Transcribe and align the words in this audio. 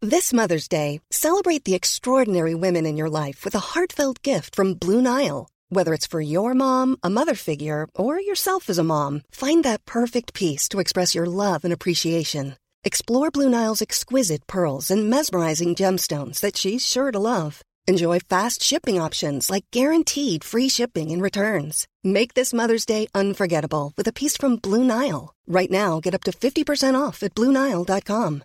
This 0.00 0.32
Mother's 0.32 0.68
Day, 0.68 1.00
celebrate 1.10 1.64
the 1.64 1.74
extraordinary 1.74 2.54
women 2.54 2.86
in 2.86 2.96
your 2.96 3.10
life 3.10 3.42
with 3.42 3.56
a 3.56 3.74
heartfelt 3.74 4.22
gift 4.22 4.54
from 4.54 4.74
Blue 4.74 5.02
Nile. 5.02 5.48
Whether 5.70 5.92
it's 5.92 6.06
for 6.06 6.20
your 6.20 6.54
mom, 6.54 6.98
a 7.02 7.10
mother 7.10 7.34
figure, 7.34 7.88
or 7.96 8.20
yourself 8.20 8.70
as 8.70 8.78
a 8.78 8.84
mom, 8.84 9.22
find 9.32 9.64
that 9.64 9.84
perfect 9.86 10.34
piece 10.34 10.68
to 10.68 10.78
express 10.78 11.16
your 11.16 11.26
love 11.26 11.64
and 11.64 11.72
appreciation. 11.72 12.58
Explore 12.84 13.32
Blue 13.32 13.50
Nile's 13.50 13.82
exquisite 13.82 14.46
pearls 14.46 14.88
and 14.88 15.10
mesmerizing 15.10 15.74
gemstones 15.74 16.38
that 16.38 16.56
she's 16.56 16.86
sure 16.86 17.10
to 17.10 17.18
love. 17.18 17.62
Enjoy 17.88 18.20
fast 18.20 18.62
shipping 18.62 19.00
options 19.00 19.50
like 19.50 19.64
guaranteed 19.72 20.44
free 20.44 20.68
shipping 20.68 21.10
and 21.10 21.22
returns. 21.22 21.88
Make 22.04 22.34
this 22.34 22.54
Mother's 22.54 22.86
Day 22.86 23.08
unforgettable 23.16 23.94
with 23.96 24.06
a 24.06 24.12
piece 24.12 24.36
from 24.36 24.56
Blue 24.56 24.84
Nile. 24.84 25.34
Right 25.48 25.72
now, 25.72 25.98
get 25.98 26.14
up 26.14 26.22
to 26.22 26.30
50% 26.30 26.94
off 26.96 27.20
at 27.24 27.34
BlueNile.com. 27.34 28.44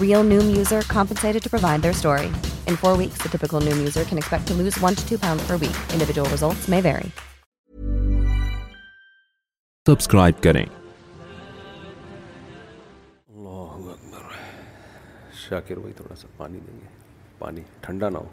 Real 0.00 0.22
Noom 0.24 0.46
user 0.56 0.80
compensated 0.82 1.42
to 1.44 1.48
provide 1.50 1.82
their 1.82 1.92
story. 1.92 2.26
In 2.66 2.74
four 2.82 2.96
weeks, 2.96 3.22
the 3.22 3.28
typical 3.28 3.60
Noom 3.60 3.78
user 3.78 4.02
can 4.04 4.18
expect 4.18 4.46
to 4.48 4.54
lose 4.54 4.74
one 4.82 4.96
to 4.96 5.04
two 5.08 5.18
pounds 5.24 5.46
per 5.46 5.54
week. 5.56 5.76
Individual 5.92 6.28
results 6.34 6.66
may 6.74 6.82
vary. 6.90 7.12
Subscribe 9.88 10.36
کریں 10.42 10.64
اللہ 10.64 13.58
اکبر 13.92 14.22
شاکر 15.48 15.76
بھائی 15.78 15.92
تھوڑا 15.96 16.16
سا 16.22 16.28
پانی 16.36 16.58
دیں 16.66 16.76
گے 16.80 16.86
پانی 17.38 17.60
ٹھنڈا 17.86 18.08
نہ 18.08 18.18
ہو 18.18 18.26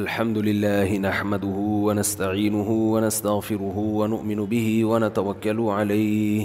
الحمد 0.00 0.38
لله 0.48 0.88
نحمده 1.06 1.58
ونستعينه 1.82 2.74
ونستغفره 2.78 3.84
ونؤمن 4.02 4.40
به 4.54 4.68
ونتوكل 4.88 5.68
عليه 5.78 6.44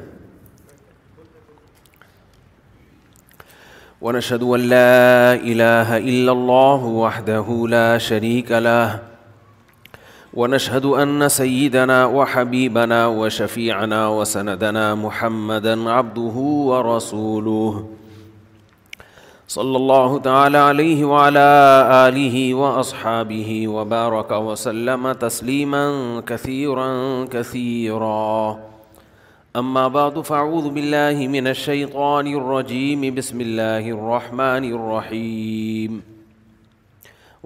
ونشهد 4.01 4.43
أن 4.43 4.59
لا 4.59 5.33
إله 5.33 5.97
إلا 5.97 6.31
الله 6.31 6.85
وحده 6.85 7.65
لا 7.69 7.97
شريك 7.97 8.51
له 8.51 8.99
ونشهد 10.33 10.85
أن 10.85 11.29
سيدنا 11.29 12.05
وحبيبنا 12.05 13.07
وشفيعنا 13.07 14.07
وسندنا 14.07 14.95
محمدا 14.95 15.89
عبده 15.91 16.37
ورسوله 16.69 17.89
صلى 19.47 19.77
الله 19.77 20.19
تعالى 20.19 20.57
عليه 20.57 21.05
وعلى 21.05 21.47
آله 22.09 22.53
وأصحابه 22.53 23.67
وبارك 23.67 24.31
وسلم 24.31 25.11
تسليما 25.11 25.93
كثيرا 26.27 26.91
كثيرا 27.25 28.59
اما 29.59 29.87
بعد 29.93 30.17
فاعوذ 30.25 30.67
باللہ 30.75 31.25
من 31.29 31.47
الشیطان 31.47 32.27
الرجیم 32.33 33.01
بسم 33.15 33.39
اللہ 33.45 33.87
الرحمن 33.93 34.65
الرحیم 34.73 35.99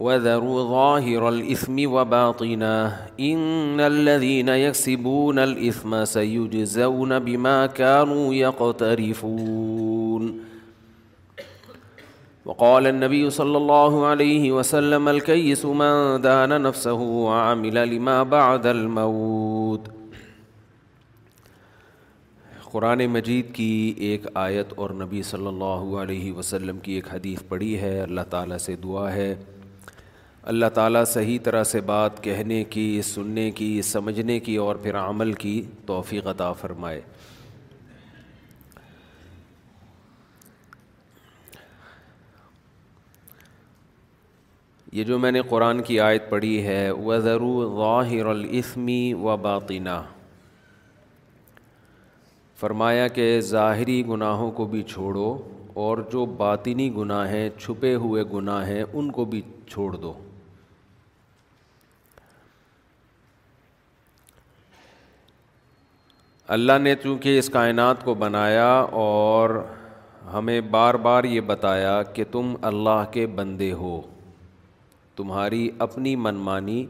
وذروا 0.08 0.66
ظاہر 0.70 1.22
الاثم 1.30 1.78
وباطنہ 1.94 2.74
ان 3.30 3.80
الذین 3.86 4.50
یکسبون 4.58 5.40
الاثم 5.46 5.96
سیجزون 6.14 7.18
بما 7.26 7.56
كانوا 7.66 8.34
یقترفون 8.36 10.32
وقال 12.46 12.88
النبي 12.88 13.30
صلى 13.40 13.58
الله 13.58 14.06
عليه 14.08 14.52
وسلم 14.52 15.10
الكيس 15.18 15.66
من 15.66 16.22
دان 16.30 16.62
نفسه 16.62 17.02
وعمل 17.28 17.86
لما 17.96 18.24
بعد 18.38 18.66
الموت 18.78 19.95
قرآن 22.76 23.06
مجید 23.08 23.54
کی 23.56 23.70
ایک 24.06 24.26
آیت 24.40 24.72
اور 24.84 24.90
نبی 25.02 25.22
صلی 25.24 25.48
اللہ 25.48 25.82
علیہ 26.02 26.32
وسلم 26.38 26.80
کی 26.88 26.94
ایک 26.94 27.08
حدیث 27.14 27.44
پڑھی 27.50 27.70
ہے 27.82 28.00
اللہ 28.02 28.22
تعالیٰ 28.30 28.58
سے 28.60 28.76
دعا 28.84 29.12
ہے 29.14 29.28
اللہ 30.54 30.70
تعالیٰ 30.80 31.04
صحیح 31.08 31.38
طرح 31.44 31.64
سے 31.70 31.80
بات 31.92 32.22
کہنے 32.24 32.64
کی 32.74 32.88
سننے 33.10 33.50
کی 33.60 33.70
سمجھنے 33.92 34.40
کی 34.48 34.56
اور 34.64 34.76
پھر 34.84 34.96
عمل 35.04 35.32
کی 35.44 35.54
توفیق 35.86 36.28
عطا 36.28 36.52
فرمائے 36.62 37.00
یہ 44.98 45.04
جو 45.12 45.20
میں 45.20 45.32
نے 45.32 45.42
قرآن 45.50 45.82
کی 45.84 46.00
آیت 46.10 46.30
پڑھی 46.30 46.62
ہے 46.68 46.90
وہ 46.92 47.18
ضرور 47.30 47.64
الْإِثْمِ 47.68 49.14
و 49.24 49.38
باقینہ 49.48 50.00
فرمایا 52.60 53.08
کہ 53.16 53.24
ظاہری 53.46 54.04
گناہوں 54.08 54.52
کو 54.58 54.66
بھی 54.66 54.82
چھوڑو 54.90 55.28
اور 55.86 55.98
جو 56.12 56.26
باطنی 56.38 56.90
گناہ 56.98 57.28
ہیں 57.30 57.50
چھپے 57.60 57.94
ہوئے 58.04 58.24
گناہ 58.34 58.68
ہیں 58.68 58.84
ان 58.94 59.10
کو 59.18 59.26
بھی 59.32 59.42
چھوڑ 59.72 59.92
دو 59.96 60.14
اللہ 66.58 66.78
نے 66.82 66.96
چونکہ 67.04 67.38
اس 67.40 67.50
کائنات 67.50 68.04
کو 68.06 68.14
بنایا 68.24 68.70
اور 69.04 69.50
ہمیں 70.34 70.60
بار 70.78 70.94
بار 71.08 71.24
یہ 71.34 71.42
بتایا 71.52 72.02
کہ 72.14 72.24
تم 72.32 72.54
اللہ 72.72 73.04
کے 73.12 73.26
بندے 73.40 73.72
ہو 73.82 74.00
تمہاری 75.16 75.70
اپنی 75.88 76.16
منمانی 76.26 76.86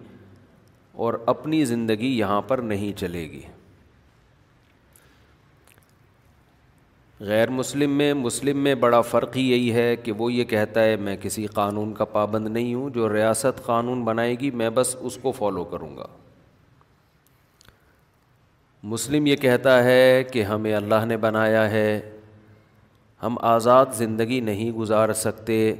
اور 1.05 1.13
اپنی 1.35 1.63
زندگی 1.73 2.17
یہاں 2.17 2.41
پر 2.47 2.57
نہیں 2.73 2.97
چلے 2.99 3.23
گی 3.31 3.41
غیر 7.23 7.50
مسلم 7.50 7.91
میں 7.97 8.14
مسلم 8.14 8.58
میں 8.64 8.73
بڑا 8.76 9.00
فرق 9.02 9.35
ہی 9.38 9.41
یہی 9.52 9.72
ہے 9.73 9.96
کہ 9.96 10.12
وہ 10.17 10.32
یہ 10.34 10.44
کہتا 10.46 10.84
ہے 10.84 10.96
میں 11.02 11.16
کسی 11.22 11.46
قانون 11.53 11.94
کا 11.97 12.06
پابند 12.06 12.47
نہیں 12.47 12.73
ہوں 12.73 12.90
جو 12.96 13.12
ریاست 13.14 13.64
قانون 13.66 14.03
بنائے 14.06 14.34
گی 14.40 14.50
میں 14.62 14.70
بس 14.76 14.96
اس 15.00 15.17
کو 15.22 15.32
فالو 15.38 15.64
کروں 15.72 15.96
گا 15.97 16.08
مسلم 18.94 19.26
یہ 19.28 19.35
کہتا 19.35 19.84
ہے 19.84 20.23
کہ 20.32 20.44
ہمیں 20.44 20.73
اللہ 20.76 21.06
نے 21.08 21.17
بنایا 21.17 21.70
ہے 21.72 22.00
ہم 23.23 23.35
آزاد 23.56 23.85
زندگی 23.97 24.40
نہیں 24.47 24.72
گزار 24.72 25.14
سکتے 25.16 25.73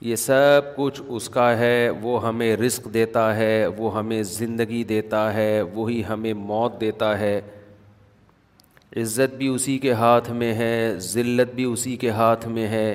یہ 0.00 0.16
سب 0.16 0.62
کچھ 0.76 1.00
اس 1.06 1.28
کا 1.34 1.48
ہے 1.58 1.88
وہ 2.02 2.26
ہمیں 2.26 2.54
رزق 2.56 2.92
دیتا 2.94 3.34
ہے 3.36 3.66
وہ 3.78 3.96
ہمیں 3.98 4.22
زندگی 4.32 4.82
دیتا 4.88 5.32
ہے 5.34 5.60
وہی 5.74 6.02
ہمیں 6.08 6.32
موت 6.34 6.80
دیتا 6.80 7.18
ہے 7.20 7.40
عزت 8.96 9.34
بھی 9.38 9.46
اسی 9.48 9.76
کے 9.78 9.92
ہاتھ 9.92 10.30
میں 10.32 10.52
ہے 10.54 10.94
ذلت 11.12 11.54
بھی 11.54 11.64
اسی 11.64 11.96
کے 12.00 12.10
ہاتھ 12.10 12.46
میں 12.48 12.66
ہے 12.68 12.94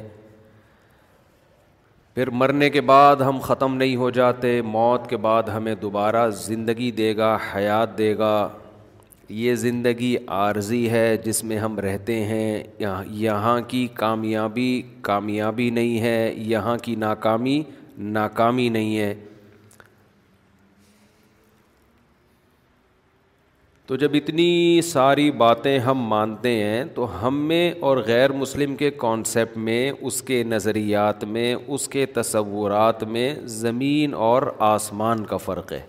پھر 2.16 2.30
مرنے 2.30 2.70
کے 2.70 2.82
بعد 2.90 3.22
ہم 3.28 3.40
ختم 3.42 3.76
نہیں 3.76 3.96
ہو 3.96 4.10
جاتے 4.18 4.62
موت 4.66 5.08
کے 5.10 5.18
بعد 5.26 5.44
ہمیں 5.54 5.74
دوبارہ 5.82 6.28
زندگی 6.44 6.90
دے 6.98 7.16
گا 7.18 7.38
حیات 7.56 7.98
دے 7.98 8.18
گا 8.18 8.50
یہ 9.30 9.56
زندگی 9.56 10.16
عارضی 10.38 10.90
ہے 10.90 11.16
جس 11.24 11.44
میں 11.44 11.58
ہم 11.58 11.80
رہتے 11.80 12.24
ہیں 12.26 12.64
یہاں 12.80 13.60
کی 13.68 13.86
کامیابی 13.96 14.82
کامیابی 15.02 15.70
نہیں 15.70 16.00
ہے 16.02 16.34
یہاں 16.46 16.78
کی 16.84 16.96
ناکامی 17.06 17.62
ناکامی 18.20 18.68
نہیں 18.70 18.98
ہے 18.98 19.14
تو 23.88 23.96
جب 24.02 24.12
اتنی 24.16 24.82
ساری 24.90 25.30
باتیں 25.38 25.78
ہم 25.86 26.02
مانتے 26.10 26.52
ہیں 26.64 26.84
تو 26.96 27.08
ہم 27.26 27.40
میں 27.48 27.66
اور 27.88 27.98
غیر 28.06 28.32
مسلم 28.44 28.76
کے 28.76 28.90
کانسیپٹ 29.00 29.58
میں 29.70 29.92
اس 30.00 30.22
کے 30.30 30.42
نظریات 30.44 31.24
میں 31.38 31.54
اس 31.68 31.88
کے 31.96 32.06
تصورات 32.14 33.04
میں 33.16 33.34
زمین 33.60 34.14
اور 34.30 34.42
آسمان 34.70 35.26
کا 35.32 35.38
فرق 35.48 35.72
ہے 35.74 35.82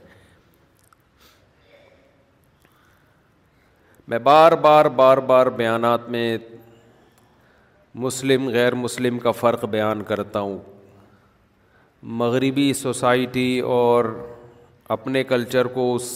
میں 4.09 4.19
بار 4.29 4.53
بار 4.67 4.85
بار 4.97 5.17
بار 5.29 5.47
بیانات 5.61 6.09
میں 6.17 6.27
مسلم 8.07 8.49
غیر 8.55 8.75
مسلم 8.75 9.19
کا 9.19 9.31
فرق 9.43 9.65
بیان 9.77 10.03
کرتا 10.09 10.41
ہوں 10.41 10.59
مغربی 12.23 12.73
سوسائٹی 12.83 13.59
اور 13.77 14.05
اپنے 14.97 15.23
کلچر 15.25 15.67
کو 15.79 15.95
اس 15.95 16.11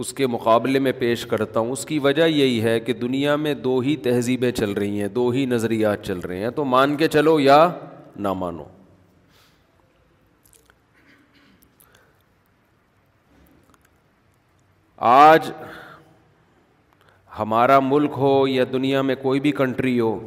اس 0.00 0.12
کے 0.18 0.26
مقابلے 0.32 0.78
میں 0.84 0.92
پیش 0.98 1.24
کرتا 1.30 1.60
ہوں 1.60 1.72
اس 1.72 1.84
کی 1.86 1.98
وجہ 2.04 2.26
یہی 2.26 2.60
ہے 2.62 2.78
کہ 2.84 2.92
دنیا 3.00 3.34
میں 3.46 3.52
دو 3.66 3.78
ہی 3.86 3.94
تہذیبیں 4.06 4.50
چل 4.60 4.70
رہی 4.76 5.00
ہیں 5.00 5.08
دو 5.18 5.28
ہی 5.30 5.44
نظریات 5.50 6.04
چل 6.06 6.18
رہے 6.28 6.38
ہیں 6.42 6.50
تو 6.58 6.64
مان 6.74 6.94
کے 7.02 7.08
چلو 7.16 7.38
یا 7.40 7.56
نہ 8.26 8.32
مانو 8.42 8.64
آج 15.10 15.50
ہمارا 17.38 17.78
ملک 17.92 18.12
ہو 18.24 18.32
یا 18.48 18.64
دنیا 18.72 19.02
میں 19.10 19.14
کوئی 19.26 19.40
بھی 19.46 19.52
کنٹری 19.62 19.98
ہو 20.00 20.18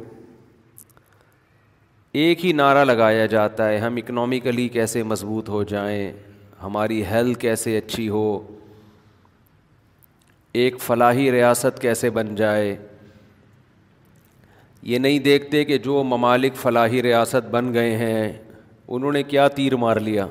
ایک 2.22 2.44
ہی 2.46 2.52
نعرہ 2.62 2.84
لگایا 2.84 3.26
جاتا 3.36 3.68
ہے 3.68 3.78
ہم 3.84 3.96
اکنامیکلی 4.04 4.68
کیسے 4.78 5.02
مضبوط 5.14 5.48
ہو 5.56 5.62
جائیں 5.76 6.12
ہماری 6.62 7.04
ہیلتھ 7.10 7.38
کیسے 7.40 7.76
اچھی 7.78 8.08
ہو 8.08 8.26
ایک 10.62 10.74
فلاحی 10.80 11.30
ریاست 11.32 11.80
کیسے 11.82 12.08
بن 12.16 12.34
جائے 12.36 12.74
یہ 14.90 14.98
نہیں 14.98 15.18
دیکھتے 15.18 15.64
کہ 15.64 15.78
جو 15.86 16.02
ممالک 16.06 16.56
فلاحی 16.56 17.02
ریاست 17.02 17.48
بن 17.50 17.72
گئے 17.74 17.96
ہیں 17.98 18.32
انہوں 18.94 19.12
نے 19.12 19.22
کیا 19.32 19.46
تیر 19.58 19.76
مار 19.86 19.96
لیا 20.08 20.26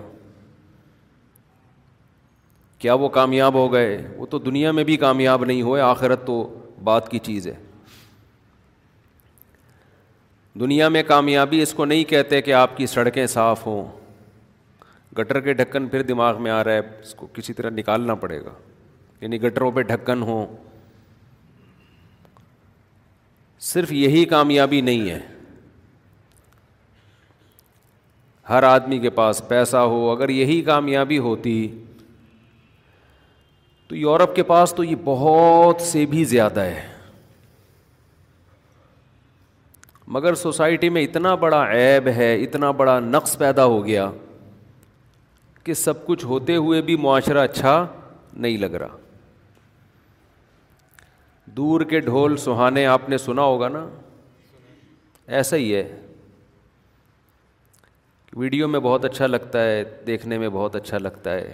کیا 2.80 2.94
وہ 3.02 3.10
کامیاب 3.20 3.54
ہو 3.64 3.72
گئے 3.74 3.98
وہ 4.18 4.26
تو 4.32 4.40
دنیا 4.40 4.72
میں 4.78 4.84
بھی 4.84 4.98
کامیاب 4.98 5.46
نہیں 5.46 5.62
ہوئے 5.62 5.82
آخرت 5.92 6.26
تو 6.28 6.42
بات 6.84 7.10
کی 7.12 7.20
چیز 7.30 7.48
ہے 7.48 7.56
دنیا 10.60 10.90
میں 10.96 11.04
کامیابی 11.08 11.62
اس 11.62 11.74
کو 11.74 11.86
نہیں 11.86 12.04
کہتے 12.10 12.42
کہ 12.42 12.54
آپ 12.64 12.78
کی 12.78 12.86
سڑکیں 12.88 13.26
صاف 13.28 13.66
ہوں 13.68 13.86
گٹر 15.20 15.40
کے 15.48 15.54
ڈھکن 15.54 15.88
پھر 15.88 16.02
دماغ 16.14 16.42
میں 16.44 16.52
آ 16.52 16.64
رہا 16.64 16.74
ہے 16.74 16.92
اس 17.02 17.14
کو 17.16 17.28
کسی 17.34 17.54
طرح 17.54 17.70
نکالنا 17.78 18.16
پڑے 18.26 18.44
گا 18.46 18.54
یعنی 19.24 19.42
گٹروں 19.42 19.72
پہ 19.72 19.82
ڈھکن 19.90 20.22
ہو 20.28 20.38
صرف 23.66 23.92
یہی 23.94 24.24
کامیابی 24.32 24.80
نہیں 24.88 25.10
ہے 25.10 25.20
ہر 28.50 28.64
آدمی 28.70 28.98
کے 29.00 29.10
پاس 29.20 29.42
پیسہ 29.48 29.84
ہو 29.94 30.10
اگر 30.12 30.30
یہی 30.30 30.62
کامیابی 30.72 31.18
ہوتی 31.28 31.54
تو 33.88 33.96
یورپ 33.96 34.36
کے 34.36 34.44
پاس 34.52 34.74
تو 34.78 34.84
یہ 34.84 34.96
بہت 35.04 35.82
سے 35.92 36.06
بھی 36.16 36.24
زیادہ 36.34 36.64
ہے 36.74 36.84
مگر 40.18 40.36
سوسائٹی 40.44 40.90
میں 40.98 41.04
اتنا 41.04 41.34
بڑا 41.46 41.64
عیب 41.76 42.08
ہے 42.16 42.34
اتنا 42.44 42.72
بڑا 42.82 43.00
نقص 43.00 43.38
پیدا 43.38 43.66
ہو 43.76 43.84
گیا 43.86 44.10
کہ 45.64 45.74
سب 45.86 46.06
کچھ 46.06 46.26
ہوتے 46.34 46.56
ہوئے 46.56 46.82
بھی 46.90 46.96
معاشرہ 47.08 47.44
اچھا 47.50 47.86
نہیں 48.34 48.58
لگ 48.66 48.76
رہا 48.84 48.98
دور 51.52 51.82
کے 51.90 52.00
ڈھول 52.00 52.36
سہانے 52.38 52.86
آپ 52.86 53.10
نے 53.10 53.18
سنا 53.18 53.42
ہوگا 53.44 53.68
نا 53.70 53.86
ایسا 55.38 55.56
ہی 55.58 55.74
ہے 55.76 55.84
ویڈیو 58.38 58.68
میں 58.68 58.80
بہت 58.80 59.06
اچھا 59.06 59.28
لگتا 59.28 59.64
ہے 59.64 59.84
دیکھنے 60.08 60.38
میں 60.38 60.50
بہت 60.54 60.76
اچھا 60.76 60.98
لگتا 60.98 61.34
ہے 61.34 61.54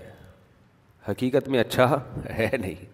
حقیقت 1.09 1.47
میں 1.49 1.59
اچھا 1.59 1.89
ہے 2.37 2.49
نہیں 2.59 2.85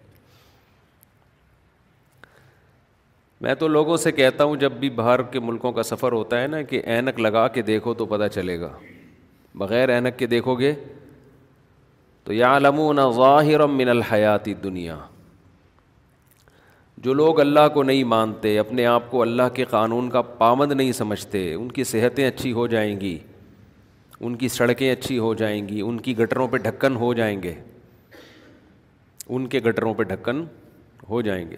میں 3.40 3.54
تو 3.54 3.68
لوگوں 3.68 3.96
سے 3.96 4.12
کہتا 4.12 4.44
ہوں 4.44 4.56
جب 4.56 4.72
بھی 4.80 4.90
باہر 4.90 5.22
کے 5.32 5.40
ملکوں 5.40 5.72
کا 5.72 5.82
سفر 5.82 6.12
ہوتا 6.12 6.40
ہے 6.42 6.46
نا 6.46 6.60
کہ 6.70 6.80
اینک 6.94 7.18
لگا 7.20 7.46
کے 7.56 7.62
دیکھو 7.62 7.94
تو 7.94 8.06
پتہ 8.14 8.28
چلے 8.34 8.58
گا 8.60 8.68
بغیر 9.62 9.88
اینک 9.88 10.18
کے 10.18 10.26
دیکھو 10.26 10.54
گے 10.58 10.72
تو 12.24 12.32
یا 12.32 12.56
علم 12.56 12.80
ظاہر 13.16 13.66
من 13.66 13.88
الحیاتی 13.88 14.54
دنیا 14.64 14.96
جو 17.04 17.12
لوگ 17.14 17.40
اللہ 17.40 17.68
کو 17.72 17.82
نہیں 17.82 18.04
مانتے 18.14 18.58
اپنے 18.58 18.84
آپ 18.86 19.10
کو 19.10 19.20
اللہ 19.22 19.48
کے 19.54 19.64
قانون 19.70 20.08
کا 20.10 20.20
پامند 20.38 20.72
نہیں 20.72 20.92
سمجھتے 20.98 21.52
ان 21.54 21.70
کی 21.72 21.84
صحتیں 21.84 22.26
اچھی 22.26 22.52
ہو 22.52 22.66
جائیں 22.74 23.00
گی 23.00 23.16
ان 24.20 24.36
کی 24.42 24.48
سڑکیں 24.48 24.90
اچھی 24.92 25.18
ہو 25.18 25.32
جائیں 25.40 25.68
گی 25.68 25.80
ان 25.80 25.98
کی 26.06 26.16
گٹروں 26.18 26.46
پہ 26.52 26.56
ڈھکن 26.62 26.96
ہو 26.96 27.12
جائیں 27.14 27.42
گے 27.42 27.52
ان 29.28 29.46
کے 29.54 29.58
گٹروں 29.66 29.92
پہ 29.94 30.02
ڈھکن 30.14 30.44
ہو 31.08 31.20
جائیں 31.28 31.44
گے 31.50 31.56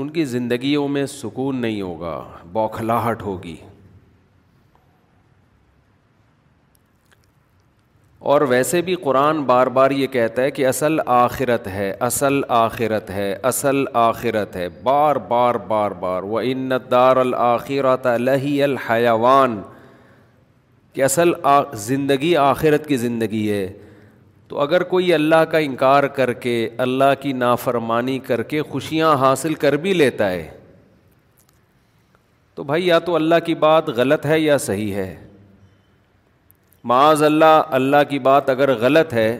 ان 0.00 0.08
کی 0.12 0.24
زندگیوں 0.34 0.86
میں 0.96 1.04
سکون 1.10 1.60
نہیں 1.60 1.80
ہوگا 1.82 2.16
بوکھلاہٹ 2.52 3.22
ہوگی 3.22 3.56
اور 8.26 8.40
ویسے 8.48 8.80
بھی 8.82 8.94
قرآن 9.02 9.42
بار 9.46 9.66
بار 9.74 9.90
یہ 9.90 10.06
کہتا 10.12 10.42
ہے 10.42 10.50
کہ 10.50 10.66
اصل 10.66 10.98
آخرت 11.16 11.66
ہے 11.68 11.90
اصل 12.06 12.40
آخرت 12.60 13.10
ہے 13.10 13.30
اصل 13.50 13.84
آخرت 13.92 14.56
ہے 14.56 14.68
بار 14.82 15.16
بار 15.28 15.54
بار 15.68 15.90
بار 16.00 16.22
وہ 16.22 16.40
انت 16.40 16.90
دار 16.90 17.16
الآخرت 17.16 18.06
علیہ 18.06 18.62
الحیوان 18.64 19.60
کہ 20.92 21.04
اصل 21.04 21.32
زندگی 21.86 22.34
آخرت 22.36 22.86
کی 22.86 22.96
زندگی 22.96 23.48
ہے 23.50 23.66
تو 24.48 24.58
اگر 24.60 24.82
کوئی 24.92 25.12
اللہ 25.14 25.44
کا 25.50 25.58
انکار 25.68 26.04
کر 26.18 26.32
کے 26.42 26.58
اللہ 26.86 27.14
کی 27.20 27.32
نافرمانی 27.44 28.18
کر 28.26 28.42
کے 28.52 28.62
خوشیاں 28.70 29.14
حاصل 29.20 29.54
کر 29.64 29.76
بھی 29.86 29.92
لیتا 29.94 30.30
ہے 30.30 30.46
تو 32.54 32.62
بھائی 32.68 32.86
یا 32.86 32.98
تو 32.98 33.14
اللہ 33.16 33.38
کی 33.46 33.54
بات 33.64 33.88
غلط 33.96 34.26
ہے 34.26 34.38
یا 34.40 34.56
صحیح 34.58 34.94
ہے 34.94 35.14
معاذ 36.84 37.22
اللہ 37.24 37.62
اللہ 37.78 38.02
کی 38.10 38.18
بات 38.26 38.48
اگر 38.50 38.72
غلط 38.80 39.12
ہے 39.12 39.30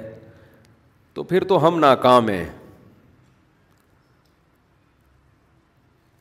تو 1.15 1.23
پھر 1.25 1.45
تو 1.49 1.67
ہم 1.67 1.79
ناکام 1.81 2.29
ہیں 2.29 2.45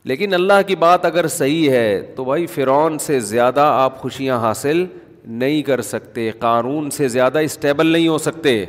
لیکن 0.08 0.34
اللہ 0.34 0.60
کی 0.66 0.76
بات 0.82 1.04
اگر 1.04 1.26
صحیح 1.28 1.70
ہے 1.70 2.00
تو 2.16 2.24
بھائی 2.24 2.46
فرعون 2.46 2.98
سے 3.06 3.18
زیادہ 3.20 3.60
آپ 3.60 3.98
خوشیاں 4.02 4.38
حاصل 4.40 4.84
نہیں 5.28 5.62
کر 5.62 5.80
سکتے 5.82 6.30
قانون 6.40 6.90
سے 6.90 7.08
زیادہ 7.08 7.38
اسٹیبل 7.44 7.86
نہیں 7.92 8.06
ہو 8.08 8.18
سکتے 8.18 8.64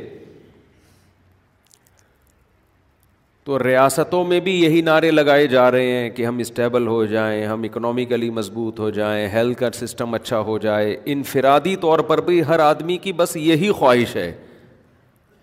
تو 3.44 3.58
ریاستوں 3.62 4.22
میں 4.28 4.38
بھی 4.46 4.52
یہی 4.62 4.80
نعرے 4.82 5.10
لگائے 5.10 5.46
جا 5.48 5.70
رہے 5.70 5.90
ہیں 5.92 6.08
کہ 6.16 6.24
ہم 6.26 6.38
اسٹیبل 6.38 6.86
ہو 6.86 7.04
جائیں 7.12 7.46
ہم 7.46 7.62
اکنامیکلی 7.64 8.28
مضبوط 8.38 8.80
ہو 8.80 8.88
جائیں 8.96 9.28
ہیلتھ 9.32 9.58
کا 9.58 9.68
سسٹم 9.74 10.14
اچھا 10.14 10.38
ہو 10.48 10.56
جائے 10.64 10.96
انفرادی 11.12 11.74
طور 11.84 11.98
پر 12.10 12.20
بھی 12.26 12.42
ہر 12.48 12.58
آدمی 12.64 12.96
کی 13.06 13.12
بس 13.20 13.36
یہی 13.36 13.70
خواہش 13.78 14.14
ہے 14.16 14.30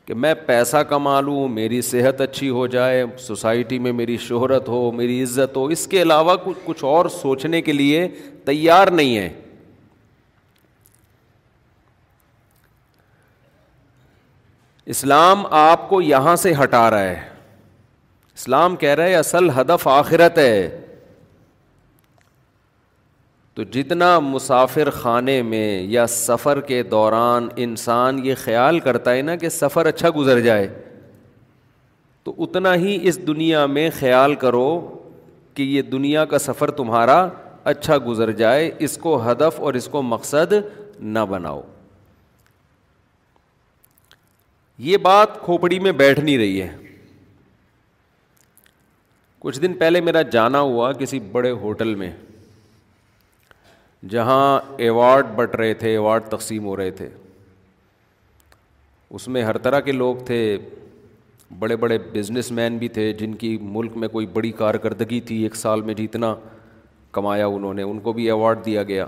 کہ 0.06 0.14
میں 0.14 0.34
پیسہ 0.46 0.78
کما 0.90 1.20
لوں 1.22 1.48
میری 1.54 1.82
صحت 1.90 2.22
اچھی 2.22 2.50
ہو 2.50 2.66
جائے 2.76 3.04
سوسائٹی 3.20 3.80
میں 3.88 3.92
میری 3.94 4.18
شہرت 4.28 4.68
ہو 4.70 4.92
میری 4.98 5.22
عزت 5.24 5.58
ہو 5.58 5.66
اس 5.78 5.86
کے 5.88 6.02
علاوہ 6.02 6.36
کچھ 6.66 6.84
اور 6.92 7.06
سوچنے 7.22 7.62
کے 7.62 7.72
لیے 7.74 8.08
تیار 8.46 8.88
نہیں 9.00 9.18
ہے 9.18 9.30
اسلام 14.96 15.46
آپ 15.62 15.90
کو 15.90 16.02
یہاں 16.02 16.36
سے 16.42 16.54
ہٹا 16.62 16.90
رہا 16.92 17.04
ہے 17.04 17.36
اسلام 18.38 18.76
کہہ 18.82 18.90
رہا 18.98 19.04
ہے 19.06 19.16
اصل 19.16 19.50
ہدف 19.58 19.88
آخرت 19.88 20.38
ہے 20.38 20.82
تو 23.56 23.64
جتنا 23.76 24.08
مسافر 24.20 24.90
خانے 25.02 25.42
میں 25.44 25.68
یا 25.92 26.06
سفر 26.18 26.60
کے 26.68 26.82
دوران 26.92 27.48
انسان 27.66 28.20
یہ 28.26 28.36
خیال 28.44 28.80
کرتا 28.88 29.14
ہے 29.14 29.22
نا 29.30 29.36
کہ 29.44 29.50
سفر 29.58 29.86
اچھا 29.94 30.10
گزر 30.18 30.40
جائے 30.50 30.68
تو 32.24 32.34
اتنا 32.46 32.76
ہی 32.86 32.98
اس 33.10 33.20
دنیا 33.28 33.66
میں 33.78 33.90
خیال 34.00 34.36
کرو 34.46 34.68
کہ 35.56 35.64
یہ 35.64 35.82
دنیا 35.96 36.26
کا 36.34 36.40
سفر 36.48 36.72
تمہارا 36.82 37.18
اچھا 37.74 37.98
گزر 38.08 38.32
جائے 38.44 38.72
اس 38.88 38.98
کو 39.04 39.20
ہدف 39.32 39.60
اور 39.62 39.74
اس 39.80 39.88
کو 39.92 40.02
مقصد 40.16 40.54
نہ 41.18 41.26
بناؤ 41.30 41.62
یہ 44.92 44.98
بات 45.12 45.40
کھوپڑی 45.46 45.80
میں 45.88 45.92
بیٹھ 46.04 46.20
نہیں 46.20 46.38
رہی 46.38 46.62
ہے 46.62 46.70
کچھ 49.40 49.60
دن 49.62 49.74
پہلے 49.80 50.02
میرا 50.02 50.22
جانا 50.32 50.60
ہوا 50.62 50.92
کسی 51.00 51.20
بڑے 51.32 51.52
ہوٹل 51.64 51.94
میں 51.96 52.12
جہاں 54.10 54.60
ایوارڈ 54.86 55.28
بٹ 55.36 55.56
رہے 55.56 55.74
تھے 55.84 55.90
ایوارڈ 55.90 56.24
تقسیم 56.30 56.66
ہو 56.66 56.76
رہے 56.78 56.92
تھے 57.02 57.08
اس 59.18 59.28
میں 59.34 59.44
ہر 59.44 59.58
طرح 59.68 59.80
کے 59.80 59.92
لوگ 59.92 60.16
تھے 60.26 60.40
بڑے 61.60 61.76
بڑے 61.84 61.98
بزنس 62.14 62.52
مین 62.52 62.78
بھی 62.78 62.88
تھے 62.96 63.12
جن 63.20 63.36
کی 63.44 63.58
ملک 63.62 63.98
میں 63.98 64.08
کوئی 64.16 64.26
بڑی 64.34 64.52
کارکردگی 64.62 65.20
تھی 65.28 65.42
ایک 65.44 65.56
سال 65.56 65.82
میں 65.90 65.94
جیتنا 66.00 66.34
کمایا 67.12 67.46
انہوں 67.48 67.74
نے 67.74 67.84
ان 67.84 68.00
کو 68.08 68.14
بھی 68.14 68.26
ایوارڈ 68.32 68.66
دیا 68.66 68.84
گیا 68.90 69.06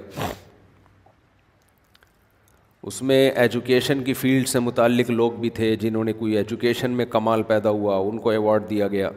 اس 2.91 3.01
میں 3.09 3.19
ایجوکیشن 3.29 4.03
کی 4.03 4.13
فیلڈ 4.19 4.47
سے 4.49 4.59
متعلق 4.59 5.09
لوگ 5.09 5.31
بھی 5.39 5.49
تھے 5.59 5.75
جنہوں 5.75 6.03
نے 6.03 6.13
کوئی 6.21 6.37
ایجوکیشن 6.37 6.91
میں 6.99 7.05
کمال 7.17 7.43
پیدا 7.51 7.69
ہوا 7.79 7.97
ان 8.09 8.19
کو 8.19 8.29
ایوارڈ 8.29 8.69
دیا 8.69 8.87
گیا 8.87 9.09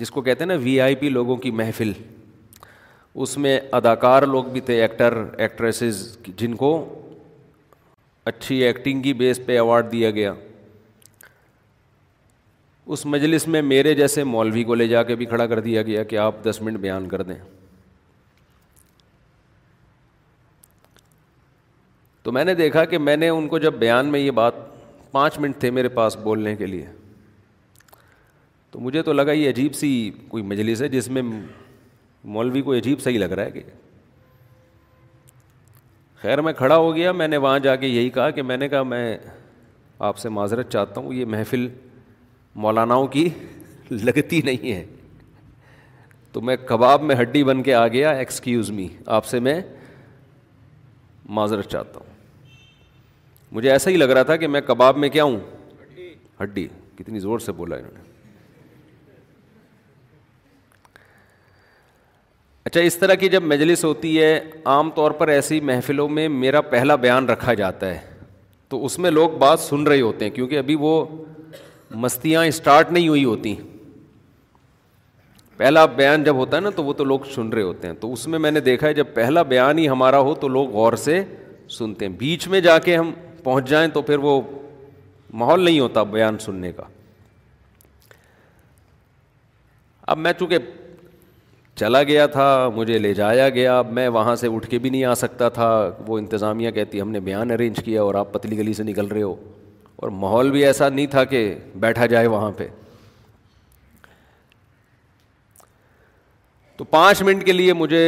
جس 0.00 0.10
کو 0.10 0.20
کہتے 0.22 0.44
ہیں 0.44 0.48
نا 0.48 0.54
وی 0.62 0.80
آئی 0.80 0.94
پی 0.96 1.08
لوگوں 1.08 1.36
کی 1.36 1.50
محفل 1.50 1.92
اس 3.24 3.36
میں 3.38 3.58
اداکار 3.78 4.22
لوگ 4.26 4.44
بھی 4.52 4.60
تھے 4.68 4.80
ایکٹر 4.82 5.16
ایکٹریسز 5.46 6.02
جن 6.36 6.54
کو 6.56 6.68
اچھی 8.30 8.62
ایکٹنگ 8.64 9.02
کی 9.02 9.12
بیس 9.22 9.40
پہ 9.46 9.52
ایوارڈ 9.52 9.90
دیا 9.92 10.10
گیا 10.10 10.32
اس 12.94 13.04
مجلس 13.06 13.46
میں 13.48 13.62
میرے 13.62 13.94
جیسے 13.94 14.24
مولوی 14.24 14.62
کو 14.64 14.74
لے 14.74 14.86
جا 14.88 15.02
کے 15.10 15.14
بھی 15.16 15.26
کھڑا 15.26 15.46
کر 15.46 15.60
دیا 15.60 15.82
گیا 15.82 16.02
کہ 16.12 16.16
آپ 16.18 16.42
دس 16.44 16.60
منٹ 16.62 16.78
بیان 16.78 17.08
کر 17.08 17.22
دیں 17.22 17.34
تو 22.22 22.32
میں 22.32 22.44
نے 22.44 22.54
دیکھا 22.54 22.84
کہ 22.84 22.98
میں 22.98 23.16
نے 23.16 23.28
ان 23.28 23.48
کو 23.48 23.58
جب 23.58 23.74
بیان 23.78 24.06
میں 24.12 24.20
یہ 24.20 24.30
بات 24.30 24.54
پانچ 25.12 25.38
منٹ 25.38 25.58
تھے 25.60 25.70
میرے 25.78 25.88
پاس 26.00 26.16
بولنے 26.24 26.54
کے 26.56 26.66
لیے 26.66 26.84
تو 28.72 28.80
مجھے 28.80 29.02
تو 29.02 29.12
لگا 29.12 29.32
یہ 29.32 29.48
عجیب 29.48 29.74
سی 29.74 29.88
کوئی 30.28 30.42
مجلس 30.50 30.80
ہے 30.82 30.86
جس 30.88 31.08
میں 31.16 31.22
مولوی 32.34 32.60
کو 32.62 32.74
عجیب 32.74 33.00
صحیح 33.02 33.18
لگ 33.18 33.32
رہا 33.36 33.44
ہے 33.44 33.50
کہ 33.50 33.62
خیر 36.20 36.40
میں 36.42 36.52
کھڑا 36.52 36.76
ہو 36.76 36.94
گیا 36.94 37.10
میں 37.12 37.26
نے 37.28 37.36
وہاں 37.44 37.58
جا 37.58 37.74
کے 37.76 37.86
یہی 37.86 38.10
کہا 38.10 38.28
کہ 38.30 38.42
میں 38.42 38.56
نے 38.56 38.68
کہا 38.68 38.82
میں 38.92 39.16
آپ 40.08 40.18
سے 40.18 40.28
معذرت 40.28 40.70
چاہتا 40.72 41.00
ہوں 41.00 41.12
یہ 41.14 41.24
محفل 41.34 41.66
مولاناؤں 42.64 43.06
کی 43.16 43.28
لگتی 43.90 44.40
نہیں 44.44 44.72
ہے 44.72 44.84
تو 46.32 46.40
میں 46.40 46.56
کباب 46.66 47.02
میں 47.02 47.16
ہڈی 47.20 47.42
بن 47.44 47.62
کے 47.62 47.74
آ 47.74 47.86
گیا 47.94 48.10
ایکسکیوز 48.20 48.70
می 48.76 48.86
آپ 49.16 49.26
سے 49.26 49.40
میں 49.48 49.60
معذرت 51.38 51.68
چاہتا 51.72 52.00
ہوں 52.00 52.10
مجھے 53.52 53.70
ایسا 53.72 53.90
ہی 53.90 53.96
لگ 53.96 54.10
رہا 54.12 54.22
تھا 54.32 54.36
کہ 54.36 54.48
میں 54.48 54.60
کباب 54.66 54.98
میں 54.98 55.08
کیا 55.16 55.24
ہوں 55.24 55.38
ہڈی 56.42 56.66
کتنی 56.98 57.18
زور 57.20 57.38
سے 57.38 57.52
بولا 57.56 57.76
انہوں 57.76 57.92
نے 57.96 58.10
اچھا 62.72 62.80
اس 62.86 62.96
طرح 62.96 63.14
کی 63.20 63.28
جب 63.28 63.42
مجلس 63.44 63.84
ہوتی 63.84 64.10
ہے 64.20 64.28
عام 64.72 64.90
طور 64.94 65.10
پر 65.16 65.28
ایسی 65.28 65.60
محفلوں 65.70 66.08
میں 66.16 66.28
میرا 66.28 66.60
پہلا 66.68 66.94
بیان 67.02 67.28
رکھا 67.28 67.54
جاتا 67.54 67.86
ہے 67.94 67.98
تو 68.68 68.84
اس 68.84 68.98
میں 68.98 69.10
لوگ 69.10 69.30
بات 69.38 69.60
سن 69.60 69.82
رہے 69.86 70.00
ہوتے 70.00 70.24
ہیں 70.24 70.32
کیونکہ 70.34 70.58
ابھی 70.58 70.74
وہ 70.80 70.92
مستیاں 72.04 72.44
اسٹارٹ 72.52 72.92
نہیں 72.92 73.08
ہوئی 73.08 73.24
ہوتی 73.24 73.54
پہلا 75.56 75.84
بیان 75.98 76.24
جب 76.24 76.36
ہوتا 76.36 76.56
ہے 76.56 76.62
نا 76.62 76.70
تو 76.76 76.84
وہ 76.84 76.92
تو 76.92 77.04
لوگ 77.04 77.28
سن 77.34 77.48
رہے 77.50 77.62
ہوتے 77.62 77.86
ہیں 77.88 77.94
تو 78.00 78.12
اس 78.12 78.26
میں 78.26 78.38
میں 78.44 78.50
نے 78.50 78.60
دیکھا 78.70 78.86
ہے 78.88 78.94
جب 79.02 79.14
پہلا 79.14 79.42
بیان 79.52 79.78
ہی 79.78 79.88
ہمارا 79.88 80.18
ہو 80.30 80.34
تو 80.44 80.48
لوگ 80.48 80.70
غور 80.80 80.92
سے 81.04 81.22
سنتے 81.78 82.06
ہیں 82.06 82.12
بیچ 82.18 82.48
میں 82.54 82.60
جا 82.68 82.78
کے 82.86 82.96
ہم 82.96 83.12
پہنچ 83.42 83.68
جائیں 83.70 83.86
تو 83.94 84.02
پھر 84.12 84.18
وہ 84.28 84.40
ماحول 85.32 85.64
نہیں 85.64 85.80
ہوتا 85.80 86.02
بیان 86.16 86.38
سننے 86.48 86.72
کا 86.76 86.86
اب 90.12 90.18
میں 90.18 90.32
چونکہ 90.38 90.58
چلا 91.80 92.02
گیا 92.02 92.26
تھا 92.32 92.46
مجھے 92.74 92.98
لے 92.98 93.12
جایا 93.14 93.48
گیا 93.48 93.80
میں 93.90 94.06
وہاں 94.16 94.34
سے 94.36 94.46
اٹھ 94.54 94.68
کے 94.70 94.78
بھی 94.78 94.90
نہیں 94.90 95.04
آ 95.04 95.14
سکتا 95.14 95.48
تھا 95.58 95.68
وہ 96.06 96.18
انتظامیہ 96.18 96.70
کہتی 96.70 97.00
ہم 97.00 97.10
نے 97.10 97.20
بیان 97.28 97.50
ارینج 97.50 97.76
کیا 97.84 98.02
اور 98.02 98.14
آپ 98.22 98.32
پتلی 98.32 98.58
گلی 98.58 98.72
سے 98.74 98.82
نکل 98.82 99.06
رہے 99.12 99.22
ہو 99.22 99.34
اور 100.02 100.08
ماحول 100.24 100.50
بھی 100.50 100.64
ایسا 100.66 100.88
نہیں 100.88 101.06
تھا 101.10 101.24
کہ 101.32 101.40
بیٹھا 101.84 102.06
جائے 102.12 102.26
وہاں 102.26 102.50
پہ 102.58 102.66
تو 106.76 106.84
پانچ 106.90 107.22
منٹ 107.22 107.44
کے 107.46 107.52
لیے 107.52 107.72
مجھے 107.72 108.02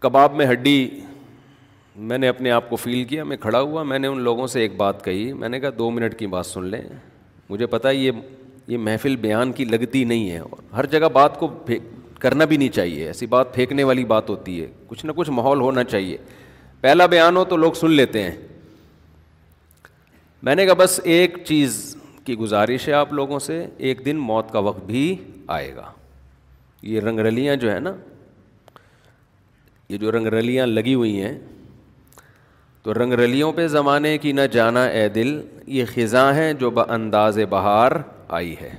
کباب 0.00 0.34
میں 0.34 0.46
ہڈی 0.46 0.76
میں 2.10 2.16
نے 2.18 2.28
اپنے 2.28 2.50
آپ 2.50 2.68
کو 2.70 2.76
فیل 2.76 3.02
کیا 3.04 3.24
میں 3.24 3.36
کھڑا 3.40 3.60
ہوا 3.60 3.82
میں 3.82 3.98
نے 3.98 4.08
ان 4.08 4.20
لوگوں 4.22 4.46
سے 4.56 4.60
ایک 4.60 4.76
بات 4.76 5.04
کہی 5.04 5.32
میں 5.32 5.48
نے 5.48 5.58
کہا 5.60 5.70
دو 5.78 5.90
منٹ 5.90 6.18
کی 6.18 6.26
بات 6.34 6.46
سن 6.46 6.64
لیں 6.70 6.82
مجھے 7.48 7.66
پتا 7.76 7.90
یہ 7.90 8.10
یہ 8.68 8.78
محفل 8.78 9.16
بیان 9.26 9.52
کی 9.52 9.64
لگتی 9.64 10.04
نہیں 10.04 10.30
ہے 10.30 10.38
اور 10.38 10.62
ہر 10.76 10.86
جگہ 10.96 11.08
بات 11.12 11.38
کو 11.38 11.48
کرنا 12.22 12.44
بھی 12.50 12.56
نہیں 12.56 12.68
چاہیے 12.74 13.06
ایسی 13.06 13.26
بات 13.34 13.52
پھینکنے 13.54 13.84
والی 13.84 14.04
بات 14.10 14.28
ہوتی 14.30 14.60
ہے 14.62 14.66
کچھ 14.88 15.04
نہ 15.06 15.12
کچھ 15.16 15.30
ماحول 15.38 15.60
ہونا 15.60 15.82
چاہیے 15.84 16.16
پہلا 16.80 17.06
بیان 17.14 17.36
ہو 17.36 17.44
تو 17.52 17.56
لوگ 17.56 17.72
سن 17.80 17.90
لیتے 18.00 18.22
ہیں 18.22 18.34
میں 20.46 20.54
نے 20.54 20.66
کہا 20.66 20.74
بس 20.82 21.00
ایک 21.14 21.36
چیز 21.46 21.76
کی 22.24 22.34
گزارش 22.38 22.86
ہے 22.88 22.92
آپ 23.02 23.12
لوگوں 23.20 23.38
سے 23.46 23.64
ایک 23.88 24.04
دن 24.04 24.16
موت 24.28 24.50
کا 24.52 24.58
وقت 24.68 24.84
بھی 24.86 25.02
آئے 25.56 25.74
گا 25.76 25.90
یہ 26.92 27.00
رنگ 27.06 27.18
رلیاں 27.28 27.56
جو 27.64 27.70
ہیں 27.72 27.80
نا 27.88 27.92
یہ 29.88 29.96
جو 30.04 30.12
رنگرلیاں 30.12 30.66
لگی 30.66 30.94
ہوئی 30.94 31.20
ہیں 31.22 31.38
تو 32.82 32.94
رنگ 33.02 33.12
رلیوں 33.20 33.52
پہ 33.56 33.66
زمانے 33.74 34.16
کی 34.18 34.32
نہ 34.38 34.46
جانا 34.52 34.84
اے 35.00 35.08
دل 35.18 35.40
یہ 35.78 35.84
خزاں 35.94 36.32
ہیں 36.34 36.52
جو 36.62 36.70
انداز 36.88 37.38
بہار 37.50 37.92
آئی 38.38 38.54
ہے 38.60 38.70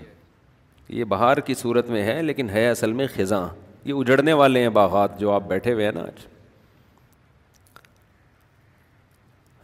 یہ 0.94 1.04
بہار 1.12 1.38
کی 1.46 1.54
صورت 1.60 1.90
میں 1.90 2.02
ہے 2.04 2.22
لیکن 2.24 2.50
ہے 2.50 2.68
اصل 2.70 2.92
میں 2.98 3.06
خزاں 3.16 3.48
یہ 3.86 3.94
اجڑنے 3.98 4.34
والے 4.40 4.60
ہیں 4.62 4.70
باغات 4.76 5.20
جو 5.20 5.32
آپ 5.32 5.48
بیٹھے 5.48 5.74
ہوئے 5.74 5.86
ہیں 5.86 5.92
نا 5.92 6.02
آج 6.08 6.20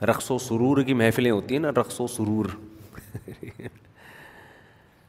رقص 0.09 0.29
و 0.31 0.37
سرور 0.39 0.81
کی 0.83 0.93
محفلیں 1.01 1.29
ہوتی 1.31 1.55
ہیں 1.55 1.61
نا 1.61 1.69
رقص 1.79 1.99
و 2.01 2.07
سرور 2.15 2.45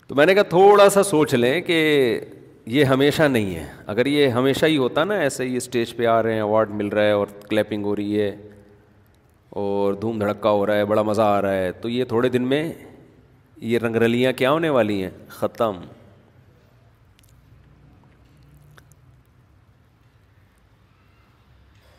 تو 0.06 0.14
میں 0.14 0.26
نے 0.26 0.34
کہا 0.34 0.42
تھوڑا 0.50 0.88
سا 0.90 1.02
سوچ 1.10 1.34
لیں 1.34 1.60
کہ 1.70 1.78
یہ 2.76 2.84
ہمیشہ 2.94 3.22
نہیں 3.36 3.54
ہے 3.56 3.64
اگر 3.94 4.06
یہ 4.06 4.28
ہمیشہ 4.38 4.66
ہی 4.66 4.76
ہوتا 4.76 5.04
نا 5.04 5.14
ایسے 5.26 5.44
ہی 5.48 5.56
اسٹیج 5.56 5.94
پہ 5.96 6.06
آ 6.16 6.22
رہے 6.22 6.32
ہیں 6.32 6.40
ایوارڈ 6.40 6.70
مل 6.80 6.88
رہا 6.96 7.04
ہے 7.04 7.12
اور 7.20 7.26
کلیپنگ 7.48 7.84
ہو 7.86 7.94
رہی 7.96 8.20
ہے 8.20 8.34
اور 9.62 9.94
دھوم 10.02 10.18
دھڑکا 10.18 10.50
ہو 10.58 10.66
رہا 10.66 10.76
ہے 10.76 10.84
بڑا 10.92 11.02
مزہ 11.12 11.22
آ 11.22 11.40
رہا 11.42 11.62
ہے 11.62 11.72
تو 11.82 11.88
یہ 11.88 12.04
تھوڑے 12.12 12.28
دن 12.36 12.42
میں 12.52 12.62
یہ 13.70 13.78
رنگ 13.86 13.96
رلیاں 14.06 14.32
کیا 14.42 14.50
ہونے 14.50 14.68
والی 14.78 15.02
ہیں 15.02 15.10
ختم 15.38 15.78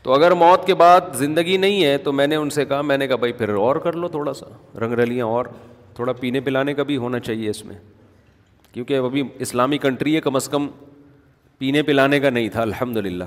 تو 0.04 0.12
اگر 0.14 0.32
موت 0.34 0.66
کے 0.68 0.76
بعد 0.76 1.14
زندگی 1.16 1.58
نہیں 1.58 1.84
ہے 1.84 1.98
تو 2.04 2.12
میں 2.20 2.28
نے 2.28 2.36
ان 2.36 2.50
سے 2.50 2.66
کہا 2.66 2.82
میں 2.82 2.98
نے 2.98 3.08
کہا 3.08 3.16
بھائی 3.24 3.34
پھر 3.42 3.50
اور 3.56 3.76
کر 3.86 3.94
لو 4.04 4.08
تھوڑا 4.14 4.34
سا 4.34 4.46
رنگ 4.84 4.94
رلیاں 5.00 5.26
اور 5.26 5.46
تھوڑا 5.96 6.14
پینے 6.20 6.40
پلانے 6.42 6.74
کا 6.74 6.84
بھی 6.92 6.98
ہونا 6.98 7.20
چاہیے 7.20 7.50
اس 7.50 7.64
میں 7.66 7.76
کیونکہ 8.72 8.98
ابھی 9.06 9.24
اسلامی 9.46 9.78
کنٹری 9.78 10.16
ہے 10.16 10.22
کم 10.22 10.36
از 10.36 10.48
کم 10.50 10.68
پینے 11.58 11.82
پلانے 11.92 12.20
کا 12.20 12.30
نہیں 12.30 12.50
تھا 12.50 12.62
الحمد 12.62 12.98
للہ 12.98 13.24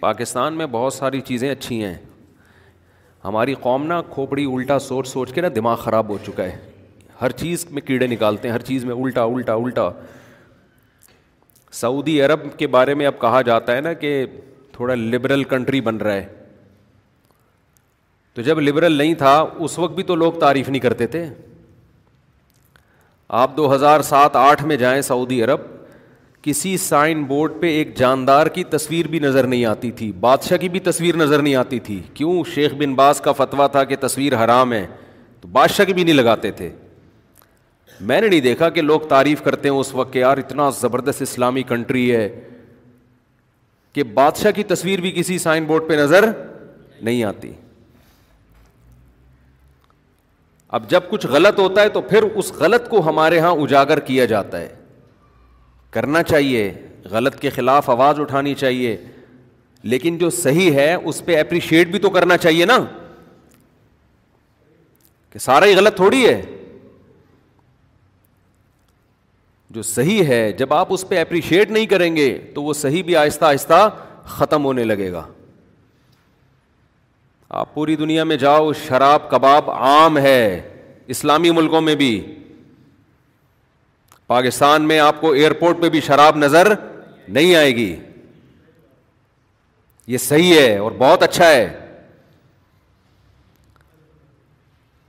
پاکستان 0.00 0.54
میں 0.56 0.66
بہت 0.70 0.92
ساری 0.94 1.20
چیزیں 1.20 1.50
اچھی 1.50 1.82
ہیں 1.82 1.94
ہماری 3.24 3.54
قوم 3.60 3.86
نا 3.86 4.00
کھوپڑی 4.10 4.44
الٹا 4.54 4.78
سوچ 4.78 5.08
سوچ 5.08 5.32
کے 5.34 5.40
نا 5.40 5.48
دماغ 5.54 5.76
خراب 5.84 6.08
ہو 6.10 6.16
چکا 6.26 6.42
ہے 6.44 6.58
ہر 7.20 7.30
چیز 7.42 7.66
میں 7.70 7.82
کیڑے 7.82 8.06
نکالتے 8.06 8.48
ہیں 8.48 8.54
ہر 8.54 8.62
چیز 8.62 8.84
میں 8.84 8.94
الٹا 8.94 9.22
الٹا 9.24 9.54
الٹا 9.54 9.88
سعودی 11.80 12.20
عرب 12.22 12.46
کے 12.58 12.66
بارے 12.74 12.94
میں 12.94 13.06
اب 13.06 13.20
کہا 13.20 13.40
جاتا 13.46 13.76
ہے 13.76 13.80
نا 13.80 13.92
کہ 13.92 14.24
تھوڑا 14.76 14.94
لبرل 14.94 15.42
کنٹری 15.50 15.80
بن 15.80 15.96
رہا 16.04 16.14
ہے 16.14 16.26
تو 18.34 18.42
جب 18.48 18.58
لبرل 18.60 18.92
نہیں 18.92 19.14
تھا 19.24 19.34
اس 19.66 19.78
وقت 19.78 19.94
بھی 19.94 20.02
تو 20.08 20.14
لوگ 20.22 20.32
تعریف 20.40 20.68
نہیں 20.68 20.80
کرتے 20.82 21.06
تھے 21.12 21.24
آپ 23.42 23.56
دو 23.56 23.74
ہزار 23.74 24.00
سات 24.08 24.36
آٹھ 24.36 24.64
میں 24.72 24.76
جائیں 24.82 25.00
سعودی 25.02 25.42
عرب 25.44 25.60
کسی 26.42 26.76
سائن 26.78 27.22
بورڈ 27.30 27.52
پہ 27.60 27.66
ایک 27.76 27.94
جاندار 27.98 28.46
کی 28.56 28.64
تصویر 28.74 29.06
بھی 29.14 29.18
نظر 29.20 29.46
نہیں 29.46 29.64
آتی 29.66 29.90
تھی 30.00 30.10
بادشاہ 30.26 30.58
کی 30.64 30.68
بھی 30.74 30.80
تصویر 30.88 31.16
نظر 31.16 31.42
نہیں 31.42 31.54
آتی 31.62 31.78
تھی 31.88 32.00
کیوں 32.14 32.42
شیخ 32.54 32.74
بن 32.82 32.94
باز 32.94 33.20
کا 33.20 33.32
فتویٰ 33.40 33.66
تھا 33.72 33.84
کہ 33.92 33.96
تصویر 34.00 34.36
حرام 34.44 34.72
ہے 34.72 34.84
تو 35.40 35.48
بادشاہ 35.52 35.84
کی 35.86 35.94
بھی 35.94 36.04
نہیں 36.04 36.14
لگاتے 36.14 36.50
تھے 36.60 36.68
میں 38.10 38.20
نے 38.20 38.28
نہیں 38.28 38.40
دیکھا 38.48 38.68
کہ 38.76 38.82
لوگ 38.82 39.00
تعریف 39.08 39.42
کرتے 39.44 39.68
ہیں 39.68 39.76
اس 39.76 39.94
وقت 39.94 40.12
کہ 40.12 40.18
یار 40.18 40.38
اتنا 40.44 40.68
زبردست 40.80 41.22
اسلامی 41.22 41.62
کنٹری 41.72 42.10
ہے 42.16 42.28
کہ 43.96 44.02
بادشاہ 44.14 44.50
کی 44.54 44.62
تصویر 44.70 45.00
بھی 45.00 45.10
کسی 45.16 45.36
سائن 45.42 45.64
بورڈ 45.66 45.82
پہ 45.88 45.94
نظر 45.96 46.24
نہیں 47.02 47.22
آتی 47.24 47.52
اب 50.78 50.88
جب 50.90 51.02
کچھ 51.10 51.26
غلط 51.30 51.58
ہوتا 51.60 51.82
ہے 51.82 51.88
تو 51.94 52.00
پھر 52.10 52.22
اس 52.42 52.52
غلط 52.58 52.88
کو 52.88 53.00
ہمارے 53.08 53.36
یہاں 53.36 53.52
اجاگر 53.62 54.00
کیا 54.08 54.24
جاتا 54.32 54.60
ہے 54.60 54.74
کرنا 55.92 56.22
چاہیے 56.22 56.62
غلط 57.10 57.38
کے 57.40 57.50
خلاف 57.50 57.88
آواز 57.90 58.20
اٹھانی 58.20 58.54
چاہیے 58.64 58.96
لیکن 59.92 60.18
جو 60.18 60.30
صحیح 60.42 60.72
ہے 60.78 60.92
اس 60.94 61.24
پہ 61.26 61.38
اپریشیٹ 61.40 61.90
بھی 61.90 61.98
تو 62.06 62.10
کرنا 62.18 62.36
چاہیے 62.46 62.64
نا 62.74 62.78
کہ 65.32 65.38
سارا 65.48 65.66
ہی 65.66 65.74
غلط 65.76 65.96
تھوڑی 65.96 66.24
ہے 66.26 66.40
جو 69.76 69.82
صحیح 69.84 70.22
ہے 70.24 70.42
جب 70.58 70.72
آپ 70.74 70.92
اس 70.92 71.04
پہ 71.08 71.18
اپریشیٹ 71.20 71.70
نہیں 71.70 71.86
کریں 71.86 72.14
گے 72.16 72.26
تو 72.54 72.62
وہ 72.62 72.72
صحیح 72.74 73.02
بھی 73.06 73.16
آہستہ 73.22 73.44
آہستہ 73.44 73.88
ختم 74.36 74.64
ہونے 74.64 74.84
لگے 74.84 75.10
گا 75.12 75.22
آپ 77.62 77.74
پوری 77.74 77.96
دنیا 77.96 78.24
میں 78.30 78.36
جاؤ 78.44 78.72
شراب 78.86 79.28
کباب 79.30 79.70
عام 79.70 80.16
ہے 80.28 80.40
اسلامی 81.14 81.50
ملکوں 81.58 81.80
میں 81.88 81.94
بھی 82.02 82.10
پاکستان 84.26 84.88
میں 84.88 84.98
آپ 85.08 85.20
کو 85.20 85.32
ایئرپورٹ 85.40 85.82
پہ 85.82 85.88
بھی 85.94 86.00
شراب 86.06 86.36
نظر 86.46 86.72
نہیں 87.36 87.54
آئے 87.56 87.76
گی 87.76 87.94
یہ 90.14 90.18
صحیح 90.30 90.54
ہے 90.60 90.76
اور 90.78 90.92
بہت 90.98 91.22
اچھا 91.22 91.50
ہے 91.50 91.66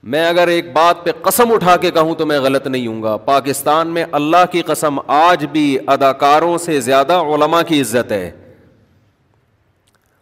میں 0.03 0.25
اگر 0.27 0.47
ایک 0.47 0.71
بات 0.73 1.03
پہ 1.05 1.11
قسم 1.21 1.51
اٹھا 1.53 1.75
کے 1.81 1.91
کہوں 1.91 2.13
تو 2.15 2.25
میں 2.25 2.39
غلط 2.39 2.67
نہیں 2.67 2.85
ہوں 2.87 3.01
گا 3.03 3.15
پاکستان 3.25 3.87
میں 3.93 4.03
اللہ 4.19 4.43
کی 4.51 4.61
قسم 4.65 4.99
آج 5.11 5.45
بھی 5.51 5.77
اداکاروں 5.93 6.57
سے 6.65 6.79
زیادہ 6.81 7.13
علماء 7.35 7.61
کی 7.67 7.81
عزت 7.81 8.11
ہے 8.11 8.29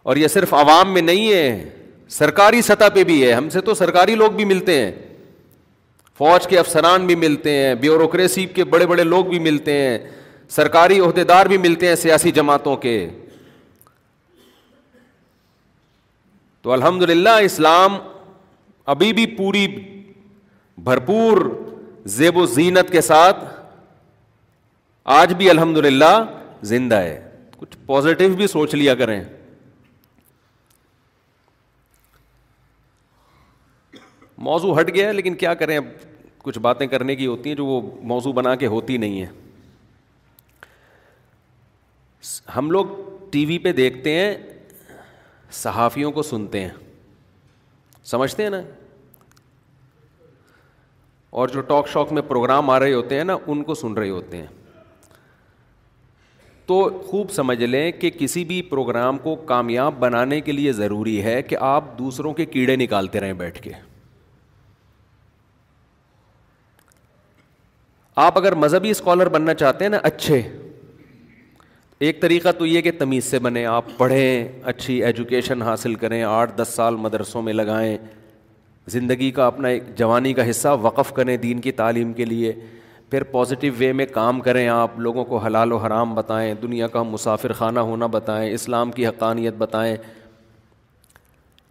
اور 0.04 0.16
یہ 0.18 0.28
صرف 0.28 0.54
عوام 0.54 0.94
میں 0.94 1.02
نہیں 1.02 1.32
ہے 1.34 1.70
سرکاری 2.20 2.62
سطح 2.62 2.90
پہ 2.94 3.04
بھی 3.04 3.24
ہے 3.26 3.32
ہم 3.34 3.50
سے 3.50 3.62
تو 3.62 3.74
سرکاری 3.76 4.16
لوگ 4.16 4.32
بھی 4.32 4.46
ملتے 4.46 4.80
ہیں 4.84 4.92
فوج 6.18 6.46
کے 6.48 6.60
افسران 6.60 7.06
بھی 7.08 7.16
ملتے 7.16 7.52
ہیں 7.58 7.74
بیوروکریسی 7.76 8.46
کے 8.56 8.64
بڑے 8.74 8.86
بڑے 8.88 9.04
لوگ 9.04 9.26
بھی 9.30 9.40
ملتے 9.50 9.74
ہیں 9.82 9.98
سرکاری 10.58 11.00
عہدے 11.00 11.24
دار 11.32 11.46
بھی 11.46 11.58
ملتے 11.58 11.88
ہیں 11.88 11.96
سیاسی 11.96 12.32
جماعتوں 12.32 12.76
کے 12.86 12.98
تو 16.62 16.72
الحمد 16.74 17.02
للہ 17.10 17.30
اسلام 17.46 17.98
ابھی 18.94 19.12
بھی 19.14 19.26
پوری 19.36 19.66
بھرپور 20.84 21.38
زیب 22.16 22.38
و 22.38 22.46
زینت 22.46 22.92
کے 22.92 23.02
ساتھ 23.02 23.44
آج 25.20 25.34
بھی 25.38 25.50
الحمد 25.50 25.78
للہ 25.86 26.12
زندہ 26.74 26.96
ہے 27.02 27.22
کچھ 27.58 27.78
پازیٹو 27.86 28.28
بھی 28.38 28.48
سوچ 28.48 28.76
لیا 28.76 28.96
کریں 28.96 29.24
موضوع 34.50 34.80
ہٹ 34.80 34.94
گیا 34.94 35.08
ہے 35.08 35.14
لیکن 35.14 35.36
کیا 35.46 35.54
کریں 35.64 35.78
اب 35.78 35.86
کچھ 36.44 36.60
باتیں 36.60 36.86
کرنے 36.88 37.16
کی 37.16 37.26
ہوتی 37.28 37.50
ہیں 37.50 37.56
جو 37.58 37.66
وہ 37.66 37.82
موضوع 38.14 38.34
بنا 38.34 38.56
کے 38.64 38.68
ہوتی 38.74 38.98
نہیں 38.98 39.22
ہے 39.22 39.28
ہم 42.56 42.70
لوگ 42.72 42.86
ٹی 43.32 43.46
وی 43.46 43.58
پہ 43.60 43.72
دیکھتے 43.82 44.14
ہیں 44.20 44.34
صحافیوں 45.62 46.12
کو 46.12 46.22
سنتے 46.24 46.60
ہیں 46.62 46.70
سمجھتے 48.12 48.44
ہیں 48.44 48.50
نا 48.50 48.62
اور 51.40 51.48
جو 51.54 51.62
ٹاک 51.70 51.88
شاک 51.90 52.12
میں 52.14 52.22
پروگرام 52.28 52.70
آ 52.70 52.78
رہے 52.80 52.94
ہوتے 52.94 53.18
ہیں 53.18 53.24
نا 53.24 53.38
ان 53.46 53.64
کو 53.64 53.74
سن 53.76 53.94
رہے 53.94 54.10
ہوتے 54.10 54.38
ہیں 54.38 54.48
تو 56.66 56.76
خوب 57.10 57.32
سمجھ 57.32 57.60
لیں 57.64 57.92
کہ 58.02 58.10
کسی 58.20 58.44
بھی 58.52 58.62
پروگرام 58.70 59.18
کو 59.24 59.36
کامیاب 59.54 59.98
بنانے 60.00 60.40
کے 60.42 60.52
لیے 60.52 60.72
ضروری 60.74 61.22
ہے 61.24 61.42
کہ 61.50 61.58
آپ 61.62 61.98
دوسروں 62.00 62.34
کے 62.40 62.46
کیڑے 62.56 62.76
نکالتے 62.76 63.20
رہیں 63.20 63.34
بیٹھ 63.42 63.62
کے 63.62 63.72
آپ 68.26 68.38
اگر 68.38 68.56
مذہبی 68.56 68.90
اسکالر 68.90 69.30
بننا 69.30 69.54
چاہتے 69.54 69.84
ہیں 69.86 69.90
نا 69.92 69.98
اچھے 70.12 70.42
ایک 72.06 72.20
طریقہ 72.22 72.50
تو 72.58 72.66
یہ 72.66 72.82
کہ 72.86 72.92
تمیز 72.98 73.26
سے 73.26 73.38
بنے 73.46 73.66
آپ 73.66 73.86
پڑھیں 73.98 74.62
اچھی 74.72 74.94
ایجوکیشن 75.06 75.62
حاصل 75.62 75.94
کریں 76.02 76.22
آٹھ 76.24 76.52
دس 76.58 76.72
سال 76.76 76.96
مدرسوں 77.06 77.42
میں 77.42 77.54
لگائیں 77.54 77.98
زندگی 78.96 79.30
کا 79.38 79.46
اپنا 79.48 79.68
ایک 79.76 79.84
جوانی 79.98 80.34
کا 80.40 80.50
حصہ 80.50 80.76
وقف 80.82 81.12
کریں 81.14 81.36
دین 81.46 81.62
کی 81.62 81.72
تعلیم 81.80 82.12
کے 82.14 82.26
لیے 82.26 82.52
پھر 83.12 83.24
پازیٹیو 83.32 83.74
وے 83.78 83.92
میں 84.02 84.06
کام 84.14 84.40
کریں 84.48 84.68
آپ 84.70 85.00
لوگوں 85.06 85.24
کو 85.26 85.38
حلال 85.46 85.72
و 85.72 85.78
حرام 85.86 86.14
بتائیں 86.16 86.54
دنیا 86.62 86.88
کا 86.98 87.04
مسافر 87.16 87.54
خانہ 87.62 87.80
ہونا 87.90 88.06
بتائیں 88.18 88.52
اسلام 88.52 88.92
کی 88.98 89.08
حقانیت 89.08 89.54
بتائیں 89.58 89.96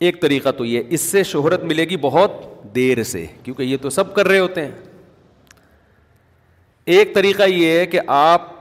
ایک 0.07 0.21
طریقہ 0.23 0.49
تو 0.59 0.65
یہ 0.65 0.83
اس 0.97 1.01
سے 1.11 1.23
شہرت 1.35 1.65
ملے 1.73 1.85
گی 1.91 1.97
بہت 2.09 2.43
دیر 2.75 3.03
سے 3.15 3.25
کیونکہ 3.43 3.63
یہ 3.63 3.77
تو 3.83 3.91
سب 4.01 4.15
کر 4.15 4.29
رہے 4.29 4.39
ہوتے 4.39 4.65
ہیں 4.65 4.73
ایک 6.97 7.15
طریقہ 7.15 7.49
یہ 7.49 7.79
ہے 7.79 7.85
کہ 7.93 8.01
آپ 8.15 8.53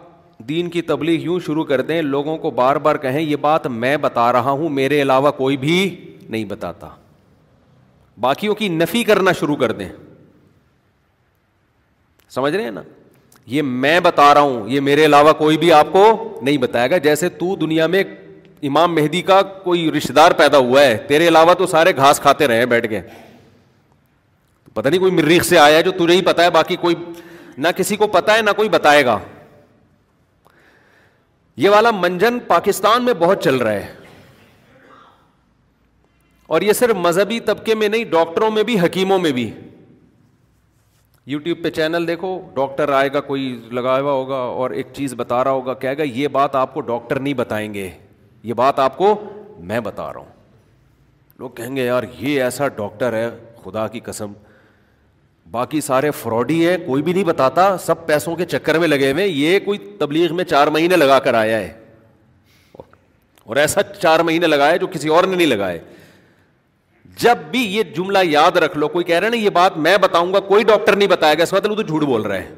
دین 0.49 0.69
کی 0.69 0.81
تبلیغ 0.81 1.21
یوں 1.23 1.39
شروع 1.45 1.63
کر 1.65 1.81
دیں 1.89 2.01
لوگوں 2.01 2.37
کو 2.37 2.51
بار 2.59 2.75
بار 2.85 2.95
کہیں 3.05 3.21
یہ 3.21 3.35
بات 3.41 3.67
میں 3.83 3.95
بتا 4.01 4.31
رہا 4.33 4.51
ہوں 4.61 4.69
میرے 4.79 5.01
علاوہ 5.01 5.31
کوئی 5.37 5.57
بھی 5.57 5.77
نہیں 6.29 6.45
بتاتا 6.45 6.89
باقیوں 8.21 8.55
کی 8.55 8.67
نفی 8.69 9.03
کرنا 9.03 9.31
شروع 9.39 9.55
کر 9.55 9.71
دیں 9.81 9.87
سمجھ 12.35 12.53
رہے 12.55 12.63
ہیں 12.63 12.71
نا 12.71 12.81
یہ 13.53 13.61
میں 13.61 13.99
بتا 13.99 14.33
رہا 14.33 14.41
ہوں 14.41 14.69
یہ 14.69 14.79
میرے 14.81 15.05
علاوہ 15.05 15.33
کوئی 15.37 15.57
بھی 15.57 15.71
آپ 15.73 15.91
کو 15.91 16.03
نہیں 16.41 16.57
بتائے 16.57 16.89
گا 16.91 16.97
جیسے 17.07 17.29
تو 17.39 17.55
دنیا 17.61 17.87
میں 17.95 18.03
امام 18.67 18.93
مہدی 18.95 19.21
کا 19.29 19.41
کوئی 19.63 19.89
رشتے 19.91 20.13
دار 20.13 20.31
پیدا 20.37 20.57
ہوا 20.57 20.81
ہے 20.83 20.95
تیرے 21.07 21.27
علاوہ 21.27 21.53
تو 21.59 21.65
سارے 21.67 21.95
گھاس 21.95 22.19
کھاتے 22.21 22.47
رہے 22.47 22.65
بیٹھ 22.73 22.87
کے 22.89 23.01
پتا 24.73 24.89
نہیں 24.89 24.99
کوئی 24.99 25.11
مریخ 25.11 25.43
سے 25.45 25.57
آیا 25.59 25.77
ہے 25.77 25.83
جو 25.83 25.91
تجھے 25.97 26.15
ہی 26.15 26.21
پتا 26.25 26.43
ہے 26.43 26.49
باقی 26.51 26.75
کوئی 26.85 26.95
نہ 27.57 27.67
کسی 27.77 27.95
کو 27.95 28.07
پتا 28.17 28.35
ہے 28.37 28.41
نہ 28.41 28.49
کوئی 28.57 28.69
بتائے 28.75 29.03
گا 29.05 29.17
یہ 31.57 31.69
والا 31.69 31.89
منجن 31.99 32.39
پاکستان 32.47 33.03
میں 33.05 33.13
بہت 33.19 33.43
چل 33.43 33.55
رہا 33.55 33.71
ہے 33.73 33.93
اور 36.53 36.61
یہ 36.61 36.73
صرف 36.73 36.95
مذہبی 36.99 37.39
طبقے 37.49 37.75
میں 37.75 37.87
نہیں 37.89 38.03
ڈاکٹروں 38.11 38.49
میں 38.51 38.63
بھی 38.63 38.79
حکیموں 38.79 39.17
میں 39.19 39.31
بھی 39.31 39.49
یو 41.31 41.39
ٹیوب 41.39 41.57
پہ 41.63 41.69
چینل 41.71 42.07
دیکھو 42.07 42.29
ڈاکٹر 42.53 42.89
آئے 42.93 43.09
گا 43.13 43.19
کوئی 43.27 43.43
لگا 43.71 43.99
ہوا 43.99 44.11
ہوگا 44.11 44.37
اور 44.61 44.71
ایک 44.79 44.87
چیز 44.93 45.13
بتا 45.17 45.43
رہا 45.43 45.51
ہوگا 45.51 45.73
کہے 45.83 45.97
گا 45.97 46.03
یہ 46.03 46.27
بات 46.37 46.55
آپ 46.55 46.73
کو 46.73 46.81
ڈاکٹر 46.89 47.19
نہیں 47.19 47.33
بتائیں 47.43 47.73
گے 47.73 47.89
یہ 48.43 48.53
بات 48.63 48.79
آپ 48.79 48.97
کو 48.97 49.13
میں 49.69 49.79
بتا 49.79 50.11
رہا 50.13 50.19
ہوں 50.19 50.31
لوگ 51.39 51.49
کہیں 51.57 51.75
گے 51.75 51.85
یار 51.85 52.03
یہ 52.19 52.43
ایسا 52.43 52.67
ڈاکٹر 52.81 53.13
ہے 53.13 53.29
خدا 53.63 53.87
کی 53.87 53.99
قسم 54.03 54.33
باقی 55.53 55.79
سارے 55.85 56.09
فراڈ 56.19 56.51
ہی 56.51 56.65
ہے 56.67 56.75
کوئی 56.85 57.01
بھی 57.03 57.13
نہیں 57.13 57.23
بتاتا 57.23 57.65
سب 57.85 58.05
پیسوں 58.05 58.35
کے 58.35 58.45
چکر 58.53 58.77
میں 58.79 58.87
لگے 58.87 59.11
ہوئے 59.11 59.25
یہ 59.27 59.59
کوئی 59.65 59.77
تبلیغ 59.99 60.33
میں 60.35 60.43
چار 60.51 60.67
مہینے 60.75 60.95
لگا 60.97 61.19
کر 61.25 61.33
آیا 61.41 61.57
ہے 61.57 61.71
اور 63.45 63.55
ایسا 63.63 63.83
چار 63.99 64.19
مہینے 64.29 64.47
لگایا 64.47 64.75
جو 64.83 64.87
کسی 64.93 65.07
اور 65.17 65.23
نے 65.23 65.35
نہیں 65.35 65.47
لگائے 65.47 65.77
جب 67.23 67.37
بھی 67.51 67.59
یہ 67.75 67.83
جملہ 67.95 68.17
یاد 68.23 68.57
رکھ 68.63 68.77
لو 68.77 68.87
کوئی 68.95 69.05
کہہ 69.05 69.19
رہا 69.19 69.29
نا 69.29 69.37
یہ 69.37 69.49
بات 69.59 69.77
میں 69.87 69.95
بتاؤں 70.01 70.33
گا 70.33 70.39
کوئی 70.47 70.63
ڈاکٹر 70.67 70.95
نہیں 70.95 71.09
بتایا 71.09 71.33
گیا 71.41 71.59
تو 71.63 71.81
جھوٹ 71.81 72.01
بول 72.03 72.21
رہے 72.31 72.39
ہیں 72.41 72.55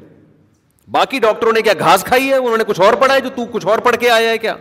باقی 0.96 1.18
ڈاکٹروں 1.20 1.52
نے 1.52 1.62
کیا 1.62 1.72
گھاس 1.78 2.04
کھائی 2.04 2.28
ہے 2.28 2.36
انہوں 2.36 2.56
نے 2.56 2.64
کچھ 2.66 2.80
اور 2.80 2.92
پڑھا 3.00 3.14
ہے 3.14 3.20
جو 3.20 3.28
تو 3.36 3.44
کچھ 3.52 3.66
اور 3.66 3.78
پڑھ 3.88 3.96
کے 4.00 4.10
آیا 4.10 4.30
ہے 4.30 4.38
کیا 4.38 4.54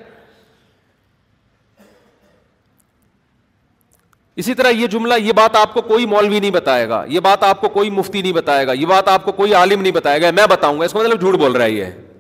اسی 4.38 4.54
طرح 4.54 4.70
یہ 4.76 4.88
جملہ 4.92 5.14
یہ 5.24 5.32
بات 5.34 5.56
آپ 5.56 5.74
کو 5.74 5.82
کوئی 5.82 6.06
مولوی 6.14 6.40
نہیں 6.40 6.52
بتائے 6.52 6.88
گا 6.90 7.04
یہ 7.10 7.20
بات 7.28 7.44
آپ 7.44 7.60
کو 7.62 7.68
کوئی 7.76 7.90
مفتی 7.90 8.22
نہیں 8.22 8.32
بتائے 8.34 8.66
گا 8.68 8.74
یہ 8.74 8.86
بات 8.86 9.08
آپ 9.08 9.26
کو 9.26 9.32
کوئی 9.32 9.54
عالم 9.56 9.82
نہیں 9.82 9.92
بتائے 9.94 10.22
گا 10.22 10.32
میں 10.40 10.46
بتاؤں 10.50 10.80
گا 10.80 10.86
اس 10.86 10.94
کا 10.94 11.00
مطلب 11.00 11.20
جھوٹ 11.22 11.36
بول 11.40 11.52
رہا 11.56 11.66
ہے 11.66 11.72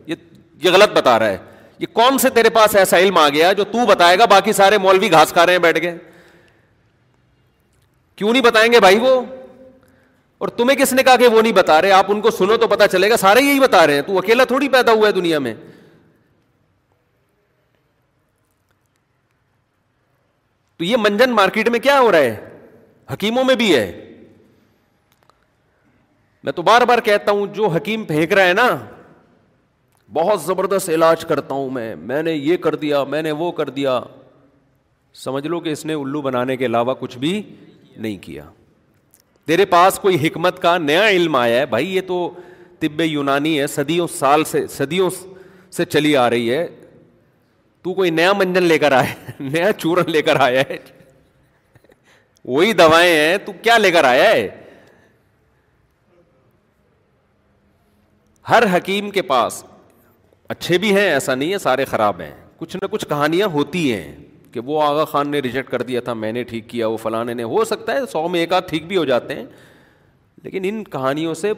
یہ 0.07 0.15
یہ 0.63 0.71
غلط 0.73 0.93
بتا 0.97 1.17
رہا 1.19 1.29
ہے 1.29 1.37
یہ 1.79 1.85
کون 1.93 2.17
سے 2.17 2.29
تیرے 2.35 2.49
پاس 2.59 2.75
ایسا 2.75 2.97
علم 2.99 3.17
آ 3.17 3.27
گیا 3.29 3.51
جو 3.53 3.63
تو 3.71 3.85
بتائے 3.85 4.17
گا 4.19 4.25
باقی 4.33 4.53
سارے 4.53 4.77
مولوی 4.85 5.11
گھاس 5.11 5.33
کھا 5.33 5.45
رہے 5.45 5.53
ہیں 5.53 5.59
بیٹھ 5.59 5.81
گئے 5.81 5.97
کیوں 8.17 8.31
نہیں 8.31 8.43
بتائیں 8.43 8.71
گے 8.73 8.79
بھائی 8.79 8.99
وہ 8.99 9.19
اور 10.37 10.47
تمہیں 10.57 10.77
کس 10.77 10.93
نے 10.93 11.03
کہا 11.03 11.15
کہ 11.15 11.27
وہ 11.27 11.41
نہیں 11.41 11.53
بتا 11.53 11.81
رہے 11.81 11.91
آپ 11.91 12.05
ان 12.11 12.19
کو 12.21 12.31
سنو 12.31 12.57
تو 12.57 12.67
پتا 12.67 12.87
چلے 12.87 13.09
گا 13.09 13.17
سارے 13.17 13.41
یہی 13.41 13.59
بتا 13.59 13.85
رہے 13.87 13.95
ہیں 13.95 14.01
تو 14.07 14.17
اکیلا 14.17 14.43
تھوڑی 14.47 14.69
پیدا 14.69 14.91
ہوا 14.91 15.07
ہے 15.07 15.11
دنیا 15.13 15.39
میں 15.39 15.53
تو 20.77 20.83
یہ 20.83 20.97
منجن 20.99 21.31
مارکیٹ 21.35 21.69
میں 21.69 21.79
کیا 21.79 21.99
ہو 21.99 22.11
رہا 22.11 22.19
ہے 22.19 22.35
حکیموں 23.13 23.43
میں 23.43 23.55
بھی 23.55 23.75
ہے 23.75 23.85
میں 26.43 26.53
تو 26.53 26.61
بار 26.61 26.81
بار 26.87 26.97
کہتا 27.03 27.31
ہوں 27.31 27.47
جو 27.53 27.67
حکیم 27.75 28.03
پھینک 28.05 28.33
رہا 28.33 28.47
ہے 28.47 28.53
نا 28.53 28.67
بہت 30.13 30.41
زبردست 30.41 30.89
علاج 30.89 31.23
کرتا 31.25 31.55
ہوں 31.55 31.69
میں 31.73 31.93
میں 32.09 32.21
نے 32.23 32.33
یہ 32.33 32.57
کر 32.65 32.75
دیا 32.83 33.03
میں 33.13 33.21
نے 33.23 33.31
وہ 33.43 33.51
کر 33.59 33.69
دیا 33.77 33.99
سمجھ 35.23 35.45
لو 35.47 35.59
کہ 35.59 35.69
اس 35.69 35.85
نے 35.85 35.93
الو 35.93 36.21
بنانے 36.21 36.57
کے 36.57 36.65
علاوہ 36.65 36.93
کچھ 36.99 37.17
بھی 37.17 37.41
نہیں 37.97 38.17
کیا 38.21 38.43
تیرے 39.47 39.65
پاس 39.71 39.99
کوئی 39.99 40.25
حکمت 40.27 40.61
کا 40.61 40.77
نیا 40.77 41.07
علم 41.07 41.35
آیا 41.35 41.59
ہے 41.59 41.65
بھائی 41.73 41.95
یہ 41.95 42.01
تو 42.07 42.29
طب 42.79 43.01
یونانی 43.01 43.59
ہے 43.59 43.67
صدیوں 43.67 44.07
سال 44.17 44.43
سے 44.51 44.65
صدیوں 44.75 45.09
سے 45.71 45.85
چلی 45.85 46.15
آ 46.17 46.29
رہی 46.29 46.51
ہے 46.53 46.67
تو 47.85 47.93
کوئی 47.93 48.09
نیا 48.11 48.31
منجن 48.33 48.63
لے 48.63 48.77
کر 48.79 48.91
آئے 48.97 49.07
نیا 49.39 49.71
چورن 49.77 50.09
لے 50.11 50.21
کر 50.27 50.39
آیا 50.41 50.61
ہے 50.69 50.77
وہی 52.53 52.71
دوائیں 52.79 53.13
ہیں 53.15 53.37
تو 53.45 53.51
کیا 53.61 53.77
لے 53.77 53.89
کر 53.91 54.03
آیا 54.03 54.23
ہے 54.29 54.47
ہر 58.49 58.63
حکیم 58.75 59.09
کے 59.11 59.21
پاس 59.33 59.63
اچھے 60.53 60.77
بھی 60.77 60.93
ہیں 60.95 61.05
ایسا 61.11 61.35
نہیں 61.35 61.51
ہے 61.53 61.57
سارے 61.67 61.85
خراب 61.91 62.21
ہیں 62.21 62.31
کچھ 62.59 62.75
نہ 62.81 62.87
کچھ 62.91 63.05
کہانیاں 63.09 63.47
ہوتی 63.53 63.91
ہیں 63.93 64.15
کہ 64.51 64.59
وہ 64.65 64.81
آغا 64.83 65.05
خان 65.13 65.29
نے 65.31 65.39
ریجیکٹ 65.45 65.69
کر 65.71 65.81
دیا 65.91 66.01
تھا 66.07 66.13
میں 66.23 66.31
نے 66.33 66.43
ٹھیک 66.51 66.67
کیا 66.69 66.87
وہ 66.87 66.97
فلاں 67.05 67.23
نے 67.25 67.43
ہو 67.43 67.63
سکتا 67.73 67.93
ہے 67.95 68.05
سو 68.11 68.27
میں 68.35 68.39
ایک 68.39 68.53
آدھ 68.53 68.69
ٹھیک 68.69 68.85
بھی 68.87 68.97
ہو 68.97 69.03
جاتے 69.13 69.35
ہیں 69.35 69.45
لیکن 70.43 70.65
ان 70.69 70.83
کہانیوں 70.97 71.33
سے 71.45 71.53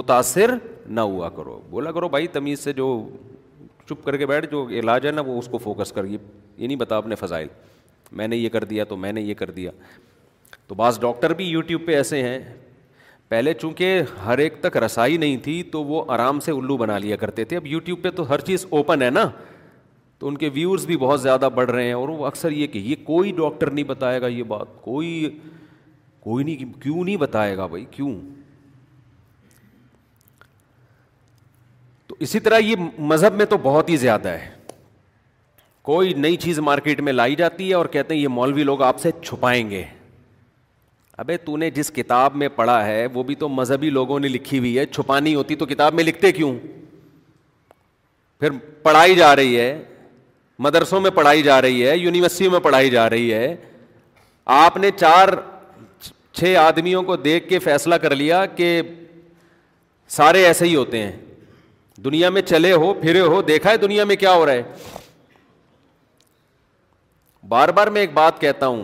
متاثر 0.00 0.54
نہ 0.86 1.00
ہوا 1.00 1.28
کرو 1.36 1.60
بولا 1.70 1.92
کرو 1.92 2.08
بھائی 2.16 2.26
تمیز 2.38 2.64
سے 2.64 2.72
جو 2.82 2.88
چپ 3.90 4.04
کر 4.04 4.16
کے 4.16 4.26
بیٹھ 4.26 4.46
جو 4.50 4.66
علاج 4.78 5.06
ہے 5.06 5.10
نا 5.12 5.22
وہ 5.26 5.38
اس 5.38 5.48
کو 5.50 5.58
فوکس 5.58 5.92
کر 5.92 6.04
یہ 6.04 6.18
نہیں 6.66 6.76
بتا 6.76 6.96
آپ 6.96 7.06
نے 7.06 7.14
فضائل 7.22 7.46
میں 8.18 8.28
نے 8.28 8.36
یہ 8.36 8.48
کر 8.48 8.64
دیا 8.72 8.84
تو 8.92 8.96
میں 8.96 9.12
نے 9.12 9.20
یہ 9.22 9.34
کر 9.42 9.50
دیا 9.58 9.70
تو 10.66 10.74
بعض 10.74 11.00
ڈاکٹر 11.00 11.32
بھی 11.34 11.44
یوٹیوب 11.48 11.86
پہ 11.86 11.94
ایسے 11.96 12.22
ہیں 12.22 12.38
پہلے 13.28 13.52
چونکہ 13.54 14.00
ہر 14.24 14.38
ایک 14.44 14.60
تک 14.60 14.76
رسائی 14.84 15.16
نہیں 15.24 15.36
تھی 15.42 15.62
تو 15.72 15.82
وہ 15.84 16.04
آرام 16.12 16.40
سے 16.46 16.52
الو 16.52 16.76
بنا 16.76 16.96
لیا 16.98 17.16
کرتے 17.16 17.44
تھے 17.52 17.56
اب 17.56 17.66
یوٹیوب 17.66 18.02
پہ 18.02 18.10
تو 18.16 18.28
ہر 18.30 18.40
چیز 18.48 18.66
اوپن 18.78 19.02
ہے 19.02 19.10
نا 19.10 19.28
تو 20.18 20.28
ان 20.28 20.36
کے 20.38 20.48
ویورز 20.54 20.86
بھی 20.86 20.96
بہت 21.02 21.20
زیادہ 21.22 21.48
بڑھ 21.54 21.70
رہے 21.70 21.84
ہیں 21.86 21.92
اور 21.92 22.08
وہ 22.08 22.26
اکثر 22.26 22.50
یہ 22.52 22.66
کہ 22.72 22.78
یہ 22.88 22.96
کوئی 23.04 23.32
ڈاکٹر 23.36 23.70
نہیں 23.70 23.84
بتائے 23.88 24.20
گا 24.20 24.26
یہ 24.26 24.42
بات 24.54 24.80
کوئی 24.82 25.30
کوئی 26.20 26.44
نہیں 26.44 26.80
کیوں 26.82 27.04
نہیں 27.04 27.16
بتائے 27.16 27.56
گا 27.56 27.66
بھائی 27.66 27.84
کیوں 27.90 28.10
اسی 32.24 32.40
طرح 32.40 32.58
یہ 32.58 32.76
مذہب 33.10 33.34
میں 33.34 33.44
تو 33.50 33.56
بہت 33.62 33.88
ہی 33.88 33.96
زیادہ 33.96 34.28
ہے 34.28 34.48
کوئی 35.88 36.12
نئی 36.14 36.36
چیز 36.36 36.58
مارکیٹ 36.68 37.00
میں 37.06 37.12
لائی 37.12 37.34
جاتی 37.36 37.68
ہے 37.68 37.74
اور 37.74 37.86
کہتے 37.92 38.14
ہیں 38.14 38.20
یہ 38.20 38.28
مولوی 38.28 38.64
لوگ 38.64 38.82
آپ 38.82 38.98
سے 39.00 39.10
چھپائیں 39.22 39.68
گے 39.70 39.82
ابھی 41.22 41.36
تو 41.44 41.56
نے 41.62 41.70
جس 41.78 41.90
کتاب 41.96 42.36
میں 42.42 42.48
پڑھا 42.56 42.84
ہے 42.86 43.06
وہ 43.14 43.22
بھی 43.30 43.34
تو 43.44 43.48
مذہبی 43.48 43.90
لوگوں 43.90 44.18
نے 44.20 44.28
لکھی 44.28 44.58
ہوئی 44.58 44.76
ہے 44.78 44.84
چھپانی 44.86 45.34
ہوتی 45.34 45.56
تو 45.62 45.66
کتاب 45.66 45.94
میں 45.94 46.04
لکھتے 46.04 46.32
کیوں 46.32 46.52
پھر 48.40 48.50
پڑھائی 48.82 49.14
جا 49.14 49.34
رہی 49.36 49.58
ہے 49.60 49.70
مدرسوں 50.66 51.00
میں 51.00 51.10
پڑھائی 51.14 51.42
جا 51.42 51.60
رہی 51.62 51.86
ہے 51.88 51.96
یونیورسٹیوں 51.96 52.50
میں 52.52 52.60
پڑھائی 52.68 52.90
جا 52.90 53.08
رہی 53.10 53.32
ہے 53.32 53.54
آپ 54.58 54.76
نے 54.76 54.90
چار 54.98 55.28
چھ 56.36 56.54
آدمیوں 56.60 57.02
کو 57.02 57.16
دیکھ 57.16 57.48
کے 57.48 57.58
فیصلہ 57.68 57.94
کر 58.02 58.14
لیا 58.16 58.44
کہ 58.56 58.80
سارے 60.18 60.44
ایسے 60.46 60.64
ہی 60.66 60.76
ہوتے 60.76 61.02
ہیں 61.04 61.12
دنیا 62.04 62.28
میں 62.30 62.42
چلے 62.42 62.72
ہو 62.72 62.92
پھرے 63.00 63.20
ہو 63.20 63.40
دیکھا 63.48 63.70
ہے 63.70 63.76
دنیا 63.76 64.04
میں 64.04 64.16
کیا 64.16 64.32
ہو 64.34 64.44
رہا 64.46 64.52
ہے 64.52 64.62
بار 67.48 67.68
بار 67.78 67.86
میں 67.94 68.00
ایک 68.00 68.12
بات 68.14 68.40
کہتا 68.40 68.66
ہوں 68.66 68.82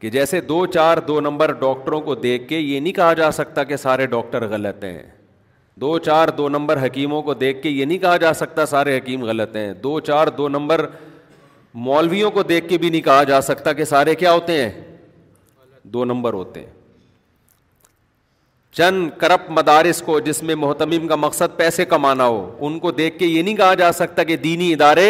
کہ 0.00 0.10
جیسے 0.10 0.40
دو 0.50 0.64
چار 0.74 0.98
دو 1.06 1.20
نمبر 1.20 1.52
ڈاکٹروں 1.60 2.00
کو 2.08 2.14
دیکھ 2.14 2.46
کے 2.48 2.58
یہ 2.58 2.80
نہیں 2.80 2.92
کہا 2.92 3.12
جا 3.20 3.30
سکتا 3.32 3.64
کہ 3.64 3.76
سارے 3.76 4.06
ڈاکٹر 4.16 4.46
غلط 4.48 4.84
ہیں 4.84 5.02
دو 5.80 5.98
چار 6.08 6.28
دو 6.38 6.48
نمبر 6.48 6.84
حکیموں 6.84 7.22
کو 7.22 7.34
دیکھ 7.34 7.62
کے 7.62 7.68
یہ 7.68 7.84
نہیں 7.84 7.98
کہا 7.98 8.16
جا 8.24 8.32
سکتا 8.40 8.66
سارے 8.66 8.96
حکیم 8.98 9.24
غلط 9.24 9.56
ہیں 9.56 9.72
دو 9.82 9.98
چار 10.10 10.26
دو 10.36 10.48
نمبر 10.48 10.86
مولویوں 11.88 12.30
کو 12.30 12.42
دیکھ 12.52 12.68
کے 12.68 12.78
بھی 12.78 12.90
نہیں 12.90 13.00
کہا 13.02 13.22
جا 13.30 13.40
سکتا 13.40 13.72
کہ 13.80 13.84
سارے 13.94 14.14
کیا 14.14 14.32
ہوتے 14.32 14.62
ہیں 14.62 14.70
دو 15.96 16.04
نمبر 16.04 16.32
ہوتے 16.32 16.60
ہیں 16.60 16.72
چند 18.76 19.08
کرپ 19.20 19.50
مدارس 19.58 20.00
کو 20.02 20.18
جس 20.20 20.42
میں 20.42 20.54
محتمیم 20.58 21.06
کا 21.08 21.16
مقصد 21.16 21.56
پیسے 21.56 21.84
کمانا 21.90 22.26
ہو 22.26 22.44
ان 22.66 22.78
کو 22.78 22.90
دیکھ 22.92 23.18
کے 23.18 23.26
یہ 23.26 23.42
نہیں 23.42 23.56
کہا 23.56 23.74
جا 23.78 23.90
سکتا 23.98 24.22
کہ 24.30 24.36
دینی 24.46 24.72
ادارے 24.72 25.08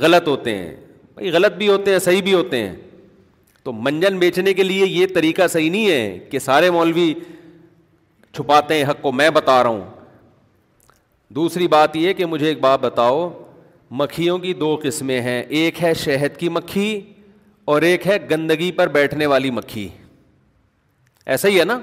غلط 0.00 0.28
ہوتے 0.28 0.54
ہیں 0.56 0.74
بھائی 1.14 1.30
غلط 1.32 1.56
بھی 1.58 1.68
ہوتے 1.68 1.90
ہیں 1.92 1.98
صحیح 2.04 2.22
بھی 2.22 2.34
ہوتے 2.34 2.62
ہیں 2.66 2.74
تو 3.64 3.72
منجن 3.88 4.18
بیچنے 4.18 4.52
کے 4.54 4.62
لیے 4.62 4.86
یہ 4.86 5.06
طریقہ 5.14 5.46
صحیح 5.52 5.70
نہیں 5.70 5.88
ہے 5.90 6.26
کہ 6.30 6.38
سارے 6.38 6.70
مولوی 6.70 7.12
چھپاتے 8.34 8.74
ہیں 8.78 8.84
حق 8.90 9.02
کو 9.02 9.12
میں 9.12 9.28
بتا 9.40 9.62
رہا 9.62 9.70
ہوں 9.70 9.84
دوسری 11.34 11.68
بات 11.68 11.96
یہ 11.96 12.12
کہ 12.18 12.26
مجھے 12.26 12.46
ایک 12.48 12.60
بات 12.60 12.80
بتاؤ 12.80 13.28
مکھیوں 14.02 14.38
کی 14.38 14.52
دو 14.54 14.76
قسمیں 14.82 15.20
ہیں 15.22 15.40
ایک 15.58 15.82
ہے 15.82 15.92
شہد 16.04 16.36
کی 16.38 16.48
مکھی 16.48 17.00
اور 17.72 17.82
ایک 17.90 18.06
ہے 18.06 18.16
گندگی 18.30 18.70
پر 18.76 18.88
بیٹھنے 18.98 19.26
والی 19.34 19.50
مکھی 19.60 19.88
ایسا 21.34 21.48
ہی 21.48 21.58
ہے 21.58 21.64
نا 21.64 21.78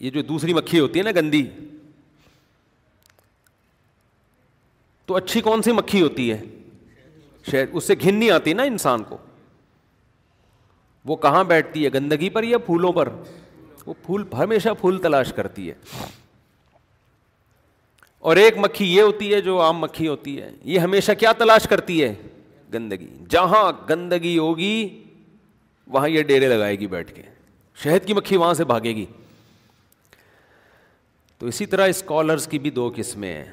یہ 0.00 0.10
جو 0.14 0.22
دوسری 0.22 0.54
مکھی 0.54 0.80
ہوتی 0.80 0.98
ہے 0.98 1.04
نا 1.04 1.10
گندی 1.20 1.42
تو 5.06 5.14
اچھی 5.16 5.40
کون 5.40 5.62
سی 5.62 5.72
مکھی 5.72 6.02
ہوتی 6.02 6.30
ہے 6.32 6.40
شہد 7.50 7.70
اس 7.76 7.84
سے 7.86 7.94
گھن 8.00 8.14
نہیں 8.14 8.30
آتی 8.30 8.52
نا 8.52 8.62
انسان 8.72 9.02
کو 9.08 9.16
وہ 11.10 11.16
کہاں 11.26 11.42
بیٹھتی 11.50 11.84
ہے 11.84 11.92
گندگی 11.94 12.30
پر 12.36 12.42
یا 12.44 12.58
پھولوں 12.66 12.92
پر 12.92 13.08
وہ 13.86 13.94
پھول 14.04 14.24
ہمیشہ 14.38 14.68
پھول 14.80 14.98
تلاش 15.02 15.32
کرتی 15.36 15.68
ہے 15.70 15.74
اور 18.30 18.36
ایک 18.36 18.56
مکھی 18.58 18.86
یہ 18.94 19.02
ہوتی 19.02 19.32
ہے 19.34 19.40
جو 19.40 19.60
عام 19.62 19.78
مکھی 19.80 20.08
ہوتی 20.08 20.40
ہے 20.40 20.50
یہ 20.74 20.78
ہمیشہ 20.80 21.12
کیا 21.18 21.32
تلاش 21.38 21.66
کرتی 21.70 22.02
ہے 22.02 22.12
گندگی 22.74 23.06
جہاں 23.30 23.70
گندگی 23.90 24.36
ہوگی 24.38 24.72
وہاں 25.96 26.08
یہ 26.08 26.22
ڈیرے 26.30 26.48
لگائے 26.48 26.78
گی 26.78 26.86
بیٹھ 26.96 27.14
کے 27.14 27.22
شہد 27.82 28.06
کی 28.06 28.14
مکھی 28.14 28.36
وہاں 28.36 28.54
سے 28.54 28.64
بھاگے 28.70 28.94
گی 28.96 29.04
تو 31.38 31.46
اسی 31.46 31.64
طرح 31.72 31.88
اسکالرس 31.88 32.46
کی 32.48 32.58
بھی 32.58 32.70
دو 32.76 32.90
قسمیں 32.96 33.32
ہیں 33.34 33.44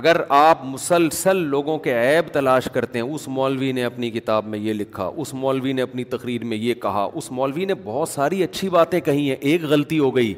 اگر 0.00 0.16
آپ 0.38 0.64
مسلسل 0.64 1.36
لوگوں 1.54 1.76
کے 1.86 1.94
ایب 1.94 2.28
تلاش 2.32 2.68
کرتے 2.72 2.98
ہیں 3.00 3.06
اس 3.14 3.26
مولوی 3.28 3.70
نے 3.78 3.84
اپنی 3.84 4.10
کتاب 4.10 4.46
میں 4.48 4.58
یہ 4.58 4.72
لکھا 4.72 5.10
اس 5.24 5.32
مولوی 5.44 5.72
نے 5.72 5.82
اپنی 5.82 6.04
تقریر 6.14 6.44
میں 6.50 6.56
یہ 6.56 6.74
کہا 6.82 7.08
اس 7.22 7.30
مولوی 7.38 7.64
نے 7.64 7.74
بہت 7.84 8.08
ساری 8.08 8.42
اچھی 8.44 8.68
باتیں 8.76 8.98
کہی 9.08 9.28
ہیں 9.28 9.36
ایک 9.50 9.64
غلطی 9.72 9.98
ہو 9.98 10.14
گئی 10.16 10.34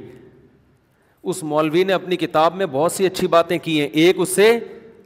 اس 1.33 1.42
مولوی 1.53 1.85
نے 1.85 1.92
اپنی 1.92 2.16
کتاب 2.24 2.57
میں 2.57 2.66
بہت 2.72 2.92
سی 2.92 3.07
اچھی 3.07 3.27
باتیں 3.37 3.57
کی 3.62 3.79
ہیں 3.81 3.88
ایک 4.03 4.16
اس 4.20 4.35
سے 4.37 4.59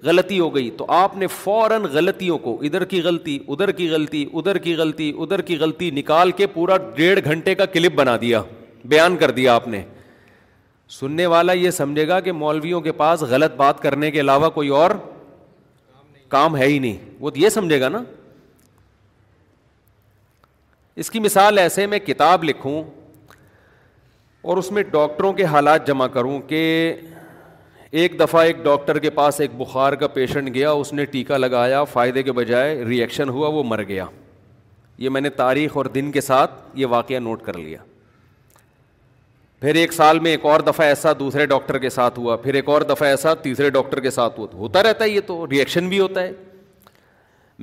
غلطی 0.04 0.38
ہو 0.40 0.54
گئی 0.54 0.70
تو 0.76 0.84
آپ 0.94 1.16
نے 1.16 1.26
فوراً 1.40 1.84
غلطیوں 1.92 2.38
کو 2.38 2.58
ادھر 2.64 2.84
کی 2.92 3.02
غلطی 3.02 3.38
ادھر 3.48 3.70
کی 3.80 3.88
غلطی 3.90 4.24
ادھر 4.32 4.58
کی 4.68 4.74
غلطی 4.76 5.12
ادھر 5.18 5.40
کی 5.50 5.58
غلطی 5.58 5.90
نکال 6.00 6.30
کے 6.40 6.46
پورا 6.54 6.76
ڈیڑھ 6.94 7.24
گھنٹے 7.24 7.54
کا 7.54 7.66
کلپ 7.76 7.94
بنا 7.96 8.16
دیا 8.20 8.42
بیان 8.86 9.16
کر 9.16 9.30
دیا 9.30 9.54
آپ 9.54 9.66
نے 9.68 9.82
سننے 10.98 11.26
والا 11.26 11.52
یہ 11.52 11.70
سمجھے 11.70 12.06
گا 12.08 12.18
کہ 12.20 12.32
مولویوں 12.32 12.80
کے 12.80 12.92
پاس 13.00 13.22
غلط 13.30 13.54
بات 13.56 13.80
کرنے 13.82 14.10
کے 14.10 14.20
علاوہ 14.20 14.48
کوئی 14.50 14.68
اور 14.76 14.90
کام 16.28 16.56
ہے 16.56 16.66
ہی 16.66 16.78
نہیں 16.78 16.96
وہ 17.20 17.30
تو 17.30 17.38
یہ 17.40 17.48
سمجھے 17.48 17.80
گا 17.80 17.88
نا 17.88 18.02
اس 21.02 21.10
کی 21.10 21.20
مثال 21.20 21.58
ایسے 21.58 21.86
میں 21.86 21.98
کتاب 22.06 22.44
لکھوں 22.44 22.82
اور 24.50 24.56
اس 24.56 24.70
میں 24.72 24.82
ڈاکٹروں 24.90 25.32
کے 25.32 25.44
حالات 25.44 25.86
جمع 25.86 26.06
کروں 26.12 26.38
کہ 26.48 26.94
ایک 28.00 28.18
دفعہ 28.20 28.42
ایک 28.44 28.56
ڈاکٹر 28.64 28.98
کے 28.98 29.10
پاس 29.10 29.40
ایک 29.40 29.50
بخار 29.58 29.92
کا 30.00 30.06
پیشنٹ 30.16 30.54
گیا 30.54 30.70
اس 30.70 30.92
نے 30.92 31.04
ٹیکا 31.12 31.36
لگایا 31.36 31.82
فائدے 31.92 32.22
کے 32.22 32.32
بجائے 32.32 32.84
ریئیکشن 32.88 33.28
ہوا 33.28 33.48
وہ 33.52 33.62
مر 33.66 33.82
گیا 33.88 34.04
یہ 34.98 35.08
میں 35.10 35.20
نے 35.20 35.30
تاریخ 35.30 35.76
اور 35.76 35.84
دن 35.94 36.10
کے 36.12 36.20
ساتھ 36.20 36.60
یہ 36.74 36.86
واقعہ 36.90 37.18
نوٹ 37.24 37.42
کر 37.42 37.58
لیا 37.58 37.78
پھر 39.60 39.74
ایک 39.74 39.92
سال 39.92 40.18
میں 40.24 40.30
ایک 40.30 40.44
اور 40.46 40.60
دفعہ 40.66 40.86
ایسا 40.86 41.12
دوسرے 41.18 41.44
ڈاکٹر 41.46 41.78
کے 41.78 41.88
ساتھ 41.90 42.18
ہوا 42.18 42.34
پھر 42.42 42.54
ایک 42.54 42.68
اور 42.68 42.82
دفعہ 42.88 43.08
ایسا 43.08 43.32
تیسرے 43.44 43.70
ڈاکٹر 43.76 44.00
کے 44.00 44.10
ساتھ 44.10 44.38
ہوا 44.38 44.46
تو 44.50 44.56
ہوتا 44.58 44.82
رہتا 44.82 45.04
ہے 45.04 45.08
یہ 45.10 45.20
تو 45.26 45.46
ریئیکشن 45.50 45.88
بھی 45.88 45.98
ہوتا 46.00 46.22
ہے 46.22 46.30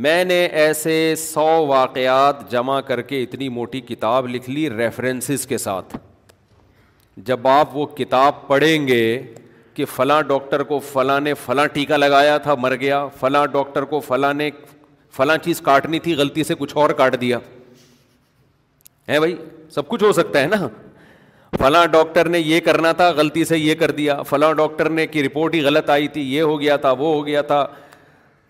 میں 0.05 0.23
نے 0.25 0.43
ایسے 0.61 0.95
سو 1.17 1.45
واقعات 1.67 2.49
جمع 2.51 2.79
کر 2.87 3.01
کے 3.11 3.21
اتنی 3.23 3.47
موٹی 3.59 3.81
کتاب 3.81 4.27
لکھ 4.27 4.49
لی 4.49 4.69
ریفرنسز 4.69 5.45
کے 5.47 5.57
ساتھ 5.57 5.95
جب 7.29 7.47
آپ 7.47 7.75
وہ 7.77 7.85
کتاب 7.97 8.47
پڑھیں 8.47 8.87
گے 8.87 9.05
کہ 9.73 9.85
فلاں 9.95 10.21
ڈاکٹر 10.27 10.63
کو 10.73 10.79
فلاں 10.91 11.19
نے 11.21 11.33
فلاں 11.45 11.65
ٹیکا 11.73 11.97
لگایا 11.97 12.37
تھا 12.47 12.55
مر 12.59 12.75
گیا 12.79 13.05
فلاں 13.19 13.45
ڈاکٹر 13.51 13.83
کو 13.93 13.99
فلاں 14.07 14.33
نے 14.33 14.49
فلاں 15.17 15.37
چیز 15.43 15.61
کاٹنی 15.65 15.99
تھی 16.07 16.13
غلطی 16.15 16.43
سے 16.43 16.55
کچھ 16.59 16.75
اور 16.77 16.89
کاٹ 17.01 17.19
دیا 17.21 17.37
ہے 19.09 19.19
بھائی 19.19 19.35
سب 19.73 19.87
کچھ 19.87 20.03
ہو 20.03 20.11
سکتا 20.21 20.41
ہے 20.41 20.47
نا 20.47 20.67
فلاں 21.59 21.85
ڈاکٹر 21.91 22.29
نے 22.29 22.39
یہ 22.39 22.59
کرنا 22.65 22.91
تھا 23.01 23.09
غلطی 23.17 23.43
سے 23.45 23.57
یہ 23.57 23.75
کر 23.75 23.91
دیا 23.99 24.21
فلاں 24.29 24.51
ڈاکٹر 24.53 24.89
نے 24.89 25.05
کی 25.07 25.23
رپورٹ 25.23 25.53
ہی 25.55 25.61
غلط 25.65 25.89
آئی 25.89 26.07
تھی 26.15 26.21
یہ 26.33 26.41
ہو 26.41 26.59
گیا 26.61 26.75
تھا 26.85 26.91
وہ 26.91 27.13
ہو 27.13 27.25
گیا 27.27 27.41
تھا 27.51 27.65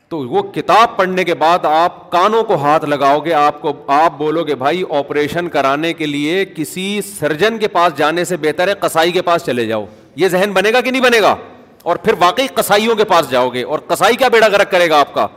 تو 0.09 0.17
وہ 0.29 0.41
کتاب 0.55 0.95
پڑھنے 0.97 1.23
کے 1.23 1.33
بعد 1.35 1.65
آپ 1.65 2.09
کانوں 2.11 2.43
کو 2.49 2.55
ہاتھ 2.63 2.85
لگاؤ 2.85 3.19
گے 3.25 3.33
آپ 3.33 3.61
کو 3.61 3.73
آپ 3.93 4.17
بولو 4.17 4.43
گے 4.47 4.55
بھائی 4.55 4.83
آپریشن 4.97 5.49
کرانے 5.49 5.93
کے 6.01 6.05
لیے 6.05 6.43
کسی 6.55 6.85
سرجن 7.07 7.57
کے 7.59 7.67
پاس 7.77 7.97
جانے 7.97 8.23
سے 8.31 8.37
بہتر 8.41 8.67
ہے 8.67 8.73
کسائی 8.81 9.11
کے 9.11 9.21
پاس 9.31 9.45
چلے 9.45 9.65
جاؤ 9.67 9.85
یہ 10.23 10.27
ذہن 10.35 10.51
بنے 10.53 10.73
گا 10.73 10.81
کہ 10.81 10.91
نہیں 10.91 11.01
بنے 11.01 11.21
گا 11.21 11.35
اور 11.91 11.95
پھر 12.03 12.13
واقعی 12.19 12.47
کسائیوں 12.55 12.95
کے 12.95 13.03
پاس 13.13 13.29
جاؤ 13.31 13.49
گے 13.53 13.63
اور 13.73 13.79
کسائی 13.87 14.15
کیا 14.17 14.27
بیڑا 14.35 14.47
گرک 14.51 14.71
کرے 14.71 14.89
گا 14.89 14.99
آپ 14.99 15.13
کا 15.13 15.27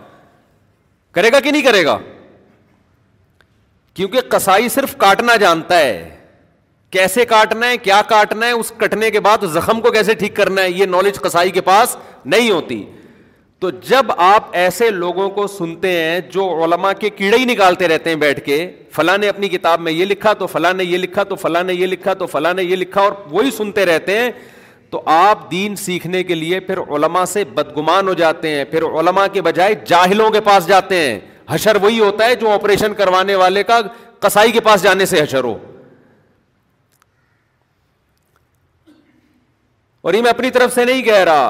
کرے 1.15 1.33
گا 1.33 1.41
کہ 1.41 1.51
نہیں 1.51 1.63
کرے 1.63 1.85
گا 1.85 1.99
کیونکہ 3.95 4.21
کسائی 4.31 4.69
صرف 4.69 4.97
کاٹنا 4.99 5.37
جانتا 5.47 5.79
ہے 5.79 6.18
کیسے 6.91 7.25
کاٹنا 7.29 7.69
ہے 7.69 7.77
کیا 7.79 8.01
کاٹنا 8.09 8.47
ہے 8.47 8.51
اس 8.53 8.73
کٹنے 8.79 9.11
کے 9.11 9.21
بعد 9.21 9.45
زخم 9.53 9.81
کو 9.81 9.91
کیسے 9.93 10.15
ٹھیک 10.21 10.35
کرنا 10.37 10.63
ہے 10.63 10.71
یہ 10.71 10.87
نالج 10.87 11.19
کسائی 11.23 11.51
کے 11.51 11.61
پاس 11.61 11.97
نہیں 12.25 12.51
ہوتی 12.51 12.83
تو 13.61 13.71
جب 13.89 14.11
آپ 14.23 14.47
ایسے 14.57 14.89
لوگوں 14.91 15.29
کو 15.31 15.47
سنتے 15.57 15.91
ہیں 16.03 16.21
جو 16.33 16.45
علما 16.65 16.93
کے 16.99 17.11
کیڑے 17.11 17.37
ہی 17.39 17.45
نکالتے 17.45 17.89
رہتے 17.89 18.11
ہیں 18.11 18.17
بیٹھ 18.17 18.41
کے 18.45 18.57
فلاں 18.97 19.17
نے 19.19 19.29
اپنی 19.29 19.49
کتاب 19.49 19.81
میں 19.81 19.93
یہ 19.93 20.05
لکھا 20.05 20.33
تو 20.39 20.47
فلاں 20.47 20.73
نے 20.75 20.85
یہ 20.85 20.99
لکھا 20.99 21.23
تو 21.29 21.37
فلاں 21.37 21.63
نے 21.65 21.75
یہ 21.75 21.87
لکھا 21.87 22.15
تو 22.19 22.27
فلاں 22.27 22.53
نے 22.55 22.63
یہ 22.65 22.77
لکھا 22.77 23.01
اور 23.01 23.13
وہی 23.31 23.51
سنتے 23.57 23.87
رہتے 23.87 24.19
ہیں 24.19 24.31
تو 24.91 25.03
آپ 25.15 25.51
دین 25.51 25.75
سیکھنے 25.77 26.23
کے 26.25 26.35
لیے 26.35 26.61
پھر 26.69 26.79
علما 26.97 27.25
سے 27.33 27.45
بدگمان 27.55 28.09
ہو 28.09 28.13
جاتے 28.21 28.51
ہیں 28.55 28.65
پھر 28.71 28.83
علما 29.01 29.27
کے 29.33 29.43
بجائے 29.43 29.75
جاہلوں 29.87 30.31
کے 30.33 30.41
پاس 30.45 30.67
جاتے 30.69 30.97
ہیں 31.01 31.19
حشر 31.51 31.77
وہی 31.83 31.99
ہوتا 32.01 32.27
ہے 32.27 32.35
جو 32.37 32.51
آپریشن 32.51 32.95
کروانے 32.99 33.35
والے 33.43 33.63
کا 33.73 33.81
کسائی 34.21 34.53
کے 34.53 34.61
پاس 34.61 34.83
جانے 34.83 35.07
سے 35.07 35.23
حشر 35.23 35.45
ہو 35.45 35.59
اور 40.09 40.15
یہ 40.15 40.21
میں 40.23 40.31
اپنی 40.31 40.51
طرف 40.51 40.73
سے 40.75 40.85
نہیں 40.85 41.03
کہہ 41.03 41.23
رہا 41.29 41.49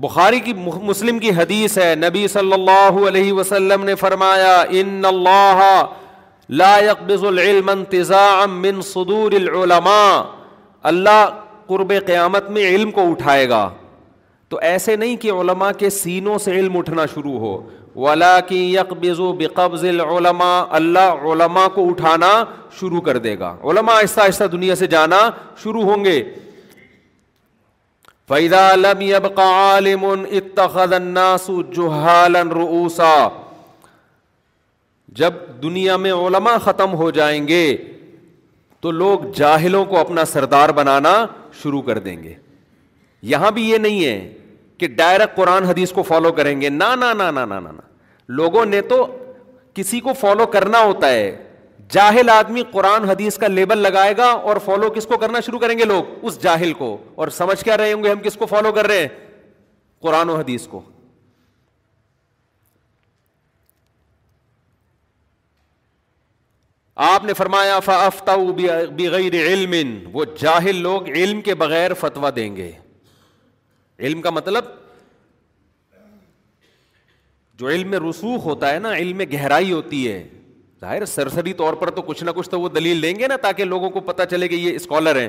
بخاری 0.00 0.38
کی 0.44 0.52
مسلم 0.90 1.18
کی 1.24 1.30
حدیث 1.38 1.76
ہے 1.78 1.88
نبی 1.96 2.22
صلی 2.34 2.52
اللہ 2.52 2.98
علیہ 3.08 3.32
وسلم 3.38 3.84
نے 3.84 3.94
فرمایا 4.02 4.54
ان 4.82 5.04
اللہ 5.04 5.60
لا 6.60 6.78
يقبض 6.84 7.24
العلم 7.32 7.68
انتزاعا 7.70 8.46
من 8.54 8.80
صدور 8.92 9.32
العلماء 9.40 10.22
اللہ 10.92 11.24
قرب 11.66 11.92
قیامت 12.06 12.50
میں 12.56 12.62
علم 12.68 12.90
کو 13.00 13.08
اٹھائے 13.10 13.48
گا 13.48 13.68
تو 14.52 14.58
ایسے 14.70 14.96
نہیں 15.04 15.16
کہ 15.26 15.30
علماء 15.40 15.70
کے 15.84 15.90
سینوں 16.00 16.38
سے 16.44 16.52
علم 16.60 16.76
اٹھنا 16.78 17.06
شروع 17.14 17.38
ہو 17.38 17.54
والب 18.06 19.06
و 19.26 19.32
بقبض 19.40 19.84
العلماء 19.94 20.58
اللہ 20.80 21.26
علماء 21.32 21.66
کو 21.74 21.88
اٹھانا 21.90 22.32
شروع 22.80 23.00
کر 23.10 23.18
دے 23.28 23.38
گا 23.38 23.54
علماء 23.72 23.96
آہستہ 24.00 24.20
آہستہ 24.20 24.44
دنیا 24.58 24.74
سے 24.74 24.86
جانا 24.96 25.28
شروع 25.62 25.82
ہوں 25.94 26.04
گے 26.04 26.22
لم 28.30 29.20
روسا 32.52 33.28
جب 35.12 35.34
دنیا 35.62 35.96
میں 35.96 36.12
علما 36.12 36.56
ختم 36.64 36.94
ہو 36.94 37.10
جائیں 37.10 37.46
گے 37.48 37.66
تو 38.80 38.90
لوگ 38.90 39.30
جاہلوں 39.34 39.84
کو 39.84 39.98
اپنا 39.98 40.24
سردار 40.32 40.68
بنانا 40.78 41.14
شروع 41.62 41.82
کر 41.82 41.98
دیں 41.98 42.22
گے 42.22 42.34
یہاں 43.32 43.50
بھی 43.50 43.68
یہ 43.70 43.78
نہیں 43.78 44.04
ہے 44.04 44.32
کہ 44.78 44.86
ڈائریکٹ 44.98 45.36
قرآن 45.36 45.64
حدیث 45.64 45.92
کو 45.92 46.02
فالو 46.08 46.32
کریں 46.32 46.60
گے 46.60 46.68
نہ 46.68 47.54
لوگوں 48.40 48.64
نے 48.64 48.80
تو 48.92 49.06
کسی 49.74 50.00
کو 50.00 50.12
فالو 50.20 50.46
کرنا 50.52 50.82
ہوتا 50.84 51.08
ہے 51.10 51.26
جاہل 51.92 52.28
آدمی 52.30 52.62
قرآن 52.72 53.04
حدیث 53.08 53.36
کا 53.38 53.46
لیبل 53.48 53.78
لگائے 53.82 54.16
گا 54.16 54.24
اور 54.48 54.56
فالو 54.64 54.90
کس 54.94 55.06
کو 55.06 55.16
کرنا 55.18 55.40
شروع 55.46 55.58
کریں 55.58 55.78
گے 55.78 55.84
لوگ 55.84 56.24
اس 56.28 56.38
جاہل 56.42 56.72
کو 56.80 56.96
اور 57.22 57.28
سمجھ 57.36 57.62
کیا 57.64 57.76
رہے 57.78 57.92
ہوں 57.92 58.02
گے 58.04 58.10
ہم 58.10 58.20
کس 58.24 58.36
کو 58.38 58.46
فالو 58.46 58.72
کر 58.78 58.86
رہے 58.86 59.00
ہیں 59.00 59.08
قرآن 60.02 60.30
و 60.30 60.36
حدیث 60.36 60.66
کو 60.72 60.80
آپ 67.10 67.24
نے 67.24 67.32
فرمایا 67.38 67.78
فافتا 67.80 68.34
بغیر 68.98 69.34
علم 69.46 69.74
وہ 70.12 70.24
جاہل 70.40 70.76
لوگ 70.82 71.08
علم 71.08 71.40
کے 71.48 71.54
بغیر 71.64 71.94
فتوا 72.00 72.30
دیں 72.36 72.54
گے 72.56 72.70
علم 74.06 74.22
کا 74.22 74.30
مطلب 74.30 74.64
جو 77.60 77.68
علم 77.68 77.90
میں 77.90 77.98
رسوخ 78.08 78.44
ہوتا 78.44 78.72
ہے 78.72 78.78
نا 78.78 78.94
علم 78.96 79.16
میں 79.16 79.26
گہرائی 79.32 79.72
ہوتی 79.72 80.08
ہے 80.12 80.22
ظاہر 80.80 81.04
سرسری 81.04 81.52
طور 81.60 81.74
پر 81.74 81.90
تو 81.90 82.02
کچھ 82.06 82.22
نہ 82.24 82.30
کچھ 82.34 82.48
تو 82.50 82.60
وہ 82.60 82.68
دلیل 82.74 82.96
لیں 83.00 83.14
گے 83.18 83.26
نا 83.28 83.36
تاکہ 83.42 83.64
لوگوں 83.64 83.88
کو 83.90 84.00
پتا 84.10 84.26
چلے 84.26 84.48
کہ 84.48 84.54
یہ 84.54 84.74
اسکالر 84.76 85.20
ہیں 85.20 85.28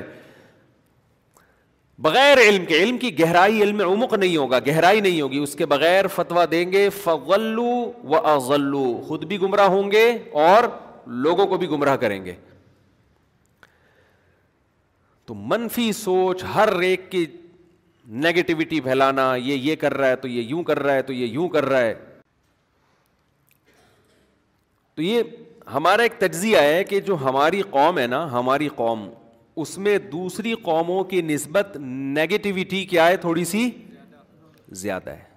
بغیر 2.06 2.38
علم 2.40 2.64
کے 2.66 2.74
علم 2.82 2.98
کی 2.98 3.18
گہرائی 3.18 3.62
علم 3.62 3.80
عمق 3.88 4.12
نہیں 4.14 4.36
ہوگا 4.36 4.58
گہرائی 4.66 5.00
نہیں 5.00 5.20
ہوگی 5.20 5.38
اس 5.38 5.54
کے 5.54 5.66
بغیر 5.72 6.06
فتویٰ 6.14 6.44
دیں 6.50 6.70
گے 6.72 6.88
فغلو 7.02 7.64
و 8.04 8.16
اغلو 8.28 8.84
خود 9.08 9.24
بھی 9.32 9.40
گمراہ 9.40 9.66
ہوں 9.74 9.90
گے 9.90 10.06
اور 10.46 10.68
لوگوں 11.26 11.46
کو 11.46 11.56
بھی 11.58 11.68
گمراہ 11.70 11.96
کریں 12.04 12.24
گے 12.24 12.34
تو 15.26 15.34
منفی 15.50 15.90
سوچ 15.92 16.44
ہر 16.54 16.72
ایک 16.82 17.10
کی 17.10 17.24
نگیٹیوٹی 18.26 18.80
پھیلانا 18.84 19.34
یہ 19.42 19.54
یہ 19.70 19.76
کر 19.80 19.94
رہا 19.96 20.08
ہے 20.08 20.16
تو 20.22 20.28
یہ 20.28 20.42
یوں 20.42 20.62
کر 20.70 20.78
رہا 20.82 20.94
ہے 20.94 21.02
تو 21.02 21.12
یہ 21.12 21.26
یوں 21.26 21.48
کر 21.48 21.64
رہا 21.68 21.80
ہے 21.80 21.94
تو 24.94 25.02
یہ 25.02 25.22
ہمارا 25.72 26.02
ایک 26.02 26.12
تجزیہ 26.18 26.58
ہے 26.62 26.82
کہ 26.84 27.00
جو 27.08 27.16
ہماری 27.20 27.60
قوم 27.70 27.98
ہے 27.98 28.06
نا 28.06 28.22
ہماری 28.32 28.68
قوم 28.76 29.08
اس 29.62 29.76
میں 29.84 29.96
دوسری 30.12 30.54
قوموں 30.62 31.02
کی 31.04 31.20
نسبت 31.22 31.76
نگیٹیوٹی 31.80 32.84
کیا 32.92 33.06
ہے 33.08 33.16
تھوڑی 33.26 33.44
سی 33.52 33.68
زیادہ 34.82 35.10
ہے 35.10 35.28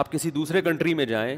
آپ 0.00 0.10
کسی 0.12 0.30
دوسرے 0.30 0.62
کنٹری 0.62 0.94
میں 0.94 1.04
جائیں 1.06 1.36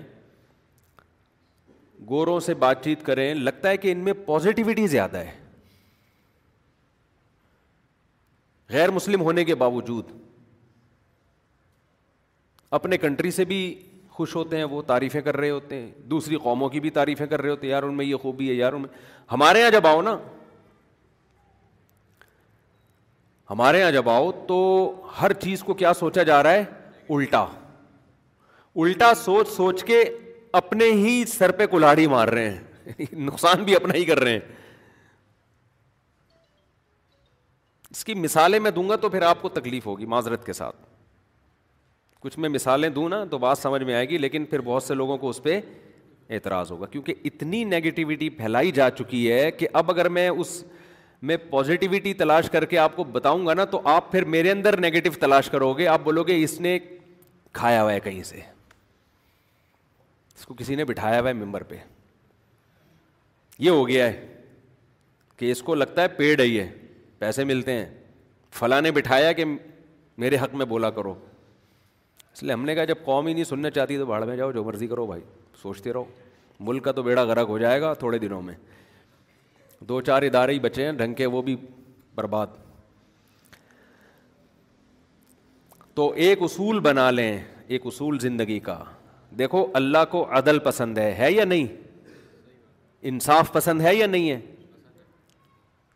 گوروں 2.09 2.38
سے 2.40 2.55
بات 2.64 2.83
چیت 2.85 3.05
کریں 3.07 3.33
لگتا 3.35 3.68
ہے 3.68 3.76
کہ 3.76 3.92
ان 3.92 3.98
میں 4.05 4.12
پازیٹیوٹی 4.26 4.87
زیادہ 4.96 5.18
ہے 5.24 5.38
غیر 8.70 8.90
مسلم 8.96 9.20
ہونے 9.22 9.44
کے 9.44 9.55
باوجود 9.62 10.11
اپنے 12.79 12.96
کنٹری 13.05 13.31
سے 13.38 13.44
بھی 13.53 13.61
خوش 14.20 14.35
ہوتے 14.37 14.56
ہیں 14.56 14.64
وہ 14.70 14.80
تعریفیں 14.87 15.20
کر 15.26 15.37
رہے 15.37 15.50
ہوتے 15.50 15.76
ہیں 15.80 15.90
دوسری 16.14 16.37
قوموں 16.46 16.68
کی 16.68 16.80
بھی 16.87 16.90
تعریفیں 16.96 17.26
کر 17.26 17.42
رہے 17.42 17.50
ہوتے 17.50 17.66
ہیں 17.66 17.70
یار 17.72 17.83
ان 17.83 17.96
میں 18.00 18.04
یہ 18.04 18.16
خوبی 18.24 18.48
ہے 18.48 18.54
یار 18.54 18.72
ان 18.72 18.80
میں 18.83 18.88
ہمارے 19.33 19.61
یہاں 19.61 19.70
جب 19.70 19.87
آؤ 19.88 20.02
نا 20.09 20.16
ہمارے 23.50 23.78
یہاں 23.80 23.90
جب 23.92 24.09
آؤ 24.16 24.30
تو 24.48 24.59
ہر 25.20 25.33
چیز 25.44 25.62
کو 25.68 25.74
کیا 25.85 25.92
سوچا 26.00 26.22
جا 26.33 26.42
رہا 26.42 26.52
ہے 26.59 26.64
الٹا 27.16 27.44
الٹا 28.85 29.12
سوچ 29.22 29.48
سوچ 29.56 29.85
کے 29.85 30.02
اپنے 30.62 30.90
ہی 31.00 31.14
سر 31.33 31.50
پہ 31.62 31.66
کلاڑی 31.76 32.06
مار 32.16 32.28
رہے 32.38 32.50
ہیں 32.50 33.06
نقصان 33.30 33.64
بھی 33.70 33.76
اپنا 33.76 33.94
ہی 33.98 34.04
کر 34.12 34.20
رہے 34.22 34.33
ہیں 34.33 34.61
اس 37.90 38.04
کی 38.04 38.14
مثالیں 38.28 38.59
میں 38.66 38.70
دوں 38.80 38.88
گا 38.88 38.96
تو 39.02 39.09
پھر 39.16 39.22
آپ 39.33 39.42
کو 39.42 39.48
تکلیف 39.61 39.87
ہوگی 39.87 40.06
معذرت 40.16 40.46
کے 40.46 40.52
ساتھ 40.62 40.89
کچھ 42.22 42.38
میں 42.38 42.48
مثالیں 42.48 42.88
دوں 42.96 43.09
نا 43.09 43.24
تو 43.30 43.38
بات 43.38 43.59
سمجھ 43.59 43.83
میں 43.83 43.94
آئے 43.94 44.09
گی 44.09 44.18
لیکن 44.18 44.44
پھر 44.46 44.61
بہت 44.64 44.83
سے 44.83 44.94
لوگوں 44.94 45.16
کو 45.18 45.28
اس 45.28 45.42
پہ 45.42 45.61
اعتراض 46.30 46.70
ہوگا 46.70 46.87
کیونکہ 46.87 47.14
اتنی 47.24 47.62
نگیٹیوٹی 47.64 48.28
پھیلائی 48.30 48.70
جا 48.78 48.88
چکی 48.98 49.30
ہے 49.33 49.50
کہ 49.50 49.68
اب 49.80 49.90
اگر 49.90 50.09
میں 50.16 50.28
اس 50.28 50.62
میں 51.28 51.37
پازیٹیوٹی 51.50 52.12
تلاش 52.14 52.50
کر 52.50 52.64
کے 52.64 52.78
آپ 52.78 52.96
کو 52.96 53.04
بتاؤں 53.12 53.46
گا 53.46 53.54
نا 53.54 53.64
تو 53.70 53.80
آپ 53.94 54.11
پھر 54.12 54.24
میرے 54.35 54.50
اندر 54.50 54.78
نگیٹو 54.80 55.11
تلاش 55.20 55.48
کرو 55.50 55.72
گے 55.78 55.87
آپ 55.94 56.00
بولو 56.04 56.22
گے 56.26 56.42
اس 56.42 56.61
نے 56.61 56.78
کھایا 57.59 57.83
ہوا 57.83 57.92
ہے 57.92 58.00
کہیں 58.00 58.22
سے 58.33 58.40
اس 60.38 60.46
کو 60.46 60.54
کسی 60.59 60.74
نے 60.74 60.85
بٹھایا 60.85 61.20
ہوا 61.20 61.28
ہے 61.28 61.35
ممبر 61.44 61.62
پہ 61.72 61.76
یہ 63.59 63.70
ہو 63.70 63.87
گیا 63.88 64.06
ہے 64.06 64.26
کہ 65.37 65.50
اس 65.52 65.62
کو 65.62 65.74
لگتا 65.74 66.02
ہے 66.02 66.09
پیڑ 66.16 66.40
ہی 66.40 66.59
ہے 66.59 66.68
پیسے 67.18 67.44
ملتے 67.44 67.72
ہیں 67.72 67.87
فلاں 68.59 68.80
نے 68.83 68.90
بٹھایا 68.92 69.33
کہ 69.40 69.44
میرے 70.24 70.37
حق 70.42 70.54
میں 70.61 70.66
بولا 70.74 70.90
کرو 70.96 71.14
اس 72.35 72.43
لیے 72.43 72.53
ہم 72.53 72.64
نے 72.64 72.75
کہا 72.75 72.85
جب 72.85 73.05
قوم 73.05 73.27
ہی 73.27 73.33
نہیں 73.33 73.45
سننا 73.45 73.71
چاہتی 73.71 73.97
تو 73.99 74.07
بھاڑ 74.07 74.25
میں 74.25 74.37
جاؤ 74.37 74.53
جو 74.53 74.64
مرضی 74.64 74.87
کرو 74.87 75.07
بھائی 75.07 75.23
سوچتے 75.62 75.93
رہو 75.93 76.05
ملک 76.69 76.85
کا 76.85 76.93
تو 76.93 77.03
بیڑا 77.03 77.23
غرق 77.25 77.49
ہو 77.49 77.59
جائے 77.59 77.81
گا 77.81 77.93
تھوڑے 78.03 78.19
دنوں 78.19 78.43
میں 78.43 78.55
دو 79.88 80.01
چار 80.09 80.23
ادارے 80.23 80.53
ہی 80.53 80.59
بچے 80.61 80.85
ہیں 80.85 80.93
ڈھنگ 80.93 81.14
کے 81.14 81.27
وہ 81.35 81.43
بھی 81.43 81.57
برباد 82.14 82.47
تو 85.95 86.11
ایک 86.25 86.43
اصول 86.43 86.81
بنا 86.81 87.11
لیں 87.11 87.38
ایک 87.69 87.87
اصول 87.87 88.19
زندگی 88.19 88.59
کا 88.69 88.79
دیکھو 89.38 89.66
اللہ 89.81 90.05
کو 90.11 90.25
عدل 90.38 90.59
پسند 90.59 90.99
ہے 90.99 91.12
ہے 91.19 91.31
یا 91.33 91.45
نہیں 91.45 91.66
انصاف 93.11 93.53
پسند 93.53 93.81
ہے 93.81 93.95
یا 93.95 94.07
نہیں 94.07 94.31
ہے 94.31 94.38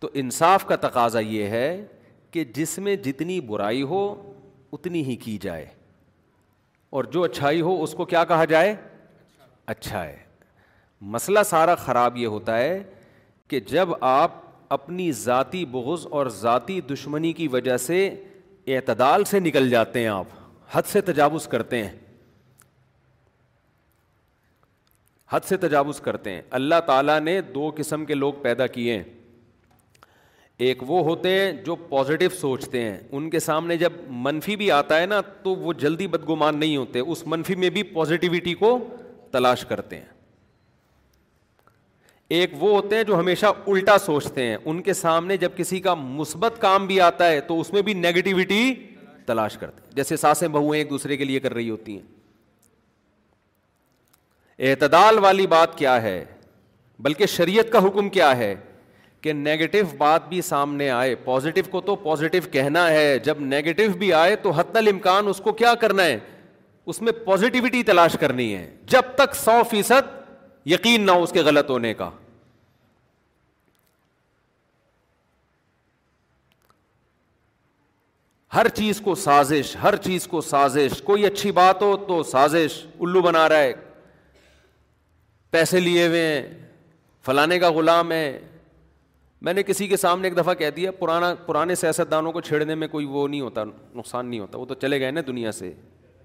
تو 0.01 0.09
انصاف 0.23 0.65
کا 0.67 0.77
تقاضا 0.89 1.19
یہ 1.21 1.47
ہے 1.57 1.69
کہ 2.31 2.45
جس 2.55 2.79
میں 2.87 2.97
جتنی 3.07 3.41
برائی 3.51 3.83
ہو 3.93 4.03
اتنی 4.73 5.03
ہی 5.05 5.17
کی 5.25 5.37
جائے 5.43 5.67
اور 6.97 7.05
جو 7.13 7.23
اچھائی 7.25 7.61
ہو 7.61 7.73
اس 7.83 7.93
کو 7.97 8.05
کیا 8.11 8.23
کہا 8.25 8.45
جائے 8.51 8.75
اچھا 9.73 10.03
ہے 10.05 10.17
مسئلہ 11.15 11.39
سارا 11.47 11.75
خراب 11.85 12.17
یہ 12.17 12.27
ہوتا 12.35 12.59
ہے 12.59 12.83
کہ 13.49 13.61
جب 13.71 13.89
آپ 14.11 14.33
اپنی 14.73 15.11
ذاتی 15.23 15.65
بغض 15.73 16.07
اور 16.19 16.27
ذاتی 16.41 16.81
دشمنی 16.93 17.33
کی 17.41 17.49
وجہ 17.53 17.77
سے 17.87 17.99
اعتدال 18.77 19.25
سے 19.31 19.41
نکل 19.41 19.69
جاتے 19.71 20.01
ہیں 20.01 20.07
آپ 20.09 20.37
حد 20.73 20.87
سے 20.93 21.01
تجاوز 21.11 21.49
کرتے 21.57 21.83
ہیں 21.85 21.91
حد 25.33 25.45
سے 25.49 25.57
تجاوز 25.67 26.01
کرتے 26.01 26.35
ہیں 26.35 26.43
اللہ 26.61 26.81
تعالیٰ 26.87 27.19
نے 27.21 27.41
دو 27.55 27.71
قسم 27.77 28.05
کے 28.11 28.15
لوگ 28.15 28.33
پیدا 28.43 28.67
کیے 28.77 28.97
ہیں 28.97 29.03
ایک 30.63 30.83
وہ 30.91 31.03
ہوتے 31.05 31.31
ہیں 31.39 31.53
جو 31.67 31.75
پازیٹیو 31.89 32.31
سوچتے 32.41 32.83
ہیں 32.83 32.97
ان 33.13 33.29
کے 33.31 33.39
سامنے 33.41 33.77
جب 33.77 33.93
منفی 34.25 34.57
بھی 34.57 34.71
آتا 34.71 35.01
ہے 35.01 35.07
نا 35.07 35.21
تو 35.43 35.55
وہ 35.57 35.73
جلدی 35.79 36.07
بدگمان 36.09 36.59
نہیں 36.59 36.77
ہوتے 36.77 36.99
اس 37.01 37.23
منفی 37.27 37.55
میں 37.63 37.71
بھی 37.79 37.83
پازیٹیوٹی 37.93 38.53
کو 38.61 38.79
تلاش 39.33 39.65
کرتے 39.69 39.97
ہیں 39.99 40.13
ایک 42.35 42.51
وہ 42.63 42.71
ہوتے 42.75 42.97
ہیں 42.97 43.05
جو 43.05 43.19
ہمیشہ 43.19 43.47
الٹا 43.67 43.97
سوچتے 44.05 44.43
ہیں 44.47 44.57
ان 44.65 44.81
کے 44.83 44.93
سامنے 44.95 45.37
جب 45.37 45.57
کسی 45.57 45.81
کا 45.81 45.95
مثبت 45.95 46.61
کام 46.61 46.87
بھی 46.87 47.01
آتا 47.09 47.29
ہے 47.31 47.41
تو 47.49 47.59
اس 47.61 47.73
میں 47.73 47.83
بھی 47.89 47.95
نگیٹیوٹی 47.95 48.75
تلاش 49.27 49.57
کرتے 49.59 49.83
ہیں 49.87 49.95
جیسے 49.97 50.17
ساسیں 50.17 50.47
بہویں 50.49 50.79
ایک 50.79 50.91
دوسرے 50.91 51.17
کے 51.17 51.25
لیے 51.25 51.41
کر 51.41 51.55
رہی 51.55 51.71
ہوتی 51.71 51.97
ہیں 51.99 52.13
اعتدال 54.71 55.19
والی 55.23 55.47
بات 55.57 55.77
کیا 55.79 56.01
ہے 56.03 56.25
بلکہ 57.05 57.27
شریعت 57.27 57.73
کا 57.73 57.79
حکم 57.87 58.09
کیا 58.17 58.37
ہے 58.37 58.55
کہ 59.25 59.33
نگیٹو 59.33 59.79
بات 59.99 60.27
بھی 60.29 60.41
سامنے 60.43 60.89
آئے 60.91 61.15
پازیٹیو 61.25 61.65
کو 61.71 61.81
تو 61.81 61.95
پازیٹو 61.97 62.39
کہنا 62.53 62.87
ہے 62.91 63.19
جب 63.25 63.39
نیگیٹو 63.41 63.83
بھی 63.99 64.13
آئے 64.15 64.35
تو 64.43 64.51
حت 64.59 64.77
الامکان 64.77 65.29
اس 65.29 65.39
کو 65.45 65.53
کیا 65.61 65.73
کرنا 65.83 66.05
ہے 66.05 66.19
اس 66.93 67.01
میں 67.03 67.13
پازیٹیوٹی 67.27 67.83
تلاش 67.91 68.17
کرنی 68.21 68.55
ہے 68.55 68.69
جب 68.95 69.15
تک 69.17 69.35
سو 69.45 69.57
فیصد 69.71 70.67
یقین 70.73 71.07
نہ 71.07 71.11
ہو 71.11 71.23
اس 71.23 71.33
کے 71.33 71.43
غلط 71.49 71.71
ہونے 71.71 71.95
کا 72.03 72.11
ہر 78.55 78.69
چیز 78.83 79.01
کو 79.05 79.15
سازش 79.25 79.77
ہر 79.83 79.97
چیز 80.05 80.27
کو 80.35 80.41
سازش 80.55 81.01
کوئی 81.05 81.27
اچھی 81.27 81.53
بات 81.65 81.83
ہو 81.83 81.97
تو 82.09 82.23
سازش 82.37 82.83
الو 83.01 83.23
بنا 83.33 83.49
رہا 83.49 83.59
ہے 83.63 83.73
پیسے 85.51 85.81
لیے 85.81 86.07
ہوئے 86.07 86.27
ہیں 86.27 86.43
فلانے 87.27 87.59
کا 87.59 87.71
غلام 87.79 88.13
ہے 88.13 88.27
میں 89.45 89.53
نے 89.53 89.63
کسی 89.63 89.87
کے 89.89 89.97
سامنے 89.97 90.29
ایک 90.29 90.37
دفعہ 90.37 90.53
کہہ 90.59 90.71
دیا 90.77 90.91
پرانا 90.99 91.33
پرانے 91.47 91.75
سیاست 91.75 92.11
دانوں 92.11 92.31
کو 92.33 92.41
چھیڑنے 92.41 92.75
میں 92.75 92.87
کوئی 92.89 93.07
وہ 93.07 93.27
نہیں 93.29 93.41
ہوتا 93.41 93.65
نقصان 93.95 94.27
نہیں 94.27 94.41
ہوتا 94.41 94.59
وہ 94.59 94.65
تو 94.67 94.75
چلے 94.85 94.99
گئے 95.01 95.11
نا 95.11 95.21
دنیا 95.27 95.51
سے 95.53 95.73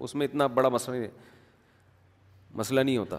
اس 0.06 0.14
میں 0.14 0.26
اتنا 0.26 0.46
بڑا 0.58 0.68
مسئلہ 0.68 1.06
مسئلہ 2.60 2.80
نہیں 2.80 2.96
ہوتا 2.96 3.18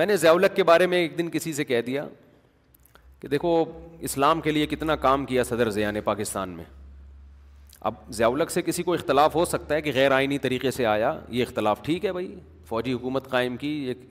میں 0.00 0.06
نے 0.06 0.16
زیولک 0.16 0.54
کے 0.56 0.64
بارے 0.70 0.86
میں 0.86 0.98
ایک 0.98 1.16
دن 1.18 1.30
کسی 1.32 1.52
سے 1.52 1.64
کہہ 1.64 1.80
دیا 1.86 2.04
کہ 3.20 3.28
دیکھو 3.28 3.54
اسلام 4.08 4.40
کے 4.40 4.50
لیے 4.52 4.66
کتنا 4.70 4.96
کام 5.06 5.24
کیا 5.26 5.44
صدر 5.44 5.70
ضیاء 5.70 5.90
نے 5.92 6.00
پاکستان 6.10 6.50
میں 6.56 6.64
اب 7.90 7.94
زیولک 8.20 8.50
سے 8.50 8.62
کسی 8.62 8.82
کو 8.82 8.94
اختلاف 8.94 9.34
ہو 9.36 9.44
سکتا 9.54 9.74
ہے 9.74 9.82
کہ 9.82 9.92
غیر 9.94 10.10
آئینی 10.20 10.38
طریقے 10.46 10.70
سے 10.70 10.86
آیا 10.86 11.18
یہ 11.28 11.42
اختلاف 11.44 11.82
ٹھیک 11.84 12.04
ہے 12.04 12.12
بھائی 12.12 12.34
فوجی 12.68 12.92
حکومت 12.92 13.28
قائم 13.30 13.56
کی 13.64 13.68
ایک 13.88 14.06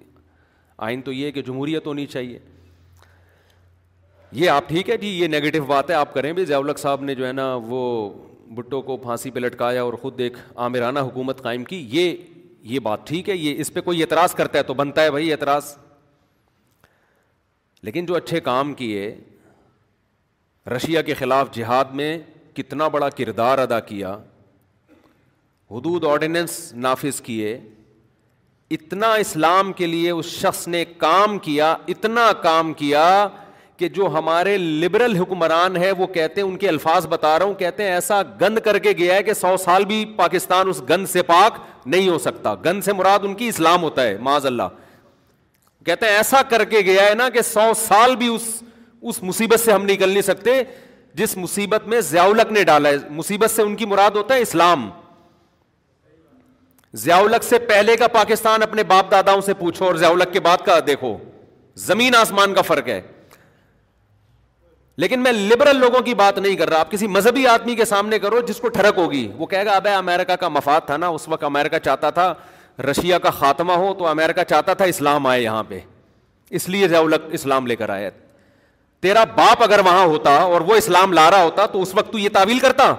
آئین 0.90 1.02
تو 1.02 1.12
یہ 1.12 1.26
ہے 1.26 1.32
کہ 1.32 1.42
جمہوریت 1.52 1.88
ہونی 1.88 2.06
چاہیے 2.16 2.40
یہ 4.40 4.50
آپ 4.50 4.68
ٹھیک 4.68 4.90
ہے 4.90 4.96
جی 4.98 5.08
یہ 5.22 5.28
نگیٹو 5.28 5.64
بات 5.68 5.90
ہے 5.90 5.96
آپ 5.96 6.14
کریں 6.14 6.32
بھی 6.34 6.44
ضیاء 6.46 6.60
صاحب 6.78 7.02
نے 7.04 7.16
جو 7.16 7.26
ہے 7.28 7.32
نا 7.32 7.54
وہ 7.68 7.80
بھٹو 8.56 8.82
کو 8.82 8.96
پھانسی 8.98 9.32
پہ 9.32 9.40
لٹکایا 9.40 9.82
اور 9.84 9.94
خود 10.02 10.20
ایک 10.22 10.38
عامرانہ 10.56 11.00
حکومت 11.00 11.42
قائم 11.44 11.64
کی 11.72 11.86
یہ 11.92 12.16
یہ 12.74 12.80
بات 12.84 13.06
ٹھیک 13.08 13.30
ہے 13.30 13.36
یہ 13.38 13.60
اس 13.62 13.74
پہ 13.74 13.82
کوئی 13.82 14.02
اعتراض 14.02 14.34
کرتا 14.36 14.58
ہے 14.58 14.64
تو 14.64 14.74
بنتا 14.82 15.04
ہے 15.04 15.12
بھائی 15.12 15.32
اعتراض 15.32 15.74
لیکن 17.86 18.06
جو 18.06 18.16
اچھے 18.16 18.40
کام 18.48 18.74
کیے 18.82 19.14
رشیا 20.76 21.02
کے 21.02 21.14
خلاف 21.20 21.52
جہاد 21.56 21.94
میں 22.02 22.18
کتنا 22.56 22.88
بڑا 22.96 23.10
کردار 23.18 23.58
ادا 23.60 23.80
کیا 23.92 24.14
حدود 25.72 26.04
آرڈیننس 26.12 26.58
نافذ 26.88 27.22
کیے 27.22 27.58
اتنا 28.78 29.14
اسلام 29.26 29.72
کے 29.74 29.86
لیے 29.88 30.12
اس 30.12 30.26
شخص 30.40 30.68
نے 30.68 30.84
کام 30.98 31.38
کیا 31.50 31.76
اتنا 31.90 32.32
کام 32.44 32.74
کیا 32.84 33.08
کہ 33.82 33.88
جو 33.90 34.08
ہمارے 34.14 34.56
لبرل 34.58 35.16
حکمران 35.18 35.76
ہے 35.82 35.92
وہ 35.98 36.06
کہتے 36.16 36.40
ہیں 36.42 36.48
ان 36.48 36.58
کے 36.64 36.68
الفاظ 36.70 37.06
بتا 37.10 37.38
رہا 37.40 37.46
ہوں 37.46 37.54
کہتے 37.60 37.84
ہیں 37.84 37.92
ایسا 37.92 38.22
گند 38.42 38.58
کر 38.66 38.78
کے 38.80 38.92
گیا 38.98 39.14
ہے 39.16 39.24
کہ 39.28 39.34
سو 39.34 39.56
سال 39.64 39.86
بھی 39.92 40.04
پاکستان 40.16 40.68
اس 40.70 40.82
گند 40.90 41.06
سے 41.12 41.22
پاک 41.30 41.58
نہیں 41.94 42.10
ہو 42.10 42.18
سکتا 42.26 42.54
گند 42.66 42.84
سے 42.86 42.94
مراد 42.94 43.24
ان 43.30 43.34
کی 43.36 43.48
اسلام 43.48 43.84
ہوتا 43.84 44.04
ہے 44.04 44.18
معاذ 44.28 44.46
اللہ 44.46 44.70
کہتے 45.86 46.06
ہیں 46.06 46.16
ایسا 46.16 46.42
کر 46.50 46.64
کے 46.74 46.80
گیا 46.86 47.06
ہے 47.08 47.14
نا 47.24 47.30
کہ 47.36 47.42
سو 47.54 47.72
سال 47.88 48.16
بھی 48.16 48.28
اس 48.36 48.42
اس 49.10 49.22
مصیبت 49.24 49.60
سے 49.60 49.72
ہم 49.74 49.86
نکل 49.86 50.10
نہیں 50.10 50.28
سکتے 50.30 50.62
جس 51.22 51.36
مصیبت 51.38 51.88
میں 51.94 52.02
زیاولک 52.12 52.52
نے 52.52 52.64
ڈالا 52.70 52.90
ہے 52.90 52.96
مصیبت 53.22 53.52
سے 53.52 53.62
ان 53.62 53.76
کی 53.76 53.86
مراد 53.94 54.16
ہوتا 54.20 54.36
ہے 54.36 54.42
اسلام 54.42 54.90
زیاولک 57.06 57.44
سے 57.50 57.60
پہلے 57.74 57.96
کا 58.04 58.08
پاکستان 58.20 58.64
اپنے 58.64 58.84
باپ 58.94 59.10
داداؤں 59.12 59.42
سے 59.50 59.54
پوچھو 59.64 59.86
اور 59.86 59.96
زیاولک 60.06 60.34
کے 60.34 60.40
بعد 60.50 60.66
کا 60.66 60.78
دیکھو 60.92 61.16
زمین 61.88 62.16
آسمان 62.22 62.54
کا 62.54 62.62
فرق 62.70 62.88
ہے 62.96 63.00
لیکن 64.98 65.22
میں 65.24 65.32
لبرل 65.34 65.80
لوگوں 65.80 66.02
کی 66.06 66.14
بات 66.16 66.38
نہیں 66.40 66.56
کر 66.56 66.70
رہا 66.70 66.80
آپ 66.80 66.92
کسی 66.92 67.08
مذہبی 67.08 67.46
آدمی 67.48 67.76
کے 67.76 67.86
سامنے 67.86 68.20
کرو 68.20 68.40
جس 68.48 68.58
کو 68.62 68.70
ٹھڑک 68.70 68.98
ہوگی 68.98 69.28
وہ 69.38 69.46
کہے 69.46 69.66
گا 69.66 69.72
اب 69.76 69.88
امریکہ 69.96 70.36
کا 70.40 70.48
مفاد 70.50 70.82
تھا 70.86 70.98
نا 70.98 71.08
اس 71.18 71.28
وقت 71.28 71.44
امیرکا 71.44 71.80
چاہتا 71.80 72.10
تھا 72.18 72.34
رشیا 72.90 73.18
کا 73.20 73.30
خاتمہ 73.30 73.72
ہو 73.84 73.94
تو 74.00 74.08
امیرکا 74.08 74.44
چاہتا 74.44 74.74
تھا 74.74 74.86
اسلام 74.86 75.26
آئے 75.28 75.42
یہاں 75.44 75.64
پہ 75.68 75.80
اس 76.60 76.68
لیے 76.70 76.88
اسلام 77.34 77.68
لے 77.68 77.76
کر 77.76 77.90
آئے 77.90 78.10
تیرا 79.02 79.24
باپ 79.36 79.64
اگر 79.64 79.80
وہاں 79.86 80.04
ہوتا 80.06 80.36
اور 80.42 80.62
وہ 80.66 80.76
اسلام 80.76 81.14
لا 81.14 81.30
رہا 81.32 81.44
ہوتا 81.44 81.66
تو 81.66 81.82
اس 81.82 81.94
وقت 81.96 82.12
تو 82.12 82.18
یہ 82.20 82.30
تعویل 82.34 82.60
کرتا 82.60 82.94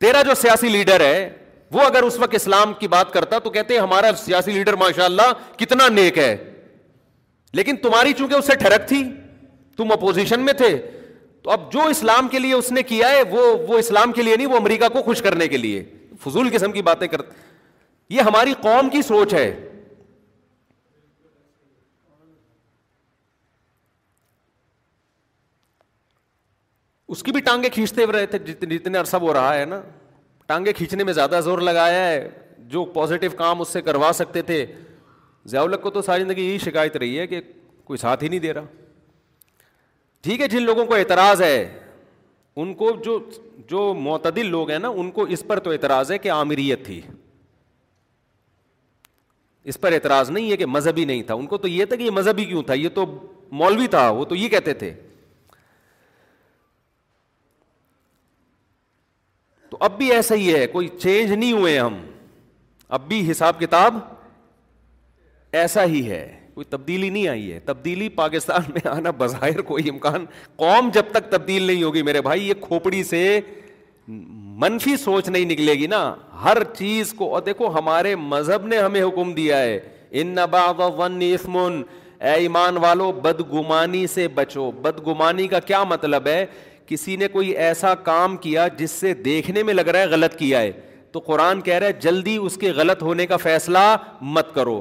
تیرا 0.00 0.22
جو 0.22 0.34
سیاسی 0.40 0.68
لیڈر 0.68 1.00
ہے 1.04 1.28
وہ 1.72 1.80
اگر 1.82 2.02
اس 2.02 2.18
وقت 2.18 2.34
اسلام 2.34 2.72
کی 2.78 2.88
بات 2.88 3.12
کرتا 3.12 3.38
تو 3.44 3.50
کہتے 3.50 3.78
ہمارا 3.78 4.10
سیاسی 4.24 4.52
لیڈر 4.52 4.76
ماشاء 4.82 5.04
اللہ 5.04 5.32
کتنا 5.58 5.88
نیک 5.94 6.18
ہے 6.18 6.36
لیکن 7.58 7.76
تمہاری 7.82 8.12
چونکہ 8.18 8.34
اس 8.34 8.46
سے 8.46 8.54
ٹھڑک 8.60 8.86
تھی 8.88 9.02
تم 9.78 9.92
اپوزیشن 9.92 10.40
میں 10.44 10.52
تھے 10.60 10.68
تو 11.42 11.50
اب 11.50 11.70
جو 11.72 11.82
اسلام 11.88 12.28
کے 12.28 12.38
لیے 12.38 12.54
اس 12.54 12.70
نے 12.72 12.82
کیا 12.82 13.08
ہے 13.10 13.22
وہ 13.30 13.42
وہ 13.68 13.76
اسلام 13.78 14.12
کے 14.12 14.22
لیے 14.22 14.36
نہیں 14.36 14.46
وہ 14.46 14.56
امریکہ 14.56 14.88
کو 14.92 15.02
خوش 15.08 15.20
کرنے 15.22 15.46
کے 15.48 15.56
لیے 15.56 15.82
فضول 16.24 16.48
قسم 16.52 16.72
کی 16.72 16.82
باتیں 16.88 17.06
کرتے 17.12 17.36
یہ 18.14 18.22
ہماری 18.30 18.54
قوم 18.62 18.88
کی 18.96 19.02
سوچ 19.10 19.34
ہے 19.34 19.46
اس 27.14 27.22
کی 27.26 27.32
بھی 27.32 27.40
ٹانگیں 27.40 27.68
کھینچتے 27.74 28.06
رہے 28.12 28.26
تھے 28.32 28.38
جتنے 28.74 28.98
عرصہ 28.98 29.16
وہ 29.20 29.32
رہا 29.32 29.54
ہے 29.58 29.64
نا 29.64 29.80
ٹانگیں 30.46 30.72
کھینچنے 30.76 31.04
میں 31.04 31.12
زیادہ 31.18 31.40
زور 31.44 31.58
لگایا 31.68 32.06
ہے 32.08 32.18
جو 32.74 32.84
پازیٹو 32.98 33.30
کام 33.36 33.60
اس 33.60 33.68
سے 33.72 33.82
کروا 33.82 34.10
سکتے 34.14 34.42
تھے 34.50 34.64
ضیاء 35.50 35.62
الق 35.62 35.82
کو 35.82 35.90
تو 35.90 36.02
ساری 36.10 36.22
زندگی 36.22 36.44
یہی 36.48 36.58
شکایت 36.64 36.96
رہی 37.04 37.18
ہے 37.18 37.26
کہ 37.26 37.40
کوئی 37.84 37.98
ساتھ 37.98 38.24
ہی 38.24 38.28
نہیں 38.28 38.40
دے 38.48 38.52
رہا 38.54 38.77
ٹھیک 40.22 40.40
ہے 40.40 40.46
جن 40.48 40.62
لوگوں 40.62 40.84
کو 40.84 40.94
اعتراض 40.94 41.42
ہے 41.42 41.56
ان 42.60 42.72
کو 42.74 42.90
جو 43.04 43.18
جو 43.70 43.92
معتدل 43.94 44.46
لوگ 44.50 44.70
ہیں 44.70 44.78
نا 44.78 44.88
ان 45.00 45.10
کو 45.18 45.24
اس 45.36 45.44
پر 45.48 45.58
تو 45.66 45.70
اعتراض 45.70 46.10
ہے 46.12 46.18
کہ 46.18 46.30
عامریت 46.32 46.84
تھی 46.86 47.00
اس 49.72 49.80
پر 49.80 49.92
اعتراض 49.92 50.30
نہیں 50.30 50.50
ہے 50.50 50.56
کہ 50.56 50.66
مذہبی 50.66 51.04
نہیں 51.04 51.22
تھا 51.30 51.34
ان 51.34 51.46
کو 51.46 51.56
تو 51.64 51.68
یہ 51.68 51.84
تھا 51.84 51.96
کہ 51.96 52.02
یہ 52.02 52.10
مذہبی 52.18 52.44
کیوں 52.44 52.62
تھا 52.70 52.74
یہ 52.74 52.88
تو 52.94 53.04
مولوی 53.60 53.86
تھا 53.96 54.08
وہ 54.18 54.24
تو 54.24 54.34
یہ 54.34 54.48
کہتے 54.48 54.72
تھے 54.82 54.92
تو 59.70 59.76
اب 59.88 59.96
بھی 59.98 60.10
ایسا 60.12 60.34
ہی 60.44 60.52
ہے 60.54 60.66
کوئی 60.76 60.88
چینج 61.00 61.32
نہیں 61.32 61.52
ہوئے 61.52 61.78
ہم 61.78 61.98
اب 62.98 63.06
بھی 63.08 63.30
حساب 63.30 63.60
کتاب 63.60 63.98
ایسا 65.62 65.84
ہی 65.94 66.08
ہے 66.10 66.22
کوئی 66.58 66.66
تبدیلی 66.70 67.08
نہیں 67.08 67.26
آئی 67.28 67.52
ہے 67.52 67.58
تبدیلی 67.64 68.08
پاکستان 68.14 68.62
میں 68.74 68.80
آنا 68.90 69.10
بظاہر 69.18 69.60
کوئی 69.66 69.88
امکان 69.88 70.24
قوم 70.56 70.88
جب 70.92 71.10
تک 71.12 71.28
تبدیل 71.32 71.62
نہیں 71.62 71.82
ہوگی 71.82 72.02
میرے 72.02 72.20
بھائی 72.22 72.48
یہ 72.48 72.54
کھوپڑی 72.60 73.02
سے 73.10 73.20
منفی 74.62 74.96
سوچ 75.04 75.28
نہیں 75.28 75.44
نکلے 75.52 75.72
گی 75.80 75.86
نا 75.90 76.00
ہر 76.44 76.62
چیز 76.78 77.12
کو 77.18 77.32
اور 77.34 77.42
دیکھو 77.50 77.68
ہمارے 77.78 78.14
مذہب 78.24 78.66
نے 78.66 78.78
ہمیں 78.78 79.02
حکم 79.02 79.32
دیا 79.34 79.58
ہے 79.62 79.78
ان 80.20 80.34
نبا 80.40 80.64
ون 80.96 81.20
اسمن 81.30 81.80
اے 82.20 82.32
ایمان 82.42 82.76
والو 82.86 83.10
بدگمانی 83.22 84.06
سے 84.14 84.26
بچو 84.34 84.70
بدگمانی 84.82 85.46
کا 85.48 85.58
کیا 85.70 85.82
مطلب 85.92 86.26
ہے 86.26 86.44
کسی 86.86 87.16
نے 87.16 87.28
کوئی 87.38 87.48
ایسا 87.66 87.94
کام 88.10 88.36
کیا 88.46 88.66
جس 88.78 88.90
سے 89.00 89.14
دیکھنے 89.30 89.62
میں 89.62 89.74
لگ 89.74 89.88
رہا 89.94 90.00
ہے 90.00 90.06
غلط 90.14 90.36
کیا 90.38 90.60
ہے 90.60 90.72
تو 91.12 91.18
قرآن 91.26 91.60
کہہ 91.68 91.74
رہا 91.78 91.86
ہے 91.86 92.00
جلدی 92.00 92.36
اس 92.36 92.56
کے 92.60 92.70
غلط 92.76 93.02
ہونے 93.02 93.26
کا 93.26 93.36
فیصلہ 93.42 93.96
مت 94.38 94.54
کرو 94.54 94.80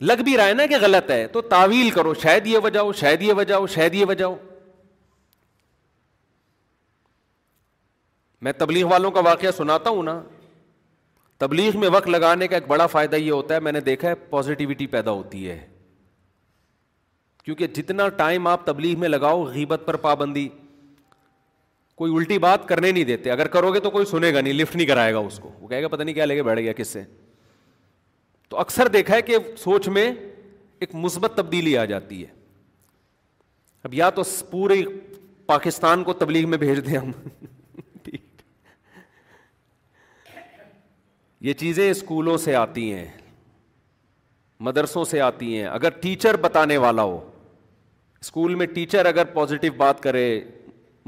لگ 0.00 0.20
بھی 0.24 0.36
رہا 0.36 0.46
ہے 0.46 0.54
نا 0.54 0.66
کہ 0.70 0.76
غلط 0.80 1.10
ہے 1.10 1.26
تو 1.32 1.40
تعویل 1.42 1.90
کرو 1.90 2.12
شاید 2.22 2.46
یہ 2.46 2.58
وجہ 2.62 2.78
ہو 2.78 2.92
شاید 2.96 3.22
یہ 3.22 3.32
وجہ 3.36 3.54
ہو 3.54 3.66
شاید 3.74 3.94
یہ 3.94 4.04
وجہ 4.08 4.24
ہو 4.24 4.34
میں 8.42 8.52
تبلیغ 8.58 8.86
والوں 8.90 9.10
کا 9.10 9.20
واقعہ 9.24 9.50
سناتا 9.56 9.90
ہوں 9.90 10.02
نا 10.02 10.20
تبلیغ 11.38 11.78
میں 11.80 11.88
وقت 11.92 12.08
لگانے 12.08 12.48
کا 12.48 12.56
ایک 12.56 12.66
بڑا 12.66 12.86
فائدہ 12.86 13.16
یہ 13.16 13.30
ہوتا 13.30 13.54
ہے 13.54 13.60
میں 13.60 13.72
نے 13.72 13.80
دیکھا 13.88 14.08
ہے 14.08 14.14
پازیٹیوٹی 14.30 14.86
پیدا 14.96 15.10
ہوتی 15.10 15.48
ہے 15.48 15.58
کیونکہ 17.44 17.66
جتنا 17.74 18.08
ٹائم 18.18 18.46
آپ 18.46 18.64
تبلیغ 18.66 18.98
میں 19.00 19.08
لگاؤ 19.08 19.42
غیبت 19.50 19.82
پر 19.86 19.96
پابندی 20.06 20.48
کوئی 22.00 22.14
الٹی 22.14 22.38
بات 22.38 22.66
کرنے 22.68 22.90
نہیں 22.92 23.04
دیتے 23.10 23.30
اگر 23.30 23.48
کرو 23.48 23.72
گے 23.74 23.80
تو 23.80 23.90
کوئی 23.90 24.06
سنے 24.06 24.32
گا 24.34 24.40
نہیں 24.40 24.52
لفٹ 24.54 24.76
نہیں 24.76 24.86
کرائے 24.86 25.12
گا 25.14 25.18
اس 25.18 25.38
کو 25.42 25.50
وہ 25.60 25.68
کہے 25.68 25.82
گا 25.82 25.88
پتہ 25.88 26.02
نہیں 26.02 26.14
کیا 26.14 26.24
لے 26.24 26.34
کے 26.34 26.42
بیٹھ 26.42 26.60
گیا 26.60 26.72
کس 26.76 26.88
سے 26.88 27.02
تو 28.48 28.58
اکثر 28.60 28.88
دیکھا 28.92 29.14
ہے 29.14 29.22
کہ 29.22 29.36
سوچ 29.58 29.88
میں 29.96 30.10
ایک 30.80 30.94
مثبت 30.94 31.36
تبدیلی 31.36 31.76
آ 31.78 31.84
جاتی 31.92 32.20
ہے 32.22 32.34
اب 33.84 33.94
یا 33.94 34.08
تو 34.18 34.22
پورے 34.50 34.80
پاکستان 35.46 36.02
کو 36.04 36.12
تبلیغ 36.20 36.48
میں 36.50 36.58
بھیج 36.58 36.84
دیں 36.86 36.96
ہم 36.96 37.10
یہ 41.46 41.52
چیزیں 41.52 41.90
اسکولوں 41.90 42.36
سے 42.44 42.54
آتی 42.56 42.92
ہیں 42.92 43.06
مدرسوں 44.68 45.04
سے 45.04 45.20
آتی 45.20 45.56
ہیں 45.56 45.64
اگر 45.66 45.90
ٹیچر 46.00 46.36
بتانے 46.40 46.76
والا 46.84 47.02
ہو 47.02 47.18
اسکول 48.20 48.54
میں 48.60 48.66
ٹیچر 48.74 49.06
اگر 49.06 49.24
پازیٹیو 49.34 49.72
بات 49.76 50.00
کرے 50.02 50.22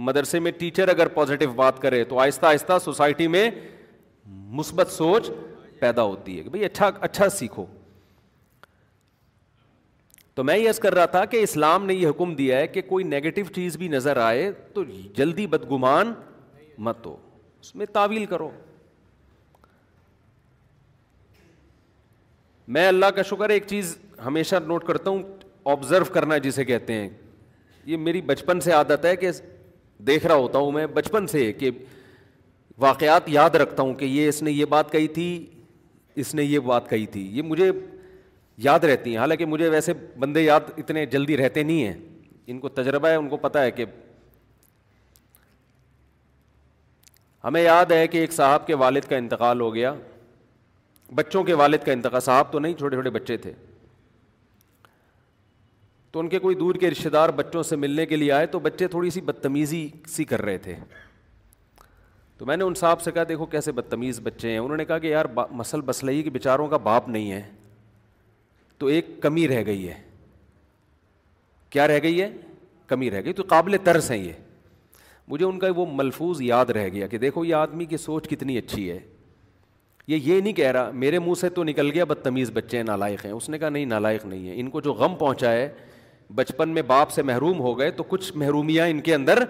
مدرسے 0.09 0.39
میں 0.41 0.51
ٹیچر 0.59 0.89
اگر 0.89 1.09
پازیٹیو 1.18 1.53
بات 1.62 1.80
کرے 1.82 2.03
تو 2.11 2.18
آہستہ 2.20 2.47
آہستہ 2.47 2.78
سوسائٹی 2.84 3.26
میں 3.36 3.51
مثبت 4.61 4.91
سوچ 4.93 5.30
پیدا 5.81 6.03
ہوتی 6.05 6.37
ہے 6.39 6.43
کہ 6.43 6.51
بھائی 6.51 6.64
اچھا 6.64 6.91
اچھا 7.09 7.29
سیکھو 7.31 7.64
تو 10.35 10.45
میں 10.45 10.57
یس 10.59 10.79
کر 10.79 10.95
رہا 10.95 11.05
تھا 11.14 11.24
کہ 11.31 11.43
اسلام 11.43 11.87
نے 11.87 11.95
یہ 11.95 12.09
حکم 12.09 12.35
دیا 12.35 12.59
ہے 12.59 12.66
کہ 12.74 12.83
کوئی 12.89 13.05
نگیٹو 13.05 13.43
چیز 13.55 13.76
بھی 13.76 13.89
نظر 13.89 14.16
آئے 14.24 14.51
تو 14.74 14.85
جلدی 15.16 15.47
بدگمان 15.55 16.12
مت 16.89 17.07
ہو 17.07 17.16
اس 17.61 17.74
میں 17.76 17.87
تعویل 17.93 18.24
کرو 18.33 18.51
میں 22.76 22.87
اللہ 22.89 23.07
کا 23.16 23.22
شکر 23.33 23.49
ایک 23.51 23.66
چیز 23.66 23.97
ہمیشہ 24.26 24.57
نوٹ 24.66 24.85
کرتا 24.87 25.11
ہوں 25.11 25.22
آبزرو 25.74 26.05
کرنا 26.12 26.37
جسے 26.47 26.64
کہتے 26.64 26.93
ہیں 26.95 27.09
یہ 27.87 27.97
میری 28.07 28.20
بچپن 28.31 28.61
سے 28.61 28.72
عادت 28.72 29.05
ہے 29.05 29.14
کہ 29.16 29.31
دیکھ 30.07 30.26
رہا 30.26 30.35
ہوتا 30.35 30.59
ہوں 30.59 30.72
میں 30.72 30.87
بچپن 30.99 31.26
سے 31.26 31.53
کہ 31.53 31.70
واقعات 32.87 33.29
یاد 33.29 33.55
رکھتا 33.62 33.83
ہوں 33.83 33.95
کہ 34.01 34.05
یہ 34.05 34.29
اس 34.29 34.43
نے 34.43 34.51
یہ 34.53 34.64
بات 34.74 34.93
کہی 34.93 35.09
تھی 35.16 35.26
اس 36.21 36.35
نے 36.35 36.45
یہ 36.45 36.59
بات 36.69 36.89
کہی 36.91 37.05
تھی 37.16 37.21
یہ 37.37 37.43
مجھے 37.49 37.71
یاد 38.71 38.85
رہتی 38.91 39.11
ہیں 39.11 39.19
حالانکہ 39.19 39.45
مجھے 39.47 39.69
ویسے 39.71 39.93
بندے 40.19 40.43
یاد 40.43 40.71
اتنے 40.77 41.05
جلدی 41.14 41.37
رہتے 41.37 41.62
نہیں 41.62 41.85
ہیں 41.87 41.95
ان 42.53 42.59
کو 42.61 42.69
تجربہ 42.79 43.09
ہے 43.09 43.16
ان 43.16 43.29
کو 43.29 43.37
پتہ 43.45 43.59
ہے 43.66 43.71
کہ 43.71 43.85
ہمیں 47.45 47.62
یاد 47.62 47.91
ہے 47.93 48.07
کہ 48.12 48.19
ایک 48.19 48.33
صاحب 48.33 48.66
کے 48.66 48.75
والد 48.85 49.05
کا 49.11 49.16
انتقال 49.16 49.61
ہو 49.61 49.73
گیا 49.75 49.95
بچوں 51.21 51.43
کے 51.45 51.55
والد 51.62 51.85
کا 51.87 51.93
انتقال 51.93 52.21
صاحب 52.21 52.53
تو 52.53 52.59
نہیں 52.59 52.75
چھوٹے 52.79 52.97
چھوٹے 52.97 53.11
بچے 53.11 53.37
تھے 53.47 53.53
تو 56.12 56.21
ان 56.21 56.29
کے 56.29 56.39
کوئی 56.39 56.55
دور 56.64 56.75
کے 56.83 56.91
رشتے 56.91 57.09
دار 57.14 57.29
بچوں 57.43 57.62
سے 57.71 57.77
ملنے 57.85 58.07
کے 58.12 58.16
لیے 58.16 58.33
آئے 58.33 58.47
تو 58.55 58.59
بچے 58.71 58.89
تھوڑی 58.97 59.11
سی 59.11 59.21
بدتمیزی 59.31 59.89
سی 60.16 60.25
کر 60.33 60.43
رہے 60.45 60.59
تھے 60.66 60.75
تو 62.39 62.47
میں 62.47 62.57
نے 62.57 62.64
ان 62.64 62.74
صاحب 62.78 63.01
سے 63.03 63.11
کہا 63.12 63.22
دیکھو 63.28 63.47
کیسے 63.53 63.72
بدتمیز 63.72 64.20
بچے 64.22 64.51
ہیں 64.51 64.59
انہوں 64.59 64.76
نے 64.76 64.84
کہا 64.84 64.99
کہ 64.99 65.07
یار 65.07 65.24
مسل 65.61 65.80
بسلحی 65.86 66.22
کے 66.22 66.30
بیچاروں 66.30 66.66
کا 66.68 66.76
باپ 66.82 67.09
نہیں 67.09 67.32
ہے 67.32 67.41
تو 68.78 68.86
ایک 68.86 69.07
کمی 69.22 69.47
رہ 69.49 69.62
گئی 69.66 69.89
ہے 69.89 69.95
کیا 71.70 71.86
رہ 71.89 71.99
گئی 72.03 72.20
ہے 72.20 72.28
کمی 72.86 73.11
رہ 73.11 73.22
گئی 73.24 73.32
تو 73.39 73.43
قابل 73.49 73.76
طرز 73.84 74.11
ہیں 74.11 74.18
یہ 74.22 74.32
مجھے 75.28 75.45
ان 75.47 75.59
کا 75.59 75.68
وہ 75.76 75.86
ملفوظ 75.93 76.41
یاد 76.43 76.70
رہ 76.76 76.89
گیا 76.93 77.07
کہ 77.07 77.18
دیکھو 77.24 77.45
یہ 77.45 77.55
آدمی 77.55 77.84
کی 77.86 77.97
سوچ 77.97 78.28
کتنی 78.28 78.59
اچھی 78.59 78.91
ہے 78.91 78.99
یہ 80.09 80.16
یہ 80.22 80.41
نہیں 80.41 80.53
کہہ 80.53 80.70
رہا 80.72 80.91
میرے 81.01 81.18
منہ 81.18 81.34
سے 81.41 81.49
تو 81.57 81.64
نکل 81.64 81.91
گیا 81.95 82.05
بدتمیز 82.12 82.51
بچے 82.55 82.76
ہیں 82.76 82.84
نالائق 82.84 83.24
ہیں 83.24 83.32
اس 83.32 83.49
نے 83.49 83.59
کہا 83.59 83.68
نہیں 83.68 83.84
نالائق 83.86 84.24
نہیں 84.26 84.49
ہے 84.49 84.61
ان 84.61 84.70
کو 84.70 84.80
جو 84.80 84.93
غم 85.03 85.14
پہنچا 85.18 85.53
ہے 85.53 85.68
بچپن 86.34 86.68
میں 86.74 86.82
باپ 86.86 87.11
سے 87.12 87.22
محروم 87.22 87.61
ہو 87.61 87.78
گئے 87.78 87.91
تو 87.99 88.03
کچھ 88.09 88.32
محرومیاں 88.36 88.86
ان 88.89 89.01
کے 89.11 89.14
اندر 89.14 89.43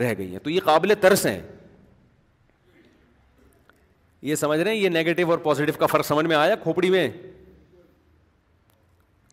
رہ 0.00 0.14
گئی 0.18 0.30
ہیں 0.32 0.38
تو 0.42 0.50
یہ 0.50 0.60
قابل 0.64 0.94
ترس 1.00 1.26
ہیں 1.26 1.40
یہ 4.28 4.34
سمجھ 4.40 4.58
رہے 4.60 4.70
ہیں 4.72 4.78
یہ 4.78 4.88
نیگیٹو 4.88 5.30
اور 5.30 5.38
پازیٹیو 5.38 5.74
کا 5.78 5.86
فرق 5.86 6.06
سمجھ 6.06 6.24
میں 6.26 6.36
آیا 6.36 6.54
کھوپڑی 6.62 6.90
میں 6.90 7.08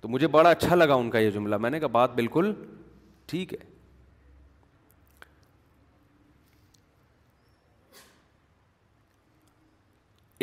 تو 0.01 0.07
مجھے 0.09 0.27
بڑا 0.33 0.49
اچھا 0.49 0.75
لگا 0.75 0.93
ان 1.03 1.09
کا 1.09 1.19
یہ 1.19 1.29
جملہ 1.31 1.57
میں 1.65 1.69
نے 1.69 1.79
کہا 1.79 1.87
بات 1.97 2.15
بالکل 2.15 2.51
ٹھیک 3.31 3.53
ہے 3.53 3.69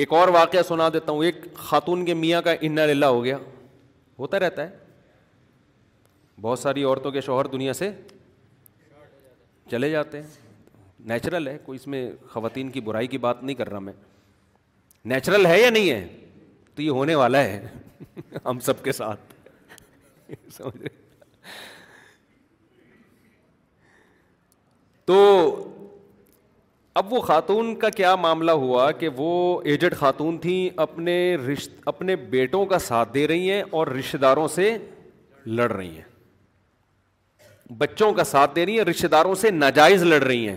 ایک 0.02 0.12
اور 0.20 0.28
واقعہ 0.40 0.62
سنا 0.68 0.88
دیتا 0.92 1.12
ہوں 1.12 1.24
ایک 1.24 1.34
خاتون 1.68 2.04
کے 2.06 2.14
میاں 2.24 2.42
کا 2.42 2.50
انا 2.68 2.86
للہ 2.86 3.06
ہو 3.18 3.22
گیا 3.24 3.38
ہوتا 4.18 4.40
رہتا 4.40 4.66
ہے 4.68 4.76
بہت 6.40 6.58
ساری 6.58 6.84
عورتوں 6.84 7.10
کے 7.12 7.20
شوہر 7.30 7.46
دنیا 7.58 7.72
سے 7.82 7.90
چلے 9.70 9.90
جاتے 9.90 10.22
ہیں 10.22 10.28
نیچرل 11.12 11.48
ہے 11.48 11.58
کوئی 11.64 11.78
اس 11.82 11.86
میں 11.94 12.08
خواتین 12.32 12.70
کی 12.70 12.80
برائی 12.90 13.06
کی 13.06 13.18
بات 13.26 13.42
نہیں 13.42 13.56
کر 13.56 13.68
رہا 13.70 13.78
میں 13.78 13.92
نیچرل 15.04 15.46
ہے 15.46 15.60
یا 15.60 15.70
نہیں 15.70 15.90
ہے 15.90 16.06
تو 16.74 16.82
یہ 16.82 16.90
ہونے 16.90 17.14
والا 17.14 17.42
ہے 17.44 17.66
ہم 18.44 18.58
سب 18.60 18.82
کے 18.84 18.92
ساتھ 18.92 19.34
تو 25.06 25.16
اب 26.94 27.12
وہ 27.12 27.20
خاتون 27.20 27.74
کا 27.78 27.88
کیا 27.96 28.14
معاملہ 28.16 28.50
ہوا 28.62 28.90
کہ 28.92 29.08
وہ 29.16 29.60
ایجڈ 29.70 29.94
خاتون 29.98 30.38
تھیں 30.38 30.68
اپنے 30.82 31.16
رشت 31.48 31.70
اپنے 31.88 32.16
بیٹوں 32.30 32.64
کا 32.66 32.78
ساتھ 32.78 33.12
دے 33.14 33.26
رہی 33.28 33.50
ہیں 33.50 33.62
اور 33.70 33.86
رشتے 33.98 34.18
داروں 34.18 34.46
سے 34.54 34.76
لڑ 35.46 35.70
رہی 35.72 35.90
ہیں 35.96 36.06
بچوں 37.78 38.12
کا 38.14 38.24
ساتھ 38.24 38.54
دے 38.56 38.66
رہی 38.66 38.78
ہیں 38.78 38.84
رشتے 38.84 39.08
داروں 39.08 39.34
سے 39.44 39.50
ناجائز 39.50 40.02
لڑ 40.02 40.22
رہی 40.22 40.48
ہیں 40.48 40.56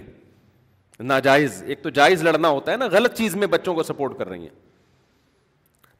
ناجائز 1.07 1.61
ایک 1.67 1.81
تو 1.83 1.89
جائز 1.89 2.23
لڑنا 2.23 2.49
ہوتا 2.49 2.71
ہے 2.71 2.77
نا 2.77 2.87
غلط 2.91 3.13
چیز 3.17 3.35
میں 3.35 3.47
بچوں 3.47 3.73
کو 3.75 3.83
سپورٹ 3.83 4.17
کر 4.17 4.29
رہی 4.29 4.39
ہیں 4.39 4.55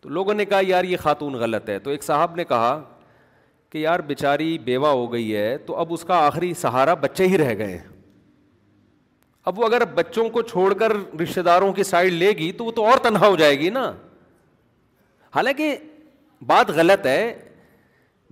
تو 0.01 0.09
لوگوں 0.09 0.33
نے 0.33 0.45
کہا 0.45 0.59
یار 0.67 0.83
یہ 0.83 0.97
خاتون 1.01 1.33
غلط 1.39 1.69
ہے 1.69 1.77
تو 1.79 1.89
ایک 1.89 2.03
صاحب 2.03 2.35
نے 2.35 2.43
کہا 2.49 2.81
کہ 3.69 3.77
یار 3.77 3.99
بیچاری 4.07 4.57
بیوہ 4.63 4.87
ہو 4.87 5.11
گئی 5.11 5.35
ہے 5.35 5.57
تو 5.65 5.75
اب 5.79 5.93
اس 5.93 6.03
کا 6.07 6.15
آخری 6.25 6.53
سہارا 6.61 6.93
بچے 7.01 7.27
ہی 7.27 7.37
رہ 7.37 7.53
گئے 7.57 7.71
ہیں 7.77 7.87
اب 9.49 9.59
وہ 9.59 9.65
اگر 9.65 9.83
بچوں 9.95 10.27
کو 10.29 10.41
چھوڑ 10.49 10.73
کر 10.79 10.91
رشتے 11.21 11.41
داروں 11.43 11.71
کی 11.73 11.83
سائڈ 11.83 12.13
لے 12.13 12.29
گی 12.39 12.51
تو 12.57 12.65
وہ 12.65 12.71
تو 12.71 12.85
اور 12.87 12.97
تنہا 13.03 13.27
ہو 13.27 13.35
جائے 13.35 13.59
گی 13.59 13.69
نا 13.77 13.91
حالانکہ 15.35 15.75
بات 16.47 16.69
غلط 16.75 17.05
ہے 17.07 17.23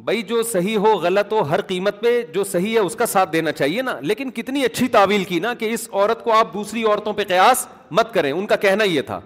بھائی 0.06 0.22
جو 0.24 0.42
صحیح 0.52 0.78
ہو 0.78 0.92
غلط 1.02 1.32
ہو 1.34 1.40
ہر 1.50 1.62
قیمت 1.68 2.00
پہ 2.02 2.22
جو 2.34 2.44
صحیح 2.52 2.74
ہے 2.74 2.80
اس 2.80 2.96
کا 2.96 3.06
ساتھ 3.06 3.32
دینا 3.34 3.52
چاہیے 3.52 3.82
نا 3.82 3.98
لیکن 4.02 4.30
کتنی 4.36 4.64
اچھی 4.66 4.88
تعویل 4.90 5.24
کی 5.32 5.40
نا 5.40 5.54
کہ 5.60 5.72
اس 5.74 5.88
عورت 5.92 6.24
کو 6.24 6.32
آپ 6.34 6.54
دوسری 6.54 6.84
عورتوں 6.84 7.14
پہ 7.14 7.24
قیاس 7.28 7.66
مت 8.00 8.14
کریں 8.14 8.32
ان 8.32 8.46
کا 8.48 8.56
کہنا 8.66 8.84
یہ 8.84 9.02
تھا 9.06 9.20